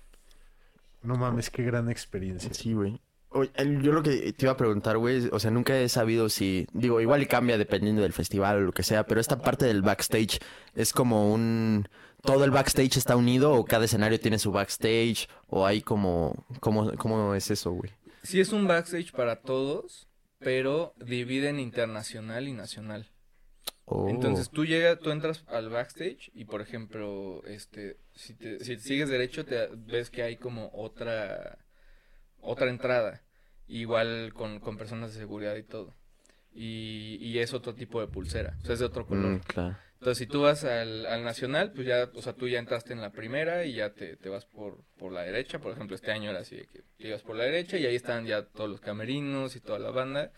No 1.03 1.15
mames, 1.15 1.49
qué 1.49 1.63
gran 1.63 1.89
experiencia. 1.89 2.53
Sí, 2.53 2.73
güey. 2.73 2.99
Oye, 3.29 3.51
yo 3.81 3.91
lo 3.91 4.01
que 4.01 4.33
te 4.33 4.45
iba 4.45 4.53
a 4.53 4.57
preguntar, 4.57 4.97
güey, 4.97 5.29
o 5.31 5.39
sea, 5.39 5.51
nunca 5.51 5.77
he 5.77 5.89
sabido 5.89 6.29
si, 6.29 6.65
digo, 6.73 7.01
igual 7.01 7.21
y 7.21 7.25
cambia 7.25 7.57
dependiendo 7.57 8.01
del 8.01 8.13
festival 8.13 8.57
o 8.57 8.61
lo 8.61 8.71
que 8.71 8.83
sea, 8.83 9.05
pero 9.05 9.19
esta 9.19 9.39
parte 9.39 9.65
del 9.65 9.81
backstage 9.81 10.39
es 10.75 10.93
como 10.93 11.33
un, 11.33 11.87
todo 12.23 12.43
el 12.43 12.51
backstage 12.51 12.97
está 12.97 13.15
unido 13.15 13.53
o 13.53 13.65
cada 13.65 13.85
escenario 13.85 14.19
tiene 14.19 14.39
su 14.39 14.51
backstage 14.51 15.27
o 15.47 15.65
hay 15.65 15.81
como, 15.81 16.45
¿cómo, 16.59 16.91
cómo 16.97 17.35
es 17.35 17.49
eso, 17.51 17.71
güey? 17.71 17.91
Sí 18.23 18.39
es 18.39 18.51
un 18.51 18.67
backstage 18.67 19.11
para 19.13 19.41
todos, 19.41 20.07
pero 20.39 20.93
dividen 20.97 21.59
internacional 21.59 22.47
y 22.47 22.53
nacional. 22.53 23.09
Oh, 23.85 24.09
Entonces 24.09 24.49
tú 24.49 24.65
llegas, 24.65 24.99
tú 24.99 25.11
entras 25.11 25.43
al 25.47 25.69
backstage 25.69 26.29
y 26.33 26.45
por 26.45 26.61
ejemplo, 26.61 27.41
este, 27.45 27.97
si 28.15 28.33
te, 28.33 28.59
si 28.63 28.77
sigues 28.79 29.09
derecho 29.09 29.45
te 29.45 29.67
ves 29.75 30.09
que 30.09 30.23
hay 30.23 30.37
como 30.37 30.69
otra, 30.73 31.57
otra 32.41 32.69
entrada, 32.69 33.23
igual 33.67 34.33
con, 34.33 34.59
con 34.59 34.77
personas 34.77 35.13
de 35.13 35.19
seguridad 35.19 35.55
y 35.55 35.63
todo. 35.63 35.95
Y, 36.53 37.17
y 37.21 37.39
es 37.39 37.53
otro 37.53 37.75
tipo 37.75 38.01
de 38.01 38.07
pulsera, 38.07 38.57
o 38.61 38.65
sea, 38.65 38.73
es 38.73 38.79
de 38.79 38.85
otro 38.85 39.05
color. 39.07 39.37
mm, 39.37 39.39
claro. 39.47 39.77
Entonces, 39.99 40.19
si 40.19 40.27
tú 40.27 40.41
vas 40.43 40.63
al, 40.63 41.05
al 41.07 41.23
nacional, 41.23 41.71
pues 41.73 41.87
ya, 41.87 42.09
o 42.13 42.21
sea, 42.21 42.33
tú 42.33 42.47
ya 42.47 42.59
entraste 42.59 42.93
en 42.93 43.01
la 43.01 43.11
primera 43.11 43.65
y 43.65 43.73
ya 43.73 43.93
te, 43.93 44.15
te 44.15 44.29
vas 44.29 44.45
por, 44.45 44.83
por 44.97 45.11
la 45.11 45.23
derecha. 45.23 45.59
Por 45.59 45.73
ejemplo, 45.73 45.95
este 45.95 46.11
año 46.11 46.29
era 46.29 46.39
así 46.39 46.57
que 46.71 46.83
te 46.97 47.07
ibas 47.07 47.23
por 47.23 47.35
la 47.35 47.45
derecha 47.45 47.77
y 47.77 47.85
ahí 47.85 47.95
están 47.95 48.25
ya 48.25 48.45
todos 48.45 48.69
los 48.69 48.79
camerinos 48.79 49.55
y 49.55 49.59
toda 49.59 49.79
la 49.79 49.89
banda. 49.91 50.31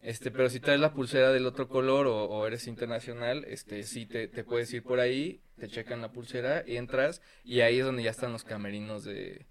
Este, 0.00 0.30
pero 0.30 0.48
si 0.50 0.60
traes 0.60 0.80
la 0.80 0.92
pulsera 0.92 1.32
del 1.32 1.46
otro 1.46 1.66
color 1.68 2.06
o, 2.06 2.24
o 2.26 2.46
eres 2.46 2.66
internacional, 2.66 3.44
este, 3.48 3.82
sí 3.84 4.06
te, 4.06 4.28
te 4.28 4.44
puedes 4.44 4.72
ir 4.74 4.82
por 4.82 5.00
ahí, 5.00 5.40
te 5.58 5.66
checan 5.68 6.00
la 6.02 6.12
pulsera, 6.12 6.62
entras 6.66 7.22
y 7.42 7.60
ahí 7.62 7.78
es 7.80 7.84
donde 7.86 8.02
ya 8.02 8.10
están 8.10 8.30
los 8.32 8.44
camerinos 8.44 9.04
de, 9.04 9.46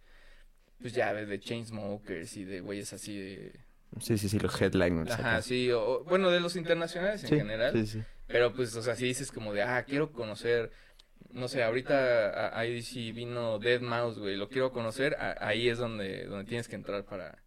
pues 0.79 0.93
ya, 0.93 1.13
de 1.13 1.39
Chainsmokers 1.39 2.37
y 2.37 2.43
de 2.45 2.61
güeyes 2.61 2.93
así 2.93 3.17
de... 3.17 3.51
Sí, 3.99 4.17
sí, 4.17 4.29
sí, 4.29 4.39
los 4.39 4.59
headliners. 4.61 5.11
Ajá, 5.11 5.31
acá. 5.33 5.41
sí, 5.41 5.71
o, 5.71 5.81
o- 5.83 6.03
bueno, 6.03 6.29
de 6.29 6.39
los 6.39 6.55
internacionales 6.55 7.23
en 7.23 7.29
Sí, 7.29 7.35
general. 7.35 7.73
sí, 7.73 7.87
sí. 7.87 8.03
Pero 8.27 8.53
pues, 8.53 8.75
o 8.75 8.81
sea, 8.81 8.95
si 8.95 9.05
dices 9.05 9.31
como 9.31 9.53
de, 9.53 9.63
ah, 9.63 9.83
quiero 9.83 10.11
conocer, 10.11 10.71
no 11.31 11.47
sé, 11.47 11.63
ahorita 11.63 12.57
ahí 12.57 12.81
sí 12.81 13.11
vino 13.11 13.59
Dead 13.59 13.81
Mouse, 13.81 14.17
güey, 14.19 14.35
lo 14.37 14.49
quiero 14.49 14.71
conocer, 14.71 15.15
a- 15.19 15.35
ahí 15.47 15.67
es 15.69 15.77
donde, 15.77 16.25
donde 16.25 16.45
tienes 16.45 16.67
que 16.67 16.75
entrar 16.75 17.05
para, 17.05 17.43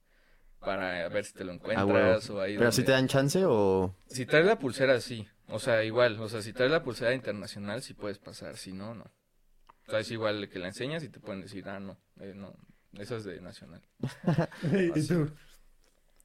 para 0.60 1.08
ver 1.08 1.24
si 1.24 1.32
te 1.34 1.44
lo 1.44 1.52
Ah, 1.52 1.54
encuentras 1.54 2.28
o 2.30 2.40
ahí 2.40 2.56
Pero 2.58 2.72
si 2.72 2.78
donde- 2.82 2.86
te 2.86 2.92
dan 2.92 3.08
chance 3.08 3.42
o... 3.46 3.94
Si 4.06 4.26
traes 4.26 4.46
la 4.46 4.58
pulsera, 4.58 5.00
sí, 5.00 5.26
o 5.48 5.58
sea, 5.58 5.82
igual, 5.84 6.18
o 6.20 6.28
sea, 6.28 6.42
si 6.42 6.52
traes 6.52 6.70
la 6.72 6.82
pulsera 6.82 7.14
internacional, 7.14 7.82
sí 7.82 7.94
puedes 7.94 8.18
pasar, 8.18 8.56
si 8.56 8.72
no, 8.72 8.94
no. 8.94 9.04
O 9.86 9.90
sea, 9.90 10.00
es 10.00 10.10
igual 10.10 10.48
que 10.48 10.58
la 10.58 10.66
enseñas 10.68 11.04
y 11.04 11.08
te 11.08 11.20
pueden 11.20 11.40
decir, 11.42 11.68
ah, 11.68 11.78
no, 11.80 11.96
eh, 12.20 12.32
no, 12.34 12.54
eso 12.98 13.16
es 13.16 13.24
de 13.24 13.40
nacional. 13.40 13.82
¿Y 14.96 15.06
tú? 15.06 15.30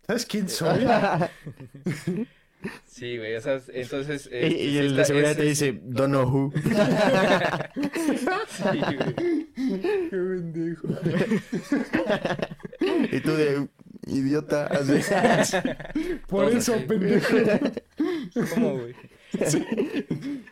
¿Sabes 0.07 0.25
quién 0.25 0.49
soy? 0.49 0.83
Sí, 2.85 3.17
güey, 3.17 3.33
esas, 3.33 3.69
entonces... 3.73 4.29
Y, 4.31 4.35
este, 4.35 4.47
y 4.63 4.69
sí 4.71 4.77
el 4.77 4.85
está- 4.87 4.97
de 4.99 5.05
seguridad 5.05 5.31
es- 5.31 5.37
te 5.37 5.43
dice, 5.43 5.79
don't 5.83 6.09
know 6.09 6.27
who. 6.27 6.53
Sí, 8.47 8.79
güey. 8.79 9.15
Qué 10.09 10.17
pendejo. 10.17 10.87
y 13.11 13.19
tú 13.21 13.31
de, 13.35 13.67
idiota. 14.07 14.65
así. 14.67 14.93
Por 16.27 16.45
eso, 16.51 16.75
así. 16.75 16.83
pendejo. 16.85 17.37
¿Cómo, 18.53 18.77
güey? 18.79 18.95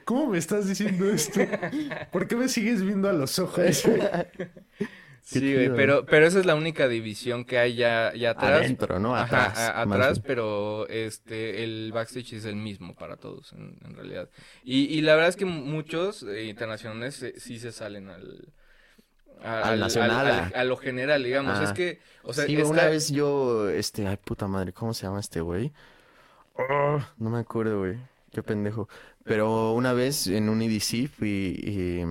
¿Cómo 0.05 0.27
me 0.27 0.37
estás 0.37 0.67
diciendo 0.67 1.09
esto? 1.11 1.41
¿Por 2.11 2.27
qué 2.27 2.35
me 2.35 2.47
sigues 2.47 2.81
viendo 2.83 3.09
a 3.09 3.13
los 3.13 3.37
ojos? 3.39 3.83
Sí, 5.31 5.39
güey, 5.53 5.65
chido. 5.65 5.75
pero, 5.75 6.05
pero 6.05 6.25
esa 6.25 6.39
es 6.39 6.45
la 6.45 6.55
única 6.55 6.87
división 6.87 7.45
que 7.45 7.59
hay 7.59 7.75
ya, 7.75 8.13
ya 8.15 8.31
atrás. 8.31 8.61
Adentro, 8.61 8.99
¿no? 8.99 9.15
Ajá, 9.15 9.81
Atrás. 9.81 10.17
a- 10.19 10.23
pero 10.23 10.87
este, 10.87 11.63
el 11.63 11.91
backstage 11.93 12.33
es 12.33 12.45
el 12.45 12.55
mismo 12.55 12.95
para 12.95 13.17
todos, 13.17 13.53
en, 13.53 13.77
en 13.85 13.95
realidad. 13.95 14.29
Y, 14.63 14.85
y 14.85 15.01
la 15.01 15.13
verdad 15.13 15.29
es 15.29 15.35
que 15.35 15.45
muchos 15.45 16.23
eh, 16.23 16.45
internacionales 16.45 17.21
eh, 17.21 17.33
sí 17.37 17.59
se 17.59 17.71
salen 17.71 18.09
al... 18.09 18.53
Al 19.43 19.79
nacional, 19.79 20.27
al- 20.27 20.39
ah. 20.39 20.51
a 20.53 20.63
lo 20.65 20.75
general, 20.75 21.23
digamos. 21.23 21.57
Ah. 21.59 21.63
Es 21.63 21.71
que, 21.71 21.99
o 22.23 22.33
sea, 22.33 22.45
sí, 22.45 22.55
esta- 22.55 22.67
una 22.67 22.85
vez 22.85 23.09
yo, 23.09 23.69
este, 23.69 24.05
ay, 24.07 24.17
puta 24.17 24.47
madre, 24.47 24.73
¿cómo 24.73 24.93
se 24.93 25.03
llama 25.05 25.19
este 25.21 25.39
güey? 25.41 25.71
Oh, 26.55 26.99
no 27.17 27.29
me 27.29 27.39
acuerdo, 27.39 27.79
güey. 27.79 27.97
Qué 28.33 28.43
pendejo. 28.43 28.89
Pero 29.23 29.71
una 29.73 29.93
vez 29.93 30.27
en 30.27 30.49
un 30.49 30.61
EDC 30.61 31.07
fui 31.07 31.55
y... 31.57 32.03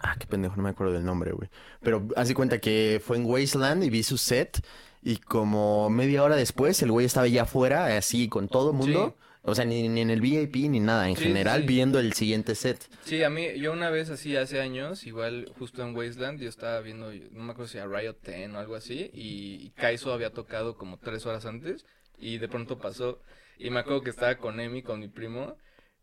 Ah, 0.00 0.16
qué 0.18 0.26
pendejo, 0.26 0.56
no 0.56 0.62
me 0.62 0.70
acuerdo 0.70 0.92
del 0.92 1.04
nombre, 1.04 1.32
güey. 1.32 1.48
Pero 1.82 2.06
haz 2.16 2.28
de 2.28 2.34
cuenta 2.34 2.58
que 2.60 3.00
fue 3.04 3.16
en 3.16 3.24
Wasteland 3.26 3.82
y 3.84 3.90
vi 3.90 4.02
su 4.02 4.16
set 4.16 4.64
y 5.02 5.16
como 5.18 5.90
media 5.90 6.22
hora 6.22 6.36
después 6.36 6.80
el 6.82 6.92
güey 6.92 7.06
estaba 7.06 7.26
ya 7.26 7.42
afuera, 7.42 7.96
así 7.96 8.28
con 8.28 8.48
todo 8.48 8.70
el 8.70 8.76
mundo. 8.76 9.16
O 9.42 9.54
sea, 9.54 9.64
ni, 9.64 9.88
ni 9.88 10.00
en 10.02 10.10
el 10.10 10.20
VIP 10.20 10.56
ni 10.68 10.80
nada, 10.80 11.08
en 11.08 11.16
Sí, 11.16 11.24
sí, 11.24 11.28
general 11.28 11.62
sí. 11.62 11.66
viendo 11.66 11.98
el 11.98 12.12
siguiente 12.12 12.54
set. 12.54 12.88
Sí, 13.00 13.22
a 13.22 13.30
mí, 13.30 13.58
yo 13.58 13.72
una 13.72 13.90
vez 13.90 14.10
así 14.10 14.36
hace 14.36 14.60
años, 14.60 15.06
igual 15.06 15.50
justo 15.58 15.82
en 15.82 15.96
Wasteland, 15.96 16.40
yo 16.40 16.48
estaba 16.48 16.80
viendo, 16.80 17.10
no 17.30 17.42
me 17.44 17.52
acuerdo 17.52 17.68
si 17.68 17.78
a 17.78 17.86
Riot 17.86 18.16
10 18.22 18.50
o 18.52 18.58
algo 18.58 18.74
así, 18.76 19.10
y, 19.14 19.54
y 19.66 19.70
Kaizo 19.70 20.12
había 20.12 20.32
tocado 20.32 20.76
como 20.76 20.98
tres 20.98 21.24
horas 21.24 21.46
antes, 21.46 21.86
y 22.18 22.38
de 22.38 22.48
pronto 22.48 22.78
pasó, 22.78 23.22
y 23.58 23.70
me 23.70 23.80
acuerdo 23.80 24.02
que 24.02 24.10
estaba 24.10 24.36
con 24.36 24.60
Emi, 24.60 24.82
con 24.82 25.00
mi 25.00 25.08
primo, 25.08 25.56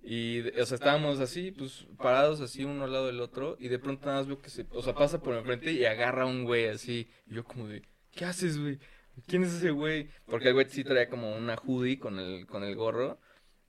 y, 0.07 0.47
o 0.59 0.65
sea, 0.67 0.75
estábamos 0.75 1.19
así, 1.19 1.49
pues, 1.49 1.87
parados 1.97 2.39
así 2.39 2.63
uno 2.63 2.83
al 2.83 2.91
lado 2.91 3.07
del 3.07 3.19
otro, 3.21 3.57
y 3.59 3.69
de 3.69 3.79
pronto 3.79 4.05
nada 4.05 4.19
más 4.19 4.27
veo 4.27 4.39
que 4.39 4.51
se, 4.51 4.67
o 4.69 4.83
sea, 4.83 4.93
pasa 4.93 5.19
por 5.19 5.33
enfrente 5.33 5.71
y 5.71 5.83
agarra 5.85 6.23
a 6.23 6.27
un 6.27 6.43
güey 6.43 6.67
así, 6.67 7.09
y 7.25 7.33
yo 7.33 7.43
como 7.43 7.67
de, 7.67 7.81
¿qué 8.11 8.25
haces, 8.25 8.59
güey? 8.59 8.77
¿Quién 9.25 9.43
es 9.43 9.53
ese 9.53 9.71
güey? 9.71 10.09
Porque 10.27 10.49
el 10.49 10.53
güey 10.53 10.69
sí 10.69 10.83
traía 10.83 11.09
como 11.09 11.35
una 11.35 11.55
hoodie 11.55 11.97
con 11.97 12.19
el, 12.19 12.45
con 12.45 12.63
el 12.63 12.75
gorro, 12.75 13.19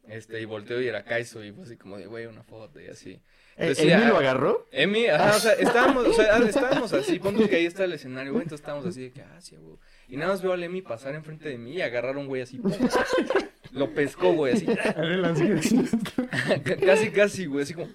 este, 0.09 0.39
y 0.39 0.45
volteó 0.45 0.79
y 0.79 0.89
era 0.89 1.05
Kaizo, 1.05 1.43
y 1.43 1.53
fue 1.53 1.65
así 1.65 1.79
como 1.79 1.97
de, 1.97 2.07
güey, 2.07 2.27
una 2.27 2.43
foto, 2.43 2.83
y 2.83 2.89
así. 2.89 3.13
¿El 3.57 3.71
Entonces, 3.71 3.85
sí, 3.85 3.91
Emi 3.91 4.05
lo 4.05 4.17
ah, 4.17 4.21
agarró? 4.21 4.67
Emi, 4.73 5.07
ajá, 5.07 5.37
o 5.37 5.41
sea, 5.41 5.53
estábamos, 5.55 6.07
o 6.07 6.13
sea, 6.13 6.37
estábamos 6.37 6.93
así, 6.93 7.19
ponte 7.19 7.49
que 7.49 7.57
ahí 7.57 7.65
está 7.65 7.85
el 7.85 7.95
escenario, 7.95 8.33
güey, 8.33 8.43
entonces 8.43 8.61
estábamos 8.61 8.85
así 8.85 9.05
de 9.05 9.13
que, 9.13 9.23
ah, 9.23 9.41
sí, 9.41 9.57
güey. 9.57 9.79
Y 10.09 10.19
nada 10.19 10.33
más 10.33 10.43
veo 10.43 10.53
al 10.53 10.63
Emi 10.63 10.83
pasar 10.83 11.15
enfrente 11.15 11.49
de 11.49 11.57
mí 11.57 11.77
y 11.77 11.81
agarrar 11.81 12.17
a 12.17 12.19
un 12.19 12.27
güey 12.27 12.43
así, 12.43 12.61
lo 13.77 13.95
pescó, 13.95 14.33
güey, 14.33 14.55
así, 14.55 14.67
casi, 16.87 17.11
casi, 17.11 17.47
güey, 17.47 17.63
así 17.65 17.75
como, 17.75 17.89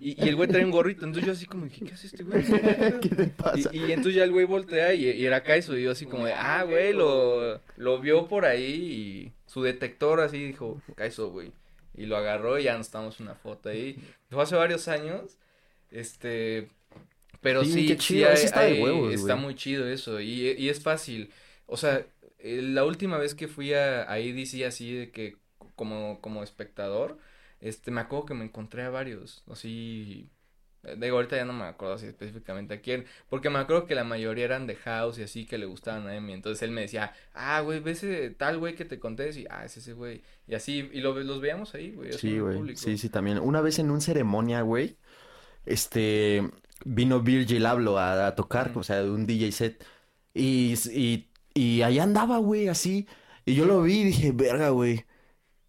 y, 0.00 0.24
y 0.24 0.28
el 0.28 0.36
güey 0.36 0.48
trae 0.48 0.64
un 0.64 0.70
gorrito, 0.70 1.04
entonces 1.04 1.26
yo 1.26 1.32
así 1.32 1.46
como, 1.46 1.68
¿qué, 1.68 1.84
qué 1.84 1.92
hace 1.94 2.06
este 2.06 2.22
güey? 2.22 2.44
¿Qué 3.00 3.08
te 3.08 3.24
pasa? 3.26 3.70
Y, 3.72 3.78
y 3.78 3.92
entonces 3.92 4.14
ya 4.14 4.24
el 4.24 4.30
güey 4.32 4.46
voltea 4.46 4.94
y, 4.94 5.08
y 5.10 5.26
era 5.26 5.42
Kaizo, 5.42 5.76
y 5.76 5.82
yo 5.82 5.90
así 5.90 6.06
como 6.06 6.26
de, 6.26 6.32
ah, 6.34 6.62
güey, 6.64 6.92
lo, 6.92 7.60
lo 7.76 8.00
vio 8.00 8.28
por 8.28 8.44
ahí 8.44 8.64
y 8.64 9.32
su 9.50 9.62
detector 9.62 10.20
así 10.20 10.38
dijo, 10.38 10.80
Kaizo, 10.94 11.30
güey. 11.30 11.52
Y 11.96 12.06
lo 12.06 12.16
agarró 12.16 12.60
y 12.60 12.64
ya 12.64 12.78
nos 12.78 12.90
tomamos 12.90 13.18
una 13.18 13.34
foto 13.34 13.70
ahí. 13.70 13.98
Fue 14.30 14.40
hace 14.40 14.54
varios 14.54 14.86
años, 14.86 15.36
Este, 15.90 16.68
pero 17.40 17.64
Sí, 17.64 17.72
sí, 17.72 17.86
qué 17.88 17.94
sí 17.94 17.98
chido, 17.98 18.28
hay- 18.28 18.34
eso 18.34 18.44
está 18.46 18.60
de 18.60 18.66
hay- 18.74 18.80
huevos, 18.82 19.12
está 19.14 19.34
muy 19.34 19.56
chido 19.56 19.88
eso 19.88 20.20
y, 20.20 20.50
y 20.52 20.68
es 20.68 20.80
fácil. 20.80 21.30
O 21.66 21.76
sea, 21.76 22.06
eh, 22.38 22.62
la 22.62 22.84
última 22.84 23.18
vez 23.18 23.34
que 23.34 23.48
fui 23.48 23.74
a, 23.74 24.10
a 24.10 24.18
EDC 24.18 24.64
así 24.66 24.92
de 24.94 25.10
que 25.10 25.36
como, 25.74 26.20
como 26.20 26.42
espectador, 26.42 27.18
este, 27.60 27.90
me 27.90 28.00
acuerdo 28.00 28.26
que 28.26 28.34
me 28.34 28.44
encontré 28.44 28.82
a 28.82 28.90
varios, 28.90 29.44
así, 29.50 30.30
eh, 30.84 30.96
digo, 30.98 31.16
ahorita 31.16 31.36
ya 31.36 31.44
no 31.44 31.52
me 31.52 31.64
acuerdo 31.64 31.94
así 31.94 32.06
específicamente 32.06 32.74
a 32.74 32.80
quién, 32.80 33.06
porque 33.28 33.50
me 33.50 33.58
acuerdo 33.58 33.86
que 33.86 33.94
la 33.94 34.04
mayoría 34.04 34.44
eran 34.44 34.66
de 34.66 34.76
house 34.76 35.18
y 35.18 35.22
así 35.22 35.46
que 35.46 35.58
le 35.58 35.66
gustaban 35.66 36.06
a 36.06 36.14
Emi, 36.14 36.32
entonces 36.32 36.62
él 36.62 36.70
me 36.70 36.82
decía, 36.82 37.12
ah, 37.34 37.60
güey, 37.60 37.80
ves 37.80 38.04
ese 38.04 38.30
tal 38.30 38.58
güey 38.58 38.74
que 38.74 38.84
te 38.84 39.00
conté, 39.00 39.30
y 39.38 39.46
ah, 39.50 39.64
es 39.64 39.76
ese 39.76 39.92
güey, 39.92 40.22
y 40.46 40.54
así, 40.54 40.88
y 40.92 41.00
lo, 41.00 41.18
los 41.20 41.40
veíamos 41.40 41.74
ahí, 41.74 41.92
güey, 41.92 42.12
Sí, 42.12 42.38
güey. 42.38 42.76
Sí, 42.76 42.98
sí, 42.98 43.08
también. 43.08 43.38
Una 43.38 43.60
vez 43.60 43.78
en 43.78 43.90
un 43.90 44.00
ceremonia, 44.00 44.62
güey, 44.62 44.96
este, 45.66 46.48
vino 46.84 47.20
Virgil 47.20 47.66
Abloh 47.66 47.98
a, 47.98 48.28
a 48.28 48.34
tocar, 48.34 48.72
o 48.76 48.82
sea, 48.82 49.02
un 49.02 49.26
DJ 49.26 49.52
set. 49.52 49.84
Y, 50.34 50.74
y, 50.92 51.27
y 51.58 51.82
allá 51.82 52.02
andaba, 52.04 52.38
güey, 52.38 52.68
así. 52.68 53.06
Y 53.44 53.54
yo 53.54 53.64
lo 53.66 53.82
vi 53.82 54.00
y 54.00 54.04
dije, 54.04 54.32
verga, 54.32 54.70
güey. 54.70 55.04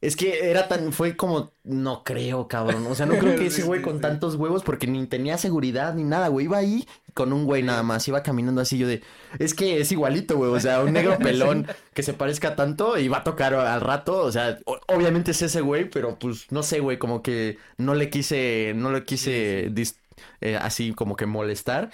Es 0.01 0.15
que 0.15 0.49
era 0.49 0.69
tan, 0.69 0.93
fue 0.93 1.17
como, 1.17 1.51
no 1.65 2.05
creo, 2.05 2.47
cabrón. 2.47 2.87
O 2.87 2.95
sea, 2.95 3.05
no 3.05 3.17
creo 3.17 3.35
que 3.37 3.47
ese 3.47 3.63
güey 3.63 3.81
con 3.81 3.99
tantos 3.99 4.35
huevos, 4.35 4.63
porque 4.63 4.87
ni 4.87 5.05
tenía 5.07 5.37
seguridad 5.37 5.93
ni 5.93 6.03
nada, 6.05 6.29
güey. 6.29 6.45
Iba 6.45 6.57
ahí 6.59 6.87
con 7.13 7.33
un 7.33 7.43
güey 7.45 7.63
nada 7.63 7.83
más, 7.83 8.07
iba 8.07 8.23
caminando 8.23 8.61
así 8.61 8.77
yo 8.77 8.87
de, 8.87 9.01
es 9.39 9.53
que 9.53 9.81
es 9.81 9.91
igualito, 9.91 10.37
güey. 10.37 10.51
O 10.51 10.59
sea, 10.61 10.81
un 10.83 10.93
negro 10.93 11.17
pelón 11.19 11.67
que 11.93 12.03
se 12.03 12.13
parezca 12.13 12.55
tanto 12.55 12.97
y 12.97 13.09
va 13.09 13.17
a 13.17 13.23
tocar 13.25 13.53
al 13.53 13.81
rato. 13.81 14.19
O 14.19 14.31
sea, 14.31 14.57
o- 14.65 14.79
obviamente 14.87 15.31
es 15.31 15.41
ese 15.41 15.59
güey, 15.59 15.89
pero 15.89 16.17
pues 16.17 16.47
no 16.49 16.63
sé, 16.63 16.79
güey, 16.79 16.97
como 16.97 17.21
que 17.21 17.57
no 17.77 17.93
le 17.93 18.09
quise, 18.09 18.71
no 18.77 18.91
le 18.93 19.03
quise 19.03 19.69
eh, 20.41 20.55
así 20.61 20.93
como 20.93 21.15
que 21.17 21.25
molestar. 21.25 21.89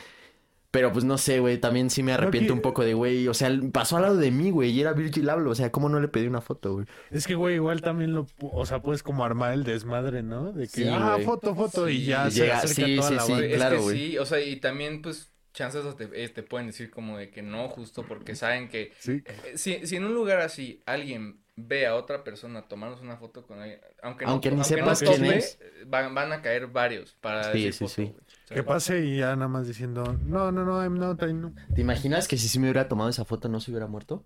Pero 0.76 0.91
pues 0.91 1.05
no 1.05 1.17
sé, 1.17 1.39
güey, 1.39 1.57
también 1.57 1.89
sí 1.89 2.03
me 2.03 2.11
arrepiento 2.11 2.53
un 2.53 2.59
poco 2.61 2.84
de, 2.84 2.93
güey, 2.93 3.28
o 3.30 3.34
sea, 3.34 3.49
pasó 3.71 3.95
al 3.95 4.01
lado 4.03 4.17
de 4.17 4.30
mí, 4.30 4.51
güey, 4.51 4.71
y 4.71 4.82
era 4.82 4.91
Virgil 4.91 5.30
Abloh, 5.30 5.51
o 5.51 5.55
sea, 5.55 5.71
¿cómo 5.71 5.88
no 5.88 5.99
le 6.01 6.09
pedí 6.09 6.28
una 6.28 6.41
foto, 6.41 6.73
güey? 6.73 6.86
Es 7.11 7.26
que, 7.28 7.36
güey, 7.36 7.55
igual 7.55 7.82
también 7.82 8.13
lo, 8.13 8.26
pu- 8.28 8.49
o 8.51 8.65
sea, 8.65 8.82
puedes 8.82 9.01
como 9.01 9.23
armar 9.23 9.53
el 9.53 9.63
desmadre, 9.63 10.21
¿no? 10.21 10.51
De 10.51 10.67
que, 10.67 10.84
Sí, 10.84 10.88
ah, 10.91 11.17
foto, 11.23 11.55
foto, 11.55 11.88
y 11.88 12.03
ya 12.05 12.30
se 12.30 12.41
llega- 12.41 12.57
acerca 12.57 12.86
sí, 12.86 12.95
toda 12.97 13.07
sí, 13.09 13.15
la 13.15 13.21
sí. 13.21 13.34
Es 13.45 13.55
claro, 13.55 13.78
que 13.78 13.82
güey. 13.84 13.97
sí, 14.11 14.17
o 14.17 14.26
sea, 14.26 14.41
y 14.41 14.57
también, 14.57 15.01
pues, 15.01 15.32
chances 15.53 15.84
te, 15.95 16.09
eh, 16.21 16.28
te 16.28 16.43
pueden 16.43 16.67
decir 16.67 16.91
como 16.91 17.17
de 17.17 17.30
que 17.32 17.41
no, 17.41 17.69
justo 17.69 18.03
porque 18.05 18.36
saben 18.36 18.67
que 18.67 18.91
Sí. 18.99 19.23
eh, 19.26 19.53
si, 19.55 19.88
si 19.88 19.95
en 19.95 20.03
un 20.03 20.13
lugar 20.13 20.41
así 20.41 20.84
alguien 20.86 21.39
ve 21.55 21.88
a 21.88 21.95
otra 21.95 22.26
persona 22.26 22.67
tomándose 22.67 23.01
una 23.01 23.15
foto 23.15 23.47
con 23.47 23.59
alguien, 23.61 23.80
aunque 24.03 24.26
no, 24.26 24.32
Aunque 24.32 24.51
no 24.51 24.65
sepas 24.65 24.99
quién 24.99 25.13
tope, 25.23 25.38
es. 25.38 25.57
Van, 25.88 26.13
van 26.13 26.34
a 26.34 26.41
caer 26.41 26.67
varios 26.67 27.13
para 27.21 27.53
Sí, 27.53 27.63
decir 27.63 27.73
sí, 27.73 27.80
foto, 27.86 27.93
sí. 27.93 28.13
Que 28.48 28.62
pase 28.64 29.04
y 29.06 29.18
ya 29.18 29.36
nada 29.36 29.48
más 29.48 29.68
diciendo, 29.68 30.18
no, 30.26 30.52
no, 30.52 30.64
no, 30.66 30.82
I'm 30.84 30.98
not, 31.00 31.22
I'm 31.24 31.41
not. 31.41 31.54
¿Te 31.74 31.82
imaginas 31.82 32.28
que 32.28 32.38
si 32.38 32.48
sí 32.48 32.60
me 32.60 32.66
hubiera 32.68 32.88
tomado 32.88 33.10
esa 33.10 33.26
foto 33.26 33.50
no 33.50 33.60
se 33.60 33.72
hubiera 33.72 33.88
muerto? 33.88 34.26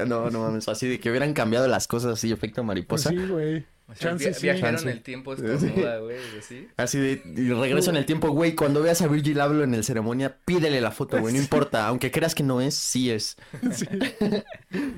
No, 0.06 0.30
no 0.30 0.40
mames, 0.42 0.68
así 0.68 0.88
de 0.88 1.00
que 1.00 1.10
hubieran 1.10 1.32
cambiado 1.34 1.66
las 1.68 1.86
cosas 1.88 2.12
así, 2.14 2.30
efecto 2.30 2.56
Pues 2.62 2.66
mariposa. 2.66 3.10
sí, 3.10 3.16
güey. 3.16 3.64
o 3.88 3.94
sea, 3.94 4.10
Chance 4.10 4.24
via- 4.24 4.34
sí. 4.34 4.42
viajero 4.42 4.68
en 4.68 4.74
chance. 4.76 4.90
el 4.90 5.02
tiempo 5.02 5.34
estornuda, 5.34 5.98
güey, 5.98 6.16
así. 6.38 6.68
Así 6.76 6.98
de, 6.98 7.22
y 7.36 7.52
regreso 7.52 7.90
en 7.90 7.96
el 7.96 8.06
tiempo, 8.06 8.30
güey, 8.30 8.54
cuando 8.54 8.82
veas 8.82 9.00
a 9.02 9.08
Virgil 9.08 9.40
Abloh 9.40 9.64
en 9.64 9.74
el 9.74 9.84
ceremonia, 9.84 10.38
pídele 10.44 10.80
la 10.80 10.90
foto, 10.92 11.18
güey, 11.20 11.34
no 11.34 11.40
importa, 11.40 11.86
aunque 11.88 12.10
creas 12.10 12.34
que 12.34 12.42
no 12.42 12.60
es, 12.60 12.74
sí 12.74 13.10
es. 13.10 13.36
Sí. 13.72 13.86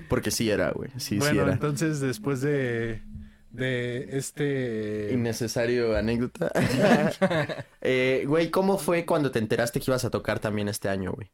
Porque 0.09 0.30
sí 0.30 0.51
era, 0.51 0.70
güey, 0.72 0.91
sí, 0.93 0.99
sí 0.99 1.18
bueno, 1.18 1.43
era. 1.43 1.53
entonces 1.53 2.01
después 2.01 2.41
de, 2.41 3.03
de 3.51 4.16
este... 4.16 5.11
Innecesario 5.12 5.96
anécdota. 5.96 6.53
Eh, 7.82 8.24
güey, 8.26 8.51
¿cómo 8.51 8.76
fue 8.76 9.07
cuando 9.07 9.30
te 9.30 9.38
enteraste 9.38 9.80
que 9.80 9.90
ibas 9.90 10.05
a 10.05 10.11
tocar 10.11 10.38
también 10.38 10.68
este 10.68 10.90
año, 10.90 11.12
güey? 11.12 11.30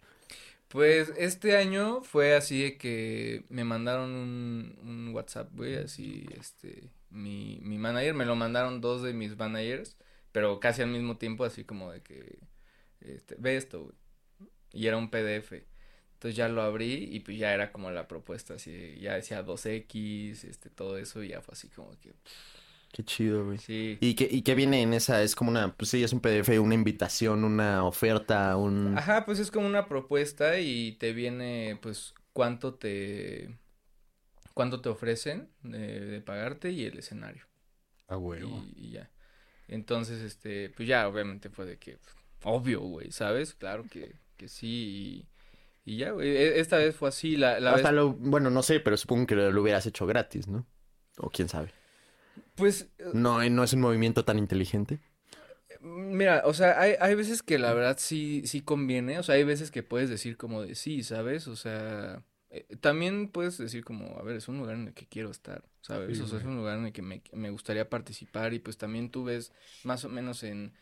Pues 0.68 1.12
este 1.16 1.56
año 1.56 2.02
fue 2.02 2.34
así 2.34 2.62
de 2.62 2.78
que 2.78 3.44
me 3.48 3.64
mandaron 3.64 4.10
un, 4.10 4.78
un 4.82 5.14
WhatsApp, 5.14 5.50
güey, 5.54 5.76
así, 5.76 6.26
este, 6.38 6.90
mi, 7.10 7.58
mi 7.62 7.78
manager, 7.78 8.14
me 8.14 8.26
lo 8.26 8.36
mandaron 8.36 8.80
dos 8.80 9.02
de 9.02 9.12
mis 9.12 9.36
managers, 9.36 9.96
pero 10.32 10.60
casi 10.60 10.82
al 10.82 10.88
mismo 10.88 11.16
tiempo, 11.18 11.44
así 11.44 11.64
como 11.64 11.90
de 11.92 12.02
que, 12.02 12.38
este, 13.00 13.36
ve 13.38 13.56
esto, 13.56 13.84
güey, 13.84 13.96
y 14.72 14.86
era 14.86 14.96
un 14.96 15.10
PDF, 15.10 15.52
entonces 16.16 16.34
ya 16.36 16.48
lo 16.48 16.62
abrí 16.62 17.08
y 17.12 17.20
pues 17.20 17.36
ya 17.36 17.52
era 17.52 17.70
como 17.70 17.90
la 17.90 18.08
propuesta, 18.08 18.54
así, 18.54 18.98
ya 18.98 19.14
decía 19.14 19.44
2X, 19.44 20.44
este, 20.44 20.70
todo 20.70 20.96
eso, 20.96 21.22
y 21.22 21.28
ya 21.28 21.42
fue 21.42 21.52
así 21.52 21.68
como 21.68 21.90
que, 22.00 22.14
Qué 22.92 23.04
chido, 23.04 23.44
güey. 23.44 23.58
sí. 23.58 23.98
¿Y 24.00 24.14
qué, 24.14 24.26
¿Y 24.30 24.40
qué 24.40 24.54
viene 24.54 24.80
en 24.80 24.94
esa? 24.94 25.22
Es 25.22 25.34
como 25.34 25.50
una, 25.50 25.76
pues 25.76 25.90
sí, 25.90 26.02
es 26.02 26.14
un 26.14 26.20
PDF, 26.20 26.58
una 26.58 26.74
invitación, 26.74 27.44
una 27.44 27.84
oferta, 27.84 28.56
un... 28.56 28.96
Ajá, 28.96 29.26
pues 29.26 29.38
es 29.38 29.50
como 29.50 29.66
una 29.66 29.86
propuesta 29.86 30.58
y 30.58 30.92
te 30.92 31.12
viene, 31.12 31.78
pues, 31.82 32.14
cuánto 32.32 32.72
te, 32.72 33.54
cuánto 34.54 34.80
te 34.80 34.88
ofrecen 34.88 35.50
de, 35.62 36.00
de 36.00 36.20
pagarte 36.22 36.70
y 36.70 36.86
el 36.86 36.98
escenario. 36.98 37.44
A 38.08 38.16
huevo. 38.16 38.64
Y, 38.74 38.86
y 38.86 38.90
ya. 38.92 39.10
Entonces, 39.68 40.22
este, 40.22 40.70
pues 40.70 40.88
ya, 40.88 41.06
obviamente 41.06 41.50
fue 41.50 41.66
de 41.66 41.78
que, 41.78 41.98
obvio, 42.44 42.80
güey, 42.80 43.12
¿sabes? 43.12 43.52
Claro 43.52 43.84
que, 43.90 44.16
que 44.38 44.48
sí 44.48 44.66
y, 44.66 45.28
y 45.86 45.96
ya, 45.98 46.10
güey. 46.10 46.28
E- 46.36 46.60
Esta 46.60 46.76
vez 46.76 46.94
fue 46.94 47.08
así, 47.08 47.36
la, 47.36 47.58
la 47.60 47.72
Hasta 47.72 47.88
vez, 47.88 47.96
lo, 47.96 48.12
bueno, 48.12 48.50
no 48.50 48.62
sé, 48.62 48.80
pero 48.80 48.96
supongo 48.98 49.26
que 49.26 49.34
lo 49.36 49.62
hubieras 49.62 49.86
hecho 49.86 50.06
gratis, 50.06 50.48
¿no? 50.48 50.66
O 51.18 51.30
quién 51.30 51.48
sabe. 51.48 51.72
pues, 52.54 52.88
No, 53.14 53.42
no 53.48 53.64
es 53.64 53.72
un 53.72 53.80
movimiento 53.80 54.24
tan 54.24 54.38
inteligente. 54.38 55.00
Mira, 55.80 56.42
o 56.46 56.54
sea, 56.54 56.80
hay, 56.80 56.94
hay 57.00 57.14
veces 57.14 57.42
que 57.42 57.58
la 57.58 57.72
verdad 57.74 57.96
sí, 57.98 58.42
sí 58.46 58.60
conviene, 58.62 59.18
o 59.18 59.22
sea, 59.22 59.34
hay 59.34 59.44
veces 59.44 59.70
que 59.70 59.82
puedes 59.82 60.08
decir 60.10 60.36
como 60.36 60.62
de 60.62 60.74
sí, 60.74 61.02
¿sabes? 61.02 61.48
O 61.48 61.56
sea, 61.56 62.24
eh, 62.50 62.66
también 62.80 63.28
puedes 63.28 63.58
decir 63.58 63.84
como, 63.84 64.18
a 64.18 64.22
ver, 64.22 64.36
es 64.36 64.48
un 64.48 64.58
lugar 64.58 64.76
en 64.76 64.88
el 64.88 64.94
que 64.94 65.06
quiero 65.06 65.30
estar, 65.30 65.64
¿sabes? 65.82 66.16
Sí, 66.16 66.22
o 66.22 66.26
sea, 66.26 66.38
es 66.38 66.44
un 66.44 66.56
lugar 66.56 66.78
en 66.78 66.86
el 66.86 66.92
que 66.92 67.02
me, 67.02 67.22
me 67.32 67.50
gustaría 67.50 67.88
participar 67.90 68.54
y 68.54 68.58
pues 68.58 68.78
también 68.78 69.10
tú 69.10 69.24
ves 69.24 69.52
más 69.82 70.04
o 70.04 70.08
menos 70.08 70.42
en, 70.44 70.72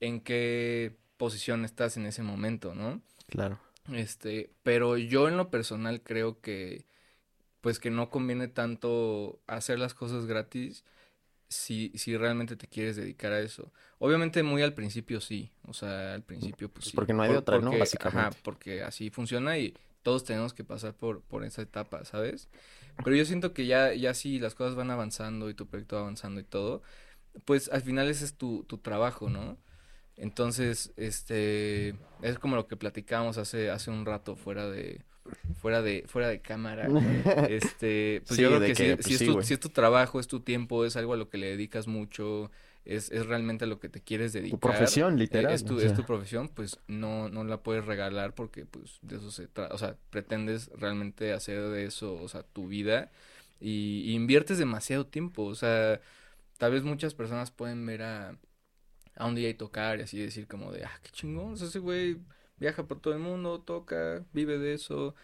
en 0.00 0.20
qué 0.20 0.96
posición 1.16 1.64
estás 1.64 1.96
en 1.96 2.06
ese 2.06 2.22
momento, 2.22 2.74
¿no? 2.74 3.00
Claro. 3.26 3.58
Este, 3.90 4.50
pero 4.62 4.96
yo 4.96 5.28
en 5.28 5.36
lo 5.36 5.50
personal 5.50 6.02
creo 6.02 6.40
que, 6.40 6.86
pues 7.60 7.78
que 7.78 7.90
no 7.90 8.10
conviene 8.10 8.48
tanto 8.48 9.40
hacer 9.46 9.78
las 9.78 9.94
cosas 9.94 10.26
gratis 10.26 10.84
si, 11.48 11.92
si 11.96 12.16
realmente 12.16 12.56
te 12.56 12.66
quieres 12.68 12.96
dedicar 12.96 13.32
a 13.32 13.40
eso. 13.40 13.72
Obviamente 13.98 14.42
muy 14.42 14.62
al 14.62 14.74
principio 14.74 15.20
sí, 15.20 15.50
o 15.66 15.74
sea, 15.74 16.14
al 16.14 16.22
principio 16.22 16.70
pues 16.70 16.86
sí. 16.86 16.92
porque 16.96 17.12
no 17.12 17.22
hay 17.22 17.30
de 17.32 17.38
otra, 17.38 17.58
¿no? 17.58 17.64
porque- 17.64 17.78
Básicamente. 17.80 18.20
Ajá, 18.20 18.40
porque 18.42 18.82
así 18.82 19.10
funciona 19.10 19.58
y 19.58 19.74
todos 20.02 20.24
tenemos 20.24 20.54
que 20.54 20.64
pasar 20.64 20.94
por, 20.94 21.22
por 21.22 21.44
esa 21.44 21.62
etapa, 21.62 22.04
¿sabes? 22.04 22.48
Pero 23.04 23.16
yo 23.16 23.24
siento 23.24 23.52
que 23.52 23.66
ya, 23.66 23.94
ya 23.94 24.14
si 24.14 24.38
las 24.38 24.54
cosas 24.54 24.74
van 24.74 24.90
avanzando 24.90 25.48
y 25.50 25.54
tu 25.54 25.66
proyecto 25.66 25.96
va 25.96 26.02
avanzando 26.02 26.40
y 26.40 26.44
todo, 26.44 26.82
pues 27.44 27.68
al 27.70 27.82
final 27.82 28.08
ese 28.08 28.24
es 28.24 28.34
tu, 28.36 28.64
tu 28.64 28.78
trabajo, 28.78 29.30
¿no? 29.30 29.58
Entonces, 30.22 30.92
este, 30.96 31.96
es 32.22 32.38
como 32.38 32.54
lo 32.54 32.68
que 32.68 32.76
platicábamos 32.76 33.38
hace, 33.38 33.70
hace 33.70 33.90
un 33.90 34.06
rato 34.06 34.36
fuera 34.36 34.70
de, 34.70 35.02
fuera 35.60 35.82
de, 35.82 36.04
fuera 36.06 36.28
de 36.28 36.40
cámara. 36.40 36.86
Este, 37.48 38.22
pues 38.24 38.36
Sí, 38.36 38.42
yo 38.42 38.48
creo 38.50 38.60
que, 38.60 38.68
que, 38.68 38.74
si, 38.76 38.94
pues, 38.94 39.06
si 39.06 39.14
es 39.14 39.18
sí, 39.18 39.26
tu, 39.26 39.32
güey. 39.32 39.44
si 39.44 39.54
es 39.54 39.58
tu 39.58 39.70
trabajo, 39.70 40.20
es 40.20 40.28
tu 40.28 40.38
tiempo, 40.38 40.84
es 40.84 40.94
algo 40.94 41.14
a 41.14 41.16
lo 41.16 41.28
que 41.28 41.38
le 41.38 41.48
dedicas 41.48 41.88
mucho, 41.88 42.52
es, 42.84 43.10
es 43.10 43.26
realmente 43.26 43.64
a 43.64 43.66
lo 43.66 43.80
que 43.80 43.88
te 43.88 44.00
quieres 44.00 44.32
dedicar. 44.32 44.60
Tu 44.60 44.60
profesión, 44.60 45.14
eh, 45.14 45.18
literal. 45.18 45.52
Es 45.52 45.64
tu, 45.64 45.78
o 45.78 45.80
es 45.80 45.92
tu 45.92 46.04
profesión, 46.04 46.48
pues 46.48 46.78
no, 46.86 47.28
no 47.28 47.42
la 47.42 47.60
puedes 47.64 47.84
regalar 47.84 48.32
porque 48.32 48.64
pues 48.64 49.00
de 49.02 49.16
eso 49.16 49.32
se 49.32 49.48
trata, 49.48 49.74
o 49.74 49.78
sea, 49.78 49.96
pretendes 50.10 50.70
realmente 50.76 51.32
hacer 51.32 51.62
de 51.62 51.84
eso, 51.84 52.14
o 52.14 52.28
sea, 52.28 52.44
tu 52.44 52.68
vida 52.68 53.10
y, 53.58 54.02
y 54.06 54.14
inviertes 54.14 54.56
demasiado 54.58 55.04
tiempo, 55.04 55.42
o 55.46 55.56
sea, 55.56 56.00
tal 56.58 56.70
vez 56.70 56.84
muchas 56.84 57.12
personas 57.12 57.50
pueden 57.50 57.84
ver 57.84 58.02
a, 58.02 58.36
a 59.16 59.26
un 59.26 59.34
DJ 59.34 59.54
tocar 59.54 59.98
y 59.98 60.02
así 60.02 60.18
decir 60.18 60.46
como 60.46 60.72
de, 60.72 60.84
ah, 60.84 61.00
qué 61.02 61.10
chingón, 61.10 61.52
o 61.52 61.56
sea, 61.56 61.68
ese 61.68 61.78
güey 61.78 62.18
viaja 62.58 62.84
por 62.84 63.00
todo 63.00 63.14
el 63.14 63.20
mundo, 63.20 63.60
toca, 63.60 64.24
vive 64.32 64.58
de 64.58 64.74
eso. 64.74 65.14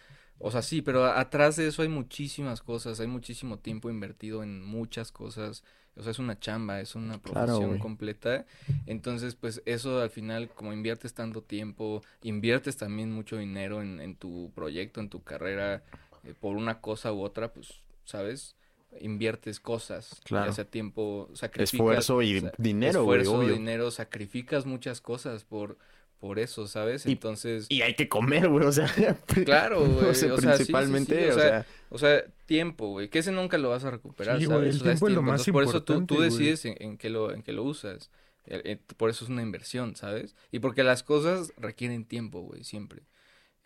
O 0.40 0.50
sea, 0.50 0.62
sí, 0.62 0.82
pero 0.82 1.04
atrás 1.04 1.56
de 1.56 1.66
eso 1.66 1.82
hay 1.82 1.88
muchísimas 1.88 2.62
cosas, 2.62 3.00
hay 3.00 3.08
muchísimo 3.08 3.58
tiempo 3.58 3.90
invertido 3.90 4.42
en 4.42 4.64
muchas 4.64 5.10
cosas. 5.10 5.64
O 5.96 6.02
sea, 6.02 6.12
es 6.12 6.20
una 6.20 6.38
chamba, 6.38 6.80
es 6.80 6.94
una 6.94 7.18
profesión 7.18 7.78
completa. 7.80 8.46
Entonces, 8.86 9.34
pues 9.34 9.62
eso 9.66 10.00
al 10.00 10.10
final, 10.10 10.48
como 10.48 10.72
inviertes 10.72 11.12
tanto 11.12 11.42
tiempo, 11.42 12.02
inviertes 12.22 12.76
también 12.76 13.10
mucho 13.10 13.36
dinero 13.36 13.82
en, 13.82 14.00
en 14.00 14.14
tu 14.14 14.52
proyecto, 14.54 15.00
en 15.00 15.08
tu 15.08 15.24
carrera, 15.24 15.82
eh, 16.22 16.34
por 16.38 16.56
una 16.56 16.80
cosa 16.80 17.12
u 17.12 17.22
otra, 17.22 17.52
pues, 17.52 17.80
¿sabes? 18.04 18.54
Inviertes 19.00 19.60
cosas, 19.60 20.20
Claro. 20.24 20.46
ya 20.46 20.52
sea 20.52 20.64
tiempo, 20.64 21.28
sacrificas. 21.34 21.74
Esfuerzo 21.74 22.22
y 22.22 22.40
sa- 22.40 22.52
dinero, 22.58 23.04
güey, 23.04 23.20
esfuerzo, 23.20 23.44
obvio. 23.44 23.54
dinero, 23.54 23.90
sacrificas 23.90 24.66
muchas 24.66 25.00
cosas 25.00 25.44
por, 25.44 25.76
por 26.18 26.38
eso, 26.40 26.66
¿sabes? 26.66 27.06
Y- 27.06 27.12
Entonces, 27.12 27.66
Y 27.68 27.82
hay 27.82 27.94
que 27.94 28.08
comer, 28.08 28.48
güey, 28.48 28.66
o 28.66 28.72
sea. 28.72 28.86
claro, 29.44 29.80
güey, 29.86 30.06
o 30.06 30.14
sea, 30.14 30.34
o 30.34 30.38
sea, 30.40 30.52
sí, 30.52 30.58
sí, 30.58 30.64
sí, 30.64 30.72
principalmente, 30.72 31.30
o 31.30 31.36
o 31.36 31.38
sea, 31.38 31.48
sea, 31.48 31.66
o 31.90 31.98
sea, 31.98 32.24
tiempo, 32.46 32.88
güey, 32.88 33.08
que 33.08 33.20
ese 33.20 33.30
nunca 33.30 33.56
lo 33.58 33.68
vas 33.68 33.84
a 33.84 33.90
recuperar, 33.92 34.38
Sí, 34.40 34.46
güey, 34.46 34.58
¿sabes? 34.58 34.74
el 34.74 34.80
O 34.80 34.84
sea, 34.84 34.92
tiempo 34.92 35.08
es 35.08 35.14
lo 35.14 35.22
más 35.22 35.32
Entonces, 35.46 35.52
por 35.52 35.62
eso 35.64 35.82
tú, 35.84 35.92
importante, 35.92 36.06
tú 36.08 36.16
güey. 36.16 36.30
decides 36.30 36.64
en, 36.64 36.74
en 36.80 36.96
qué 36.98 37.10
lo, 37.10 37.32
en 37.32 37.42
qué 37.42 37.52
lo 37.52 37.62
usas. 37.62 38.10
Eh, 38.46 38.62
eh, 38.64 38.78
Por 38.96 39.10
eso 39.10 39.24
es 39.26 39.30
una 39.30 39.42
inversión, 39.42 39.94
¿sabes? 39.94 40.34
Y 40.50 40.58
porque 40.60 40.82
las 40.82 41.02
cosas 41.02 41.52
requieren 41.58 42.04
tiempo, 42.06 42.40
güey, 42.40 42.64
siempre. 42.64 43.02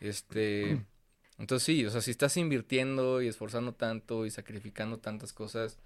Este, 0.01 0.83
entonces 1.39 1.65
sí, 1.65 1.85
o 1.87 1.91
sea, 1.91 2.01
si 2.01 2.11
estás 2.11 2.37
invirtiendo 2.37 3.23
y 3.23 3.29
esforzando 3.29 3.75
tanto 3.75 4.27
y 4.27 4.31
sacrificando 4.31 4.99
tantas 5.01 5.33
cosas, 5.33 5.79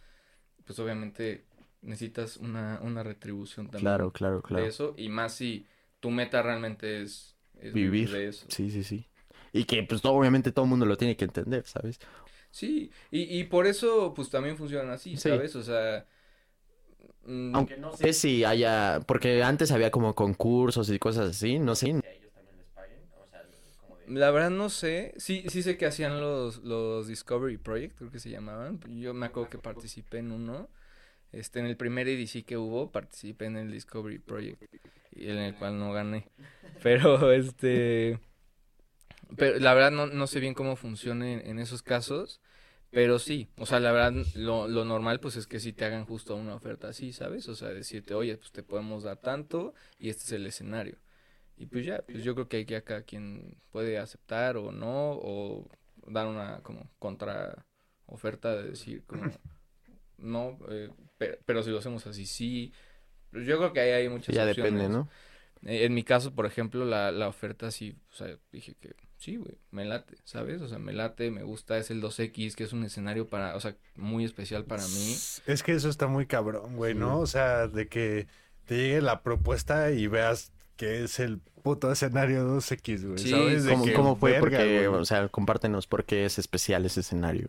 pues 0.64 0.78
obviamente 0.78 1.46
necesitas 1.82 2.36
una, 2.38 2.80
una 2.82 3.02
retribución 3.02 3.70
también 3.70 3.82
claro, 3.82 4.12
claro, 4.12 4.38
de 4.38 4.42
claro. 4.42 4.66
eso. 4.68 4.94
Y 4.98 5.08
más 5.10 5.34
si 5.34 5.66
tu 6.00 6.10
meta 6.10 6.42
realmente 6.42 7.02
es, 7.02 7.36
es 7.60 7.74
Vivir. 7.74 8.10
de 8.10 8.28
eso. 8.28 8.46
Sí, 8.48 8.70
sí, 8.70 8.84
sí. 8.84 9.06
Y 9.52 9.64
que, 9.64 9.82
pues, 9.84 10.02
todo- 10.02 10.14
obviamente 10.14 10.52
todo 10.52 10.64
el 10.64 10.70
mundo 10.70 10.86
lo 10.86 10.96
tiene 10.96 11.16
que 11.16 11.24
entender, 11.24 11.66
¿sabes? 11.66 11.98
Sí, 12.50 12.90
y, 13.10 13.38
y 13.40 13.44
por 13.44 13.66
eso, 13.66 14.14
pues 14.14 14.30
también 14.30 14.56
funcionan 14.56 14.90
así, 14.90 15.16
Sí. 15.16 15.30
¿sabes? 15.30 15.54
O 15.56 15.62
sea. 15.62 16.06
mm, 17.26 17.52
Aunque 17.54 17.76
no 17.76 17.96
sé 17.96 18.12
si 18.12 18.44
haya, 18.44 19.00
porque 19.06 19.42
antes 19.42 19.70
había 19.72 19.90
como 19.90 20.14
concursos 20.14 20.90
y 20.90 20.98
cosas 20.98 21.30
así, 21.30 21.58
no 21.58 21.74
sé. 21.74 21.94
La 24.08 24.30
verdad 24.30 24.50
no 24.50 24.68
sé. 24.70 25.14
Sí, 25.16 25.44
sí 25.48 25.62
sé 25.62 25.76
que 25.76 25.86
hacían 25.86 26.20
los, 26.20 26.58
los 26.58 27.06
Discovery 27.08 27.58
Project, 27.58 27.96
creo 27.98 28.10
que 28.10 28.18
se 28.18 28.30
llamaban. 28.30 28.80
Yo 29.00 29.14
me 29.14 29.26
acuerdo 29.26 29.50
que 29.50 29.58
participé 29.58 30.18
en 30.18 30.32
uno. 30.32 30.68
Este, 31.32 31.58
en 31.58 31.66
el 31.66 31.76
primer 31.76 32.08
EDC 32.08 32.44
que 32.44 32.56
hubo, 32.56 32.92
participé 32.92 33.46
en 33.46 33.56
el 33.56 33.70
Discovery 33.70 34.18
Project. 34.18 34.62
Y 35.12 35.28
en 35.30 35.38
el 35.38 35.54
cual 35.56 35.78
no 35.78 35.92
gané. 35.92 36.28
Pero 36.82 37.32
este. 37.32 38.20
Pero 39.36 39.58
la 39.58 39.74
verdad 39.74 39.90
no, 39.90 40.06
no 40.06 40.26
sé 40.26 40.40
bien 40.40 40.54
cómo 40.54 40.76
funciona 40.76 41.30
en, 41.30 41.46
en 41.46 41.58
esos 41.58 41.82
casos. 41.82 42.40
Pero 42.90 43.18
sí, 43.18 43.48
o 43.56 43.66
sea, 43.66 43.80
la 43.80 43.92
verdad, 43.92 44.24
lo, 44.36 44.68
lo 44.68 44.84
normal 44.84 45.20
pues 45.20 45.36
es 45.36 45.46
que 45.46 45.60
sí 45.60 45.72
te 45.72 45.84
hagan 45.84 46.06
justo 46.06 46.36
una 46.36 46.54
oferta 46.54 46.88
así, 46.88 47.12
¿sabes? 47.12 47.48
O 47.48 47.54
sea, 47.54 47.68
decirte, 47.68 48.14
oye, 48.14 48.36
pues 48.36 48.52
te 48.52 48.62
podemos 48.62 49.02
dar 49.02 49.18
tanto 49.18 49.74
y 49.98 50.08
este 50.08 50.24
es 50.24 50.32
el 50.32 50.46
escenario. 50.46 50.96
Y 51.58 51.66
pues 51.66 51.86
ya, 51.86 52.02
pues 52.06 52.22
yo 52.22 52.34
creo 52.34 52.48
que 52.48 52.60
aquí 52.60 52.74
a 52.74 52.84
cada 52.84 53.02
quien 53.02 53.56
puede 53.70 53.98
aceptar 53.98 54.56
o 54.58 54.72
no, 54.72 55.12
o 55.12 55.68
dar 56.06 56.26
una 56.26 56.60
como 56.62 56.90
contra 56.98 57.64
oferta 58.06 58.54
de 58.56 58.70
decir 58.70 59.04
como, 59.06 59.22
no, 60.18 60.58
eh, 60.70 60.90
pero, 61.18 61.38
pero 61.46 61.62
si 61.62 61.70
lo 61.70 61.78
hacemos 61.78 62.06
así, 62.06 62.26
sí. 62.26 62.72
Pues 63.30 63.46
yo 63.46 63.58
creo 63.58 63.72
que 63.72 63.80
ahí 63.80 63.90
hay 63.90 64.08
muchas 64.08 64.34
Ya 64.34 64.44
opciones. 64.46 64.72
depende, 64.72 64.88
¿no? 64.88 65.08
Eh, 65.62 65.84
En 65.86 65.94
mi 65.94 66.04
caso, 66.04 66.34
por 66.34 66.46
ejemplo, 66.46 66.84
la, 66.84 67.10
la 67.10 67.28
oferta 67.28 67.70
sí, 67.70 67.96
o 68.12 68.14
sea, 68.14 68.38
dije 68.52 68.74
que 68.80 68.94
sí, 69.16 69.36
güey, 69.36 69.58
me 69.70 69.84
late, 69.86 70.16
¿sabes? 70.24 70.60
O 70.60 70.68
sea, 70.68 70.78
me 70.78 70.92
late, 70.92 71.30
me 71.30 71.42
gusta, 71.42 71.78
es 71.78 71.90
el 71.90 72.02
2X, 72.02 72.54
que 72.54 72.64
es 72.64 72.72
un 72.74 72.84
escenario 72.84 73.26
para, 73.28 73.56
o 73.56 73.60
sea, 73.60 73.74
muy 73.96 74.24
especial 74.24 74.64
para 74.66 74.82
mí. 74.86 75.16
Es 75.46 75.62
que 75.62 75.72
eso 75.72 75.88
está 75.88 76.06
muy 76.06 76.26
cabrón, 76.26 76.76
güey, 76.76 76.92
Sí. 76.92 76.98
¿no? 76.98 77.18
O 77.20 77.26
sea, 77.26 77.66
de 77.66 77.88
que 77.88 78.26
te 78.66 78.76
llegue 78.76 79.00
la 79.00 79.22
propuesta 79.22 79.90
y 79.90 80.06
veas 80.06 80.52
que 80.76 81.04
es 81.04 81.18
el 81.20 81.38
puto 81.62 81.90
escenario 81.92 82.44
2X, 82.46 83.04
güey, 83.06 83.18
Sí, 83.18 83.30
¿sabes? 83.30 83.64
De 83.64 83.72
¿Cómo, 83.72 83.84
que, 83.84 83.92
cómo 83.92 84.16
fue? 84.16 84.32
verga, 84.32 84.40
porque, 84.40 84.88
güey. 84.88 85.00
o 85.00 85.04
sea, 85.04 85.28
compártenos 85.28 85.86
por 85.86 86.04
qué 86.04 86.24
es 86.24 86.38
especial 86.38 86.84
ese 86.86 87.00
escenario. 87.00 87.48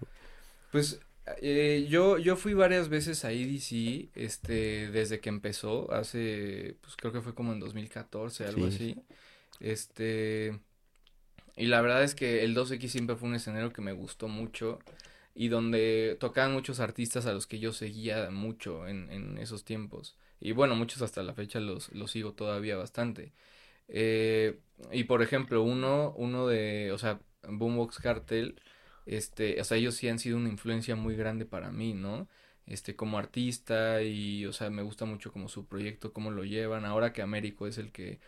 Pues 0.72 1.00
eh, 1.42 1.88
yo, 1.90 2.18
yo 2.18 2.36
fui 2.36 2.54
varias 2.54 2.90
veces 2.90 3.26
a 3.26 3.32
EDC, 3.32 4.12
este, 4.16 4.90
desde 4.92 5.20
que 5.20 5.30
empezó, 5.30 5.92
hace, 5.94 6.78
pues 6.82 6.96
creo 6.96 7.12
que 7.14 7.22
fue 7.22 7.34
como 7.36 7.54
en 7.54 7.60
2014, 7.60 8.46
algo 8.46 8.68
Sí. 8.68 8.68
así. 8.68 9.04
Este, 9.60 10.60
y 11.56 11.68
la 11.68 11.82
verdad 11.82 12.04
es 12.04 12.16
que 12.16 12.44
el 12.44 12.56
2X 12.56 12.92
siempre 12.92 13.16
fue 13.16 13.30
un 13.30 13.36
escenario 13.36 13.74
que 13.74 13.82
me 13.82 13.94
gustó 13.94 14.28
mucho 14.28 14.80
y 15.36 15.50
donde 15.50 16.18
tocaban 16.20 16.54
muchos 16.54 16.80
artistas 16.80 17.26
a 17.26 17.34
los 17.34 17.48
que 17.48 17.60
yo 17.60 17.74
seguía 17.74 18.30
mucho 18.32 18.88
en, 18.88 19.12
en 19.12 19.38
esos 19.38 19.66
tiempos. 19.66 20.16
Y 20.40 20.52
bueno, 20.52 20.76
muchos 20.76 21.02
hasta 21.02 21.24
la 21.24 21.34
fecha 21.34 21.60
los, 21.60 21.92
los 21.94 22.12
sigo 22.12 22.34
todavía 22.34 22.78
bastante. 22.78 23.34
Eh, 23.88 24.60
y 24.92 25.06
por 25.06 25.22
ejemplo, 25.22 25.64
uno, 25.64 26.14
uno 26.18 26.48
de, 26.48 26.92
o 26.92 26.98
sea, 26.98 27.22
Boombox 27.44 28.00
Cartel, 28.00 28.62
este, 29.06 29.60
o 29.62 29.64
sea, 29.64 29.78
ellos 29.78 29.96
sí 29.96 30.08
han 30.10 30.20
sido 30.20 30.38
una 30.38 30.50
influencia 30.50 30.96
muy 30.96 31.16
grande 31.16 31.46
para 31.46 31.72
mí, 31.72 31.94
¿no? 31.94 32.28
Este, 32.66 32.96
como 32.96 33.18
artista 33.18 34.02
y, 34.04 34.46
o 34.46 34.54
sea, 34.54 34.70
me 34.70 34.82
gusta 34.84 35.06
mucho 35.06 35.32
como 35.32 35.48
su 35.50 35.68
proyecto, 35.68 36.14
cómo 36.14 36.32
lo 36.32 36.44
llevan. 36.44 36.86
Ahora 36.86 37.14
que 37.14 37.22
Américo 37.22 37.68
es 37.68 37.78
el 37.78 37.92
que, 37.92 38.20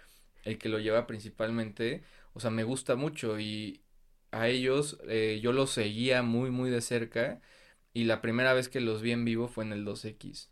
el 0.43 0.57
que 0.57 0.70
lo 0.70 0.80
lleva 0.80 1.07
principalmente, 1.07 2.03
o 2.34 2.39
sea, 2.39 2.49
me 2.51 2.64
gusta 2.64 2.95
mucho 2.95 3.39
y 3.39 3.82
a 4.32 4.47
ellos 4.47 4.99
eh, 5.07 5.39
yo 5.43 5.51
los 5.53 5.72
seguía 5.72 6.22
muy, 6.24 6.51
muy 6.51 6.70
de 6.70 6.82
cerca 6.82 7.41
y 7.93 8.05
la 8.05 8.22
primera 8.22 8.53
vez 8.53 8.70
que 8.70 8.82
los 8.82 9.01
vi 9.01 9.12
en 9.12 9.26
vivo 9.26 9.47
fue 9.47 9.64
en 9.66 9.74
el 9.74 9.86
2X. 9.86 10.49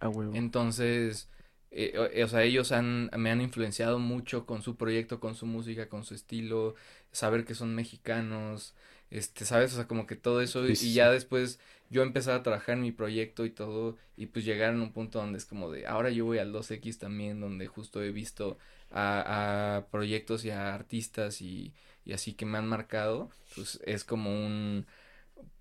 Ah, 0.00 0.08
huevo. 0.08 0.42
Entonces, 0.42 1.30
eh, 1.70 1.94
o, 1.98 2.24
o 2.24 2.28
sea, 2.28 2.42
ellos 2.42 2.72
han, 2.72 3.10
me 3.16 3.30
han 3.30 3.40
influenciado 3.40 3.98
mucho 3.98 4.46
con 4.46 4.62
su 4.62 4.76
proyecto, 4.76 5.20
con 5.20 5.34
su 5.34 5.46
música, 5.46 5.88
con 5.88 6.04
su 6.04 6.14
estilo, 6.14 6.74
saber 7.12 7.44
que 7.44 7.54
son 7.54 7.74
mexicanos, 7.74 8.74
este, 9.10 9.44
¿sabes? 9.44 9.72
O 9.72 9.76
sea, 9.76 9.86
como 9.88 10.06
que 10.06 10.16
todo 10.16 10.40
eso, 10.40 10.66
Sí, 10.66 10.68
y, 10.68 10.74
sí, 10.76 10.86
y 10.88 10.92
sí. 10.92 10.94
ya 10.94 11.10
después 11.10 11.60
yo 11.90 12.02
empezar 12.02 12.34
a 12.34 12.42
trabajar 12.42 12.74
en 12.76 12.82
mi 12.82 12.92
proyecto 12.92 13.44
y 13.44 13.50
todo, 13.50 13.96
y 14.16 14.26
pues 14.26 14.44
llegar 14.44 14.74
en 14.74 14.80
un 14.80 14.92
punto 14.92 15.18
donde 15.20 15.38
es 15.38 15.44
como 15.46 15.70
de, 15.70 15.86
ahora 15.86 16.10
yo 16.10 16.24
voy 16.24 16.38
al 16.38 16.52
2X 16.52 16.98
también, 16.98 17.40
donde 17.40 17.66
justo 17.68 18.02
he 18.02 18.10
visto 18.12 18.58
a, 18.90 19.76
a 19.78 19.86
proyectos 19.90 20.44
y 20.44 20.50
a 20.50 20.74
artistas 20.74 21.40
y, 21.42 21.72
y 22.04 22.12
así 22.12 22.34
que 22.34 22.46
me 22.46 22.58
han 22.58 22.68
marcado, 22.68 23.30
pues 23.54 23.80
es 23.84 24.04
como 24.04 24.30
un... 24.30 24.86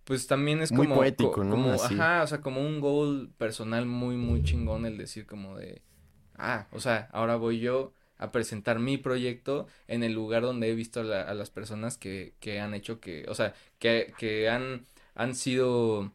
Pues 0.05 0.27
también 0.27 0.61
es 0.61 0.71
Muy 0.71 0.85
como, 0.87 0.95
poético, 0.95 1.43
co- 1.43 1.45
¿no? 1.45 1.49
como, 1.51 1.71
Así. 1.71 1.95
ajá, 1.95 2.23
o 2.23 2.27
sea, 2.27 2.41
como 2.41 2.61
un 2.61 2.79
goal 2.81 3.31
personal 3.37 3.85
muy, 3.85 4.17
muy 4.17 4.43
chingón 4.43 4.85
el 4.85 4.97
decir 4.97 5.25
como 5.25 5.57
de, 5.57 5.81
ah, 6.35 6.67
o 6.71 6.79
sea, 6.79 7.09
ahora 7.13 7.35
voy 7.37 7.59
yo 7.59 7.93
a 8.17 8.31
presentar 8.31 8.79
mi 8.79 8.97
proyecto 8.97 9.67
en 9.87 10.03
el 10.03 10.13
lugar 10.13 10.43
donde 10.43 10.69
he 10.69 10.75
visto 10.75 11.01
a, 11.01 11.03
la- 11.03 11.21
a 11.23 11.33
las 11.33 11.49
personas 11.49 11.97
que, 11.97 12.35
que 12.39 12.59
han 12.59 12.73
hecho 12.73 12.99
que, 12.99 13.25
o 13.29 13.35
sea, 13.35 13.53
que, 13.79 14.13
que 14.17 14.49
han, 14.49 14.85
han 15.15 15.35
sido 15.35 16.11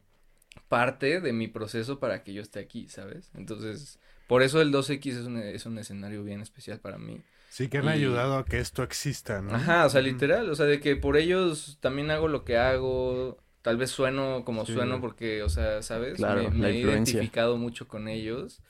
parte 0.68 1.20
de 1.20 1.32
mi 1.32 1.48
proceso 1.48 1.98
para 1.98 2.22
que 2.24 2.34
yo 2.34 2.42
esté 2.42 2.60
aquí, 2.60 2.88
¿sabes? 2.88 3.30
Entonces, 3.34 3.98
por 4.26 4.42
eso 4.42 4.60
el 4.60 4.70
2X 4.70 5.16
es 5.16 5.26
un, 5.26 5.38
es 5.38 5.66
un 5.66 5.78
escenario 5.78 6.24
bien 6.24 6.40
especial 6.42 6.80
para 6.80 6.98
mí. 6.98 7.22
Sí 7.50 7.68
que 7.68 7.78
han 7.78 7.86
y- 7.86 7.88
ayudado 7.88 8.36
a 8.38 8.44
que 8.44 8.58
esto 8.60 8.82
exista, 8.82 9.40
¿no? 9.42 9.54
Ajá, 9.54 9.86
o 9.86 9.90
sea, 9.90 10.00
literal, 10.02 10.50
o 10.50 10.54
sea, 10.54 10.66
de 10.66 10.78
que 10.80 10.94
por 10.96 11.16
ellos 11.16 11.78
también 11.80 12.10
hago 12.10 12.28
lo 12.28 12.44
que 12.44 12.58
hago, 12.58 13.38
tal 13.62 13.76
vez 13.76 13.90
sueno 13.90 14.44
como 14.44 14.64
Sí. 14.66 14.72
sueno 14.74 15.00
porque, 15.00 15.42
o 15.42 15.48
sea, 15.48 15.82
¿sabes? 15.82 16.16
Claro, 16.16 16.50
me, 16.50 16.68
he 16.68 16.80
identificado 16.80 17.56
mucho 17.56 17.88
con 17.88 18.08
ellos 18.08 18.60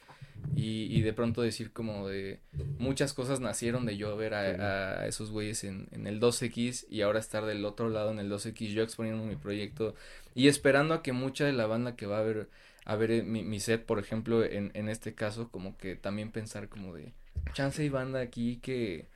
y, 0.56 0.84
y 0.96 1.02
de 1.02 1.12
pronto 1.12 1.42
decir 1.42 1.72
como 1.72 2.08
de 2.08 2.40
muchas 2.78 3.12
cosas 3.12 3.40
nacieron 3.40 3.86
de 3.86 3.96
yo 3.96 4.16
ver 4.16 4.34
a, 4.34 5.00
a 5.00 5.06
esos 5.06 5.30
güeyes 5.30 5.64
en, 5.64 5.88
en 5.92 6.06
el 6.06 6.20
2X 6.20 6.86
y 6.88 7.02
ahora 7.02 7.18
estar 7.18 7.44
del 7.44 7.64
otro 7.64 7.88
lado 7.90 8.10
en 8.12 8.18
el 8.18 8.30
2X, 8.30 8.68
yo 8.72 8.82
exponiendo 8.82 9.24
mi 9.24 9.36
proyecto 9.36 9.94
y 10.34 10.48
esperando 10.48 10.94
a 10.94 11.02
que 11.02 11.12
mucha 11.12 11.44
de 11.44 11.52
la 11.52 11.66
banda 11.66 11.96
que 11.96 12.06
va 12.06 12.18
a 12.18 12.22
ver, 12.22 12.48
a 12.84 12.96
ver 12.96 13.10
eh, 13.10 13.22
mi, 13.22 13.42
mi 13.42 13.60
set, 13.60 13.84
por 13.84 13.98
ejemplo, 13.98 14.44
en, 14.44 14.70
en 14.74 14.88
este 14.88 15.14
caso, 15.14 15.50
como 15.50 15.76
que 15.76 15.96
también 15.96 16.30
pensar 16.30 16.68
como 16.68 16.94
de 16.94 17.12
chance 17.52 17.84
y 17.84 17.88
banda 17.88 18.20
aquí 18.20 18.58
que, 18.62 19.08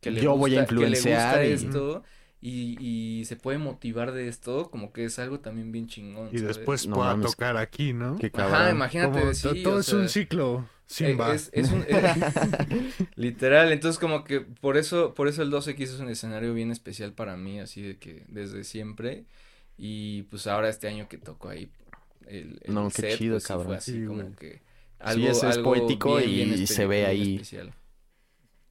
que 0.00 0.10
le 0.10 0.20
Yo 0.20 0.36
voy 0.36 0.56
a 0.56 0.60
gusta- 0.62 0.74
que 0.76 0.86
le 0.88 0.88
gusta 0.88 1.44
influenciar 1.44 1.44
y- 1.46 1.52
esto 1.52 2.04
y, 2.40 2.76
y 2.80 3.24
se 3.24 3.36
puede 3.36 3.58
motivar 3.58 4.12
de 4.12 4.28
esto, 4.28 4.70
como 4.70 4.92
que 4.92 5.04
es 5.04 5.18
algo 5.18 5.40
también 5.40 5.72
bien 5.72 5.86
chingón. 5.88 6.28
Y 6.32 6.38
¿sabes? 6.38 6.56
después 6.58 6.86
No 6.86 6.94
pueda 6.96 7.10
mames. 7.12 7.32
tocar 7.32 7.56
aquí, 7.56 7.92
¿no? 7.92 8.16
Qué 8.18 8.30
Ajá, 8.34 8.70
imagínate, 8.70 9.18
Como 9.20 9.34
sí, 9.34 9.42
to- 9.42 9.54
todo 9.62 9.74
o 9.74 9.80
es 9.80 9.86
sea, 9.88 9.98
un 9.98 10.08
ciclo. 10.08 10.58
eh, 10.58 10.66
Simba. 10.86 11.34
es, 11.34 11.50
es 11.52 11.70
un, 11.70 11.84
eh, 11.86 12.12
literal, 13.16 13.72
entonces 13.72 13.98
como 13.98 14.24
que 14.24 14.40
por 14.40 14.76
eso, 14.76 15.14
por 15.14 15.28
eso 15.28 15.42
el 15.42 15.50
2X 15.50 15.82
es 15.94 16.00
un 16.00 16.08
escenario 16.08 16.54
bien 16.54 16.70
especial 16.70 17.12
para 17.12 17.36
mí, 17.36 17.60
así 17.60 17.82
de 17.82 17.96
que 17.98 18.24
desde 18.28 18.64
siempre, 18.64 19.24
y 19.76 20.22
pues 20.24 20.46
ahora 20.46 20.68
este 20.68 20.88
año 20.88 21.08
que 21.08 21.18
tocó 21.18 21.48
ahí 21.50 21.70
el, 22.26 22.58
el 22.62 22.74
No, 22.74 22.88
qué 22.90 23.08
chido, 23.16 23.34
pues 23.34 23.42
sí 23.44 23.48
cabrón. 23.48 23.66
fue 23.66 23.76
así 23.76 23.92
Sí, 23.92 24.06
como 24.06 24.34
que 24.36 24.60
Sí, 25.14 25.26
es- 25.26 25.42
es 25.42 25.58
poético 25.58 26.18
bien, 26.18 26.30
y- 26.30 26.34
bien 26.34 26.50
y 26.50 26.54
espe- 26.54 26.66
se 26.66 26.86
ve 26.86 27.06
ahí. 27.06 27.34
especial. 27.34 27.72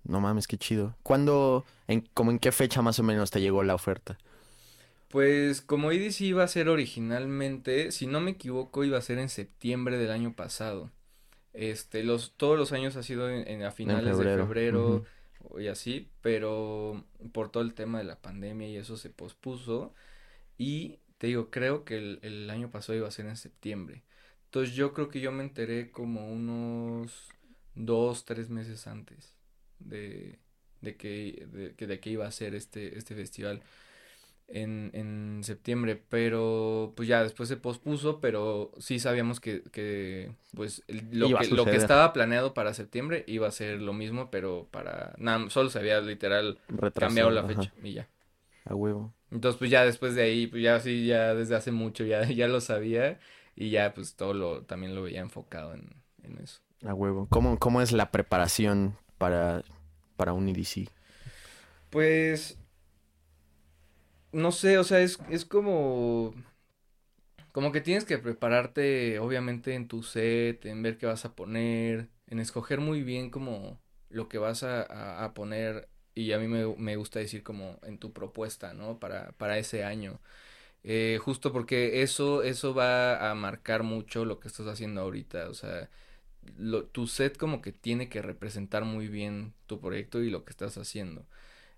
No 0.08 0.22
mames, 0.22 0.48
qué 0.48 0.58
chido. 0.58 0.96
¿Cuándo, 1.04 1.66
en, 1.88 2.02
como 2.14 2.32
en 2.32 2.40
qué 2.40 2.52
fecha 2.52 2.82
más 2.82 3.00
o 3.00 3.04
menos 3.04 3.32
te 3.32 3.42
llegó 3.42 3.64
la 3.64 3.76
oferta? 3.76 4.18
Pues 5.10 5.62
como 5.62 5.92
EDC 5.92 6.22
iba 6.22 6.44
a 6.44 6.48
ser 6.48 6.68
originalmente, 6.70 7.92
si 7.92 8.08
no 8.08 8.20
me 8.20 8.32
equivoco, 8.32 8.84
iba 8.84 8.98
a 8.98 9.02
ser 9.02 9.20
en 9.20 9.30
septiembre 9.30 9.98
del 9.98 10.12
año 10.12 10.36
pasado. 10.36 10.92
Este, 11.54 12.04
los, 12.04 12.36
todos 12.38 12.58
los 12.60 12.74
años 12.74 12.96
ha 12.98 13.04
sido 13.04 13.30
en, 13.30 13.48
en 13.48 13.64
a 13.64 13.72
finales 13.72 14.18
febrero, 14.18 14.20
de 14.20 14.30
febrero 14.30 15.04
y 15.60 15.68
así, 15.68 16.12
pero 16.22 17.06
por 17.34 17.52
todo 17.52 17.64
el 17.64 17.76
tema 17.76 18.00
de 18.00 18.06
la 18.06 18.22
pandemia 18.22 18.70
y 18.70 18.78
eso 18.78 18.98
se 18.98 19.10
pospuso. 19.12 19.94
Y 20.58 21.00
te 21.20 21.28
digo, 21.28 21.52
creo 21.52 21.86
que 21.86 21.98
el, 21.98 22.20
el 22.24 22.50
año 22.52 22.72
pasado 22.72 22.98
iba 22.98 23.08
a 23.10 23.12
ser 23.12 23.28
en 23.28 23.38
septiembre. 23.38 24.04
Entonces 24.46 24.76
yo 24.76 24.94
creo 24.94 25.10
que 25.10 25.22
yo 25.22 25.32
me 25.34 25.44
enteré 25.44 25.92
como 25.92 26.32
unos 26.32 27.30
dos, 27.76 28.26
tres 28.26 28.50
meses 28.50 28.88
antes 28.88 29.37
de, 29.80 30.40
de 30.82 30.98
que, 30.98 31.48
de, 31.52 31.76
que, 31.76 31.88
de 31.88 31.99
que 31.99 32.10
iba 32.12 32.28
a 32.28 32.32
ser 32.32 32.56
este, 32.56 32.98
este 32.98 33.16
festival 33.16 33.62
en, 34.48 34.91
en 34.94 35.41
septiembre, 35.44 36.02
pero 36.10 36.94
pues 36.95 37.08
ya 37.10 37.24
después 37.24 37.49
se 37.49 37.58
pospuso, 37.58 38.22
pero 38.22 38.72
sí 38.80 38.99
sabíamos 38.99 39.40
que, 39.41 39.64
que 39.72 40.32
pues 40.56 40.84
el- 40.88 41.10
lo, 41.20 41.28
Iba 41.28 41.36
que, 41.36 41.48
lo 41.48 41.70
que 41.70 41.76
estaba 41.78 42.14
planeado 42.14 42.54
para 42.54 42.74
septiembre 42.74 43.24
iba 43.28 43.48
a 43.48 43.52
ser 43.52 43.82
lo 43.82 43.94
mismo, 43.94 44.32
pero 44.32 44.68
para 44.72 45.14
nada, 45.18 45.49
solo 45.49 45.70
se 45.70 45.80
había 45.80 45.99
literal 46.02 46.60
Retrasado, 46.70 46.98
cambiado 46.98 47.32
la 47.32 47.44
ajá, 47.45 47.45
fecha 47.45 47.74
y 47.84 47.94
ya. 47.94 48.08
A 48.66 48.76
huevo. 48.76 49.14
Entonces 49.32 49.60
pues 49.60 49.72
ya 49.72 49.84
después 49.86 50.16
de 50.16 50.24
ahí, 50.24 50.48
pues 50.48 50.64
ya 50.64 50.80
sí, 50.80 51.06
ya 51.08 51.34
desde 51.36 51.56
hace 51.56 51.72
mucho 51.72 52.06
ya, 52.06 52.24
ya 52.32 52.48
lo 52.48 52.62
sabía 52.62 53.20
y 53.56 53.70
ya 53.72 53.94
pues 53.94 54.16
todo 54.16 54.34
lo, 54.34 54.64
también 54.66 54.95
lo 54.95 55.04
veía 55.04 55.22
enfocado 55.22 55.74
en, 55.74 55.90
en 56.24 56.38
eso. 56.40 56.62
A 56.86 56.94
huevo. 56.94 57.28
¿Cómo, 57.30 57.60
cómo 57.60 57.82
es 57.82 57.91
la 57.91 58.12
preparación 58.12 58.98
para, 59.18 59.64
para 60.18 60.34
un 60.34 60.49
EDC? 60.49 60.88
Pues, 61.89 62.57
no 64.31 64.52
sé, 64.52 64.77
o 64.77 64.84
sea, 64.84 64.99
es, 65.02 65.19
es 65.30 65.45
como, 65.45 66.34
como 67.52 67.72
que 67.72 67.81
tienes 67.81 68.06
que 68.06 68.18
prepararte, 68.19 69.19
obviamente, 69.19 69.73
en 69.76 69.88
tu 69.88 70.03
set, 70.03 70.65
en 70.65 70.84
ver 70.84 70.98
qué 70.98 71.06
vas 71.07 71.26
a 71.26 71.35
poner, 71.35 72.10
en 72.27 72.39
escoger 72.39 72.80
muy 72.81 73.03
bien 73.03 73.30
como 73.30 73.81
lo 74.10 74.30
que 74.30 74.38
vas 74.38 74.64
a, 74.64 75.23
a- 75.26 75.34
poner, 75.34 75.89
y 76.15 76.31
a 76.34 76.39
mí 76.39 76.48
me, 76.48 76.65
me 76.77 76.95
gusta 76.95 77.19
decir 77.19 77.44
como 77.44 77.80
en 77.84 77.98
tu 77.99 78.14
propuesta, 78.14 78.73
¿no? 78.73 78.99
Para, 78.99 79.31
para 79.34 79.57
ese 79.57 79.84
año. 79.84 80.22
Eh, 80.84 81.19
justo 81.22 81.53
porque 81.53 82.02
eso, 82.03 82.44
eso 82.44 82.73
va 82.76 83.31
a 83.31 83.35
marcar 83.35 83.84
mucho 83.84 84.26
lo 84.26 84.39
que 84.39 84.48
estás 84.49 84.68
haciendo 84.68 85.02
ahorita, 85.02 85.49
o 85.49 85.53
sea, 85.56 85.89
lo- 86.57 86.86
tu 86.86 87.07
set 87.07 87.38
como 87.38 87.61
que 87.61 87.72
tiene 87.72 88.10
que 88.10 88.22
representar 88.22 88.86
muy 88.86 89.07
bien 89.07 89.53
tu 89.68 89.80
proyecto 89.82 90.22
y 90.24 90.30
lo 90.30 90.45
que 90.45 90.52
estás 90.52 90.78
haciendo 90.78 91.28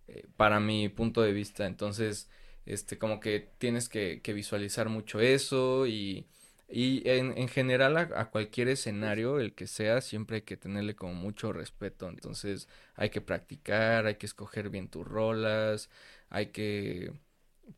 eh, 0.07 0.27
para 0.37 0.59
mi 0.59 0.89
punto 0.89 1.21
de 1.21 1.33
vista. 1.33 1.65
Entonces, 1.67 2.29
este, 2.65 2.97
como 2.97 3.19
que 3.19 3.39
tienes 3.57 3.89
que, 3.89 4.21
visualizar 4.33 4.89
mucho 4.89 5.19
eso 5.19 5.87
y, 5.87 6.27
y 6.69 7.07
en, 7.09 7.37
en 7.37 7.47
general 7.49 7.97
a, 7.97 8.01
a 8.21 8.29
cualquier 8.31 8.67
escenario, 8.69 9.39
el 9.39 9.53
que 9.55 9.67
sea, 9.67 10.01
siempre 10.01 10.37
hay 10.37 10.41
que 10.43 10.57
tenerle 10.57 10.95
como 10.95 11.13
mucho 11.13 11.53
respeto. 11.53 12.09
Entonces, 12.09 12.67
hay 12.95 13.09
que 13.09 13.21
practicar, 13.21 14.05
hay 14.05 14.15
que 14.15 14.25
escoger 14.25 14.69
bien 14.69 14.89
tus 14.89 15.05
rolas, 15.07 15.89
hay 16.29 16.47
que, 16.47 17.13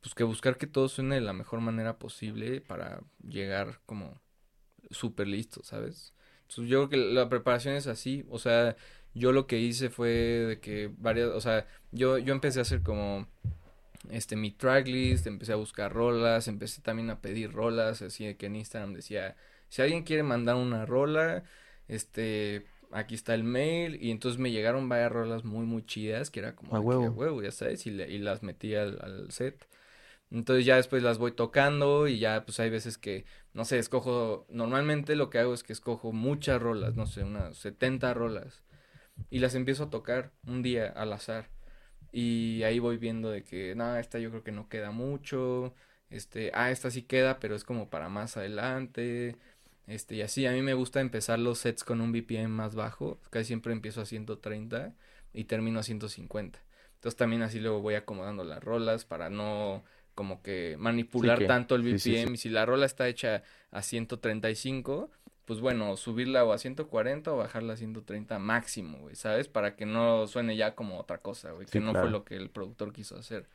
pues 0.02 0.16
que 0.16 0.24
buscar 0.24 0.58
que 0.58 0.68
todo 0.68 0.90
suene 0.90 1.16
de 1.16 1.22
la 1.22 1.34
mejor 1.34 1.62
manera 1.62 2.00
posible 2.00 2.62
para 2.62 3.02
llegar 3.24 3.82
como 3.86 4.22
súper 4.92 5.28
listo, 5.28 5.64
¿sabes? 5.64 6.14
Yo 6.58 6.88
creo 6.88 6.90
que 6.90 6.98
la 6.98 7.30
preparación 7.30 7.76
es 7.76 7.88
así, 7.88 8.26
o 8.30 8.40
sea, 8.40 8.76
yo 9.14 9.32
lo 9.32 9.48
que 9.48 9.60
hice 9.60 9.90
fue 9.90 10.10
de 10.10 10.60
que 10.60 10.92
varias, 10.98 11.30
o 11.30 11.42
sea, 11.42 11.66
yo, 11.92 12.18
yo 12.18 12.34
empecé 12.34 12.60
a 12.60 12.64
hacer 12.64 12.82
como 12.84 13.28
este 14.10 14.36
mi 14.36 14.52
tracklist, 14.52 15.28
empecé 15.28 15.54
a 15.54 15.58
buscar 15.58 15.94
rolas, 15.94 16.48
empecé 16.48 16.82
también 16.82 17.10
a 17.10 17.22
pedir 17.22 17.52
rolas, 17.52 18.02
así 18.02 18.26
de 18.26 18.36
que 18.38 18.48
en 18.48 18.56
Instagram 18.58 18.94
decía, 18.94 19.36
si 19.70 19.82
alguien 19.82 20.04
quiere 20.04 20.24
mandar 20.24 20.56
una 20.56 20.86
rola, 20.86 21.44
este, 21.88 22.66
aquí 22.92 23.16
está 23.16 23.34
el 23.36 23.44
mail, 23.44 23.98
y 24.02 24.12
entonces 24.12 24.40
me 24.40 24.52
llegaron 24.52 24.90
varias 24.90 25.12
rolas 25.12 25.44
muy, 25.46 25.66
muy 25.66 25.86
chidas, 25.86 26.30
que 26.32 26.40
era 26.40 26.56
como 26.56 26.76
A 26.76 26.80
huevo. 26.80 27.06
a 27.06 27.12
huevo, 27.12 27.42
ya 27.44 27.52
sabes, 27.52 27.86
y, 27.88 27.92
le- 27.92 28.10
y 28.10 28.18
las 28.18 28.44
metí 28.44 28.76
al, 28.76 29.00
al 29.02 29.32
set. 29.32 29.66
Entonces 30.32 30.66
ya 30.66 30.78
después 30.78 31.04
las 31.04 31.18
voy 31.18 31.34
tocando 31.34 32.08
y 32.08 32.20
ya 32.20 32.46
pues 32.46 32.60
hay 32.60 32.70
veces 32.70 32.98
que, 32.98 33.26
no 33.54 33.66
sé, 33.66 33.80
escojo, 33.80 34.46
normalmente 34.50 35.16
lo 35.16 35.30
que 35.30 35.40
hago 35.40 35.54
es 35.54 35.64
que 35.64 35.74
escojo 35.74 36.14
muchas 36.14 36.62
rolas, 36.62 36.96
no 36.96 37.06
sé, 37.06 37.24
unas 37.24 37.58
70 37.58 38.14
rolas 38.14 38.64
y 39.30 39.40
las 39.40 39.56
empiezo 39.56 39.86
a 39.86 39.90
tocar 39.90 40.32
un 40.48 40.62
día 40.64 40.88
al 40.88 41.14
azar. 41.14 41.50
Y 42.12 42.64
ahí 42.64 42.80
voy 42.80 42.98
viendo 42.98 43.30
de 43.32 43.44
que, 43.44 43.76
no, 43.76 43.96
esta 43.98 44.20
yo 44.20 44.30
creo 44.32 44.44
que 44.44 44.52
no 44.52 44.70
queda 44.70 44.92
mucho, 44.92 45.74
este, 46.10 46.52
ah, 46.54 46.72
esta 46.72 46.92
sí 46.92 47.04
queda, 47.04 47.40
pero 47.40 47.56
es 47.56 47.64
como 47.64 47.90
para 47.90 48.10
más 48.10 48.38
adelante, 48.38 49.38
este, 49.88 50.16
y 50.16 50.22
así, 50.22 50.46
a 50.46 50.52
mí 50.52 50.62
me 50.62 50.74
gusta 50.74 51.02
empezar 51.02 51.40
los 51.40 51.60
sets 51.60 51.84
con 51.84 52.02
un 52.02 52.12
BPM 52.12 52.48
más 52.50 52.76
bajo, 52.76 53.20
casi 53.30 53.46
siempre 53.48 53.74
empiezo 53.74 54.02
a 54.02 54.06
130 54.06 54.94
y 55.34 55.46
termino 55.46 55.80
a 55.80 55.84
150. 55.84 56.60
Entonces 56.96 57.18
también 57.18 57.42
así 57.42 57.60
luego 57.60 57.82
voy 57.82 57.96
acomodando 57.96 58.44
las 58.44 58.64
rolas 58.64 59.06
para 59.06 59.30
no 59.30 59.84
como 60.16 60.42
que 60.42 60.76
manipular 60.80 61.40
que- 61.40 61.46
tanto 61.46 61.76
el 61.76 61.84
BPM. 61.84 62.00
sí, 62.00 62.18
sí. 62.28 62.34
Y 62.34 62.38
si 62.38 62.50
la 62.50 62.66
rola 62.66 62.86
está 62.86 63.08
hecha 63.08 63.44
a 63.72 63.82
135, 63.82 65.10
pues 65.46 65.60
bueno, 65.60 65.98
subirla 65.98 66.44
o 66.46 66.54
a 66.54 66.58
140 66.58 67.32
o 67.34 67.38
bajarla 67.38 67.74
a 67.74 67.78
130 67.78 68.40
máximo, 68.40 69.00
güey, 69.00 69.16
¿sabes? 69.16 69.48
Para 69.48 69.76
que 69.76 69.86
no 69.86 70.28
suene 70.28 70.56
ya 70.56 70.76
como 70.76 71.00
otra 71.00 71.18
cosa, 71.20 71.52
güey, 71.52 71.66
que 71.68 71.80
no 71.80 71.92
claro. 71.92 72.08
fue 72.08 72.12
lo 72.12 72.24
que 72.24 72.36
el 72.36 72.50
productor 72.50 72.94
quiso 72.94 73.18
hacer. 73.18 73.48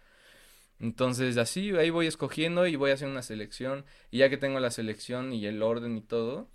Entonces, 0.78 1.38
así, 1.38 1.70
ahí 1.70 1.88
voy 1.90 2.06
escogiendo 2.06 2.66
y 2.66 2.76
voy 2.76 2.90
haciendo 2.90 3.12
una 3.12 3.22
selección. 3.22 3.86
Y 4.10 4.18
ya 4.18 4.28
que 4.28 4.36
tengo 4.36 4.60
la 4.60 4.70
selección 4.70 5.32
y 5.32 5.46
el 5.46 5.62
orden 5.62 5.96
y 5.96 6.02
todo, 6.02 6.50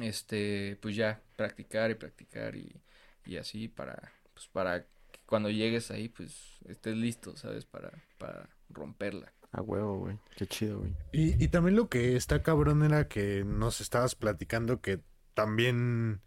este, 0.00 0.76
pues 0.82 0.96
ya, 0.96 1.22
practicar 1.36 1.90
y 1.90 1.94
practicar 1.94 2.56
y, 2.56 2.82
y 3.24 3.36
así 3.38 3.68
para, 3.68 4.12
pues 4.34 4.48
para 4.48 4.82
que 4.82 5.20
cuando 5.24 5.48
llegues 5.50 5.90
ahí, 5.90 6.08
pues 6.10 6.58
estés 6.68 6.96
listo, 6.96 7.36
¿sabes? 7.36 7.64
Para, 7.64 7.90
para 8.18 8.50
romperla. 8.70 9.32
A 9.52 9.62
huevo, 9.62 9.98
güey. 9.98 10.18
Qué 10.36 10.46
chido, 10.46 10.80
güey. 10.80 10.92
Y, 11.12 11.42
y 11.42 11.48
también 11.48 11.76
lo 11.76 11.88
que 11.88 12.16
está 12.16 12.42
cabrón 12.42 12.82
era 12.82 13.08
que 13.08 13.44
nos 13.44 13.80
estabas 13.80 14.14
platicando 14.14 14.80
que 14.80 15.00
también, 15.34 16.20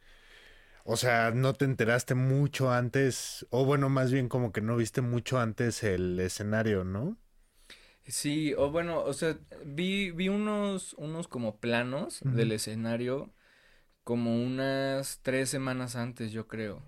o 0.85 0.97
sea, 0.97 1.31
no 1.31 1.53
te 1.53 1.65
enteraste 1.65 2.15
mucho 2.15 2.71
antes, 2.71 3.45
o 3.51 3.65
bueno, 3.65 3.89
más 3.89 4.11
bien 4.11 4.29
como 4.29 4.51
que 4.51 4.61
no 4.61 4.75
viste 4.77 5.01
mucho 5.01 5.39
antes 5.39 5.83
el 5.83 6.19
escenario, 6.19 6.83
¿no? 6.83 7.17
Sí, 8.07 8.53
o 8.57 8.71
bueno, 8.71 9.01
o 9.03 9.13
sea, 9.13 9.37
vi, 9.65 10.11
vi 10.11 10.27
unos, 10.29 10.93
unos 10.95 11.27
como 11.27 11.59
planos 11.59 12.19
del 12.23 12.51
escenario 12.51 13.31
como 14.03 14.41
unas 14.43 15.19
tres 15.21 15.49
semanas 15.49 15.95
antes, 15.95 16.31
yo 16.31 16.47
creo. 16.47 16.83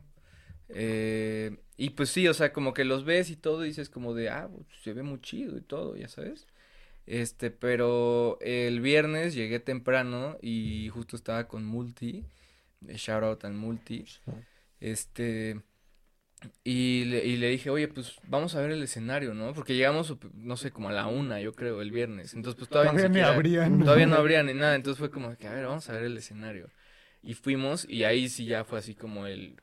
Eh, 0.76 1.58
y 1.78 1.92
pues 1.92 2.10
sí, 2.10 2.28
o 2.28 2.34
sea, 2.34 2.52
como 2.54 2.74
que 2.74 2.84
los 2.84 3.06
ves 3.06 3.30
y 3.30 3.36
todo 3.36 3.64
y 3.64 3.70
dices 3.70 3.90
como 3.90 4.14
de, 4.14 4.30
ah, 4.30 4.50
pues, 4.54 4.66
se 4.84 4.94
ve 4.94 5.04
muy 5.04 5.22
chido 5.22 5.58
y 5.58 5.62
todo, 5.62 5.96
ya 5.96 6.08
sabes. 6.08 6.48
Este, 7.06 7.52
pero 7.52 8.38
el 8.42 8.80
viernes 8.82 9.34
llegué 9.36 9.60
temprano 9.60 10.38
y 10.42 10.90
justo 10.90 11.16
estaba 11.16 11.48
con 11.48 11.66
Multi, 11.66 12.26
eh, 12.88 12.96
shout 12.98 13.24
out 13.24 13.46
al 13.46 13.54
Multi. 13.54 14.06
Este, 14.80 15.62
y 16.64 17.06
le, 17.06 17.26
y 17.26 17.38
le 17.38 17.50
dije, 17.50 17.70
oye, 17.70 17.88
pues 17.88 18.16
vamos 18.28 18.56
a 18.56 18.62
ver 18.62 18.72
el 18.72 18.84
escenario, 18.84 19.34
¿no? 19.34 19.54
Porque 19.54 19.76
llegamos, 19.76 20.16
no 20.34 20.58
sé, 20.58 20.72
como 20.72 20.90
a 20.90 20.92
la 20.92 21.08
una, 21.08 21.40
yo 21.40 21.54
creo, 21.54 21.82
el 21.82 21.92
viernes. 21.92 22.34
Entonces, 22.34 22.58
pues 22.58 22.70
todavía, 22.70 22.92
Todavía 22.92 23.10
ni 23.10 23.14
siquiera- 23.16 23.34
abrían. 23.36 23.80
Todavía 23.80 24.06
no 24.08 24.16
habría 24.18 24.44
ni 24.44 24.54
nada. 24.54 24.76
Entonces 24.76 25.00
fue 25.00 25.10
como 25.12 25.36
que, 25.38 25.48
a 25.48 25.54
ver, 25.54 25.66
vamos 25.66 25.90
a 25.90 25.94
ver 25.94 26.04
el 26.04 26.18
escenario. 26.18 26.70
Y 27.22 27.34
fuimos, 27.36 27.86
y 27.88 28.04
ahí 28.04 28.28
sí 28.28 28.46
ya 28.46 28.66
fue 28.66 28.80
así 28.80 28.96
como 28.96 29.26
el. 29.28 29.56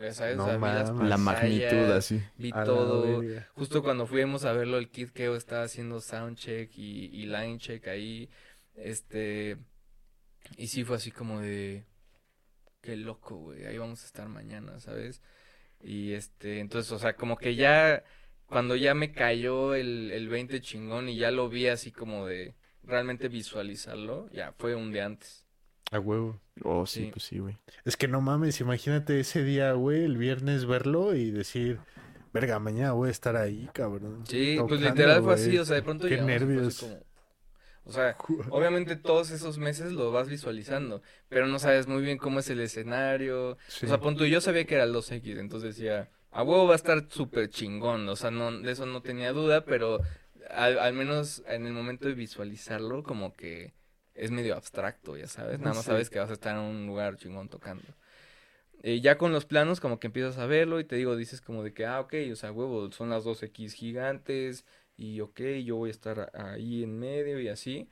Ya 0.00 0.14
sabes, 0.14 0.36
No 0.36 0.44
o 0.44 0.46
sea, 0.46 0.56
vi 0.56 0.62
las 0.62 0.92
mames. 0.92 1.08
La 1.08 1.16
magnitud 1.18 1.90
así. 1.92 2.22
Vi 2.38 2.50
A 2.54 2.64
todo. 2.64 3.22
Justo 3.54 3.82
cuando 3.82 4.06
fuimos 4.06 4.44
a 4.44 4.52
verlo, 4.52 4.78
el 4.78 4.88
Kid 4.88 5.10
Keo 5.10 5.36
estaba 5.36 5.64
haciendo 5.64 6.00
soundcheck 6.00 6.70
y, 6.76 7.06
y 7.06 7.26
line 7.26 7.58
check 7.58 7.86
ahí. 7.88 8.30
Este. 8.74 9.58
Y 10.56 10.68
sí 10.68 10.84
fue 10.84 10.96
así 10.96 11.10
como 11.10 11.40
de. 11.40 11.84
Qué 12.80 12.96
loco, 12.96 13.36
güey. 13.36 13.66
Ahí 13.66 13.76
vamos 13.76 14.02
a 14.02 14.06
estar 14.06 14.26
mañana, 14.28 14.80
¿sabes? 14.80 15.20
Y 15.82 16.12
este. 16.12 16.60
Entonces, 16.60 16.90
o 16.92 16.98
sea, 16.98 17.14
como 17.14 17.36
que 17.36 17.54
ya. 17.54 18.02
Cuando 18.46 18.74
ya 18.74 18.94
me 18.94 19.12
cayó 19.12 19.74
el, 19.74 20.10
el 20.10 20.28
20 20.28 20.60
chingón 20.60 21.08
y 21.08 21.16
ya 21.16 21.30
lo 21.30 21.48
vi 21.48 21.68
así 21.68 21.92
como 21.92 22.26
de 22.26 22.56
realmente 22.82 23.28
visualizarlo, 23.28 24.28
ya 24.32 24.52
fue 24.58 24.74
un 24.74 24.92
día 24.92 25.06
antes. 25.06 25.39
A 25.90 25.98
huevo. 25.98 26.40
Oh, 26.62 26.86
sí, 26.86 27.04
Sí. 27.04 27.10
pues 27.12 27.24
sí, 27.24 27.38
güey. 27.38 27.58
Es 27.84 27.96
que 27.96 28.06
no 28.06 28.20
mames, 28.20 28.60
imagínate 28.60 29.18
ese 29.20 29.42
día, 29.42 29.72
güey, 29.72 30.04
el 30.04 30.16
viernes 30.18 30.66
verlo 30.66 31.14
y 31.14 31.30
decir, 31.32 31.78
verga, 32.32 32.58
mañana 32.60 32.92
voy 32.92 33.08
a 33.08 33.12
estar 33.12 33.36
ahí, 33.36 33.68
cabrón. 33.72 34.24
Sí, 34.26 34.58
pues 34.68 34.80
literal 34.80 35.22
fue 35.22 35.34
güey". 35.34 35.46
así, 35.48 35.58
o 35.58 35.64
sea, 35.64 35.76
de 35.76 35.82
pronto 35.82 36.06
Qué 36.06 36.20
nervios. 36.20 36.78
como- 36.80 37.00
O 37.84 37.92
sea, 37.92 38.16
obviamente 38.54 38.94
todos 38.94 39.30
esos 39.30 39.58
meses 39.58 39.90
lo 39.92 40.12
vas 40.12 40.28
visualizando, 40.28 41.02
pero 41.28 41.48
no 41.48 41.58
sabes 41.58 41.88
muy 41.88 42.02
bien 42.02 42.18
cómo 42.18 42.38
es 42.38 42.48
el 42.50 42.60
escenario. 42.60 43.56
Sí. 43.66 43.86
O 43.86 43.88
sea, 43.88 43.98
pon 43.98 44.16
tú, 44.16 44.26
yo 44.26 44.40
sabía 44.40 44.64
que 44.66 44.74
era 44.76 44.84
el 44.84 44.92
2X, 44.92 45.38
entonces 45.40 45.74
decía, 45.76 46.08
a 46.30 46.42
huevo 46.44 46.66
va 46.68 46.74
a 46.74 46.76
estar 46.76 47.06
súper 47.10 47.48
chingón, 47.48 48.08
o 48.08 48.14
sea, 48.14 48.30
no, 48.30 48.52
de 48.52 48.70
eso 48.70 48.86
no 48.86 49.02
tenía 49.02 49.32
duda, 49.32 49.64
pero 49.64 49.98
al, 50.50 50.78
al 50.78 50.92
menos 50.92 51.42
en 51.48 51.66
el 51.66 51.72
momento 51.72 52.06
de 52.06 52.14
visualizarlo, 52.14 53.02
como 53.02 53.32
que 53.34 53.72
es 54.14 54.30
medio 54.30 54.54
abstracto, 54.56 55.16
ya 55.16 55.28
sabes, 55.28 55.60
nada 55.60 55.74
más 55.74 55.86
Sí. 55.86 55.90
sabes 55.90 56.10
que 56.10 56.18
vas 56.18 56.30
a 56.30 56.34
estar 56.34 56.56
en 56.56 56.62
un 56.62 56.86
lugar 56.86 57.16
chingón 57.16 57.48
tocando. 57.48 57.96
Eh, 58.82 59.00
ya 59.00 59.18
con 59.18 59.32
los 59.32 59.44
planos 59.46 59.80
como 59.80 59.98
que 60.00 60.06
empiezas 60.08 60.38
a 60.38 60.46
verlo 60.46 60.80
y 60.80 60.84
te 60.84 60.96
digo, 60.96 61.16
dices 61.16 61.40
como 61.42 61.62
de 61.62 61.74
que, 61.74 61.84
ah, 61.86 62.00
ok, 62.00 62.14
o 62.32 62.36
sea, 62.36 62.52
huevo, 62.52 62.90
son 62.92 63.10
las 63.10 63.24
2X 63.24 63.74
gigantes 63.74 64.64
y 64.96 65.20
ok, 65.20 65.40
yo 65.64 65.76
voy 65.76 65.90
a 65.90 65.92
estar 65.92 66.30
ahí 66.34 66.82
en 66.84 66.98
medio 66.98 67.40
y 67.40 67.48
así. 67.48 67.90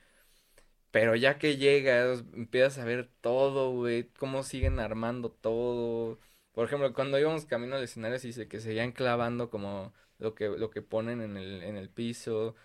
Pero 0.91 1.15
ya 1.17 1.39
que 1.39 1.57
llegas, 1.59 2.25
empiezas 2.35 2.79
a 2.79 2.85
ver 2.85 3.11
todo, 3.21 3.73
güey, 3.73 4.05
cómo 4.19 4.43
siguen 4.43 4.81
armando 4.81 5.31
todo. 5.31 6.19
Por 6.53 6.67
ejemplo, 6.67 6.93
cuando 6.95 7.19
íbamos 7.19 7.47
camino 7.47 7.77
al 7.77 7.85
escenario, 7.85 8.19
sí 8.19 8.33
se 8.33 8.49
que 8.49 8.61
seguían 8.61 8.93
clavando 8.93 9.51
como 9.51 9.93
lo 10.19 10.35
que, 10.35 10.49
lo 10.49 10.71
que 10.71 10.83
ponen 10.83 11.21
en 11.21 11.37
el, 11.37 11.63
en 11.63 11.77
el 11.77 11.91
piso. 11.91 12.57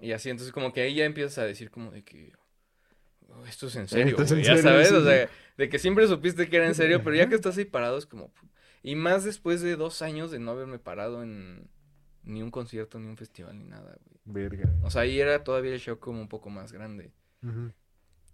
Y 0.00 0.12
así, 0.12 0.30
entonces 0.30 0.52
como 0.52 0.72
que 0.72 0.82
ahí 0.82 0.94
ya 0.96 1.04
empiezas 1.04 1.38
a 1.38 1.44
decir 1.46 1.70
como 1.70 1.90
de 1.92 2.04
que... 2.04 2.32
"Oh, 3.30 3.46
esto 3.46 3.66
es 3.66 3.76
en 3.76 3.88
serio, 3.88 4.16
es 4.18 4.30
en 4.30 4.38
güey", 4.38 4.46
ya 4.46 4.56
serio, 4.56 4.62
sabes, 4.70 4.88
sí, 4.88 4.94
o 4.94 5.04
sea, 5.04 5.28
de 5.56 5.68
que 5.68 5.78
siempre 5.78 6.06
supiste 6.06 6.48
que 6.48 6.56
era 6.56 6.66
en 6.66 6.74
serio, 6.74 7.02
pero 7.02 7.16
ya 7.16 7.28
que 7.28 7.34
estás 7.34 7.56
ahí 7.56 7.64
parado 7.64 7.98
es 7.98 8.06
como... 8.06 8.32
Y 8.82 8.96
más 8.96 9.24
después 9.24 9.62
de 9.62 9.76
dos 9.76 10.02
años 10.02 10.30
de 10.30 10.38
no 10.38 10.50
haberme 10.50 10.78
parado 10.78 11.22
en 11.22 11.68
ni 12.22 12.42
un 12.42 12.50
concierto, 12.50 12.98
ni 12.98 13.06
un 13.06 13.16
festival, 13.16 13.58
ni 13.58 13.64
nada, 13.64 13.96
güey. 14.04 14.20
Verga. 14.24 14.70
O 14.82 14.90
sea, 14.90 15.02
ahí 15.02 15.20
era 15.20 15.44
todavía 15.44 15.72
el 15.72 15.80
show 15.80 15.98
como 15.98 16.20
un 16.20 16.28
poco 16.28 16.50
más 16.50 16.72
grande. 16.72 17.12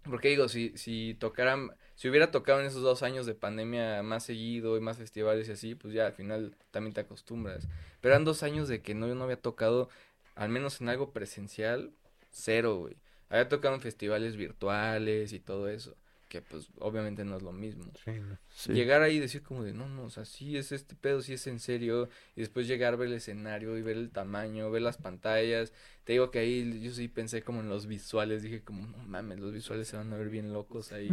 Porque 0.03 0.29
digo, 0.29 0.47
si, 0.47 0.75
si 0.77 1.15
tocaran, 1.19 1.71
si 1.95 2.09
hubiera 2.09 2.31
tocado 2.31 2.59
en 2.59 2.65
esos 2.65 2.81
dos 2.81 3.03
años 3.03 3.25
de 3.25 3.35
pandemia 3.35 4.01
más 4.01 4.23
seguido 4.23 4.77
y 4.77 4.81
más 4.81 4.97
festivales 4.97 5.47
y 5.47 5.51
así, 5.51 5.75
pues 5.75 5.93
ya 5.93 6.07
al 6.07 6.13
final 6.13 6.55
también 6.71 6.93
te 6.93 7.01
acostumbras. 7.01 7.67
Pero 7.99 8.13
eran 8.13 8.25
dos 8.25 8.41
años 8.41 8.67
de 8.67 8.81
que 8.81 8.95
no, 8.95 9.07
yo 9.07 9.15
no 9.15 9.25
había 9.25 9.39
tocado, 9.39 9.89
al 10.35 10.49
menos 10.49 10.81
en 10.81 10.89
algo 10.89 11.11
presencial, 11.11 11.91
cero, 12.31 12.77
güey. 12.77 12.97
Había 13.31 13.47
tocado 13.47 13.73
en 13.75 13.81
festivales 13.81 14.35
virtuales 14.35 15.31
y 15.31 15.39
todo 15.39 15.69
eso, 15.69 15.95
que 16.27 16.41
pues 16.41 16.67
obviamente 16.79 17.23
no 17.23 17.37
es 17.37 17.41
lo 17.41 17.53
mismo. 17.53 17.85
Sí, 18.03 18.11
no. 18.11 18.37
Sí. 18.49 18.73
Llegar 18.73 19.01
ahí 19.01 19.15
y 19.15 19.19
decir 19.21 19.41
como 19.41 19.63
de, 19.63 19.71
no, 19.71 19.87
no, 19.87 20.03
o 20.03 20.09
sea, 20.09 20.25
sí 20.25 20.57
es 20.57 20.73
este 20.73 20.95
pedo, 20.95 21.21
sí 21.21 21.31
es 21.31 21.47
en 21.47 21.59
serio, 21.61 22.09
y 22.35 22.41
después 22.41 22.67
llegar 22.67 22.93
a 22.93 22.97
ver 22.97 23.07
el 23.07 23.13
escenario 23.13 23.77
y 23.77 23.81
ver 23.81 23.95
el 23.95 24.11
tamaño, 24.11 24.69
ver 24.69 24.81
las 24.81 24.97
pantallas. 24.97 25.71
Te 26.03 26.11
digo 26.11 26.29
que 26.29 26.39
ahí 26.39 26.81
yo 26.81 26.91
sí 26.91 27.07
pensé 27.07 27.41
como 27.41 27.61
en 27.61 27.69
los 27.69 27.87
visuales, 27.87 28.43
dije 28.43 28.63
como, 28.65 28.85
no 28.85 28.97
mames, 28.97 29.39
los 29.39 29.53
visuales 29.53 29.87
se 29.87 29.95
van 29.95 30.11
a 30.11 30.17
ver 30.17 30.27
bien 30.27 30.51
locos 30.51 30.91
ahí. 30.91 31.09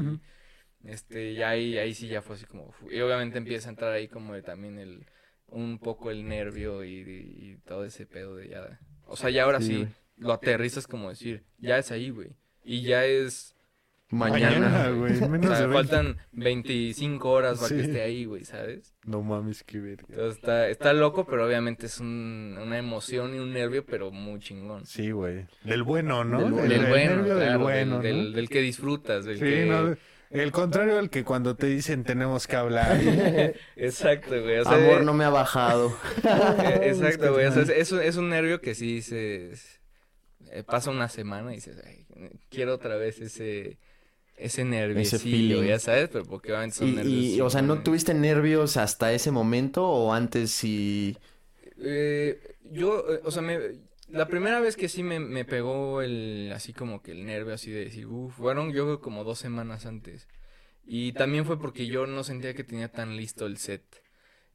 Este, 0.83 1.33
y 1.33 1.43
ahí, 1.43 1.79
ahí 1.79 1.95
sí 1.95 2.09
ya 2.09 2.21
fue 2.21 2.35
así 2.35 2.47
como, 2.47 2.75
y 2.91 3.01
obviamente 3.01 3.39
empieza 3.39 3.69
a 3.69 3.71
entrar 3.71 3.93
ahí 3.93 4.09
como 4.09 4.35
de 4.35 4.43
también 4.43 4.79
el, 4.79 5.07
un 5.47 5.79
poco 5.79 6.11
el 6.11 6.29
nervio 6.29 6.83
y, 6.85 7.01
y 7.01 7.59
todo 7.65 7.85
ese 7.85 8.07
pedo 8.07 8.35
de 8.35 8.49
ya, 8.49 8.81
o 9.07 9.17
sea, 9.17 9.31
ya 9.31 9.45
ahora 9.45 9.61
Sí. 9.61 9.87
Lo 10.19 10.33
aterrizas 10.33 10.87
como 10.87 11.09
decir, 11.11 11.45
ya 11.59 11.79
es 11.79 11.91
ahí, 11.91 12.11
güey, 12.11 12.31
y 12.65 12.83
ya 12.83 13.05
es 13.05 13.55
Mañana. 14.11 14.89
güey. 14.91 15.13
o 15.13 15.17
sea, 15.17 15.29
de 15.29 15.67
20. 15.67 15.67
faltan 15.73 16.17
25 16.33 17.31
horas 17.31 17.59
para 17.59 17.75
que 17.77 17.83
esté 17.83 18.01
ahí, 18.01 18.25
güey, 18.25 18.43
¿sabes? 18.45 18.95
No 19.05 19.21
mames, 19.23 19.63
qué 19.65 19.79
verga. 19.81 20.07
Entonces 20.09 20.37
está, 20.37 20.69
está 20.69 20.93
loco, 20.95 21.27
pero 21.27 21.47
obviamente 21.47 21.85
es 21.87 22.01
un- 22.01 22.59
una 22.59 22.79
emoción 22.79 23.35
y 23.35 23.39
un 23.39 23.53
nervio, 23.53 23.85
pero 23.85 24.11
muy 24.11 24.41
chingón. 24.41 24.87
Sí, 24.87 25.11
güey. 25.11 25.47
Del 25.63 25.83
bueno, 25.83 26.25
¿no? 26.25 26.41
Del 26.41 26.73
El 26.73 26.81
Del 26.81 26.87
bueno, 26.89 27.17
nervio 27.17 27.35
claro, 27.37 27.51
del 27.51 27.59
bueno, 27.59 27.99
del, 28.01 28.17
¿no? 28.17 28.25
del- 28.25 28.33
del 28.33 28.49
que 28.49 28.61
disfrutas, 28.63 29.27
del 29.27 29.37
Sí, 29.39 29.45
que... 29.45 29.67
no, 29.67 29.95
el 30.31 30.53
contrario 30.53 30.99
al 30.99 31.11
que 31.11 31.25
cuando 31.25 31.55
te 31.57 31.67
dicen 31.67 32.05
tenemos 32.05 32.47
que 32.47 32.57
hablar. 32.57 32.99
Exacto, 33.77 34.41
güey. 34.43 34.59
O 34.59 34.65
sea, 34.65 34.75
Amor 34.75 35.03
no 35.03 35.13
me 35.13 35.25
ha 35.25 35.31
bajado. 35.31 35.95
eh, 36.25 36.81
Exacto, 36.85 37.35
güey. 37.35 37.45
O 37.47 37.53
sea, 37.53 37.63
es, 37.63 37.69
es 37.69 37.93
un- 37.93 38.01
es 38.03 38.17
un 38.17 38.31
nervio 38.31 38.61
que 38.63 38.75
sí 38.75 38.95
dices... 38.95 39.75
eh, 40.53 40.65
pasa 40.65 40.91
una 40.91 41.09
semana 41.09 41.53
y 41.53 41.57
dices, 41.57 41.79
"Ay, 41.85 42.07
quiero 42.51 42.75
otra 42.75 42.97
vez 42.97 43.21
ese... 43.21 43.79
Ese 44.37 44.65
nerviocillo, 44.65 45.61
feeling. 45.61 45.65
ya 45.67 45.79
sabes, 45.81 46.09
pero 46.11 46.25
porque 46.25 46.53
obviamente 46.53 46.77
son 46.77 46.89
Y, 46.89 46.93
nervios. 46.93 47.37
y, 47.37 47.41
o 47.41 47.51
sea, 47.51 47.61
¿no 47.63 47.83
tuviste 47.83 48.15
nervios 48.15 48.77
hasta 48.77 49.13
ese 49.13 49.31
momento 49.33 49.85
o 49.89 50.13
antes 50.13 50.53
sí? 50.53 51.17
Eh, 51.79 52.41
yo, 52.65 53.05
eh, 53.15 53.21
o 53.25 53.31
sea, 53.31 53.43
me, 53.43 53.59
la 54.09 54.29
primera 54.29 54.61
vez 54.61 54.77
que 54.77 54.89
sí 54.89 55.03
me, 55.03 55.21
me 55.21 55.45
pegó 55.45 56.03
el, 56.03 56.51
así 56.55 56.73
como 56.73 57.03
que 57.03 57.13
el 57.13 57.25
nervio, 57.27 57.55
así 57.55 57.71
de 57.71 57.85
decir, 57.85 58.07
uff, 58.07 58.35
fueron 58.37 58.73
yo 58.73 58.85
creo 58.85 59.01
como 59.01 59.25
dos 59.25 59.39
semanas 59.39 59.87
antes. 59.87 60.29
Y 60.85 61.13
también 61.13 61.45
fue 61.47 61.61
porque 61.61 61.87
yo 61.87 62.07
no 62.07 62.25
sentía 62.25 62.55
que 62.55 62.65
tenía 62.65 62.91
tan 62.93 63.17
listo 63.17 63.47
el 63.47 63.59
set. 63.59 63.83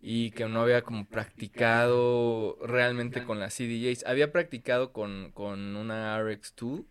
Y 0.05 0.31
que 0.31 0.49
no 0.49 0.61
había 0.61 0.81
como 0.81 1.05
practicado 1.05 2.57
realmente 2.61 3.23
con 3.23 3.39
las 3.39 3.53
CDJs. 3.53 4.05
Había 4.05 4.34
practicado 4.34 4.91
con, 4.91 5.31
con 5.34 5.77
una 5.77 6.19
RX2, 6.19 6.84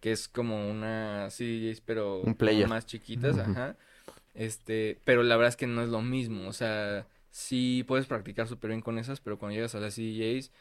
que 0.00 0.12
es 0.12 0.28
como 0.28 0.70
una 0.70 1.28
CDJs, 1.30 1.80
pero 1.80 2.20
Un 2.20 2.36
más 2.68 2.86
chiquitas, 2.86 3.36
ajá. 3.38 3.76
Este, 4.34 4.98
pero 5.04 5.24
la 5.24 5.36
verdad 5.36 5.48
es 5.48 5.56
que 5.56 5.66
no 5.66 5.82
es 5.82 5.88
lo 5.88 6.00
mismo. 6.00 6.48
O 6.48 6.52
sea, 6.52 7.06
sí 7.32 7.84
puedes 7.88 8.06
practicar 8.06 8.46
súper 8.46 8.70
bien 8.70 8.82
con 8.82 8.98
esas, 8.98 9.20
pero 9.20 9.36
cuando 9.36 9.56
llegas 9.56 9.74
a 9.74 9.80
las 9.80 9.94
CDJs, 9.94 10.52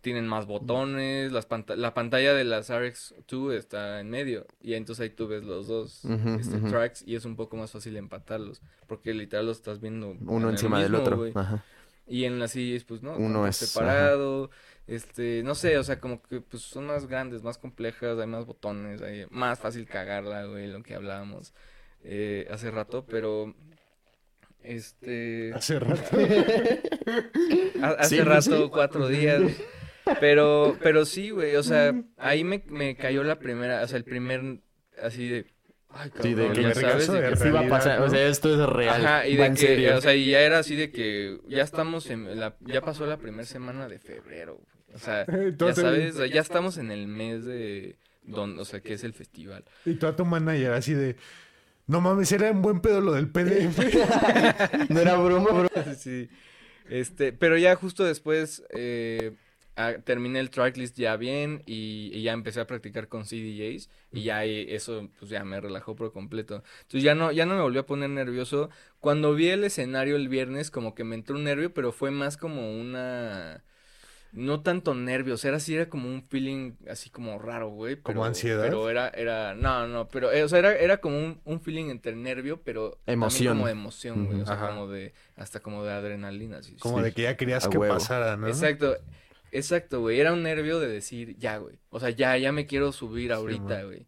tienen 0.00 0.26
más 0.26 0.46
botones, 0.46 1.30
las 1.32 1.46
panta- 1.46 1.76
la 1.76 1.94
pantalla 1.94 2.34
de 2.34 2.44
las 2.44 2.70
RX2 2.70 3.52
está 3.54 4.00
en 4.00 4.10
medio, 4.10 4.46
y 4.60 4.74
entonces 4.74 5.04
ahí 5.04 5.10
tú 5.10 5.28
ves 5.28 5.44
los 5.44 5.66
dos 5.68 6.04
este, 6.04 6.58
tracks, 6.68 7.02
y 7.06 7.14
es 7.14 7.24
un 7.24 7.36
poco 7.36 7.56
más 7.56 7.70
fácil 7.70 7.96
empatarlos, 7.96 8.62
porque 8.86 9.14
literal 9.14 9.46
los 9.46 9.58
estás 9.58 9.80
viendo 9.80 10.10
en 10.12 10.28
Uno 10.28 10.50
encima 10.50 10.82
del 10.82 10.94
otro. 10.96 11.24
Ajá. 11.34 11.64
Y 12.08 12.24
en 12.24 12.38
las 12.38 12.52
CDJs, 12.52 12.84
pues 12.84 13.02
no, 13.02 13.16
Uno 13.16 13.46
es- 13.46 13.56
separado, 13.56 14.50
este, 14.86 15.42
no 15.44 15.54
sé, 15.56 15.76
o 15.78 15.82
sea, 15.84 15.98
como 16.00 16.22
que 16.22 16.40
pues 16.40 16.62
son 16.62 16.86
más 16.86 17.06
grandes, 17.08 17.42
más 17.42 17.58
complejas, 17.58 18.16
hay 18.18 18.26
más 18.28 18.46
botones, 18.46 19.02
hay 19.02 19.26
más 19.30 19.58
fácil 19.58 19.86
cagarla, 19.86 20.44
güey, 20.44 20.68
lo 20.68 20.82
que 20.82 20.94
hablábamos 20.94 21.52
eh, 22.04 22.46
hace 22.50 22.70
rato, 22.70 23.04
pero 23.06 23.52
este 24.62 25.52
Hace 25.54 25.78
rato. 25.80 26.16
ha- 27.82 27.86
hace 27.98 28.16
Sí, 28.16 28.22
pues, 28.22 28.26
rato, 28.26 28.64
sí. 28.64 28.68
cuatro 28.70 29.08
días. 29.08 29.42
Pero, 30.20 30.76
pero 30.82 31.04
sí, 31.04 31.30
güey, 31.30 31.56
o 31.56 31.62
sea, 31.62 31.94
ahí 32.16 32.44
me, 32.44 32.62
me 32.68 32.96
cayó 32.96 33.24
la 33.24 33.38
primera, 33.38 33.82
o 33.82 33.88
sea, 33.88 33.98
el 33.98 34.04
primer, 34.04 34.60
así 35.02 35.28
de, 35.28 35.46
ay, 35.90 36.10
Sí, 36.20 36.34
de 36.34 36.46
cabrón, 36.46 36.54
que 36.54 36.62
ya 36.62 36.74
sabes, 36.74 37.12
de 37.12 37.28
que 37.30 37.36
Sí 37.36 37.50
va 37.50 37.60
a 37.60 37.68
pasar, 37.68 38.02
o 38.02 38.08
sea, 38.08 38.28
esto 38.28 38.52
es 38.52 38.68
real. 38.68 39.04
Ajá, 39.04 39.26
y 39.26 39.36
de 39.36 39.50
que, 39.50 39.56
serio. 39.56 39.96
o 39.96 40.00
sea, 40.00 40.14
y 40.14 40.26
ya 40.26 40.40
era 40.40 40.58
así 40.58 40.76
de 40.76 40.90
que 40.90 41.38
ya 41.48 41.62
estamos 41.62 42.10
en 42.10 42.38
la, 42.38 42.56
ya 42.60 42.80
pasó 42.80 43.06
la 43.06 43.18
primera 43.18 43.44
semana 43.44 43.88
de 43.88 43.98
febrero, 43.98 44.54
güey. 44.54 44.94
o 44.94 44.98
sea, 44.98 45.26
ya 45.58 45.74
sabes, 45.74 46.14
o 46.14 46.18
sea, 46.18 46.26
ya 46.26 46.40
estamos 46.40 46.78
en 46.78 46.90
el 46.90 47.06
mes 47.06 47.44
de, 47.44 47.96
don, 48.22 48.58
o 48.58 48.64
sea, 48.64 48.80
que 48.80 48.94
es 48.94 49.04
el 49.04 49.12
festival. 49.12 49.64
Y 49.84 49.94
tú 49.94 50.06
a 50.06 50.16
tu 50.16 50.24
manager 50.24 50.72
así 50.72 50.94
de... 50.94 51.16
No 51.88 52.00
mames, 52.00 52.32
era 52.32 52.50
un 52.50 52.62
buen 52.62 52.80
pedo 52.80 53.00
lo 53.00 53.12
del 53.12 53.28
PDF. 53.28 53.78
no 54.88 55.00
era 55.00 55.16
broma, 55.16 55.50
bro. 55.52 55.68
sí. 55.96 56.28
Este, 56.88 57.32
pero 57.32 57.56
ya 57.56 57.76
justo 57.76 58.04
después 58.04 58.64
eh, 58.70 59.36
ah, 59.76 59.94
terminé 60.04 60.40
el 60.40 60.50
tracklist 60.50 60.96
ya 60.98 61.16
bien 61.16 61.62
y, 61.66 62.10
y 62.12 62.22
ya 62.22 62.32
empecé 62.32 62.60
a 62.60 62.66
practicar 62.66 63.08
con 63.08 63.24
CDJs 63.24 63.88
y 64.12 64.22
ya 64.24 64.44
eso 64.44 65.08
pues 65.18 65.30
ya 65.30 65.44
me 65.44 65.60
relajó 65.60 65.94
por 65.96 66.12
completo. 66.12 66.62
Entonces 66.82 67.02
ya 67.02 67.14
no 67.14 67.32
ya 67.32 67.46
no 67.46 67.54
me 67.54 67.60
volvió 67.62 67.82
a 67.82 67.86
poner 67.86 68.10
nervioso. 68.10 68.70
Cuando 69.00 69.34
vi 69.34 69.48
el 69.48 69.64
escenario 69.64 70.16
el 70.16 70.28
viernes 70.28 70.70
como 70.70 70.94
que 70.94 71.04
me 71.04 71.14
entró 71.14 71.36
un 71.36 71.44
nervio, 71.44 71.72
pero 71.74 71.92
fue 71.92 72.10
más 72.10 72.36
como 72.36 72.72
una 72.80 73.62
no 74.32 74.60
tanto 74.62 74.94
nervios, 74.94 75.44
era 75.46 75.56
así, 75.56 75.74
era 75.74 75.88
como 75.88 76.08
un 76.08 76.22
feeling 76.22 76.72
así 76.90 77.08
como 77.08 77.38
raro, 77.38 77.70
güey. 77.70 77.96
¿Como 77.96 78.24
ansiedad? 78.24 78.64
Pero 78.64 78.90
era, 78.90 79.08
era, 79.08 79.54
no, 79.54 79.86
no, 79.86 80.08
pero, 80.08 80.30
eh, 80.30 80.42
o 80.44 80.48
sea, 80.48 80.58
era, 80.58 80.74
era 80.76 80.98
como 80.98 81.16
un, 81.18 81.40
un 81.44 81.60
feeling 81.60 81.86
entre 81.90 82.14
nervio, 82.16 82.60
pero 82.62 82.90
también 83.06 83.14
Emoción. 83.14 83.54
como 83.54 83.66
de 83.66 83.72
emoción, 83.72 84.26
güey, 84.26 84.40
o 84.42 84.44
sea, 84.46 84.54
Ajá. 84.56 84.68
como 84.68 84.88
de, 84.88 85.14
hasta 85.36 85.60
como 85.60 85.84
de 85.84 85.92
adrenalina, 85.92 86.60
Como 86.80 86.98
Sí. 86.98 87.04
de 87.04 87.12
que 87.12 87.22
ya 87.22 87.36
querías 87.36 87.66
A 87.66 87.70
que 87.70 87.78
huevo. 87.78 87.94
pasara, 87.94 88.36
¿no? 88.36 88.48
Exacto, 88.48 88.96
exacto, 89.56 90.00
güey, 90.00 90.20
era 90.20 90.32
un 90.32 90.42
nervio 90.42 90.78
de 90.80 90.88
decir, 90.88 91.36
ya, 91.38 91.58
güey, 91.58 91.78
o 91.90 92.00
sea, 92.00 92.10
ya, 92.10 92.36
ya 92.36 92.52
me 92.52 92.66
quiero 92.66 92.92
subir 92.92 93.32
ahorita, 93.32 93.84
güey. 93.84 94.06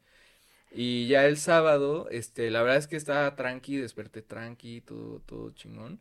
Y 0.70 1.08
ya 1.08 1.26
el 1.26 1.38
sábado, 1.38 2.08
este, 2.10 2.50
la 2.50 2.62
verdad 2.62 2.78
es 2.78 2.86
que 2.86 2.96
estaba 2.96 3.34
tranqui, 3.36 3.76
desperté 3.76 4.22
tranqui, 4.22 4.82
todo, 4.82 5.20
todo 5.20 5.50
chingón. 5.52 6.00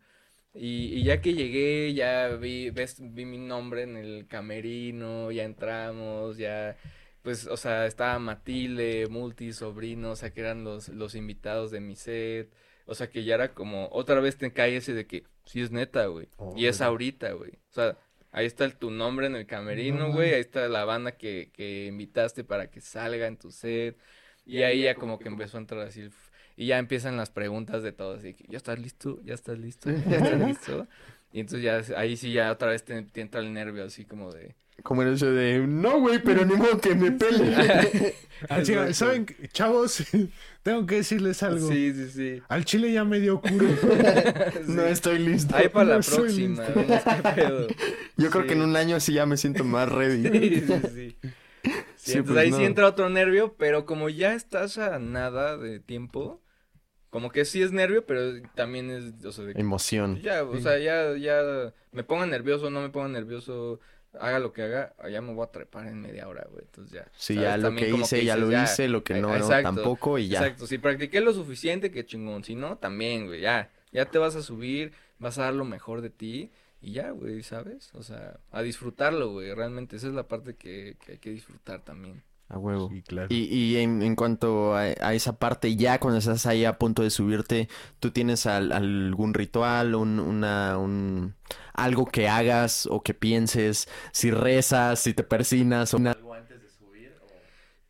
Y, 0.54 0.94
y 0.96 1.04
ya 1.04 1.22
que 1.22 1.34
llegué, 1.34 1.94
ya 1.94 2.30
vi, 2.30 2.70
ves, 2.72 2.98
vi 3.00 3.26
mi 3.26 3.38
nombre 3.38 3.84
en 3.84 3.96
el 3.96 4.28
camerino, 4.28 5.32
ya 5.32 5.44
entramos, 5.44 6.38
ya, 6.38 6.76
pues, 7.22 7.48
o 7.48 7.58
sea, 7.58 7.86
estaba 7.86 8.20
Matilde, 8.20 9.08
Multi, 9.10 9.54
Sobrino, 9.54 10.12
o 10.12 10.16
sea, 10.16 10.34
que 10.34 10.42
eran 10.42 10.64
los, 10.64 10.90
los 10.90 11.16
invitados 11.16 11.72
de 11.72 11.80
mi 11.80 11.96
set. 11.96 12.52
O 12.86 12.96
sea, 12.96 13.10
que 13.10 13.24
ya 13.24 13.36
era 13.36 13.54
como, 13.54 13.90
otra 13.92 14.20
vez 14.20 14.38
te 14.38 14.52
cae 14.52 14.78
ese 14.78 14.94
de 14.94 15.06
que, 15.06 15.26
sí 15.46 15.62
es 15.62 15.72
neta, 15.72 16.08
güey. 16.08 16.28
y 16.56 16.66
es 16.66 16.82
ahorita, 16.82 17.32
güey. 17.34 17.52
O 17.70 17.74
sea, 17.74 17.98
ahí 18.38 18.46
está 18.46 18.66
el- 18.66 18.76
tu 18.78 18.92
nombre 18.92 19.28
en 19.28 19.36
el 19.36 19.46
camerino, 19.46 20.08
No 20.08 20.14
güey. 20.14 20.34
Ahí 20.34 20.42
está 20.42 20.68
la 20.70 20.86
banda 20.86 21.18
que, 21.18 21.52
que 21.54 21.86
invitaste 21.88 22.44
para 22.44 22.70
que 22.70 22.82
salga 22.82 23.28
en 23.28 23.38
tu 23.38 23.52
set. 23.52 23.98
Y 24.46 24.62
ahí 24.64 24.84
ya 24.84 24.96
como 24.96 25.20
que 25.20 25.28
empezó 25.30 25.58
a 25.58 25.62
entrar 25.62 25.82
así. 25.88 26.02
el 26.02 26.12
Y 26.56 26.68
ya 26.68 26.78
empiezan 26.80 27.18
las 27.18 27.30
preguntas 27.30 27.84
de 27.84 27.92
todos. 27.92 28.20
Así 28.20 28.34
que, 28.34 28.46
¿ya 28.50 28.58
estás 28.58 28.80
listo? 28.80 29.20
¿Ya 29.24 29.34
estás 29.34 29.58
listo? 29.60 29.90
¿Ya 30.08 30.18
estás 30.18 30.40
listo? 30.40 30.88
Y 31.32 31.40
entonces 31.42 31.64
ya, 31.90 32.00
ahí 32.00 32.18
sí 32.18 32.32
ya 32.34 32.52
otra 32.52 32.70
vez 32.70 32.84
te, 32.86 33.02
te 33.04 33.22
entra 33.22 33.42
el 33.42 33.54
nervio 33.54 33.84
así 33.86 34.06
como 34.06 34.32
de... 34.32 34.56
Como 34.84 35.02
el 35.04 35.14
hecho 35.16 35.32
de, 35.32 35.66
no, 35.68 36.00
güey, 36.00 36.22
pero 36.24 36.46
ni 36.46 36.56
modo 36.56 36.80
que 36.80 36.96
me 36.96 37.12
pele. 37.12 38.14
Así. 38.48 38.74
¿saben? 38.94 39.26
Chavos, 39.52 40.04
tengo 40.64 40.86
que 40.86 40.96
decirles 40.96 41.42
algo. 41.44 41.68
Sí, 41.68 41.94
sí, 41.94 42.10
sí. 42.10 42.42
Al 42.48 42.64
chile 42.64 42.92
ya 42.94 43.04
me 43.04 43.20
dio 43.20 43.42
curo. 43.42 43.66
no 44.68 44.84
estoy 44.84 45.20
listo. 45.20 45.56
Ahí 45.56 45.68
para 45.70 45.86
la 45.86 45.94
No 45.96 46.00
estoy 46.00 46.20
próxima. 46.20 46.64
listo. 46.64 46.80
vemos 46.80 47.02
qué 47.04 47.30
pedo. 47.36 47.68
Yo 48.18 48.30
creo 48.30 48.46
que 48.46 48.54
en 48.54 48.62
un 48.62 48.76
año 48.76 49.00
sí 49.00 49.14
ya 49.14 49.26
me 49.26 49.36
siento 49.38 49.64
más 49.64 49.90
ready. 49.90 50.24
Sí, 50.24 50.62
sí, 50.62 50.82
sí. 50.94 51.18
Sí, 51.22 52.14
Sí, 52.14 52.18
entonces 52.20 52.24
pues 52.26 52.38
ahí 52.38 52.52
no. 52.52 52.58
sí 52.58 52.64
entra 52.64 52.88
otro 52.88 53.10
nervio, 53.10 53.56
pero 53.58 53.86
como 53.86 54.08
ya 54.08 54.34
estás 54.34 54.78
a 54.78 55.00
nada 55.00 55.58
de 55.58 55.80
tiempo, 55.82 56.42
Como 57.10 57.30
que 57.32 57.44
sí 57.46 57.62
es 57.62 57.72
nervio, 57.74 58.06
pero 58.06 58.22
también 58.56 58.90
es, 58.92 59.26
o 59.26 59.32
sea, 59.34 59.44
de 59.46 59.54
que 59.54 59.60
Emoción. 59.60 60.22
ya, 60.22 60.44
o 60.44 60.58
sea, 60.60 60.78
ya, 60.78 61.18
ya, 61.18 61.74
me 61.92 62.04
ponga 62.04 62.26
nervioso, 62.26 62.70
no 62.70 62.82
me 62.82 62.90
ponga 62.90 63.08
nervioso, 63.10 63.80
haga 64.20 64.40
lo 64.40 64.54
que 64.54 64.64
haga, 64.64 64.94
ya 65.10 65.22
me 65.22 65.34
voy 65.34 65.46
a 65.46 65.52
trepar 65.52 65.88
en 65.88 66.02
media 66.02 66.28
hora, 66.28 66.48
güey, 66.50 66.64
entonces 66.64 66.94
ya. 66.94 67.08
Sí, 67.16 67.36
¿sabes? 67.36 67.50
ya 67.50 67.58
lo 67.58 67.64
También 67.64 67.96
que 67.96 68.02
hice, 68.02 68.26
ya 68.26 68.36
dices, 68.36 68.50
lo 68.50 68.64
hice, 68.64 68.88
lo 68.88 69.04
que 69.04 69.14
eh, 69.18 69.22
no, 69.22 69.30
no, 69.30 69.36
exacto, 69.36 69.76
tampoco 69.76 70.18
y 70.18 70.28
ya. 70.28 70.40
Exacto, 70.40 70.68
si 70.68 70.78
practiqué 70.78 71.22
lo 71.22 71.34
suficiente, 71.34 71.92
que 71.92 72.06
chingón, 72.06 72.44
si 72.44 72.56
no, 72.56 72.78
también, 72.78 73.28
güey, 73.28 73.42
ya, 73.42 73.72
ya 73.92 74.06
te 74.06 74.18
vas 74.18 74.36
a 74.36 74.42
subir, 74.42 74.94
vas 75.20 75.38
a 75.38 75.44
dar 75.44 75.54
lo 75.54 75.66
mejor 75.66 76.02
de 76.02 76.10
ti 76.10 76.52
y 76.82 76.94
ya, 76.94 77.12
güey, 77.12 77.44
¿sabes? 77.44 77.94
O 77.94 78.04
sea, 78.04 78.40
a 78.52 78.62
disfrutarlo, 78.62 79.32
güey, 79.32 79.54
realmente 79.54 79.96
esa 79.96 80.08
es 80.08 80.14
la 80.14 80.28
parte 80.28 80.56
que, 80.56 80.98
que 81.04 81.14
hay 81.14 81.18
que 81.18 81.32
disfrutar 81.32 81.82
también. 81.84 82.24
A 82.50 82.58
huevo. 82.58 82.90
Sí, 82.90 83.02
claro. 83.04 83.28
Y, 83.30 83.44
y 83.54 83.78
en, 83.78 84.02
en 84.02 84.16
cuanto 84.16 84.74
a, 84.76 84.82
a 84.82 85.14
esa 85.14 85.38
parte, 85.38 85.76
ya 85.76 86.00
cuando 86.00 86.20
estás 86.20 86.46
ahí 86.46 86.64
a 86.64 86.78
punto 86.78 87.02
de 87.04 87.10
subirte, 87.10 87.68
¿tú 88.00 88.12
tienes 88.12 88.46
al- 88.46 88.72
algún 88.72 89.34
ritual, 89.34 89.96
un, 89.96 90.20
una, 90.20 90.78
un, 90.78 91.36
algo 91.74 92.06
que 92.06 92.30
hagas 92.30 92.86
o 92.90 93.04
que 93.04 93.14
pienses? 93.14 93.90
Si 94.14 94.32
rezas, 94.32 95.00
si 95.00 95.14
te 95.14 95.24
persinas 95.24 95.94
o 95.94 95.98
una... 95.98 96.16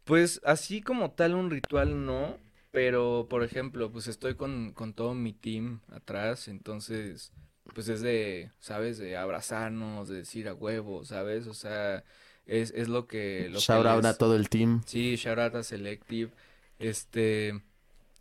Pues 0.04 0.40
así 0.46 0.82
como 0.82 1.12
tal 1.12 1.36
un 1.36 1.50
ritual 1.52 2.06
no, 2.06 2.38
pero 2.72 3.28
por 3.30 3.44
ejemplo, 3.44 3.92
pues 3.92 4.08
estoy 4.08 4.36
con, 4.36 4.72
con 4.74 4.94
todo 4.94 5.14
mi 5.14 5.34
team 5.34 5.82
atrás, 5.90 6.48
entonces 6.48 7.34
pues 7.74 7.90
es 7.90 8.02
de, 8.02 8.52
¿sabes? 8.60 8.98
De 8.98 9.18
abrazarnos, 9.18 10.08
de 10.08 10.18
decir 10.20 10.48
a 10.48 10.54
huevo, 10.54 11.04
¿sabes? 11.04 11.48
O 11.48 11.54
sea, 11.54 12.04
es, 12.48 12.72
es 12.76 12.88
lo 12.88 13.08
que... 13.08 13.48
Lo 13.50 13.60
que 13.60 13.66
Shout 13.66 13.86
out 13.86 14.04
les- 14.04 14.14
a 14.14 14.18
todo 14.18 14.36
el 14.36 14.50
team. 14.50 14.82
Sí, 14.86 15.16
shout 15.16 15.38
out 15.40 15.56
a 15.56 15.64
Selective. 15.64 16.32
Este, 16.80 17.62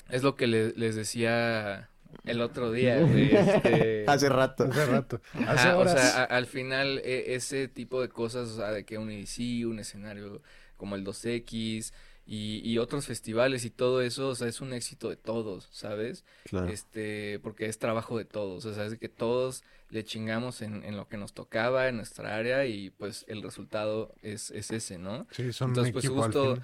es 0.08 0.22
lo 0.22 0.34
que 0.36 0.46
le- 0.46 0.72
les 0.72 0.94
decía 0.96 1.88
el 2.24 2.40
otro 2.40 2.72
día, 2.72 2.98
este... 3.00 4.04
Hace 4.06 4.28
rato. 4.28 4.64
Hace 4.64 4.86
rato. 4.86 5.20
Ajá, 5.34 5.76
o 5.76 5.80
horas. 5.80 5.92
sea, 6.00 6.22
a- 6.22 6.24
al 6.24 6.46
final 6.46 6.98
e- 7.04 7.34
ese 7.34 7.68
tipo 7.68 8.00
de 8.00 8.08
cosas, 8.08 8.48
o 8.50 8.56
sea, 8.56 8.70
de 8.70 8.84
que 8.84 8.98
un 8.98 9.10
EDC, 9.10 9.66
un 9.66 9.78
escenario 9.78 10.42
como 10.76 10.94
el 10.96 11.04
2X 11.04 11.92
y, 12.26 12.60
y 12.68 12.78
otros 12.78 13.06
festivales 13.06 13.64
y 13.64 13.70
todo 13.70 14.02
eso, 14.02 14.28
o 14.28 14.34
sea, 14.34 14.48
es 14.48 14.60
un 14.60 14.72
éxito 14.72 15.08
de 15.08 15.16
todos, 15.16 15.68
¿sabes? 15.70 16.24
Claro. 16.44 16.68
Este, 16.68 17.38
porque 17.40 17.66
es 17.66 17.78
trabajo 17.78 18.18
de 18.18 18.24
todos, 18.24 18.64
o 18.64 18.74
sea, 18.74 18.86
es 18.86 18.98
que 18.98 19.08
todos 19.08 19.62
le 19.90 20.04
chingamos 20.04 20.62
en, 20.62 20.84
en 20.84 20.96
lo 20.96 21.08
que 21.08 21.16
nos 21.16 21.32
tocaba, 21.32 21.88
en 21.88 21.96
nuestra 21.96 22.36
área 22.36 22.66
y 22.66 22.90
pues 22.90 23.24
el 23.28 23.42
resultado 23.42 24.14
es, 24.22 24.50
es 24.50 24.72
ese, 24.72 24.98
¿no? 24.98 25.26
Sí, 25.30 25.52
son 25.52 25.70
Entonces, 25.70 25.92
pues 25.92 26.08
justo, 26.08 26.58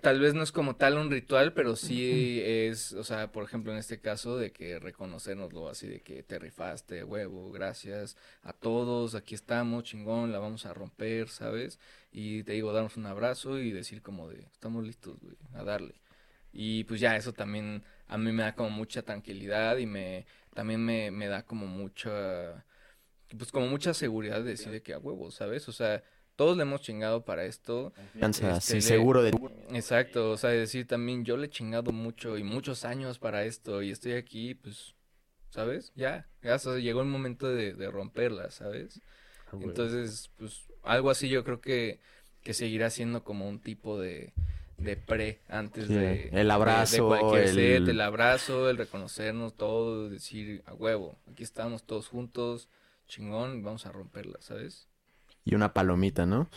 tal 0.00 0.20
vez 0.20 0.34
no 0.34 0.42
es 0.42 0.52
como 0.52 0.76
tal 0.76 0.98
un 0.98 1.10
ritual, 1.10 1.52
pero 1.52 1.76
sí 1.76 2.40
es, 2.44 2.92
o 2.92 3.04
sea, 3.04 3.30
por 3.30 3.44
ejemplo, 3.44 3.72
en 3.72 3.78
este 3.78 4.00
caso 4.00 4.36
de 4.36 4.50
que 4.50 4.78
reconocernoslo 4.78 5.68
así 5.68 5.86
de 5.86 6.00
que 6.00 6.22
te 6.22 6.38
rifaste, 6.38 7.04
huevo, 7.04 7.52
gracias 7.52 8.16
a 8.42 8.52
todos, 8.52 9.14
aquí 9.14 9.34
estamos, 9.34 9.84
chingón, 9.84 10.32
la 10.32 10.38
vamos 10.38 10.66
a 10.66 10.74
romper, 10.74 11.28
¿sabes? 11.28 11.78
Y 12.10 12.42
te 12.44 12.52
digo, 12.52 12.72
darnos 12.72 12.96
un 12.96 13.06
abrazo 13.06 13.58
y 13.58 13.70
decir 13.70 14.02
como 14.02 14.28
de, 14.28 14.40
estamos 14.52 14.84
listos, 14.84 15.18
güey, 15.20 15.36
a 15.54 15.62
darle. 15.64 15.94
Y 16.52 16.84
pues 16.84 17.00
ya 17.00 17.16
eso 17.16 17.32
también 17.32 17.84
a 18.08 18.18
mí 18.18 18.32
me 18.32 18.42
da 18.42 18.54
como 18.54 18.70
mucha 18.70 19.02
tranquilidad 19.02 19.76
y 19.78 19.86
me 19.86 20.26
también 20.54 20.84
me, 20.84 21.10
me 21.10 21.28
da 21.28 21.44
como 21.44 21.66
mucha 21.66 22.64
pues 23.36 23.52
como 23.52 23.66
mucha 23.68 23.92
seguridad 23.94 24.42
de 24.42 24.50
decir 24.50 24.70
de 24.72 24.82
que 24.82 24.94
a 24.94 24.98
huevo, 24.98 25.30
¿sabes? 25.30 25.68
O 25.68 25.72
sea, 25.72 26.02
todos 26.36 26.56
le 26.56 26.62
hemos 26.62 26.80
chingado 26.80 27.24
para 27.24 27.44
esto. 27.44 27.92
Confianza, 27.94 28.56
Este, 28.56 28.80
sí, 28.80 28.80
le- 28.80 28.96
seguro 28.96 29.22
de 29.22 29.32
Exacto, 29.70 30.30
o 30.30 30.36
sea, 30.36 30.50
decir 30.50 30.86
también 30.86 31.24
yo 31.24 31.36
le 31.36 31.46
he 31.46 31.50
chingado 31.50 31.92
mucho 31.92 32.38
y 32.38 32.42
muchos 32.42 32.84
años 32.84 33.18
para 33.18 33.44
esto 33.44 33.82
y 33.82 33.90
estoy 33.90 34.12
aquí, 34.12 34.54
pues, 34.54 34.94
¿sabes? 35.50 35.92
Ya, 35.94 36.26
ya 36.42 36.54
o 36.56 36.58
sea, 36.58 36.76
llegó 36.78 37.02
el 37.02 37.08
momento 37.08 37.48
de, 37.48 37.74
de 37.74 37.90
romperla, 37.90 38.50
¿sabes? 38.50 39.00
Entonces, 39.60 40.30
pues, 40.38 40.66
algo 40.82 41.10
así 41.10 41.28
yo 41.28 41.44
creo 41.44 41.60
que, 41.60 42.00
que 42.42 42.54
seguirá 42.54 42.90
siendo 42.90 43.24
como 43.24 43.48
un 43.48 43.60
tipo 43.60 43.98
de, 44.00 44.34
de 44.78 44.96
pre 44.96 45.40
antes 45.48 45.88
Sí, 45.88 45.94
de, 45.94 46.32
el 46.32 46.50
abrazo, 46.50 46.84
de, 46.86 46.86
de 46.86 47.04
cualquier 47.04 47.48
el- 47.48 47.48
set, 47.48 47.88
el 47.88 48.00
abrazo, 48.00 48.70
el 48.70 48.76
reconocernos 48.78 49.56
todos, 49.56 50.10
decir 50.10 50.62
a 50.66 50.74
huevo, 50.74 51.18
aquí 51.30 51.42
estamos 51.42 51.84
todos 51.84 52.08
juntos, 52.08 52.68
chingón, 53.08 53.62
vamos 53.62 53.86
a 53.86 53.92
romperla, 53.92 54.38
¿sabes? 54.40 54.88
Y 55.44 55.54
una 55.54 55.72
palomita, 55.72 56.26
¿no? 56.26 56.48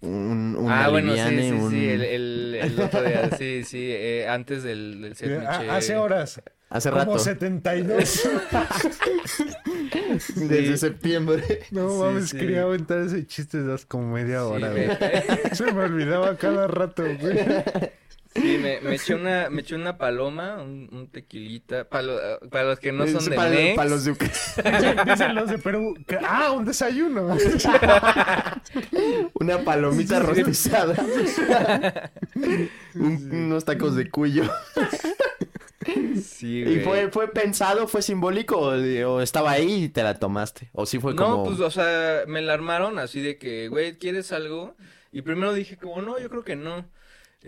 Un, 0.00 0.56
un 0.58 0.70
ah, 0.70 0.88
bueno, 0.88 1.12
sí, 1.14 1.20
sí, 1.28 1.50
un- 1.52 1.70
sí, 1.70 1.88
el, 1.88 2.02
el, 2.02 2.54
el 2.62 2.80
otro 2.80 3.02
día, 3.02 3.30
sí, 3.36 3.62
sí, 3.64 3.78
eh, 3.90 4.26
antes 4.28 4.62
del, 4.62 5.12
set 5.14 5.42
Hace 5.46 5.96
horas. 5.96 6.40
Hace 6.68 6.90
Como 6.90 7.02
rato. 7.04 7.18
72. 7.20 8.28
Desde 10.36 10.76
septiembre. 10.76 11.42
No 11.70 11.90
Sí, 11.90 11.96
mames, 11.98 12.28
sí. 12.30 12.36
quería 12.38 12.62
aventar 12.62 12.98
ese 13.00 13.26
chiste 13.26 13.62
de 13.62 13.74
hace 13.74 13.86
como 13.86 14.12
media 14.12 14.44
hora, 14.44 14.70
güey. 14.70 14.88
Se 15.52 15.70
me 15.72 15.84
olvidaba 15.84 16.36
cada 16.36 16.66
rato, 16.66 17.04
güey. 17.20 17.38
Sí, 18.36 18.58
me, 18.62 18.80
me 18.80 18.94
eché 18.94 19.14
una, 19.14 19.48
me 19.50 19.62
eché 19.62 19.74
una 19.74 19.96
paloma, 19.98 20.62
un, 20.62 20.88
un 20.92 21.08
tequilita, 21.10 21.88
para, 21.88 22.02
lo- 22.04 22.40
para 22.50 22.64
los 22.64 22.78
que 22.78 22.92
no 22.92 23.06
son 23.06 23.24
de 23.28 23.34
para, 23.36 23.50
Mex. 23.50 23.76
para 23.76 23.90
los 23.90 24.04
de 24.04 24.10
Ucrania. 24.12 25.04
Dicen 25.04 25.34
los 25.34 25.50
de 25.50 25.58
Perú. 25.58 25.94
que- 26.06 26.18
ah, 26.22 26.52
un 26.52 26.64
desayuno. 26.64 27.36
Una 29.34 29.58
palomita 29.64 30.18
rostizada. 30.20 30.94
Un- 32.94 33.30
unos 33.32 33.64
tacos 33.64 33.96
de 33.96 34.10
cuyo. 34.10 34.44
Sí, 36.24 36.58
¿Y 36.58 36.64
güey. 36.64 36.80
fue, 36.80 37.08
fue 37.10 37.28
pensado, 37.28 37.86
fue 37.86 38.02
simbólico 38.02 38.58
o, 38.58 38.70
o 38.72 39.20
estaba 39.20 39.52
ahí 39.52 39.84
y 39.84 39.88
te 39.88 40.02
la 40.02 40.18
tomaste? 40.18 40.68
¿O 40.72 40.84
sí 40.84 40.98
fue 40.98 41.14
No, 41.14 41.24
como... 41.24 41.44
pues, 41.44 41.60
o 41.60 41.70
sea, 41.70 42.22
me 42.26 42.42
la 42.42 42.54
armaron 42.54 42.98
así 42.98 43.20
de 43.20 43.38
que, 43.38 43.68
güey, 43.68 43.96
¿quieres 43.96 44.32
algo? 44.32 44.74
Y 45.12 45.22
primero 45.22 45.52
dije 45.54 45.76
como, 45.76 46.02
no, 46.02 46.18
yo 46.18 46.28
creo 46.28 46.42
que 46.44 46.56
no. 46.56 46.84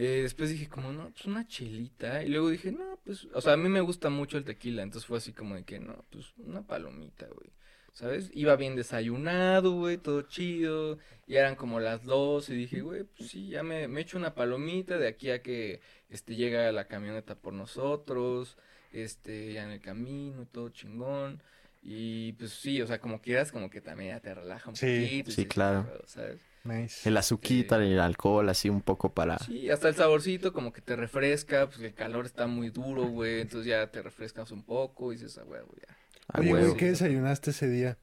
Eh, 0.01 0.21
después 0.23 0.51
dije 0.51 0.69
como, 0.69 0.93
no, 0.93 1.11
pues 1.11 1.27
una 1.27 1.47
chelita. 1.49 2.23
Y 2.23 2.29
luego 2.29 2.51
dije, 2.51 2.71
no, 2.71 3.01
pues, 3.05 3.27
o 3.35 3.41
sea, 3.41 3.55
a 3.55 3.57
mí 3.57 3.69
me 3.69 3.81
gusta 3.81 4.11
mucho 4.11 4.39
el 4.39 4.45
tequila. 4.45 4.83
Entonces 4.85 5.07
fue 5.09 5.19
así 5.19 5.33
como 5.33 5.57
de 5.57 5.65
que, 5.65 5.81
no, 5.81 6.05
pues 6.11 6.27
una 6.39 6.63
palomita, 6.67 7.27
güey. 7.27 7.51
¿Sabes? 7.93 8.31
Iba 8.33 8.55
bien 8.55 8.77
desayunado, 8.77 9.73
güey, 9.73 9.99
todo 9.99 10.23
chido. 10.23 10.99
Y 11.27 11.35
eran 11.35 11.57
como 11.57 11.81
las 11.81 12.05
dos 12.05 12.49
y 12.49 12.55
dije, 12.55 12.81
güey, 12.81 13.03
pues 13.05 13.29
sí, 13.31 13.49
ya 13.49 13.65
me, 13.65 13.89
me 13.89 14.03
echo 14.03 14.17
una 14.19 14.35
palomita 14.37 14.99
de 14.99 15.09
aquí 15.09 15.31
a 15.31 15.43
que, 15.43 15.81
este, 16.09 16.37
llega 16.37 16.71
la 16.71 16.87
camioneta 16.87 17.35
por 17.35 17.53
nosotros. 17.55 18.57
Este, 18.93 19.53
ya 19.53 19.65
en 19.65 19.71
el 19.71 19.81
camino, 19.81 20.47
todo 20.47 20.69
chingón. 20.71 21.43
Y 21.83 22.33
pues 22.35 22.53
sí, 22.53 22.81
o 22.83 22.87
sea, 22.87 23.01
como 23.01 23.21
quieras, 23.21 23.51
como 23.51 23.69
que 23.69 23.81
también 23.81 24.11
ya 24.15 24.21
te 24.21 24.33
relaja 24.35 24.71
un 24.71 24.77
Sí, 24.77 24.87
poquito. 24.87 25.31
sí, 25.33 25.43
dices, 25.43 25.47
claro. 25.47 25.87
"Ah, 25.93 26.03
¿Sabes? 26.07 26.39
Nice. 26.65 27.09
El 27.09 27.17
azuquita, 27.17 27.77
el 27.77 27.99
alcohol, 28.01 28.49
así 28.49 28.69
un 28.69 28.83
poco 28.83 29.13
para... 29.15 29.39
Sí, 29.39 29.71
hasta 29.71 29.89
el 29.89 29.95
saborcito 29.95 30.53
como 30.53 30.73
que 30.73 30.81
te 30.83 30.97
refresca, 30.97 31.67
pues 31.67 31.81
el 31.81 31.95
calor 31.95 32.27
está 32.27 32.47
muy 32.47 32.71
duro, 32.71 33.05
güey, 33.05 33.41
entonces 33.41 33.67
ya 33.67 33.87
te 33.91 34.03
refrescas 34.03 34.51
un 34.51 34.63
poco 34.65 35.13
y 35.13 35.17
dices, 35.17 35.39
ah, 35.39 35.45
güey, 35.45 35.61
ya. 35.87 35.97
Oye, 36.39 36.51
güey, 36.51 36.77
¿qué 36.77 36.87
desayunaste 36.87 37.51
ese 37.53 37.69
día? 37.69 37.97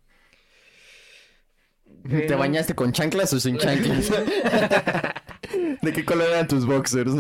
¿Te 2.08 2.36
bañaste 2.36 2.74
con 2.76 2.92
chanclas 2.92 3.34
o 3.34 3.40
sin 3.40 3.58
chanclas? 3.58 4.12
¿De 5.82 5.94
qué 5.94 6.04
color 6.04 6.30
eran 6.30 6.48
tus 6.48 6.66
boxers? 6.66 7.12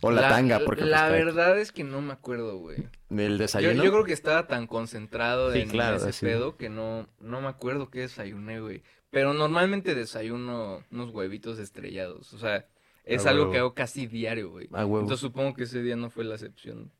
O 0.00 0.10
la, 0.10 0.28
tanga, 0.28 0.60
porque... 0.64 0.84
La 0.84 1.08
pues, 1.08 1.24
verdad 1.24 1.58
es 1.58 1.72
que 1.72 1.84
no 1.84 2.00
me 2.00 2.12
acuerdo, 2.12 2.58
güey. 2.58 2.88
¿Del 3.10 3.32
Yo, 3.32 3.38
desayuno? 3.38 3.84
yo 3.84 3.90
creo 3.90 4.04
que 4.04 4.12
estaba 4.12 4.46
tan 4.46 4.66
concentrado 4.66 5.52
Sí, 5.52 5.60
en 5.60 5.68
claro, 5.68 5.96
ese 5.96 6.12
sí. 6.12 6.24
pedo 6.26 6.56
que 6.56 6.68
no, 6.70 7.08
no 7.20 7.40
me 7.40 7.48
acuerdo 7.48 7.90
qué 7.90 8.00
desayuné, 8.00 8.60
güey. 8.60 8.82
Pero 9.14 9.32
normalmente 9.32 9.94
desayuno 9.94 10.82
unos 10.90 11.10
huevitos 11.14 11.58
estrellados, 11.58 12.34
o 12.34 12.38
sea, 12.38 12.66
es 13.04 13.24
Ah, 13.26 13.30
algo 13.30 13.42
huevo. 13.44 13.52
que 13.52 13.58
hago 13.58 13.74
casi 13.74 14.06
diario, 14.06 14.50
güey. 14.50 14.68
A 14.72 14.84
huevo. 14.84 15.00
Entonces 15.00 15.20
supongo 15.20 15.54
que 15.54 15.62
ese 15.64 15.82
día 15.82 15.96
no 15.96 16.10
fue 16.10 16.24
la 16.24 16.34
excepción. 16.34 16.90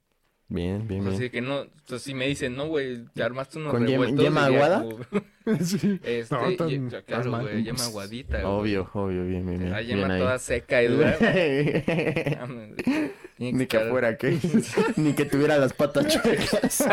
Bien, 0.46 0.86
bien, 0.86 1.06
Así 1.08 1.18
bien. 1.20 1.30
que 1.32 1.40
no, 1.40 1.62
entonces 1.62 2.02
si 2.02 2.12
me 2.14 2.26
dicen, 2.28 2.54
no, 2.54 2.66
güey, 2.68 3.02
te 3.14 3.22
armaste 3.22 3.58
unos 3.58 3.72
¿Con 3.72 3.82
yema- 3.86 3.90
revueltos. 3.92 4.24
yema 4.24 4.48
diría 4.48 4.64
aguada? 4.66 4.82
como, 4.82 5.58
sí. 5.64 6.00
este, 6.04 6.34
No, 6.34 6.56
tan- 6.56 6.68
ye- 6.68 7.02
claro, 7.06 7.30
güey, 7.40 7.64
yema 7.64 7.84
aguadita, 7.84 8.42
güey. 8.42 8.52
Obvio, 8.54 8.90
obvio, 8.92 9.24
bien, 9.26 9.46
bien, 9.46 9.58
bien. 9.58 9.70
La 9.72 9.80
bien 9.80 9.98
yema 10.00 10.14
ahí. 10.14 10.20
toda 10.20 10.38
seca 10.38 10.82
y 10.82 10.88
dura. 10.88 11.16
Mames, 12.40 12.70
güey. 12.76 13.10
Tiene 13.38 13.58
Ni 13.58 13.66
que 13.66 13.80
fuera, 13.80 14.16
¿qué? 14.16 14.38
Ni 14.96 15.12
que 15.14 15.24
tuviera 15.24 15.56
las 15.58 15.72
patas 15.72 16.06
chuecas. 16.06 16.84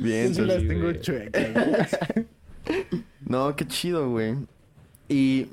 Bien, 0.00 0.28
Yo 0.28 0.34
sí 0.34 0.40
las 0.42 0.66
tengo 0.66 0.92
chuecas. 0.94 1.96
No, 3.20 3.54
qué 3.56 3.66
chido, 3.66 4.10
güey. 4.10 4.36
Y, 5.08 5.48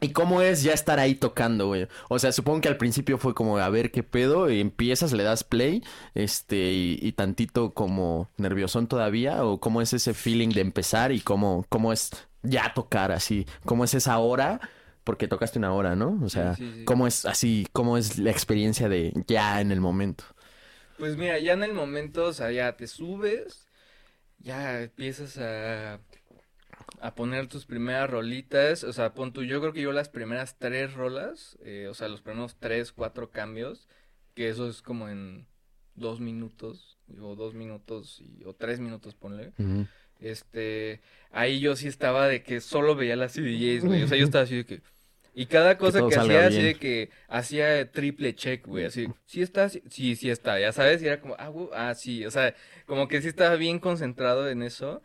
¿y 0.00 0.10
cómo 0.12 0.42
es 0.42 0.62
ya 0.62 0.72
estar 0.72 0.98
ahí 0.98 1.14
tocando, 1.14 1.68
güey? 1.68 1.88
O 2.08 2.18
sea, 2.18 2.32
supongo 2.32 2.60
que 2.60 2.68
al 2.68 2.76
principio 2.76 3.16
fue 3.16 3.34
como, 3.34 3.58
a 3.58 3.68
ver 3.70 3.90
qué 3.90 4.02
pedo, 4.02 4.50
y 4.50 4.60
empiezas, 4.60 5.12
le 5.12 5.22
das 5.22 5.44
play, 5.44 5.82
este, 6.14 6.72
y, 6.72 6.98
y 7.00 7.12
tantito 7.12 7.72
como 7.72 8.28
nerviosón 8.36 8.86
todavía, 8.86 9.44
o 9.44 9.60
cómo 9.60 9.80
es 9.80 9.92
ese 9.92 10.14
feeling 10.14 10.50
de 10.50 10.60
empezar 10.60 11.12
y 11.12 11.20
cómo, 11.20 11.64
cómo 11.68 11.92
es 11.92 12.10
ya 12.42 12.72
tocar 12.74 13.12
así, 13.12 13.46
cómo 13.64 13.84
es 13.84 13.94
esa 13.94 14.18
hora, 14.18 14.60
porque 15.04 15.28
tocaste 15.28 15.58
una 15.58 15.72
hora, 15.72 15.96
¿no? 15.96 16.18
O 16.22 16.28
sea, 16.28 16.54
sí, 16.54 16.70
sí. 16.74 16.84
¿cómo 16.84 17.06
es 17.06 17.24
así, 17.24 17.66
cómo 17.72 17.96
es 17.98 18.18
la 18.18 18.30
experiencia 18.30 18.88
de 18.88 19.12
ya 19.26 19.60
en 19.60 19.72
el 19.72 19.80
momento? 19.80 20.24
Pues 20.98 21.16
mira, 21.16 21.38
ya 21.38 21.54
en 21.54 21.64
el 21.64 21.72
momento, 21.72 22.26
o 22.26 22.32
sea, 22.32 22.50
ya 22.52 22.76
te 22.76 22.86
subes, 22.86 23.66
ya 24.38 24.82
empiezas 24.82 25.38
a, 25.38 26.00
a 27.00 27.14
poner 27.14 27.46
tus 27.46 27.66
primeras 27.66 28.10
rolitas, 28.10 28.84
o 28.84 28.92
sea, 28.92 29.14
pon 29.14 29.32
tú, 29.32 29.42
yo 29.42 29.60
creo 29.60 29.72
que 29.72 29.80
yo 29.80 29.92
las 29.92 30.08
primeras 30.08 30.58
tres 30.58 30.94
rolas, 30.94 31.58
eh, 31.64 31.88
o 31.88 31.94
sea, 31.94 32.08
los 32.08 32.20
primeros 32.20 32.56
tres, 32.58 32.92
cuatro 32.92 33.30
cambios, 33.30 33.88
que 34.34 34.48
eso 34.48 34.68
es 34.68 34.82
como 34.82 35.08
en 35.08 35.46
dos 35.94 36.20
minutos, 36.20 36.98
o 37.20 37.34
dos 37.34 37.54
minutos, 37.54 38.20
y, 38.20 38.44
o 38.44 38.54
tres 38.54 38.80
minutos, 38.80 39.14
ponle. 39.14 39.52
Este, 40.20 41.00
ahí 41.30 41.60
yo 41.60 41.76
sí 41.76 41.88
estaba 41.88 42.28
de 42.28 42.42
que 42.42 42.60
solo 42.60 42.94
veía 42.94 43.16
las 43.16 43.32
CDJs, 43.32 43.84
güey. 43.84 44.02
O 44.02 44.08
sea, 44.08 44.18
yo 44.18 44.24
estaba 44.24 44.44
así 44.44 44.56
de 44.56 44.64
que. 44.64 44.82
Y 45.32 45.46
cada 45.46 45.78
cosa 45.78 46.06
que, 46.06 46.16
hacía, 46.16 46.46
así 46.46 46.60
de 46.60 46.74
que 46.74 47.10
hacía 47.28 47.90
triple 47.90 48.34
check, 48.34 48.66
güey. 48.66 48.84
Así, 48.84 49.08
sí 49.26 49.40
está, 49.40 49.68
sí, 49.68 49.82
sí, 49.88 50.16
sí 50.16 50.28
está, 50.28 50.60
ya 50.60 50.72
sabes. 50.72 51.02
Y 51.02 51.06
era 51.06 51.20
como, 51.20 51.36
ah, 51.38 51.48
güey, 51.48 51.68
ah, 51.72 51.94
sí. 51.94 52.26
O 52.26 52.30
sea, 52.30 52.54
como 52.84 53.08
que 53.08 53.22
sí 53.22 53.28
estaba 53.28 53.56
bien 53.56 53.78
concentrado 53.78 54.50
en 54.50 54.62
eso. 54.62 55.02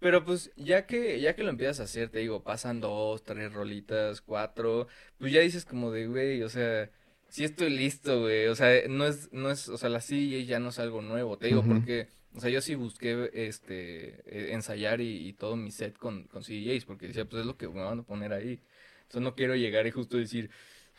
Pero 0.00 0.24
pues, 0.24 0.52
ya 0.56 0.86
que, 0.86 1.20
ya 1.20 1.34
que 1.34 1.42
lo 1.42 1.50
empiezas 1.50 1.80
a 1.80 1.84
hacer, 1.84 2.08
te 2.08 2.20
digo, 2.20 2.42
pasan 2.42 2.80
dos, 2.80 3.22
tres 3.24 3.52
rolitas, 3.52 4.20
cuatro. 4.20 4.86
Pues 5.18 5.32
ya 5.32 5.40
dices 5.40 5.64
como 5.64 5.90
de, 5.90 6.06
güey, 6.06 6.42
o 6.42 6.48
sea. 6.48 6.90
Sí 7.30 7.44
estoy 7.44 7.68
listo, 7.68 8.20
güey. 8.22 8.46
O 8.46 8.54
sea, 8.54 8.88
no 8.88 9.06
es, 9.06 9.30
no 9.32 9.50
es, 9.50 9.68
o 9.68 9.76
sea, 9.76 9.90
la 9.90 10.00
CDJ 10.00 10.46
ya 10.46 10.60
no 10.60 10.70
es 10.70 10.78
algo 10.78 11.02
nuevo. 11.02 11.36
Te 11.36 11.48
digo, 11.48 11.62
porque, 11.62 12.08
o 12.34 12.40
sea, 12.40 12.48
yo 12.48 12.62
sí 12.62 12.74
busqué, 12.74 13.30
este, 13.34 14.20
eh, 14.24 14.54
ensayar 14.54 15.02
y, 15.02 15.28
y 15.28 15.34
todo 15.34 15.54
mi 15.54 15.70
set 15.70 15.98
con, 15.98 16.24
con 16.24 16.42
CDJs, 16.42 16.86
porque 16.86 17.08
decía, 17.08 17.26
pues 17.26 17.40
es 17.40 17.46
lo 17.46 17.58
que 17.58 17.68
me 17.68 17.82
van 17.82 17.98
a 17.98 18.02
poner 18.02 18.32
ahí. 18.32 18.62
Entonces 19.02 19.22
no 19.22 19.34
quiero 19.34 19.56
llegar 19.56 19.86
y 19.86 19.90
justo 19.90 20.16
decir, 20.16 20.50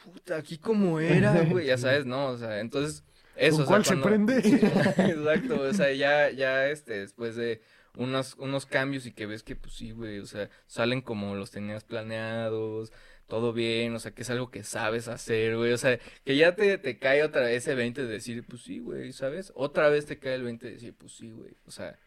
puta, 0.03 0.38
aquí 0.38 0.57
como 0.57 0.99
era, 0.99 1.41
güey, 1.49 1.67
ya 1.67 1.77
sabes, 1.77 2.05
no, 2.05 2.27
o 2.27 2.38
sea, 2.38 2.59
entonces, 2.59 3.03
eso, 3.35 3.65
¿Con 3.65 3.81
o 3.81 3.84
sea, 3.84 3.85
cuál 3.85 3.85
se 3.85 3.97
prende? 3.97 4.38
Exacto, 4.97 5.61
o 5.61 5.73
sea, 5.73 5.93
ya, 5.93 6.30
ya, 6.31 6.69
este, 6.69 6.99
después 6.99 7.35
de 7.35 7.61
unos, 7.99 8.35
unos 8.39 8.65
cambios 8.65 9.05
y 9.05 9.11
que 9.11 9.26
ves 9.26 9.43
que, 9.43 9.55
pues 9.55 9.73
sí, 9.76 9.91
güey, 9.91 10.19
o 10.19 10.26
sea, 10.26 10.49
salen 10.67 11.01
como 11.01 11.35
los 11.35 11.51
tenías 11.51 11.84
planeados, 11.84 12.93
todo 13.27 13.51
bien, 13.53 13.93
o 13.93 13.99
sea, 13.99 14.11
que 14.11 14.21
es 14.21 14.30
algo 14.30 14.49
que 14.49 14.63
sabes 14.63 15.07
hacer, 15.09 15.57
güey, 15.57 15.73
o 15.73 15.77
sea, 15.77 15.99
que 16.26 16.38
ya 16.38 16.55
te, 16.55 16.77
te 16.77 16.97
cae 16.97 17.23
otra 17.23 17.41
vez 17.41 17.63
ese 17.63 17.76
20 17.76 18.05
de 18.05 18.07
decir, 18.07 18.45
pues 18.47 18.61
sí, 18.63 18.80
güey, 18.80 19.11
¿sabes? 19.11 19.51
Otra 19.53 19.89
vez 19.89 20.05
te 20.05 20.17
cae 20.17 20.35
el 20.35 20.43
20 20.43 20.65
de 20.65 20.73
decir, 20.73 20.95
pues 20.97 21.11
sí, 21.11 21.30
güey, 21.31 21.57
o 21.67 21.71
sea, 21.71 21.99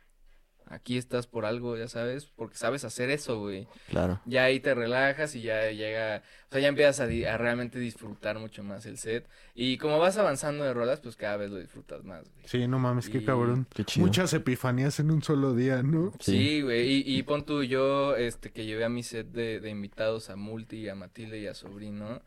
aquí 0.67 0.97
estás 0.99 1.27
por 1.27 1.45
algo, 1.45 1.77
ya 1.77 1.89
sabes, 1.89 2.27
porque 2.27 2.57
sabes 2.57 2.85
hacer 2.85 3.11
eso, 3.11 3.39
güey. 3.41 3.67
Claro. 3.89 4.21
Ya 4.27 4.45
ahí 4.45 4.61
te 4.61 4.75
relajas 4.75 5.35
y 5.35 5.43
ya 5.43 5.71
llega, 5.71 6.23
o 6.49 6.53
sea, 6.53 6.61
ya 6.61 6.69
empiezas 6.69 7.01
a, 7.01 7.07
di- 7.07 7.25
a 7.25 7.37
realmente 7.37 7.79
disfrutar 7.79 8.39
mucho 8.39 8.63
más 8.63 8.87
el 8.87 8.99
set. 8.99 9.29
Y 9.55 9.79
como 9.79 9.99
vas 9.99 10.17
avanzando 10.19 10.65
de 10.65 10.73
rolas, 10.75 11.01
pues 11.01 11.17
cada 11.17 11.37
vez 11.37 11.51
lo 11.51 11.59
disfrutas 11.59 12.05
más, 12.05 12.23
güey. 12.31 12.45
Sí, 12.47 12.67
no 12.69 12.79
mames, 12.79 13.09
qué 13.09 13.25
cabrón. 13.25 13.67
Qué 13.75 13.85
chido. 13.85 14.07
Muchas 14.07 14.33
epifanías 14.33 14.99
en 15.01 15.11
un 15.11 15.23
solo 15.23 15.55
día, 15.55 15.83
¿no? 15.83 16.13
Sí. 16.21 16.33
Sí, 16.33 16.63
güey, 16.63 16.89
y, 17.07 17.19
y 17.19 17.23
pon 17.23 17.45
tú, 17.45 17.63
yo, 17.63 18.17
este, 18.17 18.51
que 18.51 18.65
llevé 18.65 18.85
a 18.85 18.89
mi 18.89 19.03
set 19.03 19.29
de, 19.29 19.61
de 19.61 19.71
invitados 19.71 20.31
a 20.31 20.37
Multi, 20.37 20.89
a 20.89 20.95
Matilde 20.95 21.39
y 21.41 21.47
a 21.47 21.55
Sobrino, 21.55 22.23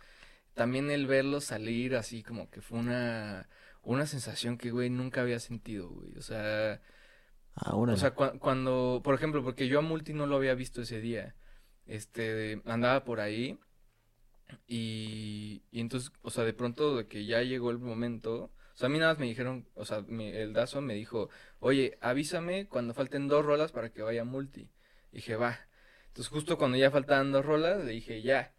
también 0.54 0.90
el 0.90 1.06
verlos 1.08 1.44
salir 1.46 1.96
así 1.96 2.24
como 2.24 2.50
que 2.50 2.62
fue 2.62 2.80
una, 2.80 3.50
una 3.84 4.06
sensación 4.06 4.58
que, 4.58 4.72
güey, 4.72 4.90
nunca 4.90 5.22
había 5.22 5.40
sentido, 5.40 5.90
güey, 5.90 6.18
o 6.18 6.22
sea, 6.22 6.80
Ahora. 7.56 7.94
o 7.94 7.98
sea, 7.98 8.16
cua- 8.16 8.38
cuando, 8.40 9.02
por 9.04 9.16
ejemplo, 9.16 9.44
porque 9.44 9.68
yo 9.68 9.80
a 9.80 9.82
Multi 9.82 10.14
no 10.14 10.28
lo 10.28 10.36
había 10.38 10.56
visto 10.56 10.82
ese 10.82 11.00
día, 11.02 11.36
este, 11.86 12.62
andaba 12.66 13.04
por 13.06 13.20
ahí 13.20 13.60
y, 14.68 15.64
y 15.72 15.80
entonces, 15.82 16.12
o 16.22 16.30
sea, 16.30 16.44
de 16.44 16.54
pronto 16.54 16.98
de 16.98 17.08
que 17.08 17.26
ya 17.26 17.42
llegó 17.42 17.72
el 17.72 17.80
momento, 17.80 18.52
o 18.74 18.78
sea, 18.78 18.88
a 18.88 18.90
mí 18.90 19.00
nada 19.00 19.14
más 19.14 19.20
me 19.20 19.26
dijeron, 19.28 19.68
o 19.76 19.86
sea, 19.86 20.04
el 20.10 20.54
Dazo 20.54 20.82
me 20.82 20.94
dijo, 20.96 21.30
oye, 21.60 21.98
avísame 22.02 22.68
cuando 22.68 22.94
falten 22.94 23.28
dos 23.28 23.46
rolas 23.46 23.72
para 23.72 23.90
que 23.92 24.02
vaya 24.02 24.24
Multi. 24.26 24.70
dije, 25.12 25.36
va. 25.36 25.60
Entonces, 26.08 26.30
justo 26.32 26.58
cuando 26.58 26.78
ya 26.78 26.92
faltaban 26.92 27.32
dos 27.32 27.46
rolas, 27.46 27.84
le 27.84 27.92
dije, 27.92 28.22
ya. 28.22 28.54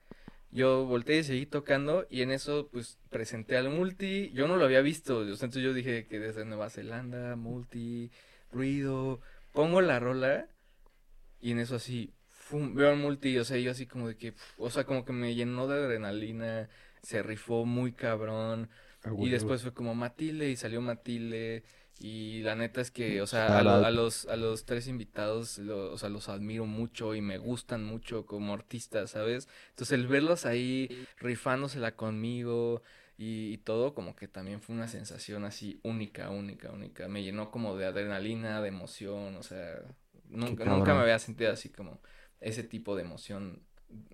Yo 0.51 0.87
volteé 0.87 1.19
y 1.19 1.25
seguí 1.25 1.47
tocando 1.47 2.07
y 2.11 2.23
en 2.23 2.31
eso, 2.31 2.69
pues, 2.73 2.99
presenté 3.11 3.57
al 3.57 3.71
Multi. 3.71 4.31
Yo 4.33 4.49
no 4.49 4.57
lo 4.57 4.65
había 4.65 4.81
visto, 4.81 5.23
entonces 5.23 5.63
yo 5.63 5.75
dije 5.75 6.07
que 6.07 6.19
desde 6.21 6.45
Nueva 6.47 6.71
Zelanda, 6.71 7.37
Multi, 7.37 8.11
ruido, 8.57 9.21
pongo 9.53 9.81
la 9.83 9.99
rola 10.01 10.49
y 11.41 11.53
en 11.53 11.59
eso 11.61 11.77
así, 11.77 12.13
fum, 12.29 12.75
veo 12.75 12.91
al 12.91 12.97
multi, 12.97 13.39
o 13.39 13.45
sea, 13.45 13.59
yo 13.59 13.71
así 13.71 13.87
como 13.87 14.09
de 14.09 14.17
que, 14.17 14.35
o 14.59 14.71
sea, 14.71 14.85
como 14.85 15.05
que 15.05 15.13
me 15.13 15.35
llenó 15.35 15.67
de 15.69 15.77
adrenalina, 15.79 16.69
se 17.03 17.23
rifó 17.23 17.65
muy 17.65 17.93
cabrón, 17.93 18.71
y 19.19 19.29
después 19.31 19.63
fue 19.63 19.73
como 19.75 19.95
Matilde 19.95 20.51
y 20.51 20.57
salió 20.57 20.81
Matilde, 20.81 21.65
y 21.99 22.43
la 22.43 22.55
neta 22.57 22.81
es 22.81 22.91
que, 22.91 23.23
o 23.23 23.27
sea, 23.27 23.59
a, 23.59 23.63
lo- 23.63 23.91
los, 23.91 24.27
a 24.27 24.37
los 24.37 24.65
tres 24.67 24.87
invitados, 24.89 25.59
lo- 25.59 25.93
o 25.93 25.99
sea, 25.99 26.09
los 26.11 26.29
admiro 26.29 26.67
mucho 26.67 27.15
y 27.15 27.21
me 27.23 27.39
gustan 27.39 27.85
mucho 27.85 28.27
como 28.27 28.53
artistas, 28.55 29.11
¿sabes? 29.13 29.49
Entonces 29.71 29.93
el 29.99 30.07
verlos 30.07 30.45
ahí 30.47 30.89
rifándosela 31.19 31.97
conmigo 31.97 32.83
y, 33.17 33.53
y 33.53 33.59
todo 33.59 33.95
como 33.95 34.15
que 34.17 34.29
también 34.29 34.61
fue 34.61 34.75
una 34.77 34.89
sensación 34.89 35.45
así 35.45 35.81
única, 35.85 36.31
única, 36.31 36.71
única. 36.73 37.09
Me 37.09 37.23
llenó 37.23 37.51
como 37.51 37.77
de 37.77 37.87
adrenalina, 37.87 38.61
de 38.63 38.69
emoción, 38.69 39.37
o 39.37 39.43
sea, 39.43 39.83
nunca, 40.29 40.65
nunca 40.67 40.95
me 40.95 41.01
había 41.01 41.19
sentido 41.19 41.53
así 41.53 41.71
como 41.71 42.01
ese 42.41 42.63
tipo 42.63 42.97
de 42.97 43.03
emoción 43.03 43.67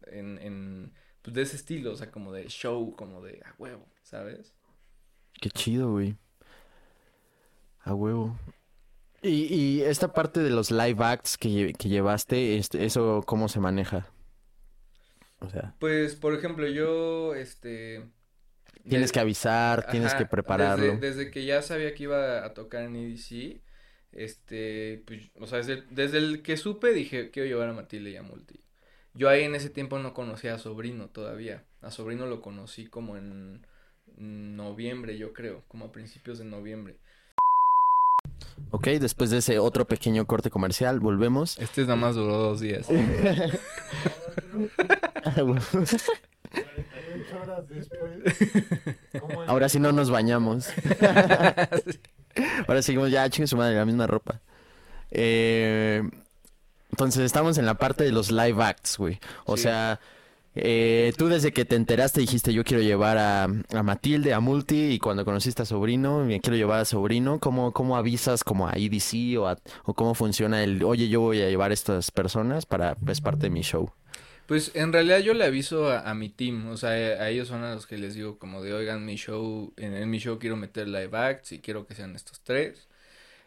en, 0.07 0.39
en 0.39 0.93
pues 1.23 1.35
de 1.35 1.43
ese 1.43 1.57
estilo, 1.57 1.93
o 1.93 1.97
sea, 1.97 2.11
como 2.11 2.33
de 2.33 2.49
show, 2.49 2.95
como 2.97 3.23
de 3.23 3.41
a 3.45 3.55
huevo, 3.59 3.87
¿sabes? 4.03 4.55
Qué 5.41 5.51
chido, 5.51 5.91
güey. 5.93 6.17
A 7.85 7.95
huevo. 7.95 8.37
Y, 9.23 9.55
y 9.55 9.83
esta 9.83 10.13
parte 10.13 10.41
de 10.41 10.51
los 10.51 10.71
live 10.71 11.05
acts 11.05 11.39
que, 11.39 11.75
que 11.79 11.89
llevaste, 11.89 12.59
este, 12.59 12.85
¿eso 12.85 13.23
cómo 13.27 13.49
se 13.49 13.61
maneja? 13.61 14.07
O 15.41 15.49
sea, 15.49 15.75
Pues, 15.79 16.15
por 16.17 16.35
ejemplo, 16.35 16.67
yo, 16.69 17.35
este... 17.35 18.09
tienes 18.89 19.13
que 19.13 19.21
avisar, 19.21 19.87
tienes 19.91 20.15
que 20.15 20.27
prepararlo. 20.27 20.85
Desde, 20.85 21.01
desde 21.01 21.31
que 21.31 21.45
ya 21.45 21.63
sabía 21.63 21.95
que 21.95 22.05
iba 22.05 22.45
a 22.45 22.55
tocar 22.55 22.83
en 22.85 22.97
EDC, 22.97 23.61
este, 24.13 25.03
pues, 25.07 25.31
o 25.41 25.47
sea, 25.47 25.59
desde 25.59 25.75
el, 25.75 25.87
desde 25.91 26.19
el 26.19 26.43
que 26.43 26.57
supe 26.57 26.93
dije, 26.93 27.31
quiero 27.31 27.49
llevar 27.49 27.69
a 27.69 27.73
Matilde 27.73 28.11
y 28.11 28.17
a 28.17 28.23
Multi. 28.23 28.61
Yo 29.15 29.29
ahí 29.29 29.43
en 29.45 29.55
ese 29.55 29.71
tiempo 29.71 29.99
no 29.99 30.15
conocía 30.15 30.55
a 30.55 30.59
Sobrino 30.59 31.09
todavía. 31.09 31.65
A 31.83 31.91
Sobrino 31.91 32.27
lo 32.27 32.41
conocí 32.41 32.87
como 32.87 33.17
en 33.17 33.67
noviembre, 34.17 35.19
yo 35.19 35.33
creo, 35.33 35.65
como 35.69 35.87
a 35.87 35.93
principios 35.93 36.39
de 36.39 36.45
noviembre. 36.45 36.97
Ok, 38.71 38.87
después 39.01 39.31
de 39.31 39.39
ese 39.39 39.59
otro 39.59 39.87
pequeño 39.87 40.27
corte 40.27 40.51
comercial, 40.51 41.01
volvemos. 41.01 41.59
Este 41.59 41.83
nada 41.83 41.97
más 41.97 42.15
duró 42.15 42.39
dos 42.39 42.61
días. 42.61 42.89
horas 47.53 47.69
después. 47.69 48.97
¿cómo 49.21 49.43
Ahora 49.43 49.69
sí 49.69 49.79
no 49.79 49.93
nos 49.93 50.11
bañamos. 50.11 50.69
Ahora 52.67 52.83
seguimos 52.83 53.11
ya, 53.11 53.29
chingue 53.29 53.47
su 53.47 53.57
madre, 53.57 53.77
la 53.77 53.85
misma 53.85 54.07
ropa. 54.07 54.41
Eh, 55.11 56.03
entonces 56.91 57.23
estamos 57.25 57.59
en 57.59 57.67
la 57.67 57.75
parte 57.75 58.05
de 58.05 58.13
los 58.13 58.31
live 58.31 58.63
acts, 58.63 58.97
güey. 58.99 59.19
O 59.45 59.57
Sí. 59.57 59.65
sea, 59.65 60.01
eh, 60.55 61.13
tú 61.17 61.29
desde 61.29 61.53
que 61.53 61.65
te 61.65 61.77
enteraste 61.77 62.21
dijiste 62.21 62.53
yo 62.53 62.63
quiero 62.65 62.83
llevar 62.83 63.17
a, 63.19 63.45
a 63.45 63.83
Matilde, 63.83 64.35
a 64.35 64.41
Multi, 64.41 64.93
y 64.93 64.99
cuando 64.99 65.25
conociste 65.25 65.63
a 65.63 65.65
Sobrino, 65.67 66.25
me 66.25 66.41
quiero 66.41 66.57
llevar 66.57 66.81
a 66.81 66.85
Sobrino, 66.85 67.39
¿cómo, 67.39 67.73
cómo 67.73 67.97
avisas 67.97 68.45
como 68.45 68.69
a 68.69 68.73
EDC 68.77 69.39
o, 69.39 69.49
a- 69.49 69.59
o 69.85 69.95
cómo 69.95 70.15
funciona 70.15 70.63
el, 70.63 70.83
oye, 70.85 71.09
yo 71.09 71.21
voy 71.21 71.41
a 71.43 71.49
llevar 71.49 71.71
a 71.71 71.75
estas 71.75 72.11
personas 72.11 72.67
para, 72.67 72.97
es 73.07 73.21
parte 73.21 73.45
de 73.45 73.51
mi 73.51 73.63
show? 73.63 73.91
Pues 74.47 74.73
en 74.75 74.93
realidad 74.93 75.21
yo 75.21 75.35
le 75.35 75.45
aviso 75.45 75.89
a, 75.91 76.01
a 76.01 76.15
mi 76.15 76.29
team, 76.29 76.69
o 76.69 76.77
sea, 76.77 76.91
a 76.91 77.31
ellos 77.31 77.49
son 77.49 77.63
a 77.65 77.75
los 77.75 77.87
que 77.87 77.97
les 77.97 78.15
digo 78.15 78.39
como 78.39 78.63
de, 78.63 78.75
oigan, 78.75 79.05
mi 79.05 79.17
show, 79.17 79.73
en, 79.77 79.95
en 79.95 80.11
mi 80.11 80.19
show 80.19 80.39
quiero 80.39 80.57
meter 80.57 80.89
live 80.89 81.17
acts 81.17 81.53
y 81.53 81.61
quiero 81.61 81.87
que 81.87 81.95
sean 81.95 82.15
estos 82.17 82.41
tres, 82.43 82.89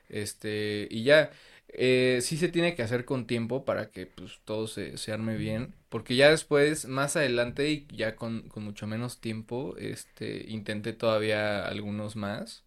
este, 0.09 0.87
y 0.91 1.03
ya, 1.03 1.31
eh, 1.69 2.19
sí 2.21 2.37
se 2.37 2.49
tiene 2.49 2.75
que 2.75 2.83
hacer 2.83 3.05
con 3.05 3.27
tiempo 3.27 3.65
para 3.65 3.91
que 3.91 4.07
pues 4.07 4.41
todo 4.45 4.67
se, 4.67 4.97
se 4.97 5.11
arme 5.13 5.37
bien, 5.37 5.75
porque 5.89 6.15
ya 6.15 6.29
después, 6.31 6.85
más 6.87 7.15
adelante 7.17 7.69
y 7.71 7.87
ya 7.91 8.15
con, 8.15 8.49
con 8.49 8.63
mucho 8.63 8.87
menos 8.87 9.21
tiempo, 9.21 9.75
este, 9.77 10.45
intenté 10.49 10.93
todavía 10.93 11.65
algunos 11.67 12.15
más, 12.15 12.63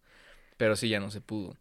pero 0.57 0.75
sí 0.75 0.89
ya 0.89 0.99
no 1.01 1.11
se 1.11 1.21
pudo. 1.21 1.57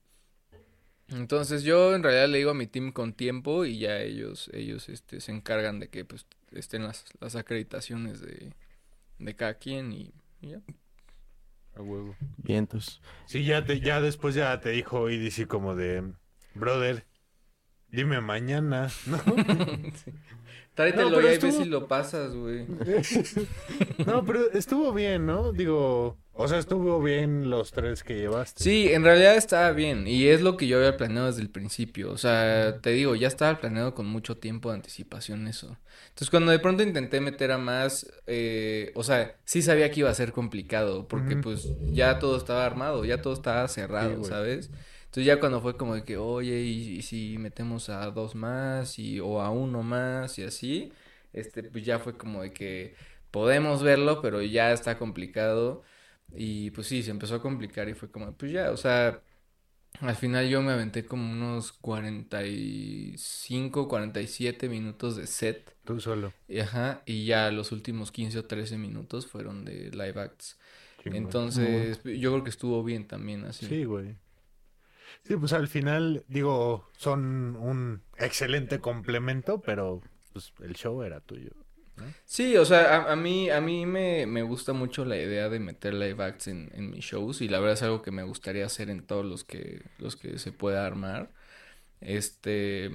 Entonces 1.08 1.62
yo 1.62 1.94
en 1.94 2.02
realidad 2.02 2.28
le 2.28 2.38
digo 2.38 2.50
a 2.50 2.54
mi 2.54 2.66
team 2.66 2.92
con 2.92 3.14
tiempo 3.14 3.64
y 3.64 3.78
ya 3.78 4.00
ellos, 4.00 4.50
ellos 4.52 4.88
este, 4.88 5.20
se 5.20 5.32
encargan 5.32 5.80
de 5.80 5.88
que 5.88 6.04
pues 6.04 6.26
estén 6.52 6.82
las, 6.84 7.04
las 7.20 7.36
acreditaciones 7.36 8.20
de, 8.20 8.52
de 9.18 9.36
cada 9.36 9.54
quien 9.54 9.92
y, 9.92 10.12
y 10.40 10.50
ya. 10.50 10.60
A 11.74 11.82
huevo. 11.82 12.16
Vientos. 12.38 13.00
Sí, 13.26 13.44
ya, 13.44 13.64
te, 13.64 13.80
ya 13.80 14.00
después 14.00 14.34
ya 14.34 14.58
te 14.60 14.70
dijo 14.70 15.08
EDC 15.08 15.46
como 15.46 15.74
de, 15.76 16.12
brother, 16.54 17.06
Dime 17.90 18.20
mañana, 18.20 18.90
¿no? 19.06 19.16
Tráetelo 20.74 21.08
No, 21.10 21.16
pero 21.16 21.30
y 21.30 21.34
estuvo- 21.34 21.62
si 21.62 21.64
lo 21.64 21.88
pasas, 21.88 22.34
güey. 22.34 22.66
No, 24.06 24.24
pero 24.24 24.50
estuvo 24.52 24.92
bien, 24.92 25.24
¿no? 25.24 25.52
Digo, 25.52 26.18
o 26.40 26.46
sea, 26.46 26.58
estuvo 26.58 27.02
bien 27.02 27.50
los 27.50 27.72
tres 27.72 28.04
que 28.04 28.14
llevaste. 28.14 28.62
Sí, 28.62 28.92
en 28.92 29.02
realidad 29.02 29.36
estaba 29.36 29.72
bien 29.72 30.06
y 30.06 30.26
es 30.28 30.40
lo 30.40 30.56
que 30.56 30.68
yo 30.68 30.78
había 30.78 30.96
planeado 30.96 31.26
desde 31.26 31.42
el 31.42 31.50
principio. 31.50 32.12
O 32.12 32.16
sea, 32.16 32.80
te 32.80 32.90
digo, 32.90 33.16
ya 33.16 33.26
estaba 33.26 33.58
planeado 33.58 33.92
con 33.94 34.06
mucho 34.06 34.36
tiempo 34.36 34.70
de 34.70 34.76
anticipación 34.76 35.48
eso. 35.48 35.76
Entonces, 36.10 36.30
cuando 36.30 36.52
de 36.52 36.60
pronto 36.60 36.84
intenté 36.84 37.20
meter 37.20 37.50
a 37.50 37.58
más, 37.58 38.06
eh, 38.28 38.92
o 38.94 39.02
sea, 39.02 39.34
sí 39.44 39.62
sabía 39.62 39.90
que 39.90 40.00
iba 40.00 40.10
a 40.10 40.14
ser 40.14 40.30
complicado 40.30 41.08
porque 41.08 41.36
pues 41.36 41.72
ya 41.90 42.20
todo 42.20 42.36
estaba 42.36 42.64
armado, 42.64 43.04
ya 43.04 43.20
todo 43.20 43.34
estaba 43.34 43.66
cerrado. 43.66 44.22
¿sabes? 44.22 44.70
Entonces 45.06 45.24
ya 45.24 45.40
cuando 45.40 45.60
fue 45.60 45.76
como 45.76 45.96
de 45.96 46.04
que, 46.04 46.18
oye, 46.18 46.60
y, 46.60 46.98
y 46.98 47.02
si 47.02 47.36
metemos 47.38 47.88
a 47.88 48.10
dos 48.10 48.36
más 48.36 48.98
y 49.00 49.18
o 49.18 49.40
a 49.40 49.50
uno 49.50 49.82
más 49.82 50.38
y 50.38 50.44
así, 50.44 50.92
este, 51.32 51.64
pues 51.64 51.84
ya 51.84 51.98
fue 51.98 52.16
como 52.16 52.42
de 52.42 52.52
que 52.52 52.94
podemos 53.30 53.82
verlo, 53.82 54.20
pero 54.22 54.40
ya 54.42 54.72
está 54.72 54.98
complicado. 54.98 55.82
Y 56.34 56.70
pues 56.70 56.86
sí, 56.86 57.02
se 57.02 57.10
empezó 57.10 57.36
a 57.36 57.42
complicar 57.42 57.88
y 57.88 57.94
fue 57.94 58.10
como, 58.10 58.32
pues 58.32 58.52
ya, 58.52 58.70
o 58.70 58.76
sea, 58.76 59.22
al 60.00 60.16
final 60.16 60.48
yo 60.48 60.62
me 60.62 60.72
aventé 60.72 61.04
como 61.04 61.30
unos 61.30 61.72
45, 61.72 63.88
47 63.88 64.68
minutos 64.68 65.16
de 65.16 65.26
set. 65.26 65.76
Tú 65.84 66.00
solo. 66.00 66.32
Y, 66.46 66.60
ajá, 66.60 67.02
y 67.06 67.24
ya 67.24 67.50
los 67.50 67.72
últimos 67.72 68.12
15 68.12 68.38
o 68.38 68.44
13 68.44 68.78
minutos 68.78 69.26
fueron 69.26 69.64
de 69.64 69.90
live 69.90 70.20
acts. 70.20 70.58
Entonces, 71.04 72.00
yo 72.04 72.32
creo 72.32 72.44
que 72.44 72.50
estuvo 72.50 72.84
bien 72.84 73.06
también 73.06 73.44
así. 73.44 73.66
Sí, 73.66 73.84
güey. 73.84 74.16
Sí, 75.24 75.36
pues 75.36 75.52
al 75.52 75.68
final, 75.68 76.24
digo, 76.28 76.90
son 76.96 77.56
un 77.56 78.02
excelente 78.18 78.80
complemento, 78.80 79.60
pero 79.60 80.02
pues 80.32 80.52
el 80.62 80.74
show 80.74 81.02
era 81.02 81.20
tuyo. 81.20 81.50
Sí, 82.24 82.56
o 82.56 82.64
sea, 82.64 82.96
a, 83.06 83.12
a 83.12 83.16
mí, 83.16 83.50
a 83.50 83.60
mí 83.60 83.86
me, 83.86 84.26
me 84.26 84.42
gusta 84.42 84.72
mucho 84.72 85.04
la 85.04 85.16
idea 85.16 85.48
de 85.48 85.58
meter 85.60 85.94
live 85.94 86.22
acts 86.22 86.48
en, 86.48 86.70
en 86.74 86.90
mis 86.90 87.04
shows 87.04 87.40
y 87.40 87.48
la 87.48 87.58
verdad 87.60 87.74
es 87.74 87.82
algo 87.82 88.02
que 88.02 88.10
me 88.10 88.22
gustaría 88.22 88.66
hacer 88.66 88.90
en 88.90 89.06
todos 89.06 89.24
los 89.24 89.44
que, 89.44 89.82
los 89.98 90.16
que 90.16 90.38
se 90.38 90.52
pueda 90.52 90.86
armar. 90.86 91.32
Este, 92.00 92.90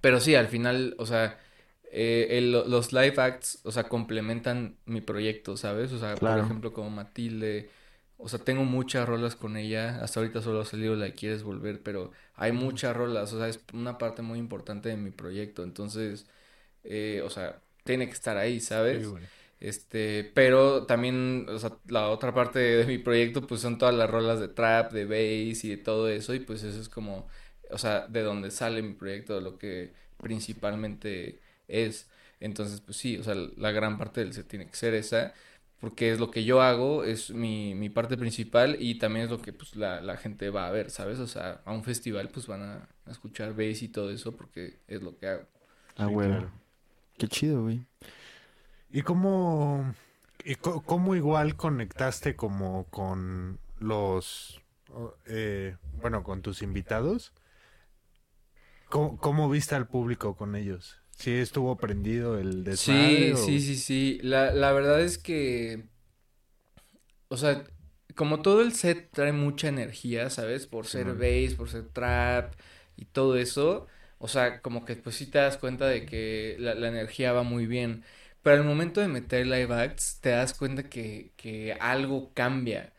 pero 0.00 0.20
sí, 0.20 0.34
al 0.34 0.48
final, 0.48 0.94
o 0.98 1.06
sea, 1.06 1.38
eh, 1.92 2.28
el- 2.38 2.52
los 2.52 2.92
live 2.92 3.14
acts, 3.18 3.60
o 3.64 3.72
sea, 3.72 3.88
complementan 3.88 4.78
mi 4.86 5.00
proyecto, 5.00 5.56
¿sabes? 5.56 5.92
O 5.92 5.98
sea, 5.98 6.20
Claro. 6.20 6.34
por 6.34 6.44
ejemplo, 6.44 6.72
como 6.72 6.90
Matilde, 6.90 7.70
o 8.18 8.28
sea, 8.28 8.38
tengo 8.40 8.64
muchas 8.64 9.08
rolas 9.08 9.36
con 9.36 9.56
ella, 9.56 10.02
hasta 10.02 10.20
ahorita 10.20 10.42
solo 10.42 10.60
ha 10.62 10.64
salido 10.64 10.96
La 10.96 11.12
Quieres 11.12 11.42
Volver, 11.42 11.82
pero 11.82 12.12
hay 12.34 12.52
muchas 12.52 12.96
rolas, 12.96 13.32
o 13.32 13.38
sea, 13.38 13.48
es 13.48 13.60
una 13.74 13.98
parte 13.98 14.22
muy 14.22 14.38
importante 14.38 14.88
de 14.90 14.96
mi 14.96 15.10
proyecto, 15.10 15.64
entonces, 15.64 16.26
eh, 16.84 17.22
o 17.24 17.30
sea, 17.30 17.62
tiene 17.84 18.06
que 18.06 18.12
estar 18.12 18.36
ahí, 18.36 18.60
¿sabes? 18.60 19.06
Sí. 19.06 19.14
Este, 19.62 20.24
pero 20.34 20.86
también, 20.86 21.46
o 21.48 21.56
sea, 21.58 21.78
la 21.86 22.08
otra 22.08 22.34
parte 22.34 22.58
de, 22.58 22.84
mi 22.86 22.98
proyecto, 22.98 23.46
pues 23.46 23.60
son 23.60 23.78
todas 23.78 23.94
las 23.94 24.10
rolas 24.10 24.40
de 24.40 24.48
trap, 24.48 24.92
de 24.92 25.04
bass 25.04 25.64
y 25.64 25.70
de 25.70 25.76
todo 25.76 26.08
eso, 26.08 26.34
y 26.34 26.40
pues 26.40 26.64
eso 26.64 26.80
es 26.80 26.88
como, 26.88 27.28
o 27.70 27.78
sea, 27.78 28.08
de 28.08 28.22
donde 28.22 28.50
sale 28.50 28.82
mi 28.82 28.94
proyecto, 28.94 29.36
de 29.36 29.40
lo 29.42 29.58
que 29.58 29.92
principalmente 30.20 31.38
es. 31.68 32.10
Entonces, 32.40 32.80
pues 32.80 32.96
sí, 32.96 33.18
o 33.18 33.22
sea, 33.22 33.36
la 33.36 33.70
gran 33.70 33.98
parte 33.98 34.20
del 34.20 34.32
set 34.32 34.48
tiene 34.48 34.66
que 34.66 34.74
ser 34.74 34.94
esa, 34.94 35.32
porque 35.78 36.10
es 36.10 36.18
lo 36.18 36.32
que 36.32 36.42
yo 36.42 36.60
hago, 36.60 37.04
es 37.04 37.30
mi, 37.30 37.76
mi 37.76 37.88
parte 37.88 38.16
principal 38.16 38.76
y 38.80 38.98
también 38.98 39.26
es 39.26 39.30
lo 39.30 39.40
que 39.40 39.52
pues 39.52 39.76
la, 39.76 40.00
la 40.00 40.16
gente 40.16 40.50
va 40.50 40.66
a 40.66 40.72
ver, 40.72 40.90
¿sabes? 40.90 41.20
O 41.20 41.28
sea, 41.28 41.60
a 41.64 41.72
un 41.72 41.84
festival 41.84 42.30
pues 42.30 42.48
van 42.48 42.62
a, 42.62 42.88
a 43.06 43.10
escuchar 43.12 43.54
bass 43.54 43.82
y 43.82 43.88
todo 43.88 44.10
eso 44.10 44.36
porque 44.36 44.80
es 44.88 45.02
lo 45.02 45.16
que 45.18 45.28
hago. 45.28 45.44
Ah, 45.96 46.08
claro. 46.08 46.61
Qué 47.22 47.28
chido, 47.28 47.62
güey. 47.62 47.86
¿Y 48.90 49.02
cómo, 49.02 49.94
y 50.44 50.56
cómo 50.56 51.14
igual 51.14 51.56
conectaste 51.56 52.36
como 52.36 52.84
con 52.90 53.58
los, 53.78 54.60
eh, 55.26 55.76
bueno, 56.00 56.22
con 56.22 56.42
tus 56.42 56.62
invitados? 56.62 57.32
¿Cómo, 58.88 59.16
cómo 59.18 59.48
viste 59.50 59.74
al 59.74 59.88
público 59.88 60.36
con 60.36 60.54
ellos? 60.54 61.00
¿Sí 61.16 61.32
estuvo 61.32 61.76
prendido 61.76 62.38
el 62.38 62.62
Sí, 62.70 63.34
desmadre? 63.34 63.34
o- 63.34 63.36
sí, 63.36 63.60
sí, 63.60 63.76
sí. 63.76 64.18
La, 64.22 64.52
la 64.52 64.72
verdad 64.72 65.00
es 65.02 65.18
que, 65.18 65.88
o 67.28 67.36
sea, 67.36 67.64
como 68.14 68.42
todo 68.42 68.60
el 68.62 68.72
set 68.74 69.10
trae 69.12 69.32
mucha 69.32 69.68
energía, 69.68 70.30
¿sabes? 70.30 70.66
Por 70.66 70.86
ser 70.86 71.14
Simón. 71.14 71.16
bass, 71.16 71.54
por 71.54 71.68
ser 71.70 71.88
trap 71.90 72.54
y 72.96 73.06
todo 73.06 73.36
eso, 73.36 73.86
o 74.22 74.28
sea, 74.28 74.62
como 74.62 74.84
que 74.84 74.96
pues 74.96 75.16
sí 75.16 75.26
te 75.30 75.38
das 75.38 75.58
cuenta 75.58 75.86
de 75.88 76.06
que 76.06 76.56
la, 76.58 76.74
la 76.74 76.88
energía 76.88 77.32
va 77.32 77.42
muy 77.42 77.66
bien. 77.66 78.04
Pero 78.42 78.56
al 78.56 78.64
momento 78.64 79.00
de 79.00 79.08
meter 79.08 79.46
live 79.46 79.74
acts, 79.74 80.20
te 80.20 80.30
das 80.30 80.54
cuenta 80.54 80.84
que, 80.88 81.32
que 81.36 81.74
algo 81.80 82.32
cambia. 82.34 82.92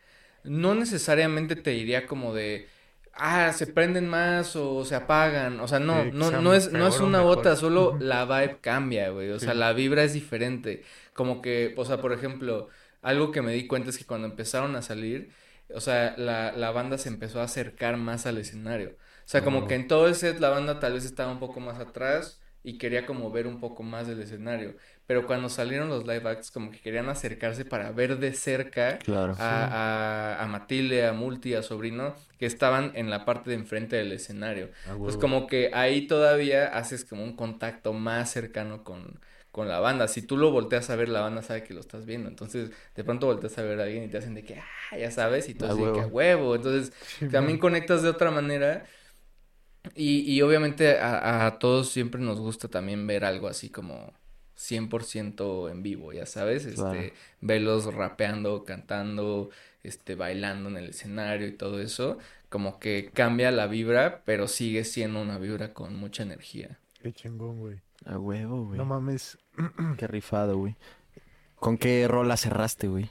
No 0.44 0.74
necesariamente 0.74 1.56
te 1.56 1.70
diría 1.70 2.06
como 2.06 2.34
de, 2.34 2.68
ah, 3.14 3.52
se 3.52 3.66
prenden 3.66 4.08
más 4.08 4.56
o 4.56 4.84
se 4.84 4.94
apagan. 4.94 5.60
O 5.60 5.68
sea, 5.68 5.80
no, 5.80 6.04
Sí, 6.04 6.10
no, 6.12 6.30
no 6.30 6.54
es, 6.54 6.72
no 6.72 6.86
es 6.86 7.00
una 7.00 7.20
gota, 7.22 7.56
solo 7.56 7.96
la 8.00 8.24
vibe 8.26 8.60
cambia, 8.60 9.10
güey. 9.10 9.30
O 9.30 9.40
sea, 9.40 9.54
la 9.54 9.72
vibra 9.72 10.04
es 10.04 10.12
diferente. 10.14 10.84
Como 11.14 11.42
que, 11.42 11.74
o 11.76 11.84
sea, 11.84 12.00
por 12.00 12.12
ejemplo, 12.12 12.68
algo 13.02 13.30
que 13.32 13.42
me 13.42 13.52
di 13.52 13.66
cuenta 13.66 13.90
es 13.90 13.98
que 13.98 14.06
cuando 14.06 14.26
empezaron 14.28 14.76
a 14.76 14.82
salir, 14.82 15.30
o 15.74 15.80
sea, 15.80 16.14
la, 16.18 16.52
la 16.52 16.70
banda 16.70 16.98
se 16.98 17.08
empezó 17.08 17.40
a 17.40 17.44
acercar 17.44 17.96
más 17.96 18.26
al 18.26 18.38
escenario. 18.38 18.96
O 19.26 19.28
sea, 19.28 19.42
como 19.44 19.66
que 19.66 19.74
en 19.74 19.88
todo 19.88 20.06
el 20.08 20.14
set 20.14 20.38
la 20.40 20.50
banda 20.50 20.80
tal 20.80 20.94
vez 20.94 21.04
estaba 21.04 21.32
un 21.32 21.38
poco 21.40 21.60
más 21.60 21.78
atrás 21.80 22.40
y 22.62 22.78
quería 22.78 23.06
como 23.06 23.30
ver 23.30 23.46
un 23.46 23.60
poco 23.60 23.82
más 23.82 24.06
del 24.06 24.20
escenario. 24.22 24.76
Pero 25.06 25.26
cuando 25.26 25.48
salieron 25.48 25.88
los 25.88 26.04
live 26.06 26.28
acts, 26.28 26.50
como 26.50 26.70
que 26.70 26.80
querían 26.80 27.08
acercarse 27.08 27.64
para 27.64 27.90
ver 27.92 28.18
de 28.18 28.32
cerca 28.34 29.04
Claro. 29.04 29.34
a, 29.36 30.36
a, 30.38 30.42
a 30.42 30.46
Matilde, 30.46 31.06
a 31.06 31.12
Multi, 31.12 31.54
a 31.54 31.62
Sobrino, 31.62 32.14
que 32.38 32.46
estaban 32.46 32.92
en 32.94 33.10
la 33.10 33.24
parte 33.24 33.50
de 33.50 33.56
enfrente 33.56 33.96
del 33.96 34.12
escenario. 34.12 34.70
Ah, 34.84 34.96
Pues 35.02 35.16
como 35.16 35.46
que 35.46 35.70
ahí 35.74 36.06
todavía 36.06 36.66
haces 36.76 37.04
como 37.04 37.24
un 37.24 37.36
contacto 37.36 37.92
más 37.92 38.30
cercano 38.30 38.84
con, 38.84 39.20
con 39.50 39.68
la 39.68 39.80
banda. 39.80 40.08
Si 40.08 40.22
tú 40.22 40.36
lo 40.36 40.50
volteas 40.50 40.90
a 40.90 40.96
ver, 40.96 41.08
la 41.08 41.20
banda 41.20 41.42
sabe 41.42 41.64
que 41.64 41.74
lo 41.74 41.80
estás 41.80 42.06
viendo. 42.06 42.28
Entonces, 42.28 42.70
de 42.94 43.04
pronto 43.04 43.26
volteas 43.26 43.56
a 43.58 43.62
ver 43.62 43.80
a 43.80 43.84
alguien 43.84 44.04
y 44.04 44.08
te 44.08 44.18
hacen 44.18 44.34
de 44.34 44.44
que, 44.44 44.56
ah, 44.58 44.96
ya 44.98 45.10
sabes, 45.10 45.48
y 45.48 45.54
tú 45.54 45.66
A 45.66 45.66
así 45.66 45.90
que 45.92 46.00
a 46.00 46.06
huevo. 46.06 46.06
huevo. 46.06 46.54
Entonces, 46.54 46.92
también 47.30 47.58
conectas 47.58 48.02
de 48.02 48.08
otra 48.10 48.30
manera. 48.30 48.86
Y, 49.94 50.20
y 50.32 50.42
obviamente 50.42 50.98
a, 50.98 51.46
a 51.46 51.58
todos 51.58 51.90
siempre 51.90 52.20
nos 52.20 52.40
gusta 52.40 52.68
también 52.68 53.06
ver 53.06 53.24
algo 53.24 53.48
así 53.48 53.68
como 53.70 54.12
100% 54.56 55.68
en 55.70 55.82
vivo, 55.82 56.12
ya 56.12 56.26
sabes, 56.26 56.64
este, 56.64 56.74
Claro. 56.74 57.12
verlos 57.40 57.92
rapeando, 57.92 58.64
cantando, 58.64 59.50
este, 59.82 60.14
bailando 60.14 60.68
en 60.70 60.76
el 60.78 60.90
escenario 60.90 61.46
y 61.46 61.52
todo 61.52 61.80
eso, 61.80 62.18
como 62.48 62.78
que 62.78 63.10
cambia 63.12 63.50
la 63.50 63.66
vibra, 63.66 64.22
pero 64.24 64.48
sigue 64.48 64.84
siendo 64.84 65.20
una 65.20 65.38
vibra 65.38 65.74
con 65.74 65.96
mucha 65.96 66.22
energía. 66.22 66.78
Qué 67.02 67.12
chingón, 67.12 67.58
güey. 67.60 67.80
A 68.06 68.18
huevo, 68.18 68.64
güey. 68.66 68.78
No 68.78 68.84
mames. 68.84 69.38
Qué 69.98 70.06
rifado, 70.06 70.56
güey. 70.58 70.76
¿Con 71.56 71.78
qué 71.78 72.06
rola 72.08 72.36
cerraste, 72.36 72.88
güey? 72.88 73.10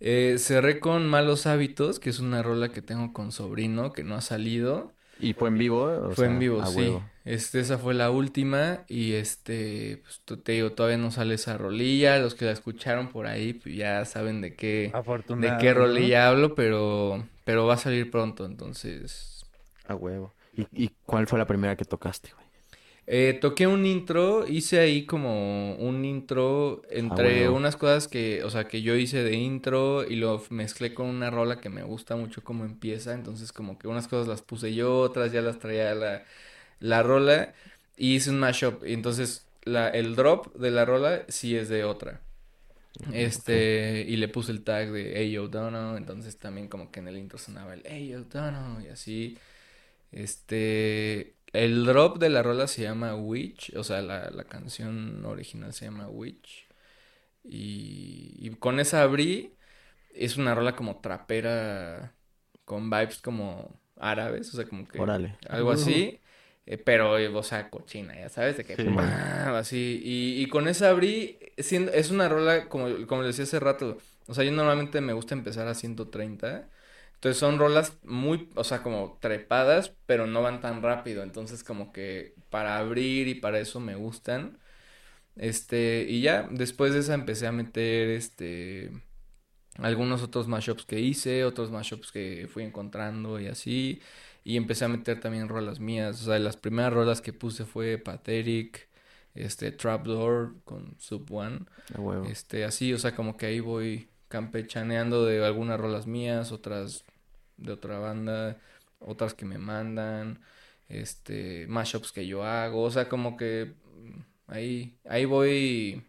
Eh, 0.00 0.36
cerré 0.38 0.80
con 0.80 1.06
Malos 1.06 1.46
Hábitos, 1.46 2.00
que 2.00 2.10
es 2.10 2.18
una 2.18 2.42
rola 2.42 2.70
que 2.70 2.82
tengo 2.82 3.12
con 3.12 3.32
Sobrino, 3.32 3.92
que 3.92 4.04
no 4.04 4.16
ha 4.16 4.20
salido. 4.20 4.92
¿Y 5.24 5.32
fue 5.34 5.48
en 5.48 5.58
vivo? 5.58 5.84
o 5.84 6.10
Fue 6.12 6.26
en 6.26 6.38
vivo, 6.38 6.64
sí. 6.66 6.78
huevo? 6.78 7.02
Este, 7.24 7.60
esa 7.60 7.78
fue 7.78 7.94
la 7.94 8.10
última 8.10 8.84
y 8.88 9.14
este, 9.14 10.02
pues 10.04 10.42
te 10.42 10.52
digo, 10.52 10.72
todavía 10.72 10.98
no 10.98 11.10
sale 11.10 11.34
esa 11.34 11.56
rolilla. 11.56 12.18
Los 12.18 12.34
que 12.34 12.44
la 12.44 12.52
escucharon 12.52 13.08
por 13.08 13.26
ahí, 13.26 13.54
pues 13.54 13.74
ya 13.76 14.04
saben 14.04 14.40
de 14.40 14.54
qué, 14.56 14.92
de 15.36 15.56
qué 15.56 15.72
¿no? 15.74 15.74
rolilla 15.74 16.28
hablo, 16.28 16.54
pero, 16.54 17.26
pero 17.44 17.66
va 17.66 17.74
a 17.74 17.78
salir 17.78 18.10
pronto, 18.10 18.44
entonces. 18.44 19.46
A 19.86 19.94
huevo. 19.94 20.34
¿Y, 20.52 20.66
y 20.72 20.90
cuál 21.06 21.26
fue 21.26 21.38
la 21.38 21.46
primera 21.46 21.76
que 21.76 21.84
tocaste, 21.84 22.30
güey? 22.34 22.43
Eh, 23.06 23.38
toqué 23.40 23.66
un 23.66 23.84
intro, 23.84 24.46
hice 24.48 24.78
ahí 24.80 25.04
como 25.04 25.74
un 25.76 26.04
intro 26.06 26.82
entre 26.90 27.48
huevo. 27.48 27.50
unas 27.50 27.76
cosas 27.76 28.08
que, 28.08 28.42
o 28.44 28.50
sea, 28.50 28.66
que 28.66 28.80
yo 28.80 28.94
hice 28.96 29.22
de 29.22 29.34
intro 29.36 30.04
y 30.08 30.16
lo 30.16 30.42
mezclé 30.50 30.94
con 30.94 31.06
una 31.08 31.30
rola 31.30 31.60
que 31.60 31.68
me 31.68 31.82
gusta 31.82 32.16
mucho 32.16 32.42
cómo 32.42 32.64
empieza, 32.64 33.12
entonces 33.12 33.52
como 33.52 33.78
que 33.78 33.88
unas 33.88 34.08
cosas 34.08 34.26
las 34.26 34.40
puse 34.42 34.74
yo, 34.74 35.00
otras 35.00 35.32
ya 35.32 35.42
las 35.42 35.58
traía 35.58 35.94
la, 35.94 36.24
la 36.80 37.02
rola 37.02 37.54
y 37.96 38.16
hice 38.16 38.30
un 38.30 38.40
mashup, 38.40 38.84
y 38.86 38.94
entonces 38.94 39.46
la, 39.64 39.88
el 39.90 40.16
drop 40.16 40.54
de 40.56 40.70
la 40.70 40.84
rola 40.86 41.24
sí 41.28 41.56
es 41.56 41.68
de 41.68 41.84
otra. 41.84 42.22
Este, 43.10 44.04
y 44.08 44.16
le 44.16 44.28
puse 44.28 44.52
el 44.52 44.64
tag 44.64 44.90
de 44.92 45.18
Ayo 45.18 45.48
Dono, 45.48 45.96
entonces 45.96 46.38
también 46.38 46.68
como 46.68 46.90
que 46.90 47.00
en 47.00 47.08
el 47.08 47.18
intro 47.18 47.38
sonaba 47.38 47.74
el 47.74 47.86
Ayo 47.86 48.24
Dono 48.24 48.80
y 48.80 48.88
así. 48.88 49.38
Este, 50.12 51.34
el 51.54 51.84
drop 51.86 52.18
de 52.18 52.28
la 52.30 52.42
rola 52.42 52.66
se 52.66 52.82
llama 52.82 53.14
Witch, 53.16 53.74
o 53.76 53.84
sea, 53.84 54.02
la, 54.02 54.30
la 54.30 54.44
canción 54.44 55.24
original 55.24 55.72
se 55.72 55.86
llama 55.86 56.08
Witch. 56.08 56.66
Y, 57.44 58.34
y 58.38 58.50
con 58.56 58.80
esa 58.80 59.02
abrí, 59.02 59.54
es 60.14 60.36
una 60.36 60.54
rola 60.54 60.76
como 60.76 61.00
trapera, 61.00 62.14
con 62.64 62.90
vibes 62.90 63.18
como 63.20 63.78
árabes, 63.96 64.52
o 64.54 64.56
sea, 64.56 64.66
como 64.66 64.86
que 64.88 64.98
Órale. 65.00 65.36
algo 65.48 65.70
así. 65.72 66.20
eh, 66.66 66.78
pero, 66.78 67.18
eh, 67.18 67.28
o 67.28 67.42
sea, 67.42 67.68
cochina, 67.70 68.14
ya 68.18 68.28
sabes, 68.30 68.56
de 68.56 68.64
que 68.64 68.76
Sí. 68.76 68.84
¡pam! 68.84 69.54
así. 69.54 70.00
Y, 70.02 70.42
y 70.42 70.46
con 70.48 70.66
esa 70.68 70.90
abrí, 70.90 71.38
siendo- 71.58 71.92
es 71.92 72.10
una 72.10 72.28
rola, 72.28 72.68
como, 72.70 73.06
como 73.06 73.22
les 73.22 73.36
decía 73.36 73.44
hace 73.44 73.60
rato, 73.60 73.98
o 74.26 74.34
sea, 74.34 74.44
yo 74.44 74.52
normalmente 74.52 75.00
me 75.02 75.12
gusta 75.12 75.34
empezar 75.34 75.68
a 75.68 75.74
130. 75.74 76.68
Entonces 77.24 77.40
son 77.40 77.58
rolas 77.58 77.96
muy, 78.04 78.50
o 78.54 78.64
sea, 78.64 78.82
como 78.82 79.16
trepadas, 79.18 79.94
pero 80.04 80.26
no 80.26 80.42
van 80.42 80.60
tan 80.60 80.82
rápido. 80.82 81.22
Entonces 81.22 81.64
como 81.64 81.90
que 81.90 82.34
para 82.50 82.76
abrir 82.76 83.28
y 83.28 83.34
para 83.34 83.60
eso 83.60 83.80
me 83.80 83.94
gustan. 83.94 84.58
Este, 85.36 86.04
y 86.06 86.20
ya, 86.20 86.46
después 86.50 86.92
de 86.92 86.98
esa 87.00 87.14
empecé 87.14 87.46
a 87.46 87.52
meter, 87.52 88.10
este, 88.10 88.92
algunos 89.78 90.22
otros 90.22 90.48
mashups 90.48 90.84
que 90.84 91.00
hice, 91.00 91.46
otros 91.46 91.70
mashups 91.70 92.12
que 92.12 92.46
fui 92.52 92.62
encontrando 92.62 93.40
y 93.40 93.46
así. 93.46 94.02
Y 94.44 94.58
empecé 94.58 94.84
a 94.84 94.88
meter 94.88 95.18
también 95.20 95.48
rolas 95.48 95.80
mías. 95.80 96.20
O 96.20 96.26
sea, 96.26 96.38
las 96.38 96.58
primeras 96.58 96.92
rolas 96.92 97.22
que 97.22 97.32
puse 97.32 97.64
fue 97.64 97.96
Pathetic, 97.96 98.90
este, 99.34 99.72
Trapdoor 99.72 100.56
con 100.64 100.94
Sub 100.98 101.26
One. 101.32 101.60
Este, 102.28 102.64
así, 102.66 102.92
o 102.92 102.98
sea, 102.98 103.14
como 103.16 103.38
que 103.38 103.46
ahí 103.46 103.60
voy 103.60 104.10
campechaneando 104.28 105.24
de 105.24 105.42
algunas 105.42 105.80
rolas 105.80 106.06
mías, 106.06 106.52
otras 106.52 107.06
de 107.56 107.72
otra 107.72 107.98
banda, 107.98 108.58
otras 108.98 109.34
que 109.34 109.44
me 109.44 109.58
mandan, 109.58 110.40
este, 110.88 111.66
mashups 111.68 112.12
que 112.12 112.26
yo 112.26 112.44
hago, 112.44 112.82
o 112.82 112.90
sea, 112.90 113.08
como 113.08 113.36
que 113.36 113.74
mm, 113.96 114.20
ahí, 114.48 114.98
ahí 115.04 115.24
voy 115.24 116.04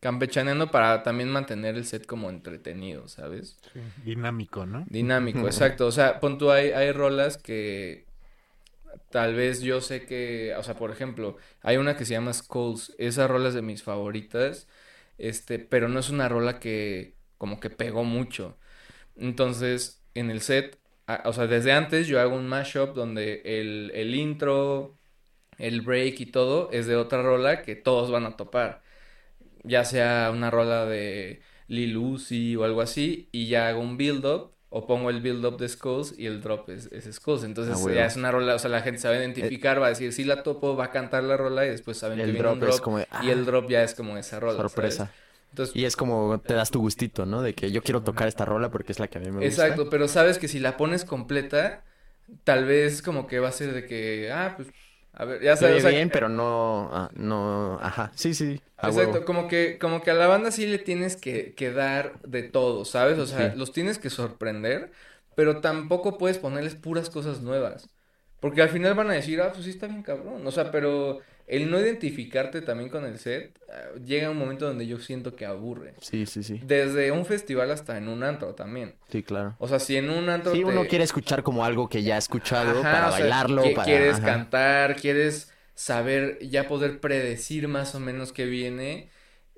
campechaneando 0.00 0.70
para 0.70 1.02
también 1.02 1.30
mantener 1.30 1.76
el 1.76 1.86
set 1.86 2.06
como 2.06 2.28
entretenido, 2.28 3.08
¿sabes? 3.08 3.56
Sí, 3.72 3.80
Dinámico, 4.04 4.66
¿no? 4.66 4.84
Dinámico, 4.88 5.46
exacto. 5.46 5.86
O 5.86 5.92
sea, 5.92 6.20
pon 6.20 6.36
tú, 6.36 6.50
hay, 6.50 6.72
hay 6.72 6.92
rolas 6.92 7.38
que 7.38 8.04
tal 9.10 9.34
vez 9.34 9.62
yo 9.62 9.80
sé 9.80 10.06
que, 10.06 10.54
o 10.56 10.62
sea, 10.62 10.76
por 10.76 10.90
ejemplo, 10.90 11.36
hay 11.62 11.76
una 11.78 11.96
que 11.96 12.04
se 12.04 12.12
llama 12.12 12.32
Skulls. 12.32 12.94
Esa 12.98 13.26
rola 13.26 13.48
es 13.48 13.54
de 13.54 13.62
mis 13.62 13.82
favoritas, 13.82 14.68
este, 15.18 15.58
pero 15.58 15.88
no 15.88 16.00
es 16.00 16.10
una 16.10 16.28
rola 16.28 16.58
que 16.60 17.16
como 17.38 17.60
que 17.60 17.70
pegó 17.70 18.04
mucho. 18.04 18.58
Entonces, 19.16 20.03
en 20.14 20.30
el 20.30 20.40
set, 20.40 20.78
a- 21.06 21.22
o 21.28 21.32
sea, 21.32 21.46
desde 21.46 21.72
antes 21.72 22.06
yo 22.08 22.20
hago 22.20 22.36
un 22.36 22.48
mashup 22.48 22.94
donde 22.94 23.42
el, 23.44 23.90
el 23.94 24.14
intro, 24.14 24.98
el 25.58 25.82
break 25.82 26.20
y 26.20 26.26
todo 26.26 26.70
es 26.72 26.86
de 26.86 26.96
otra 26.96 27.22
rola 27.22 27.62
que 27.62 27.76
todos 27.76 28.10
van 28.10 28.26
a 28.26 28.36
topar. 28.36 28.82
Ya 29.62 29.84
sea 29.84 30.30
una 30.32 30.50
rola 30.50 30.84
de 30.86 31.42
Lil 31.68 31.96
Uzi 31.96 32.56
o 32.56 32.64
algo 32.64 32.80
así, 32.82 33.28
y 33.32 33.48
ya 33.48 33.68
hago 33.68 33.80
un 33.80 33.96
build-up, 33.96 34.54
o 34.68 34.86
pongo 34.86 35.10
el 35.10 35.20
build-up 35.20 35.56
de 35.58 35.68
Skulls 35.68 36.18
y 36.18 36.26
el 36.26 36.40
drop 36.42 36.68
es, 36.70 36.86
es 36.92 37.04
Skulls. 37.14 37.44
Entonces 37.44 37.82
Ah, 37.86 37.92
ya 37.94 38.06
es 38.06 38.16
una 38.16 38.32
rola, 38.32 38.54
o 38.56 38.58
sea, 38.58 38.70
la 38.70 38.82
gente 38.82 39.00
se 39.00 39.08
va 39.08 39.14
a 39.14 39.18
identificar, 39.18 39.80
va 39.80 39.86
a 39.86 39.88
decir, 39.90 40.12
sí 40.12 40.24
la 40.24 40.42
topo, 40.42 40.76
va 40.76 40.86
a 40.86 40.90
cantar 40.90 41.22
la 41.24 41.36
rola 41.36 41.64
y 41.66 41.70
después 41.70 41.96
saben 41.98 42.22
que 42.22 42.30
El 42.30 42.32
viene 42.32 42.50
un 42.50 42.60
drop 42.60 42.66
es 42.68 42.80
como 42.80 42.98
y 43.16 43.30
el 43.30 43.44
ah, 43.44 43.46
drop 43.46 43.70
ya 43.70 43.82
es 43.84 43.94
como 43.94 44.16
esa 44.18 44.40
rola, 44.40 44.68
¿sabes? 44.68 45.06
Entonces, 45.54 45.76
Y 45.76 45.84
es 45.84 45.96
como 45.96 46.40
te 46.40 46.54
das 46.54 46.70
tu 46.70 46.80
gustito, 46.80 47.26
¿no? 47.26 47.42
De 47.42 47.54
que 47.54 47.70
yo 47.70 47.82
quiero 47.82 48.02
tocar 48.02 48.28
esta 48.28 48.44
rola 48.44 48.70
porque 48.70 48.92
es 48.92 48.98
la 48.98 49.08
que 49.08 49.18
a 49.18 49.20
mí 49.20 49.30
me 49.30 49.40
gusta. 49.40 49.46
Exacto, 49.46 49.90
pero 49.90 50.08
sabes 50.08 50.38
que 50.38 50.48
si 50.48 50.58
la 50.60 50.76
pones 50.76 51.04
completa, 51.04 51.84
tal 52.44 52.64
vez 52.64 53.02
como 53.02 53.26
que 53.26 53.40
va 53.40 53.48
a 53.48 53.52
ser 53.52 53.72
de 53.74 53.86
que, 53.86 54.30
ah, 54.32 54.54
pues, 54.56 54.68
a 55.12 55.24
ver, 55.24 55.42
ya 55.42 55.56
sabes, 55.56 55.76
o 55.78 55.80
sea, 55.80 55.90
bien, 55.90 56.10
pero 56.10 56.28
no, 56.28 56.90
ah, 56.92 57.10
no, 57.14 57.78
ajá, 57.80 58.12
sí, 58.14 58.34
sí, 58.34 58.60
Exacto, 58.82 59.18
huevo. 59.18 59.24
como 59.24 59.48
que, 59.48 59.78
como 59.78 60.02
que 60.02 60.10
a 60.10 60.14
la 60.14 60.26
banda 60.26 60.50
sí 60.50 60.66
le 60.66 60.78
tienes 60.78 61.16
que, 61.16 61.54
que 61.54 61.70
dar 61.72 62.20
de 62.22 62.42
todo, 62.42 62.84
¿sabes? 62.84 63.18
O 63.18 63.26
sea, 63.26 63.48
Sí. 63.50 63.56
los 63.56 63.72
tienes 63.72 63.98
que 63.98 64.10
sorprender, 64.10 64.92
pero 65.34 65.60
tampoco 65.60 66.18
puedes 66.18 66.38
ponerles 66.38 66.74
puras 66.74 67.08
cosas 67.10 67.40
nuevas. 67.40 67.88
Porque 68.40 68.60
al 68.62 68.68
final 68.68 68.94
van 68.94 69.08
a 69.10 69.14
decir, 69.14 69.40
ah, 69.40 69.52
pues 69.52 69.64
sí 69.64 69.70
está 69.70 69.86
bien 69.86 70.02
cabrón. 70.02 70.46
O 70.46 70.50
sea, 70.50 70.70
pero 70.70 71.20
el 71.46 71.70
no 71.70 71.80
identificarte 71.80 72.62
también 72.62 72.90
con 72.90 73.04
el 73.04 73.18
set, 73.18 73.58
ah, 73.70 73.98
llega 74.04 74.30
un 74.30 74.38
momento 74.38 74.66
donde 74.66 74.86
yo 74.86 74.98
siento 74.98 75.36
que 75.36 75.46
aburre. 75.46 75.94
Sí, 76.00 76.26
sí, 76.26 76.42
sí, 76.42 76.60
Desde 76.60 77.12
un 77.12 77.26
festival 77.26 77.70
hasta 77.70 77.98
en 77.98 78.08
un 78.08 78.22
antro 78.24 78.54
también. 78.54 78.96
sí, 79.08 79.22
claro. 79.22 79.58
O 79.58 79.68
sea, 79.68 79.80
si 79.80 79.96
en 79.96 80.10
un 80.10 80.28
antro 80.30 80.58
Sí, 80.58 80.62
te- 80.62 80.72
uno 80.72 80.86
quiere 80.86 81.04
escuchar 81.04 81.42
como 81.42 81.64
algo 81.64 81.88
que 81.88 82.02
ya 82.02 82.16
ha 82.16 82.18
escuchado 82.18 82.86
Ajá, 82.86 82.88
para 82.88 83.08
o 83.08 83.12
sea, 83.12 83.26
bailarlo, 83.26 83.54
que- 83.58 83.74
para... 83.74 83.82
Quieres 83.82 84.18
ajá. 84.18 84.46
cantar, 84.50 84.96
quieres 84.96 85.52
saber, 85.74 86.38
ya 86.48 86.66
poder 86.66 87.00
predecir 87.00 87.68
más 87.68 87.94
o 87.94 88.00
menos 88.00 88.32
qué 88.32 88.46
viene 88.46 89.10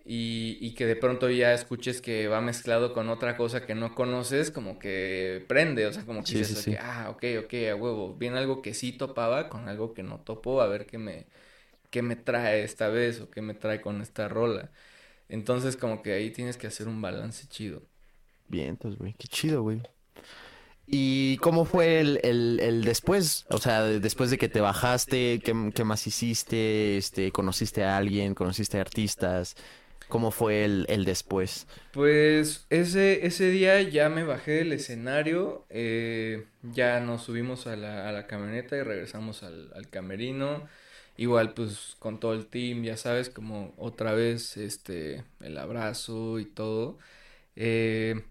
y, 0.05 0.59
y 0.61 0.75
que 0.75 0.87
de 0.87 0.97
pronto 0.97 1.29
ya 1.31 1.53
escuches 1.55 2.01
que 2.01 2.29
va 2.29 2.41
mezclado 2.41 2.93
con 2.93 3.09
otra 3.09 3.37
cosa 3.37 3.67
que 3.67 3.75
no 3.75 3.95
conoces, 3.95 4.51
como 4.51 4.79
que 4.79 5.45
prende, 5.49 5.87
o 5.87 5.93
sea, 5.93 6.05
como 6.07 6.27
que 6.27 6.33
Sí, 6.33 6.37
dices, 6.37 6.55
sí, 6.55 6.55
ok, 6.57 6.71
sí. 6.73 6.79
ah, 6.81 7.09
ok, 7.11 7.25
ok, 7.45 7.55
a 7.73 7.75
huevo, 7.77 8.15
viene 8.15 8.39
algo 8.39 8.63
que 8.63 8.75
sí 8.75 8.93
topaba 8.93 9.49
con 9.49 9.69
algo 9.69 9.95
que 9.95 10.03
no 10.03 10.21
topó, 10.21 10.61
a 10.61 10.67
ver 10.69 10.87
qué 10.87 10.99
me, 10.99 11.27
qué 11.91 12.03
me 12.03 12.17
trae 12.17 12.65
esta 12.65 12.89
vez 12.89 13.21
o 13.21 13.31
qué 13.31 13.43
me 13.43 13.55
trae 13.55 13.81
con 13.81 14.01
esta 14.03 14.29
rola. 14.29 14.73
Entonces, 15.29 15.77
como 15.77 16.03
que 16.03 16.13
ahí 16.15 16.31
tienes 16.33 16.57
que 16.59 16.69
hacer 16.69 16.89
un 16.89 17.03
balance 17.03 17.49
chido. 17.49 17.83
Vientos, 18.49 18.97
güey, 18.99 19.15
qué 19.15 19.29
chido, 19.29 19.63
güey. 19.63 19.83
¿Y 20.89 21.39
cómo 21.39 21.65
fue 21.65 22.01
el, 22.01 22.21
el, 22.23 22.61
el 22.61 22.85
después? 22.85 23.45
O 23.51 23.59
sea, 23.59 23.83
después 23.85 24.31
de 24.31 24.39
que 24.39 24.49
te 24.49 24.61
bajaste, 24.61 25.41
¿qué, 25.45 25.73
qué 25.75 25.85
más 25.85 26.07
hiciste? 26.07 26.97
Este, 26.97 27.33
¿conociste 27.33 27.83
a 27.85 27.97
alguien? 27.97 28.35
¿Conociste 28.35 28.79
a 28.79 28.83
artistas? 28.83 29.57
¿Cómo 30.09 30.31
fue 30.31 30.65
el, 30.65 30.87
el 30.89 31.05
después? 31.05 31.67
Pues 31.93 32.67
ese, 32.71 33.27
ese 33.27 33.49
día 33.51 33.81
ya 33.83 34.11
me 34.11 34.23
bajé 34.25 34.53
del 34.53 34.73
escenario, 34.75 35.67
eh, 35.71 36.47
ya 36.63 37.01
nos 37.01 37.23
subimos 37.25 37.67
a 37.67 37.75
la, 37.77 38.07
a 38.09 38.13
la 38.13 38.27
camioneta 38.27 38.77
y 38.77 38.83
regresamos 38.83 39.43
al, 39.43 39.73
al 39.75 39.89
camerino. 39.89 40.69
Igual 41.19 41.55
pues 41.55 41.97
con 41.99 42.21
todo 42.21 42.35
el 42.35 42.47
team, 42.47 42.83
ya 42.85 42.97
sabes, 42.97 43.31
como 43.31 43.75
otra 43.79 44.13
vez 44.15 44.57
este 44.57 45.25
el 45.41 45.57
abrazo 45.59 46.39
y 46.39 46.45
todo. 46.47 46.99
Eh, 47.57 48.23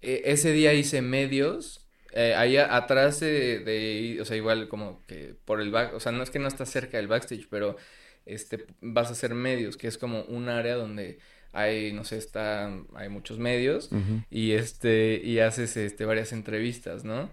e- 0.00 0.22
ese 0.26 0.52
día 0.52 0.74
hice 0.74 1.02
medios. 1.02 1.84
eh, 2.14 2.34
allá 2.34 2.74
atrás 2.74 3.20
de, 3.20 3.58
de- 3.60 4.18
o 4.20 4.24
sea, 4.24 4.34
igual 4.36 4.68
como 4.68 5.04
que 5.06 5.34
por 5.44 5.60
el 5.60 5.70
back, 5.70 5.92
o 5.94 6.00
sea, 6.00 6.10
no 6.10 6.22
es 6.22 6.30
que 6.30 6.38
no 6.38 6.48
estás 6.48 6.70
cerca 6.70 6.96
del 6.96 7.06
backstage, 7.06 7.46
pero 7.50 7.76
este, 8.24 8.64
vas 8.80 9.08
a 9.08 9.12
hacer 9.12 9.34
medios, 9.34 9.76
que 9.76 9.88
es 9.88 9.98
como 9.98 10.22
un 10.22 10.48
área 10.48 10.74
donde 10.76 11.18
hay, 11.52 11.92
no 11.92 12.04
sé, 12.04 12.16
está, 12.16 12.72
hay 12.94 13.08
muchos 13.10 13.38
medios 13.38 13.90
y 14.30 14.52
este, 14.52 15.20
y 15.22 15.40
haces 15.40 15.76
este, 15.76 16.06
varias 16.06 16.32
entrevistas, 16.32 17.04
¿no? 17.04 17.30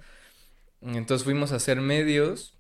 Entonces 0.82 1.24
fuimos 1.26 1.52
a 1.54 1.56
hacer 1.58 1.82
medios 1.82 2.55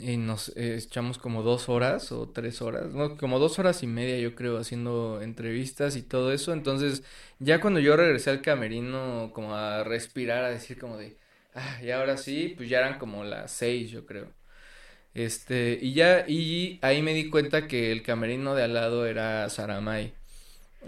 y 0.00 0.16
nos 0.16 0.50
eh, 0.56 0.76
echamos 0.76 1.18
como 1.18 1.42
dos 1.42 1.68
horas 1.68 2.12
o 2.12 2.28
tres 2.28 2.62
horas, 2.62 2.92
no, 2.92 3.16
como 3.18 3.38
dos 3.38 3.58
horas 3.58 3.82
y 3.82 3.86
media 3.86 4.18
yo 4.18 4.34
creo 4.34 4.58
haciendo 4.58 5.20
entrevistas 5.22 5.96
y 5.96 6.02
todo 6.02 6.32
eso. 6.32 6.52
Entonces 6.52 7.02
ya 7.38 7.60
cuando 7.60 7.80
yo 7.80 7.96
regresé 7.96 8.30
al 8.30 8.42
camerino 8.42 9.30
como 9.34 9.54
a 9.54 9.84
respirar, 9.84 10.44
a 10.44 10.50
decir 10.50 10.78
como 10.78 10.96
de, 10.96 11.16
ah, 11.54 11.78
y 11.82 11.90
ahora 11.90 12.16
sí, 12.16 12.54
pues 12.56 12.68
ya 12.68 12.78
eran 12.78 12.98
como 12.98 13.24
las 13.24 13.52
seis 13.52 13.90
yo 13.90 14.06
creo. 14.06 14.28
Este, 15.14 15.78
y 15.80 15.92
ya, 15.94 16.24
y 16.26 16.78
ahí 16.82 17.02
me 17.02 17.14
di 17.14 17.28
cuenta 17.30 17.68
que 17.68 17.92
el 17.92 18.02
camerino 18.02 18.54
de 18.54 18.64
al 18.64 18.74
lado 18.74 19.06
era 19.06 19.48
Saramay. 19.50 20.14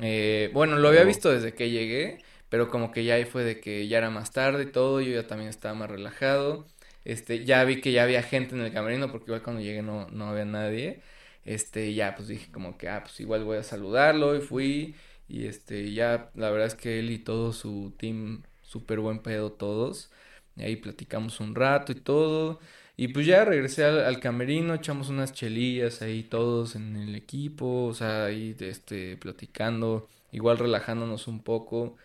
Eh, 0.01 0.51
bueno, 0.53 0.77
lo 0.79 0.89
había 0.89 1.05
visto 1.05 1.31
desde 1.31 1.55
que 1.55 1.71
llegué, 1.71 2.23
pero 2.49 2.71
como 2.71 2.91
que 2.93 3.05
ya 3.05 3.15
ahí 3.15 3.25
fue 3.25 3.45
de 3.45 3.61
que 3.61 3.87
ya 3.89 3.99
era 3.99 4.11
más 4.11 4.33
tarde 4.33 4.65
y 4.65 4.67
todo, 4.67 5.01
yo 5.01 5.13
ya 5.15 5.27
también 5.27 5.51
estaba 5.51 5.75
más 5.75 5.91
relajado. 5.91 6.67
Este, 7.05 7.45
ya 7.45 7.65
vi 7.65 7.81
que 7.81 7.93
ya 7.93 8.03
había 8.05 8.23
gente 8.23 8.55
en 8.55 8.63
el 8.63 8.73
camerino, 8.73 9.11
porque 9.11 9.27
igual 9.27 9.43
cuando 9.43 9.63
llegué 9.63 9.83
no, 9.83 10.09
no 10.11 10.27
había 10.29 10.45
nadie. 10.45 11.03
Este, 11.45 11.93
ya 11.95 12.15
pues 12.17 12.29
dije 12.29 12.51
como 12.51 12.79
que, 12.79 12.89
ah, 12.89 13.03
pues 13.03 13.21
igual 13.21 13.45
voy 13.45 13.59
a 13.59 13.63
saludarlo 13.63 14.37
y 14.37 14.41
fui. 14.41 14.95
Y 15.29 15.47
este, 15.47 15.93
ya 15.93 16.31
la 16.35 16.51
verdad 16.51 16.67
es 16.69 16.75
que 16.75 16.99
él 16.99 17.11
y 17.11 17.19
todo 17.19 17.53
su 17.53 17.95
team, 17.99 18.43
súper 18.63 19.01
buen 19.01 19.21
pedo 19.21 19.53
todos. 19.53 20.11
Y 20.57 20.63
ahí 20.65 20.77
platicamos 20.77 21.41
un 21.41 21.55
rato 21.55 21.93
y 21.93 21.97
todo. 21.97 22.61
Y 22.97 23.09
pues 23.09 23.27
ya 23.27 23.45
regresé 23.45 23.85
al, 23.85 24.01
al 24.05 24.21
camerino, 24.21 24.75
echamos 24.75 25.09
unas 25.09 25.33
chelillas 25.33 26.01
ahí 26.03 26.23
todos 26.23 26.77
en 26.77 26.97
el 26.97 27.15
equipo, 27.17 27.87
o 27.87 27.95
sea, 27.95 28.27
ahí 28.27 28.55
este, 28.61 29.17
platicando, 29.17 30.09
igual 30.33 30.59
relajándonos 30.59 31.27
un 31.27 31.43
poco. 31.43 31.97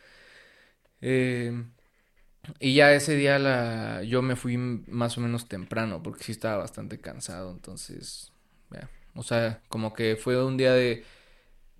Eh, 1.01 1.53
y 2.59 2.75
ya 2.75 2.93
ese 2.93 3.15
día 3.15 3.39
la, 3.39 4.03
yo 4.03 4.21
me 4.21 4.35
fui 4.35 4.57
más 4.57 5.17
o 5.17 5.21
menos 5.21 5.47
temprano, 5.47 6.01
porque 6.03 6.23
sí 6.23 6.31
estaba 6.31 6.57
bastante 6.57 6.99
cansado, 6.99 7.51
entonces, 7.51 8.31
ya, 8.71 8.89
O 9.15 9.23
sea, 9.23 9.61
como 9.69 9.93
que 9.93 10.15
fue 10.15 10.43
un 10.43 10.57
día 10.57 10.73
de 10.73 11.03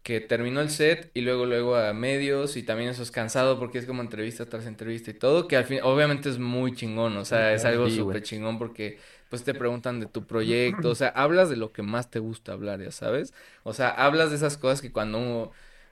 que 0.04 0.22
terminó 0.22 0.62
el 0.62 0.70
set 0.70 1.12
y 1.14 1.22
luego 1.22 1.46
luego 1.46 1.76
a 1.76 1.94
medios 1.94 2.58
y 2.58 2.64
también 2.64 2.90
eso 2.90 3.04
es 3.04 3.12
cansado 3.12 3.60
porque 3.60 3.78
es 3.80 3.86
como 3.86 4.02
entrevista 4.02 4.46
tras 4.48 4.66
entrevista 4.66 5.12
y 5.12 5.14
todo, 5.14 5.48
que 5.48 5.58
al 5.58 5.66
fin 5.66 5.80
obviamente 5.84 6.30
es 6.30 6.40
muy 6.40 6.74
chingón, 6.74 7.18
o 7.18 7.26
sea, 7.26 7.54
es 7.54 7.66
algo 7.66 7.90
súper 7.90 8.24
chingón 8.24 8.58
porque 8.58 9.00
pues 9.30 9.44
te 9.44 9.54
preguntan 9.54 10.00
de 10.00 10.08
tu 10.08 10.26
proyecto, 10.26 10.90
o 10.90 10.96
sea, 10.96 11.10
hablas 11.10 11.50
de 11.50 11.58
lo 11.58 11.72
que 11.74 11.84
más 11.84 12.10
te 12.10 12.20
gusta 12.20 12.54
hablar, 12.54 12.82
ya 12.82 12.92
sabes, 12.92 13.34
o 13.64 13.74
sea, 13.74 13.90
hablas 13.90 14.30
de 14.32 14.38
esas 14.38 14.58
cosas 14.58 14.82
que 14.82 14.92
cuando 14.92 15.52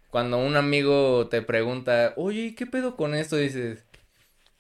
cuando 0.10 0.38
un 0.38 0.56
amigo 0.56 1.28
te 1.30 1.42
pregunta, 1.42 2.14
oye, 2.18 2.56
¿qué 2.56 2.66
pedo 2.66 2.96
con 2.96 3.14
esto? 3.14 3.36
Dices, 3.36 3.86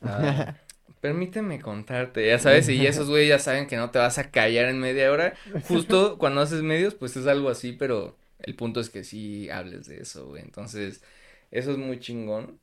"Ah, 0.01 0.55
permíteme 1.01 1.61
contarte, 1.61 2.27
ya 2.27 2.39
sabes, 2.39 2.69
y 2.69 2.85
esos 2.85 3.09
güey 3.09 3.27
ya 3.27 3.39
saben 3.39 3.67
que 3.67 3.77
no 3.77 3.91
te 3.91 3.99
vas 3.99 4.17
a 4.17 4.31
callar 4.31 4.65
en 4.65 4.79
media 4.79 5.11
hora. 5.11 5.33
Justo 5.61 6.17
cuando 6.19 6.41
haces 6.41 6.63
medios, 6.63 6.95
pues 6.95 7.15
es 7.17 7.27
algo 7.27 7.49
así, 7.49 7.73
pero 7.73 8.17
el 8.39 8.55
punto 8.55 8.79
es 8.79 8.89
que 8.89 9.03
sí 9.03 9.49
hables 9.49 9.87
de 9.87 10.01
eso, 10.01 10.27
güey. 10.27 10.43
Entonces, 10.43 11.03
eso 11.51 11.71
es 11.71 11.77
muy 11.77 11.99
chingón. 11.99 12.59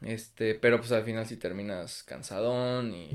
Este, 0.00 0.54
pero 0.54 0.78
pues 0.78 0.92
al 0.92 1.04
final 1.04 1.26
sí 1.26 1.36
terminas 1.36 2.02
cansadón 2.02 2.94
y 2.94 3.08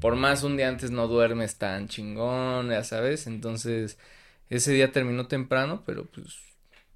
por 0.00 0.14
más 0.16 0.44
un 0.44 0.56
día 0.56 0.68
antes 0.68 0.90
no 0.90 1.08
duermes 1.08 1.58
tan 1.58 1.88
chingón, 1.88 2.70
ya 2.70 2.84
sabes. 2.84 3.26
Entonces, 3.26 3.98
ese 4.48 4.72
día 4.72 4.92
terminó 4.92 5.26
temprano, 5.28 5.82
pero 5.86 6.06
pues 6.06 6.36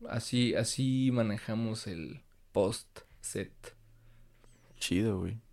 así, 0.09 0.55
así 0.55 1.11
manejamos 1.13 1.87
el 1.87 2.23
post 2.53 3.01
set. 3.21 3.53
Chido, 4.79 5.19
güey. 5.21 5.44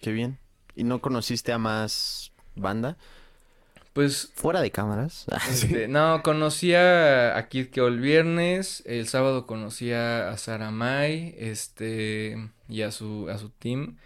Qué 0.00 0.12
bien. 0.12 0.38
¿Y 0.74 0.84
no 0.84 1.00
conociste 1.00 1.52
a 1.52 1.58
más 1.58 2.32
banda? 2.54 2.96
Pues 3.92 4.30
Fuera 4.34 4.60
de 4.60 4.70
cámaras. 4.70 5.26
Este, 5.50 5.88
no, 5.88 6.22
conocía 6.22 7.36
a 7.36 7.48
Kid 7.48 7.68
Keo 7.70 7.88
el 7.88 7.98
viernes, 8.00 8.82
el 8.86 9.08
sábado 9.08 9.46
conocía 9.46 10.30
a 10.30 10.36
Sara 10.36 10.70
Mai, 10.70 11.34
este, 11.38 12.36
y 12.68 12.82
a 12.82 12.92
su, 12.92 13.28
a 13.28 13.38
su 13.38 13.50
team, 13.50 13.96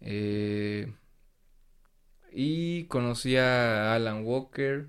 eh, 0.00 0.92
y 2.32 2.84
conocía 2.84 3.92
a 3.92 3.94
Alan 3.94 4.24
Walker, 4.24 4.88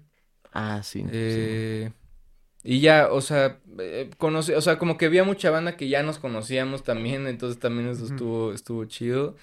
Ah, 0.52 0.82
sí. 0.84 1.02
sí. 1.02 1.07
eh, 1.12 1.91
y 2.64 2.80
ya, 2.80 3.10
o 3.12 3.22
sea, 3.22 3.60
eh, 3.80 4.10
conocí, 4.18 4.53
o 4.53 4.62
sea, 4.62 4.80
como 4.80 4.98
que 4.98 5.06
había 5.06 5.24
mucha 5.24 5.52
banda 5.52 5.78
que 5.78 5.88
ya 5.88 6.02
nos 6.02 6.18
conocíamos 6.18 6.84
también, 6.84 7.28
entonces 7.28 7.60
también 7.60 7.90
eso 7.90 8.06
estuvo, 8.06 8.53
estuvo 8.53 8.86
chido. 8.86 9.36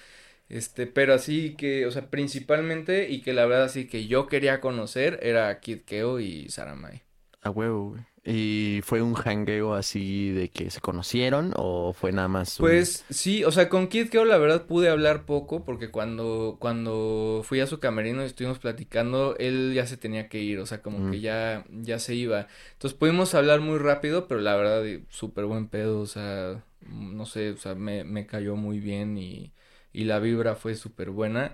Este, 0.53 0.85
pero 0.85 1.13
así 1.15 1.55
que, 1.55 1.85
o 1.87 1.91
sea, 1.91 2.09
principalmente 2.11 3.09
y 3.09 3.21
que 3.21 3.33
la 3.33 3.45
verdad 3.45 3.63
así 3.65 3.87
que 3.87 4.05
yo 4.07 4.27
quería 4.27 4.61
conocer 4.61 5.19
era 5.23 5.59
Kid 5.59 5.79
Keo 5.85 6.19
y 6.19 6.47
Saramai. 6.49 7.01
A 7.41 7.49
huevo, 7.49 7.89
güey. 7.89 8.01
¿Y 8.25 8.79
fue 8.83 9.01
un 9.01 9.15
jangueo 9.15 9.73
así 9.73 10.29
de 10.29 10.49
que 10.49 10.69
se 10.69 10.79
conocieron 10.79 11.53
o 11.57 11.91
fue 11.91 12.13
nada 12.13 12.27
más 12.29 12.57
un- 12.59 12.67
Pues 12.67 13.03
sí, 13.09 13.43
o 13.43 13.51
sea, 13.51 13.67
con 13.67 13.87
Kid 13.87 14.09
Keo 14.09 14.23
la 14.25 14.37
verdad 14.37 14.65
pude 14.65 14.89
hablar 14.89 15.25
poco 15.25 15.65
porque 15.65 15.89
cuando, 15.91 16.57
cuando 16.59 17.41
fui 17.43 17.59
a 17.59 17.67
su 17.67 17.79
camerino 17.79 18.21
y 18.21 18.27
estuvimos 18.27 18.59
platicando, 18.59 19.35
él 19.39 19.73
ya 19.75 19.85
se 19.87 19.97
tenía 19.97 20.29
que 20.29 20.39
ir, 20.39 20.59
o 20.59 20.65
sea, 20.65 20.81
como 20.81 20.99
Mm. 20.99 21.11
que 21.11 21.19
ya, 21.19 21.65
ya 21.69 21.99
se 21.99 22.15
iba. 22.15 22.47
Entonces 22.73 22.97
pudimos 22.97 23.33
hablar 23.35 23.59
muy 23.59 23.77
rápido, 23.79 24.27
pero 24.27 24.39
la 24.39 24.55
verdad, 24.55 24.85
y 24.85 25.03
súper 25.09 25.45
buen 25.45 25.67
pedo, 25.67 25.99
o 25.99 26.05
sea, 26.05 26.63
no 26.87 27.25
sé, 27.25 27.51
o 27.51 27.57
sea, 27.57 27.75
me, 27.75 28.03
me 28.05 28.25
cayó 28.25 28.55
muy 28.55 28.79
bien 28.79 29.17
y, 29.17 29.51
y 29.93 30.05
la 30.05 30.19
vibra 30.19 30.55
fue 30.55 30.75
súper 30.75 31.09
buena. 31.11 31.53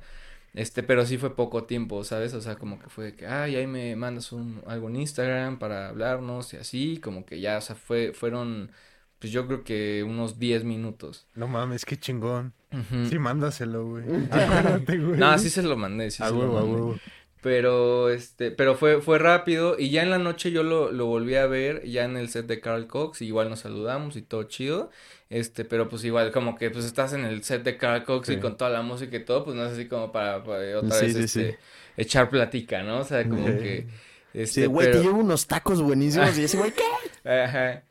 Este, 0.56 0.82
pero 0.82 1.06
sí 1.06 1.18
fue 1.20 1.36
poco 1.36 1.66
tiempo, 1.66 2.03
¿sabes? 2.03 2.34
O 2.34 2.41
sea, 2.41 2.56
como 2.56 2.80
que 2.80 2.90
fue 2.90 3.06
de 3.06 3.16
que, 3.16 3.28
ay, 3.28 3.56
ahí 3.56 3.68
me 3.68 3.95
mandas 3.95 4.32
un, 4.32 4.64
algo 4.66 4.90
en 4.90 4.95
Instagram 4.98 5.60
para 5.60 5.90
hablarnos 5.90 6.53
y 6.53 6.57
así, 6.57 6.99
como 6.99 7.26
que 7.26 7.40
ya, 7.40 7.57
o 7.60 7.61
sea, 7.61 7.76
fue, 7.76 8.14
fueron, 8.14 8.72
pues 9.20 9.32
yo 9.32 9.45
creo 9.45 9.64
que 9.64 10.03
unos 10.03 10.40
10 10.40 10.64
minutos. 10.64 11.28
No 11.36 11.48
mames, 11.48 11.86
qué 11.86 11.98
chingón. 11.98 12.53
Sí, 13.10 13.20
mándaselo, 13.20 13.86
güey. 13.86 14.06
Acuérdate, 14.32 14.98
güey. 14.98 15.20
No, 15.20 15.38
sí 15.38 15.49
se 15.52 15.61
lo 15.64 15.78
mandé, 15.78 16.10
sí 16.11 16.24
A 16.24 16.30
se 16.30 16.34
lo 16.34 16.57
a 16.57 16.64
mandé. 16.64 16.72
huevo. 16.72 16.99
Pero, 17.41 18.10
este, 18.10 18.52
pero 18.52 18.76
fue, 18.76 19.02
fue 19.02 19.18
rápido 19.18 19.78
y 19.80 19.91
ya 19.91 20.03
en 20.03 20.10
la 20.10 20.18
noche 20.18 20.52
yo 20.52 20.61
lo, 20.64 20.91
lo 20.91 21.06
volví 21.06 21.36
a 21.36 21.48
ver 21.48 21.86
ya 21.86 22.03
en 22.03 22.18
el 22.18 22.28
set 22.30 22.48
de 22.48 22.60
Carl 22.60 22.88
Cox, 22.88 23.22
y 23.22 23.28
igual 23.28 23.49
nos 23.49 23.60
saludamos 23.61 24.18
y 24.18 24.22
todo 24.22 24.44
chido, 24.44 24.90
este, 25.30 25.66
pero 25.66 25.90
pues 25.90 26.04
igual 26.04 26.32
como 26.32 26.56
que 26.58 26.72
pues 26.72 26.86
estás 26.86 27.14
en 27.14 27.26
el 27.26 27.44
set 27.44 27.64
de 27.64 27.78
Carl 27.78 28.04
Cox 28.04 28.30
y 28.30 28.40
con 28.40 28.58
toda 28.58 28.72
la 28.72 28.82
música 28.82 29.16
y 29.18 29.26
todo, 29.26 29.44
pues 29.46 29.56
no 29.56 29.66
es 29.66 29.74
así 29.74 29.88
como 29.88 30.12
para, 30.12 30.44
para 30.44 30.80
otra 30.80 31.00
Sí, 31.00 31.14
vez, 31.14 31.14
sí, 31.14 31.20
este, 31.20 31.60
echar 31.98 32.30
platica, 32.30 32.84
¿no? 32.84 33.00
O 33.00 33.04
sea, 33.04 33.28
como 33.30 33.56
que, 33.58 33.88
Sí, 34.44 34.64
este, 34.64 34.68
güey, 34.68 34.90
te 34.92 35.00
llevo 35.00 35.20
unos 35.20 35.48
tacos 35.48 35.82
buenísimos 35.82 36.38
y 36.38 36.44
ese 36.44 36.58
güey, 36.58 36.74
¿qué? 36.74 36.84
ajá. 37.30 37.84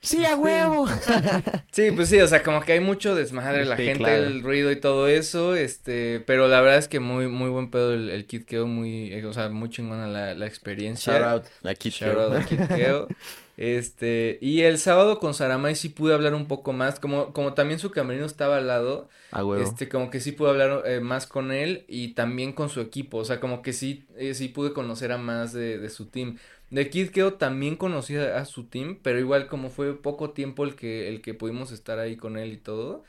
Sí, 0.00 0.24
a 0.24 0.36
huevo. 0.36 0.86
Sí, 1.72 1.90
pues 1.92 2.08
sí, 2.10 2.20
o 2.20 2.28
sea, 2.28 2.42
como 2.42 2.60
que 2.60 2.72
hay 2.72 2.80
mucho 2.80 3.14
desmadre, 3.14 3.64
la 3.64 3.76
Sí, 3.76 3.84
gente, 3.84 3.98
claro. 3.98 4.24
el 4.26 4.42
ruido 4.42 4.70
y 4.70 4.76
todo 4.80 5.08
eso, 5.08 5.54
este, 5.54 6.20
pero 6.20 6.48
la 6.48 6.60
verdad 6.60 6.78
es 6.78 6.88
que 6.88 7.00
muy, 7.00 7.28
muy 7.28 7.48
buen 7.50 7.70
pedo 7.70 7.94
el, 7.94 8.10
el 8.10 8.26
Kid 8.26 8.44
Keo, 8.44 8.66
muy, 8.66 9.12
eh, 9.12 9.24
o 9.24 9.32
sea, 9.32 9.48
muy 9.48 9.70
chingona 9.70 10.06
la, 10.06 10.34
la 10.34 10.46
experiencia. 10.46 11.12
Shout 11.18 11.22
out. 11.22 11.44
Aquí 11.64 11.90
Shout 11.90 12.18
out 12.18 12.34
a 12.34 12.44
Kid 12.44 12.60
Keo. 12.68 13.08
Este, 13.56 14.38
y 14.40 14.62
el 14.62 14.78
sábado 14.78 15.20
con 15.20 15.34
Saramay 15.34 15.74
sí 15.76 15.90
pude 15.90 16.14
hablar 16.14 16.34
un 16.34 16.48
poco 16.48 16.72
más, 16.72 16.98
como, 17.00 17.32
como 17.32 17.54
también 17.54 17.78
su 17.78 17.90
camerino 17.90 18.24
estaba 18.26 18.56
al 18.56 18.66
lado, 18.66 19.08
este, 19.52 19.88
como 19.88 20.10
que 20.10 20.20
sí 20.20 20.32
pude 20.32 20.50
hablar 20.50 20.82
eh, 20.86 21.00
más 21.00 21.26
con 21.26 21.52
él 21.52 21.84
y 21.88 22.14
también 22.14 22.52
con 22.54 22.70
su 22.70 22.80
equipo, 22.80 23.18
o 23.18 23.24
sea, 23.24 23.40
como 23.40 23.60
que 23.62 23.72
sí, 23.74 24.06
eh, 24.16 24.34
sí 24.34 24.48
pude 24.48 24.72
conocer 24.72 25.12
a 25.12 25.18
más 25.18 25.52
de, 25.52 25.78
de 25.78 25.90
su 25.90 26.06
team. 26.06 26.38
De 26.70 26.88
Kid 26.88 27.10
Keo 27.10 27.34
también 27.34 27.76
conocí 27.76 28.16
a, 28.16 28.38
a 28.38 28.44
su 28.46 28.64
team, 28.64 28.98
pero 29.02 29.18
igual 29.18 29.46
como 29.48 29.68
fue 29.70 30.00
poco 30.00 30.30
tiempo 30.30 30.64
el 30.64 30.74
que, 30.74 31.08
el 31.08 31.20
que 31.20 31.34
pudimos 31.34 31.72
estar 31.72 31.98
ahí 31.98 32.16
con 32.16 32.38
él 32.38 32.52
y 32.52 32.56
todo, 32.56 33.04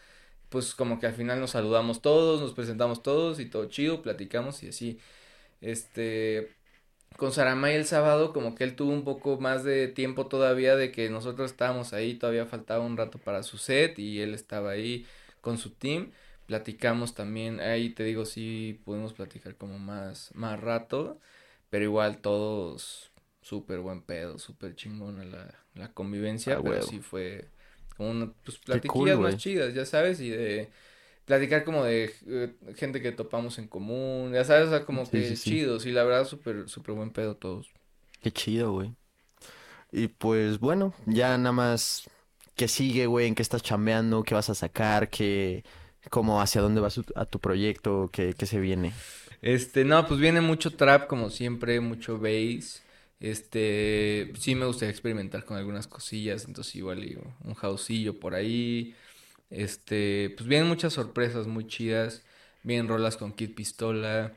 pues 0.50 0.76
como 0.76 1.00
que 1.00 1.08
al 1.08 1.14
final 1.14 1.40
nos 1.40 1.52
saludamos 1.52 2.02
todos, 2.02 2.42
nos 2.42 2.54
presentamos 2.54 3.04
todos 3.04 3.40
y 3.40 3.46
todo 3.48 3.66
chido, 3.68 4.02
platicamos 4.02 4.64
y 4.64 4.70
así. 4.70 5.00
Este, 5.62 6.56
con 7.18 7.32
Saramay 7.32 7.76
el 7.76 7.86
sábado, 7.86 8.34
como 8.34 8.56
que 8.56 8.64
él 8.64 8.76
tuvo 8.76 8.92
un 8.94 9.04
poco 9.04 9.40
más 9.40 9.64
de 9.64 9.88
tiempo 9.88 10.28
todavía 10.28 10.76
de 10.76 10.92
que 10.92 11.10
nosotros 11.10 11.52
estábamos 11.52 11.94
ahí, 11.94 12.16
todavía 12.16 12.46
faltaba 12.46 12.86
un 12.86 12.98
rato 12.98 13.20
para 13.20 13.44
su 13.44 13.58
set 13.58 13.98
y 14.00 14.22
él 14.22 14.34
estaba 14.34 14.72
ahí 14.72 15.06
con 15.42 15.58
su 15.58 15.72
team. 15.72 16.12
Platicamos 16.46 17.14
también, 17.16 17.60
ahí 17.62 17.90
te 17.92 18.04
digo, 18.04 18.26
sí 18.26 18.82
pudimos 18.86 19.14
platicar 19.14 19.56
como 19.56 19.80
más, 19.80 20.32
más 20.36 20.60
rato, 20.60 21.20
pero 21.70 21.84
igual 21.86 22.20
todos 22.20 23.12
súper 23.42 23.80
buen 23.80 24.02
pedo, 24.02 24.38
súper 24.40 24.76
chingona 24.76 25.24
la, 25.26 25.54
la 25.76 25.94
convivencia, 25.94 26.56
Ah, 26.56 26.62
pero 26.64 26.82
sí 26.82 27.00
fue 27.00 27.50
como 27.98 28.12
una, 28.12 28.32
pues 28.44 28.58
cool, 28.58 28.64
platiquillas 28.66 29.20
más 29.20 29.38
chidas, 29.38 29.74
ya 29.74 29.86
sabes, 29.86 30.20
y 30.20 30.30
de 30.30 30.70
platicar 31.26 31.64
como 31.66 31.84
de 31.86 32.14
eh, 32.28 32.56
gente 32.76 33.02
que 33.02 33.12
topamos 33.12 33.58
en 33.60 33.68
común, 33.68 34.34
ya 34.34 34.46
sabes, 34.46 34.68
o 34.68 34.70
sea, 34.72 34.86
como 34.86 35.10
Sí, 35.10 35.24
que 35.24 35.36
sí, 35.36 35.38
sí. 35.38 35.60
chidos, 35.60 35.86
y 35.86 35.92
la 35.92 36.04
verdad 36.04 36.26
súper, 36.28 36.70
súper 36.70 36.96
buen 36.96 37.12
pedo 37.12 37.38
todos. 37.38 37.72
Qué 38.22 38.32
chido, 38.32 38.72
güey. 38.72 38.96
Y 39.92 40.08
pues 40.10 40.60
bueno, 40.60 40.94
ya 41.06 41.38
nada 41.38 41.52
más 41.52 42.10
qué 42.56 42.68
sigue, 42.68 43.08
güey, 43.08 43.28
en 43.28 43.36
qué 43.36 43.42
estás 43.44 43.64
chambeando, 43.64 44.24
qué 44.24 44.36
vas 44.36 44.50
a 44.50 44.56
sacar, 44.56 45.10
qué, 45.10 45.64
cómo, 46.10 46.42
hacia 46.42 46.62
dónde 46.62 46.82
vas 46.82 47.00
a 47.16 47.26
tu 47.26 47.40
proyecto, 47.40 48.10
qué, 48.12 48.34
qué 48.36 48.46
se 48.46 48.60
viene. 48.60 48.98
Este, 49.42 49.84
no, 49.86 50.06
pues 50.08 50.20
viene 50.20 50.42
mucho 50.42 50.76
trap 50.76 51.08
como 51.08 51.30
siempre, 51.30 51.80
mucho 51.82 52.18
bass. 52.20 52.84
Este, 53.20 54.32
sí 54.40 54.56
me 54.56 54.66
gustaría 54.66 54.92
experimentar 54.92 55.46
con 55.46 55.58
algunas 55.58 55.88
cosillas, 55.88 56.46
entonces 56.46 56.76
igual 56.76 57.00
un 57.44 57.54
houseillo 57.56 58.20
por 58.20 58.36
ahí. 58.36 58.96
Este, 59.54 60.32
pues 60.38 60.50
vienen 60.50 60.70
muchas 60.70 60.94
sorpresas 60.94 61.48
muy 61.48 61.68
chidas. 61.68 62.26
Vienen 62.64 62.90
rolas 62.90 63.18
con 63.18 63.34
Kid 63.34 63.56
Pistola, 63.56 64.34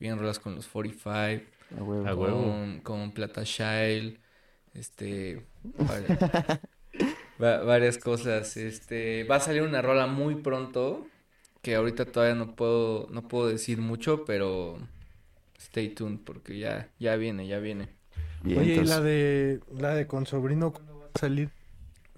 vienen 0.00 0.18
rolas 0.20 0.40
con 0.40 0.56
los 0.56 0.68
45, 0.68 1.52
A 1.76 1.82
huevo. 1.84 2.08
A 2.08 2.14
huevo. 2.16 2.58
con, 2.72 2.80
con 2.82 3.12
Plata 3.12 3.44
Shile, 3.44 4.20
este, 4.74 5.46
varias, 5.86 6.14
va- 7.42 7.62
varias 7.64 7.98
cosas. 7.98 8.56
Este, 8.56 9.24
va 9.24 9.36
a 9.36 9.40
salir 9.40 9.62
una 9.62 9.82
rola 9.82 10.06
muy 10.06 10.36
pronto, 10.36 11.06
que 11.62 11.74
ahorita 11.74 12.06
todavía 12.12 12.34
no 12.34 12.54
puedo, 12.56 13.08
no 13.10 13.28
puedo 13.28 13.48
decir 13.48 13.78
mucho, 13.78 14.24
pero 14.24 14.78
stay 15.58 15.90
tuned 15.94 16.20
porque 16.24 16.58
ya, 16.58 16.90
ya 16.98 17.16
viene, 17.16 17.46
ya 17.48 17.58
viene. 17.60 17.90
Bien, 18.40 18.64
Oye, 18.64 18.80
¿y 18.80 18.84
la 18.84 19.00
de, 19.00 19.60
la 19.70 19.94
de 19.94 20.06
con 20.06 20.26
sobrino 20.26 20.72
cuándo 20.72 20.98
va 20.98 21.06
a 21.14 21.18
salir? 21.18 21.50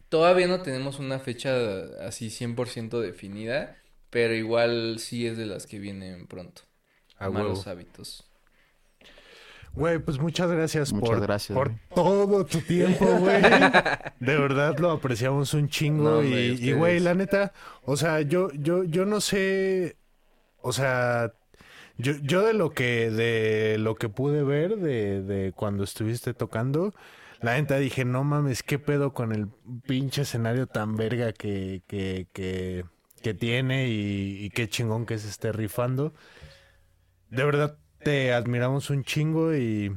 Todavía 0.09 0.47
no 0.49 0.63
tenemos 0.63 0.99
una 0.99 1.19
fecha 1.19 1.53
así 2.07 2.31
100% 2.31 3.01
definida, 3.01 3.77
pero 4.11 4.35
igual 4.35 4.99
sí 5.01 5.27
es 5.27 5.37
de 5.37 5.47
las 5.47 5.67
que 5.67 5.79
vienen 5.79 6.27
pronto. 6.27 6.63
A 7.19 7.31
Malos 7.31 7.67
huevo. 7.67 7.71
hábitos. 7.71 8.25
Güey, 9.73 9.99
pues 9.99 10.19
muchas 10.19 10.51
gracias 10.51 10.93
Muchas 10.93 11.19
por, 11.19 11.21
gracias, 11.21 11.55
por 11.55 11.69
güey. 11.69 11.81
todo 11.95 12.45
tu 12.47 12.63
tiempo, 12.63 13.05
güey. 13.19 13.43
De 14.19 14.37
verdad 14.39 14.79
lo 14.79 14.91
apreciamos 14.91 15.55
un 15.55 15.69
chingo. 15.69 16.23
No, 16.23 16.25
y, 16.25 16.59
y, 16.61 16.73
güey, 16.73 17.01
la 17.01 17.15
neta, 17.15 17.53
o 17.83 17.97
sea, 17.97 18.21
yo, 18.23 18.51
yo, 18.55 18.85
yo 18.85 19.05
no 19.05 19.21
sé, 19.21 19.97
o 20.61 20.73
sea, 20.73 21.33
yo, 21.99 22.15
yo 22.23 22.43
de 22.47 22.55
lo 22.55 22.71
que, 22.73 23.11
de 23.11 23.79
lo 23.79 23.97
que 23.97 24.09
pude 24.09 24.43
ver 24.45 24.77
de, 24.79 25.23
de 25.23 25.53
cuando 25.53 25.85
estuviste 25.85 26.35
tocando, 26.35 26.95
la 27.41 27.55
neta 27.55 27.79
dije, 27.79 28.05
no 28.05 28.25
mames, 28.25 28.63
qué 28.63 28.79
pedo 28.79 29.13
con 29.13 29.33
el 29.33 29.49
pinche 29.87 30.23
escenario 30.23 30.67
tan 30.67 30.97
verga 30.97 31.33
que, 31.33 31.83
que, 31.87 32.27
que, 32.33 33.35
tiene 33.35 33.89
y, 33.89 34.45
y 34.45 34.51
qué 34.51 34.69
chingón 34.69 35.07
que 35.07 35.19
se 35.19 35.29
esté 35.29 35.53
rifando. 35.53 36.15
De 37.31 37.45
verdad 37.45 37.79
te 38.03 38.33
admiramos 38.33 38.91
un 38.91 39.05
chingo 39.05 39.55
y, 39.55 39.97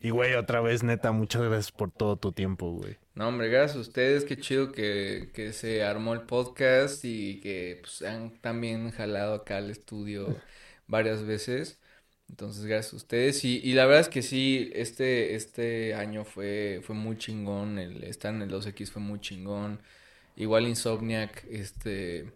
y 0.00 0.10
güey, 0.10 0.34
otra 0.34 0.60
vez, 0.60 0.82
neta, 0.82 1.12
muchas 1.12 1.42
gracias 1.42 1.72
por 1.72 1.90
todo 1.90 2.16
tu 2.16 2.32
tiempo, 2.32 2.72
güey. 2.72 2.98
No, 3.14 3.28
hombre, 3.28 3.48
gracias 3.48 3.76
a 3.76 3.80
ustedes, 3.80 4.24
qué 4.24 4.36
chido 4.36 4.70
que, 4.70 5.30
que 5.34 5.52
se 5.52 5.82
armó 5.82 6.14
el 6.14 6.22
podcast 6.22 7.04
y 7.04 7.40
que 7.40 7.80
pues, 7.80 8.02
han 8.02 8.38
también 8.40 8.90
jalado 8.92 9.34
acá 9.34 9.56
al 9.56 9.70
estudio 9.70 10.36
varias 10.86 11.24
veces. 11.24 11.80
Entonces, 12.28 12.64
gracias 12.66 12.92
a 12.94 12.96
ustedes. 12.96 13.44
Y, 13.44 13.58
y 13.64 13.72
la 13.74 13.86
verdad 13.86 14.02
es 14.02 14.08
que 14.08 14.22
sí, 14.22 14.70
este, 14.74 15.34
este 15.34 15.94
año 15.94 16.24
fue, 16.24 16.80
fue 16.84 16.94
muy 16.94 17.16
chingón. 17.18 17.78
El 17.78 18.04
estar 18.04 18.34
en 18.34 18.42
el 18.42 18.50
2X 18.50 18.90
fue 18.90 19.02
muy 19.02 19.20
chingón. 19.20 19.80
Igual 20.36 20.68
Insomniac, 20.68 21.44
este, 21.50 22.32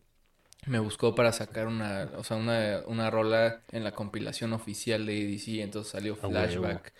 me 0.66 0.78
buscó 0.78 1.14
para 1.14 1.32
sacar 1.32 1.66
una, 1.66 2.10
o 2.16 2.24
sea, 2.24 2.36
una, 2.36 2.82
una 2.86 3.10
rola 3.10 3.62
en 3.72 3.84
la 3.84 3.92
compilación 3.94 4.52
oficial 4.52 5.06
de 5.06 5.22
EDC. 5.22 5.60
Entonces 5.62 5.92
salió 5.92 6.16
A 6.22 6.28
huevo. 6.28 6.80
Flashback 6.80 6.92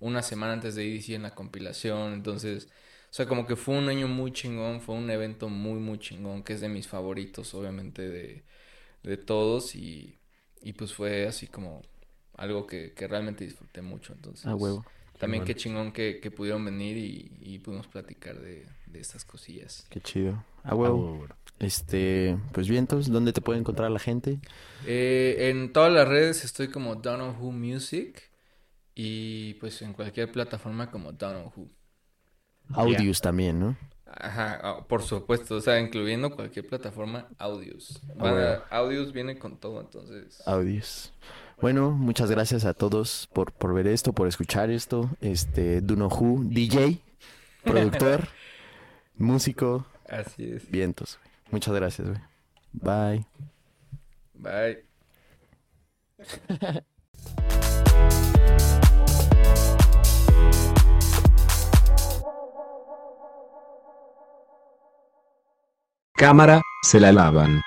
una 0.00 0.22
semana 0.22 0.54
antes 0.54 0.74
de 0.76 0.84
EDC 0.88 1.14
en 1.16 1.22
la 1.24 1.34
compilación. 1.34 2.14
Entonces, 2.14 2.68
o 3.10 3.12
sea, 3.14 3.26
como 3.26 3.46
que 3.46 3.56
fue 3.56 3.76
un 3.76 3.88
año 3.88 4.08
muy 4.08 4.32
chingón. 4.32 4.80
Fue 4.80 4.94
un 4.96 5.10
evento 5.10 5.48
muy, 5.48 5.80
muy 5.80 5.98
chingón, 5.98 6.42
que 6.44 6.54
es 6.54 6.60
de 6.62 6.68
mis 6.70 6.88
favoritos, 6.88 7.54
obviamente, 7.54 8.08
de, 8.08 8.44
de 9.02 9.16
todos. 9.16 9.74
Y, 9.76 10.18
y 10.62 10.72
pues 10.74 10.94
fue 10.94 11.26
así 11.26 11.46
como 11.48 11.82
algo 12.40 12.66
que, 12.66 12.94
que 12.94 13.08
realmente 13.08 13.44
disfruté 13.44 13.82
mucho. 13.82 14.12
Entonces, 14.14 14.46
A 14.46 14.54
huevo. 14.54 14.84
también 15.18 15.44
qué 15.44 15.54
chingón 15.56 15.92
que, 15.92 16.20
que 16.20 16.30
pudieron 16.30 16.64
venir 16.64 16.96
y, 16.98 17.32
y 17.40 17.58
pudimos 17.60 17.88
platicar 17.88 18.40
de, 18.40 18.68
de 18.86 19.00
estas 19.00 19.24
cosillas. 19.24 19.86
Qué 19.88 20.00
chido. 20.00 20.44
A 20.64 20.74
Ah, 20.82 20.94
huevo. 20.94 21.26
Este, 21.58 22.38
pues 22.52 22.68
vientos, 22.68 23.08
¿dónde 23.10 23.32
te 23.32 23.40
puede 23.42 23.58
encontrar 23.58 23.90
la 23.90 23.98
gente? 23.98 24.40
Eh, 24.82 25.50
en 25.50 25.72
todas 25.72 25.92
las 25.92 26.08
redes 26.08 26.44
estoy 26.44 26.68
como 26.70 26.96
Dono 26.96 27.36
Who 27.38 27.52
Music 27.52 28.30
y 28.94 29.54
pues 29.54 29.82
en 29.82 29.94
cualquier 29.94 30.32
plataforma 30.32 30.90
como 30.90 31.12
Dono 31.12 31.52
Who. 31.56 31.70
Audios 32.74 33.20
también, 33.20 33.60
¿no? 33.60 33.76
Ajá, 34.06 34.58
ah, 34.62 34.86
por 34.88 35.02
supuesto, 35.02 35.56
o 35.56 35.60
sea, 35.60 35.78
incluyendo 35.80 36.34
cualquier 36.34 36.66
plataforma, 36.66 37.28
Audios. 37.38 38.00
Bueno. 38.16 38.60
Audios 38.70 39.12
viene 39.12 39.38
con 39.38 39.58
todo, 39.60 39.80
entonces. 39.80 40.42
Audios. 40.46 41.12
Bueno, 41.60 41.90
muchas 41.90 42.30
gracias 42.30 42.64
a 42.64 42.72
todos 42.72 43.28
por, 43.32 43.52
por 43.52 43.74
ver 43.74 43.86
esto, 43.86 44.12
por 44.12 44.26
escuchar 44.26 44.70
esto. 44.70 45.10
Este, 45.20 45.80
Duno 45.82 46.08
Who, 46.08 46.44
DJ, 46.44 46.98
productor, 47.64 48.28
músico, 49.16 49.86
Así 50.08 50.50
es. 50.52 50.70
vientos. 50.70 51.18
Muchas 51.50 51.74
gracias, 51.74 52.08
güey. 52.08 52.20
Bye. 52.72 53.26
Bye. 54.34 54.84
Cámara, 66.16 66.60
se 66.82 67.00
la 67.00 67.12
lavan. 67.12 67.62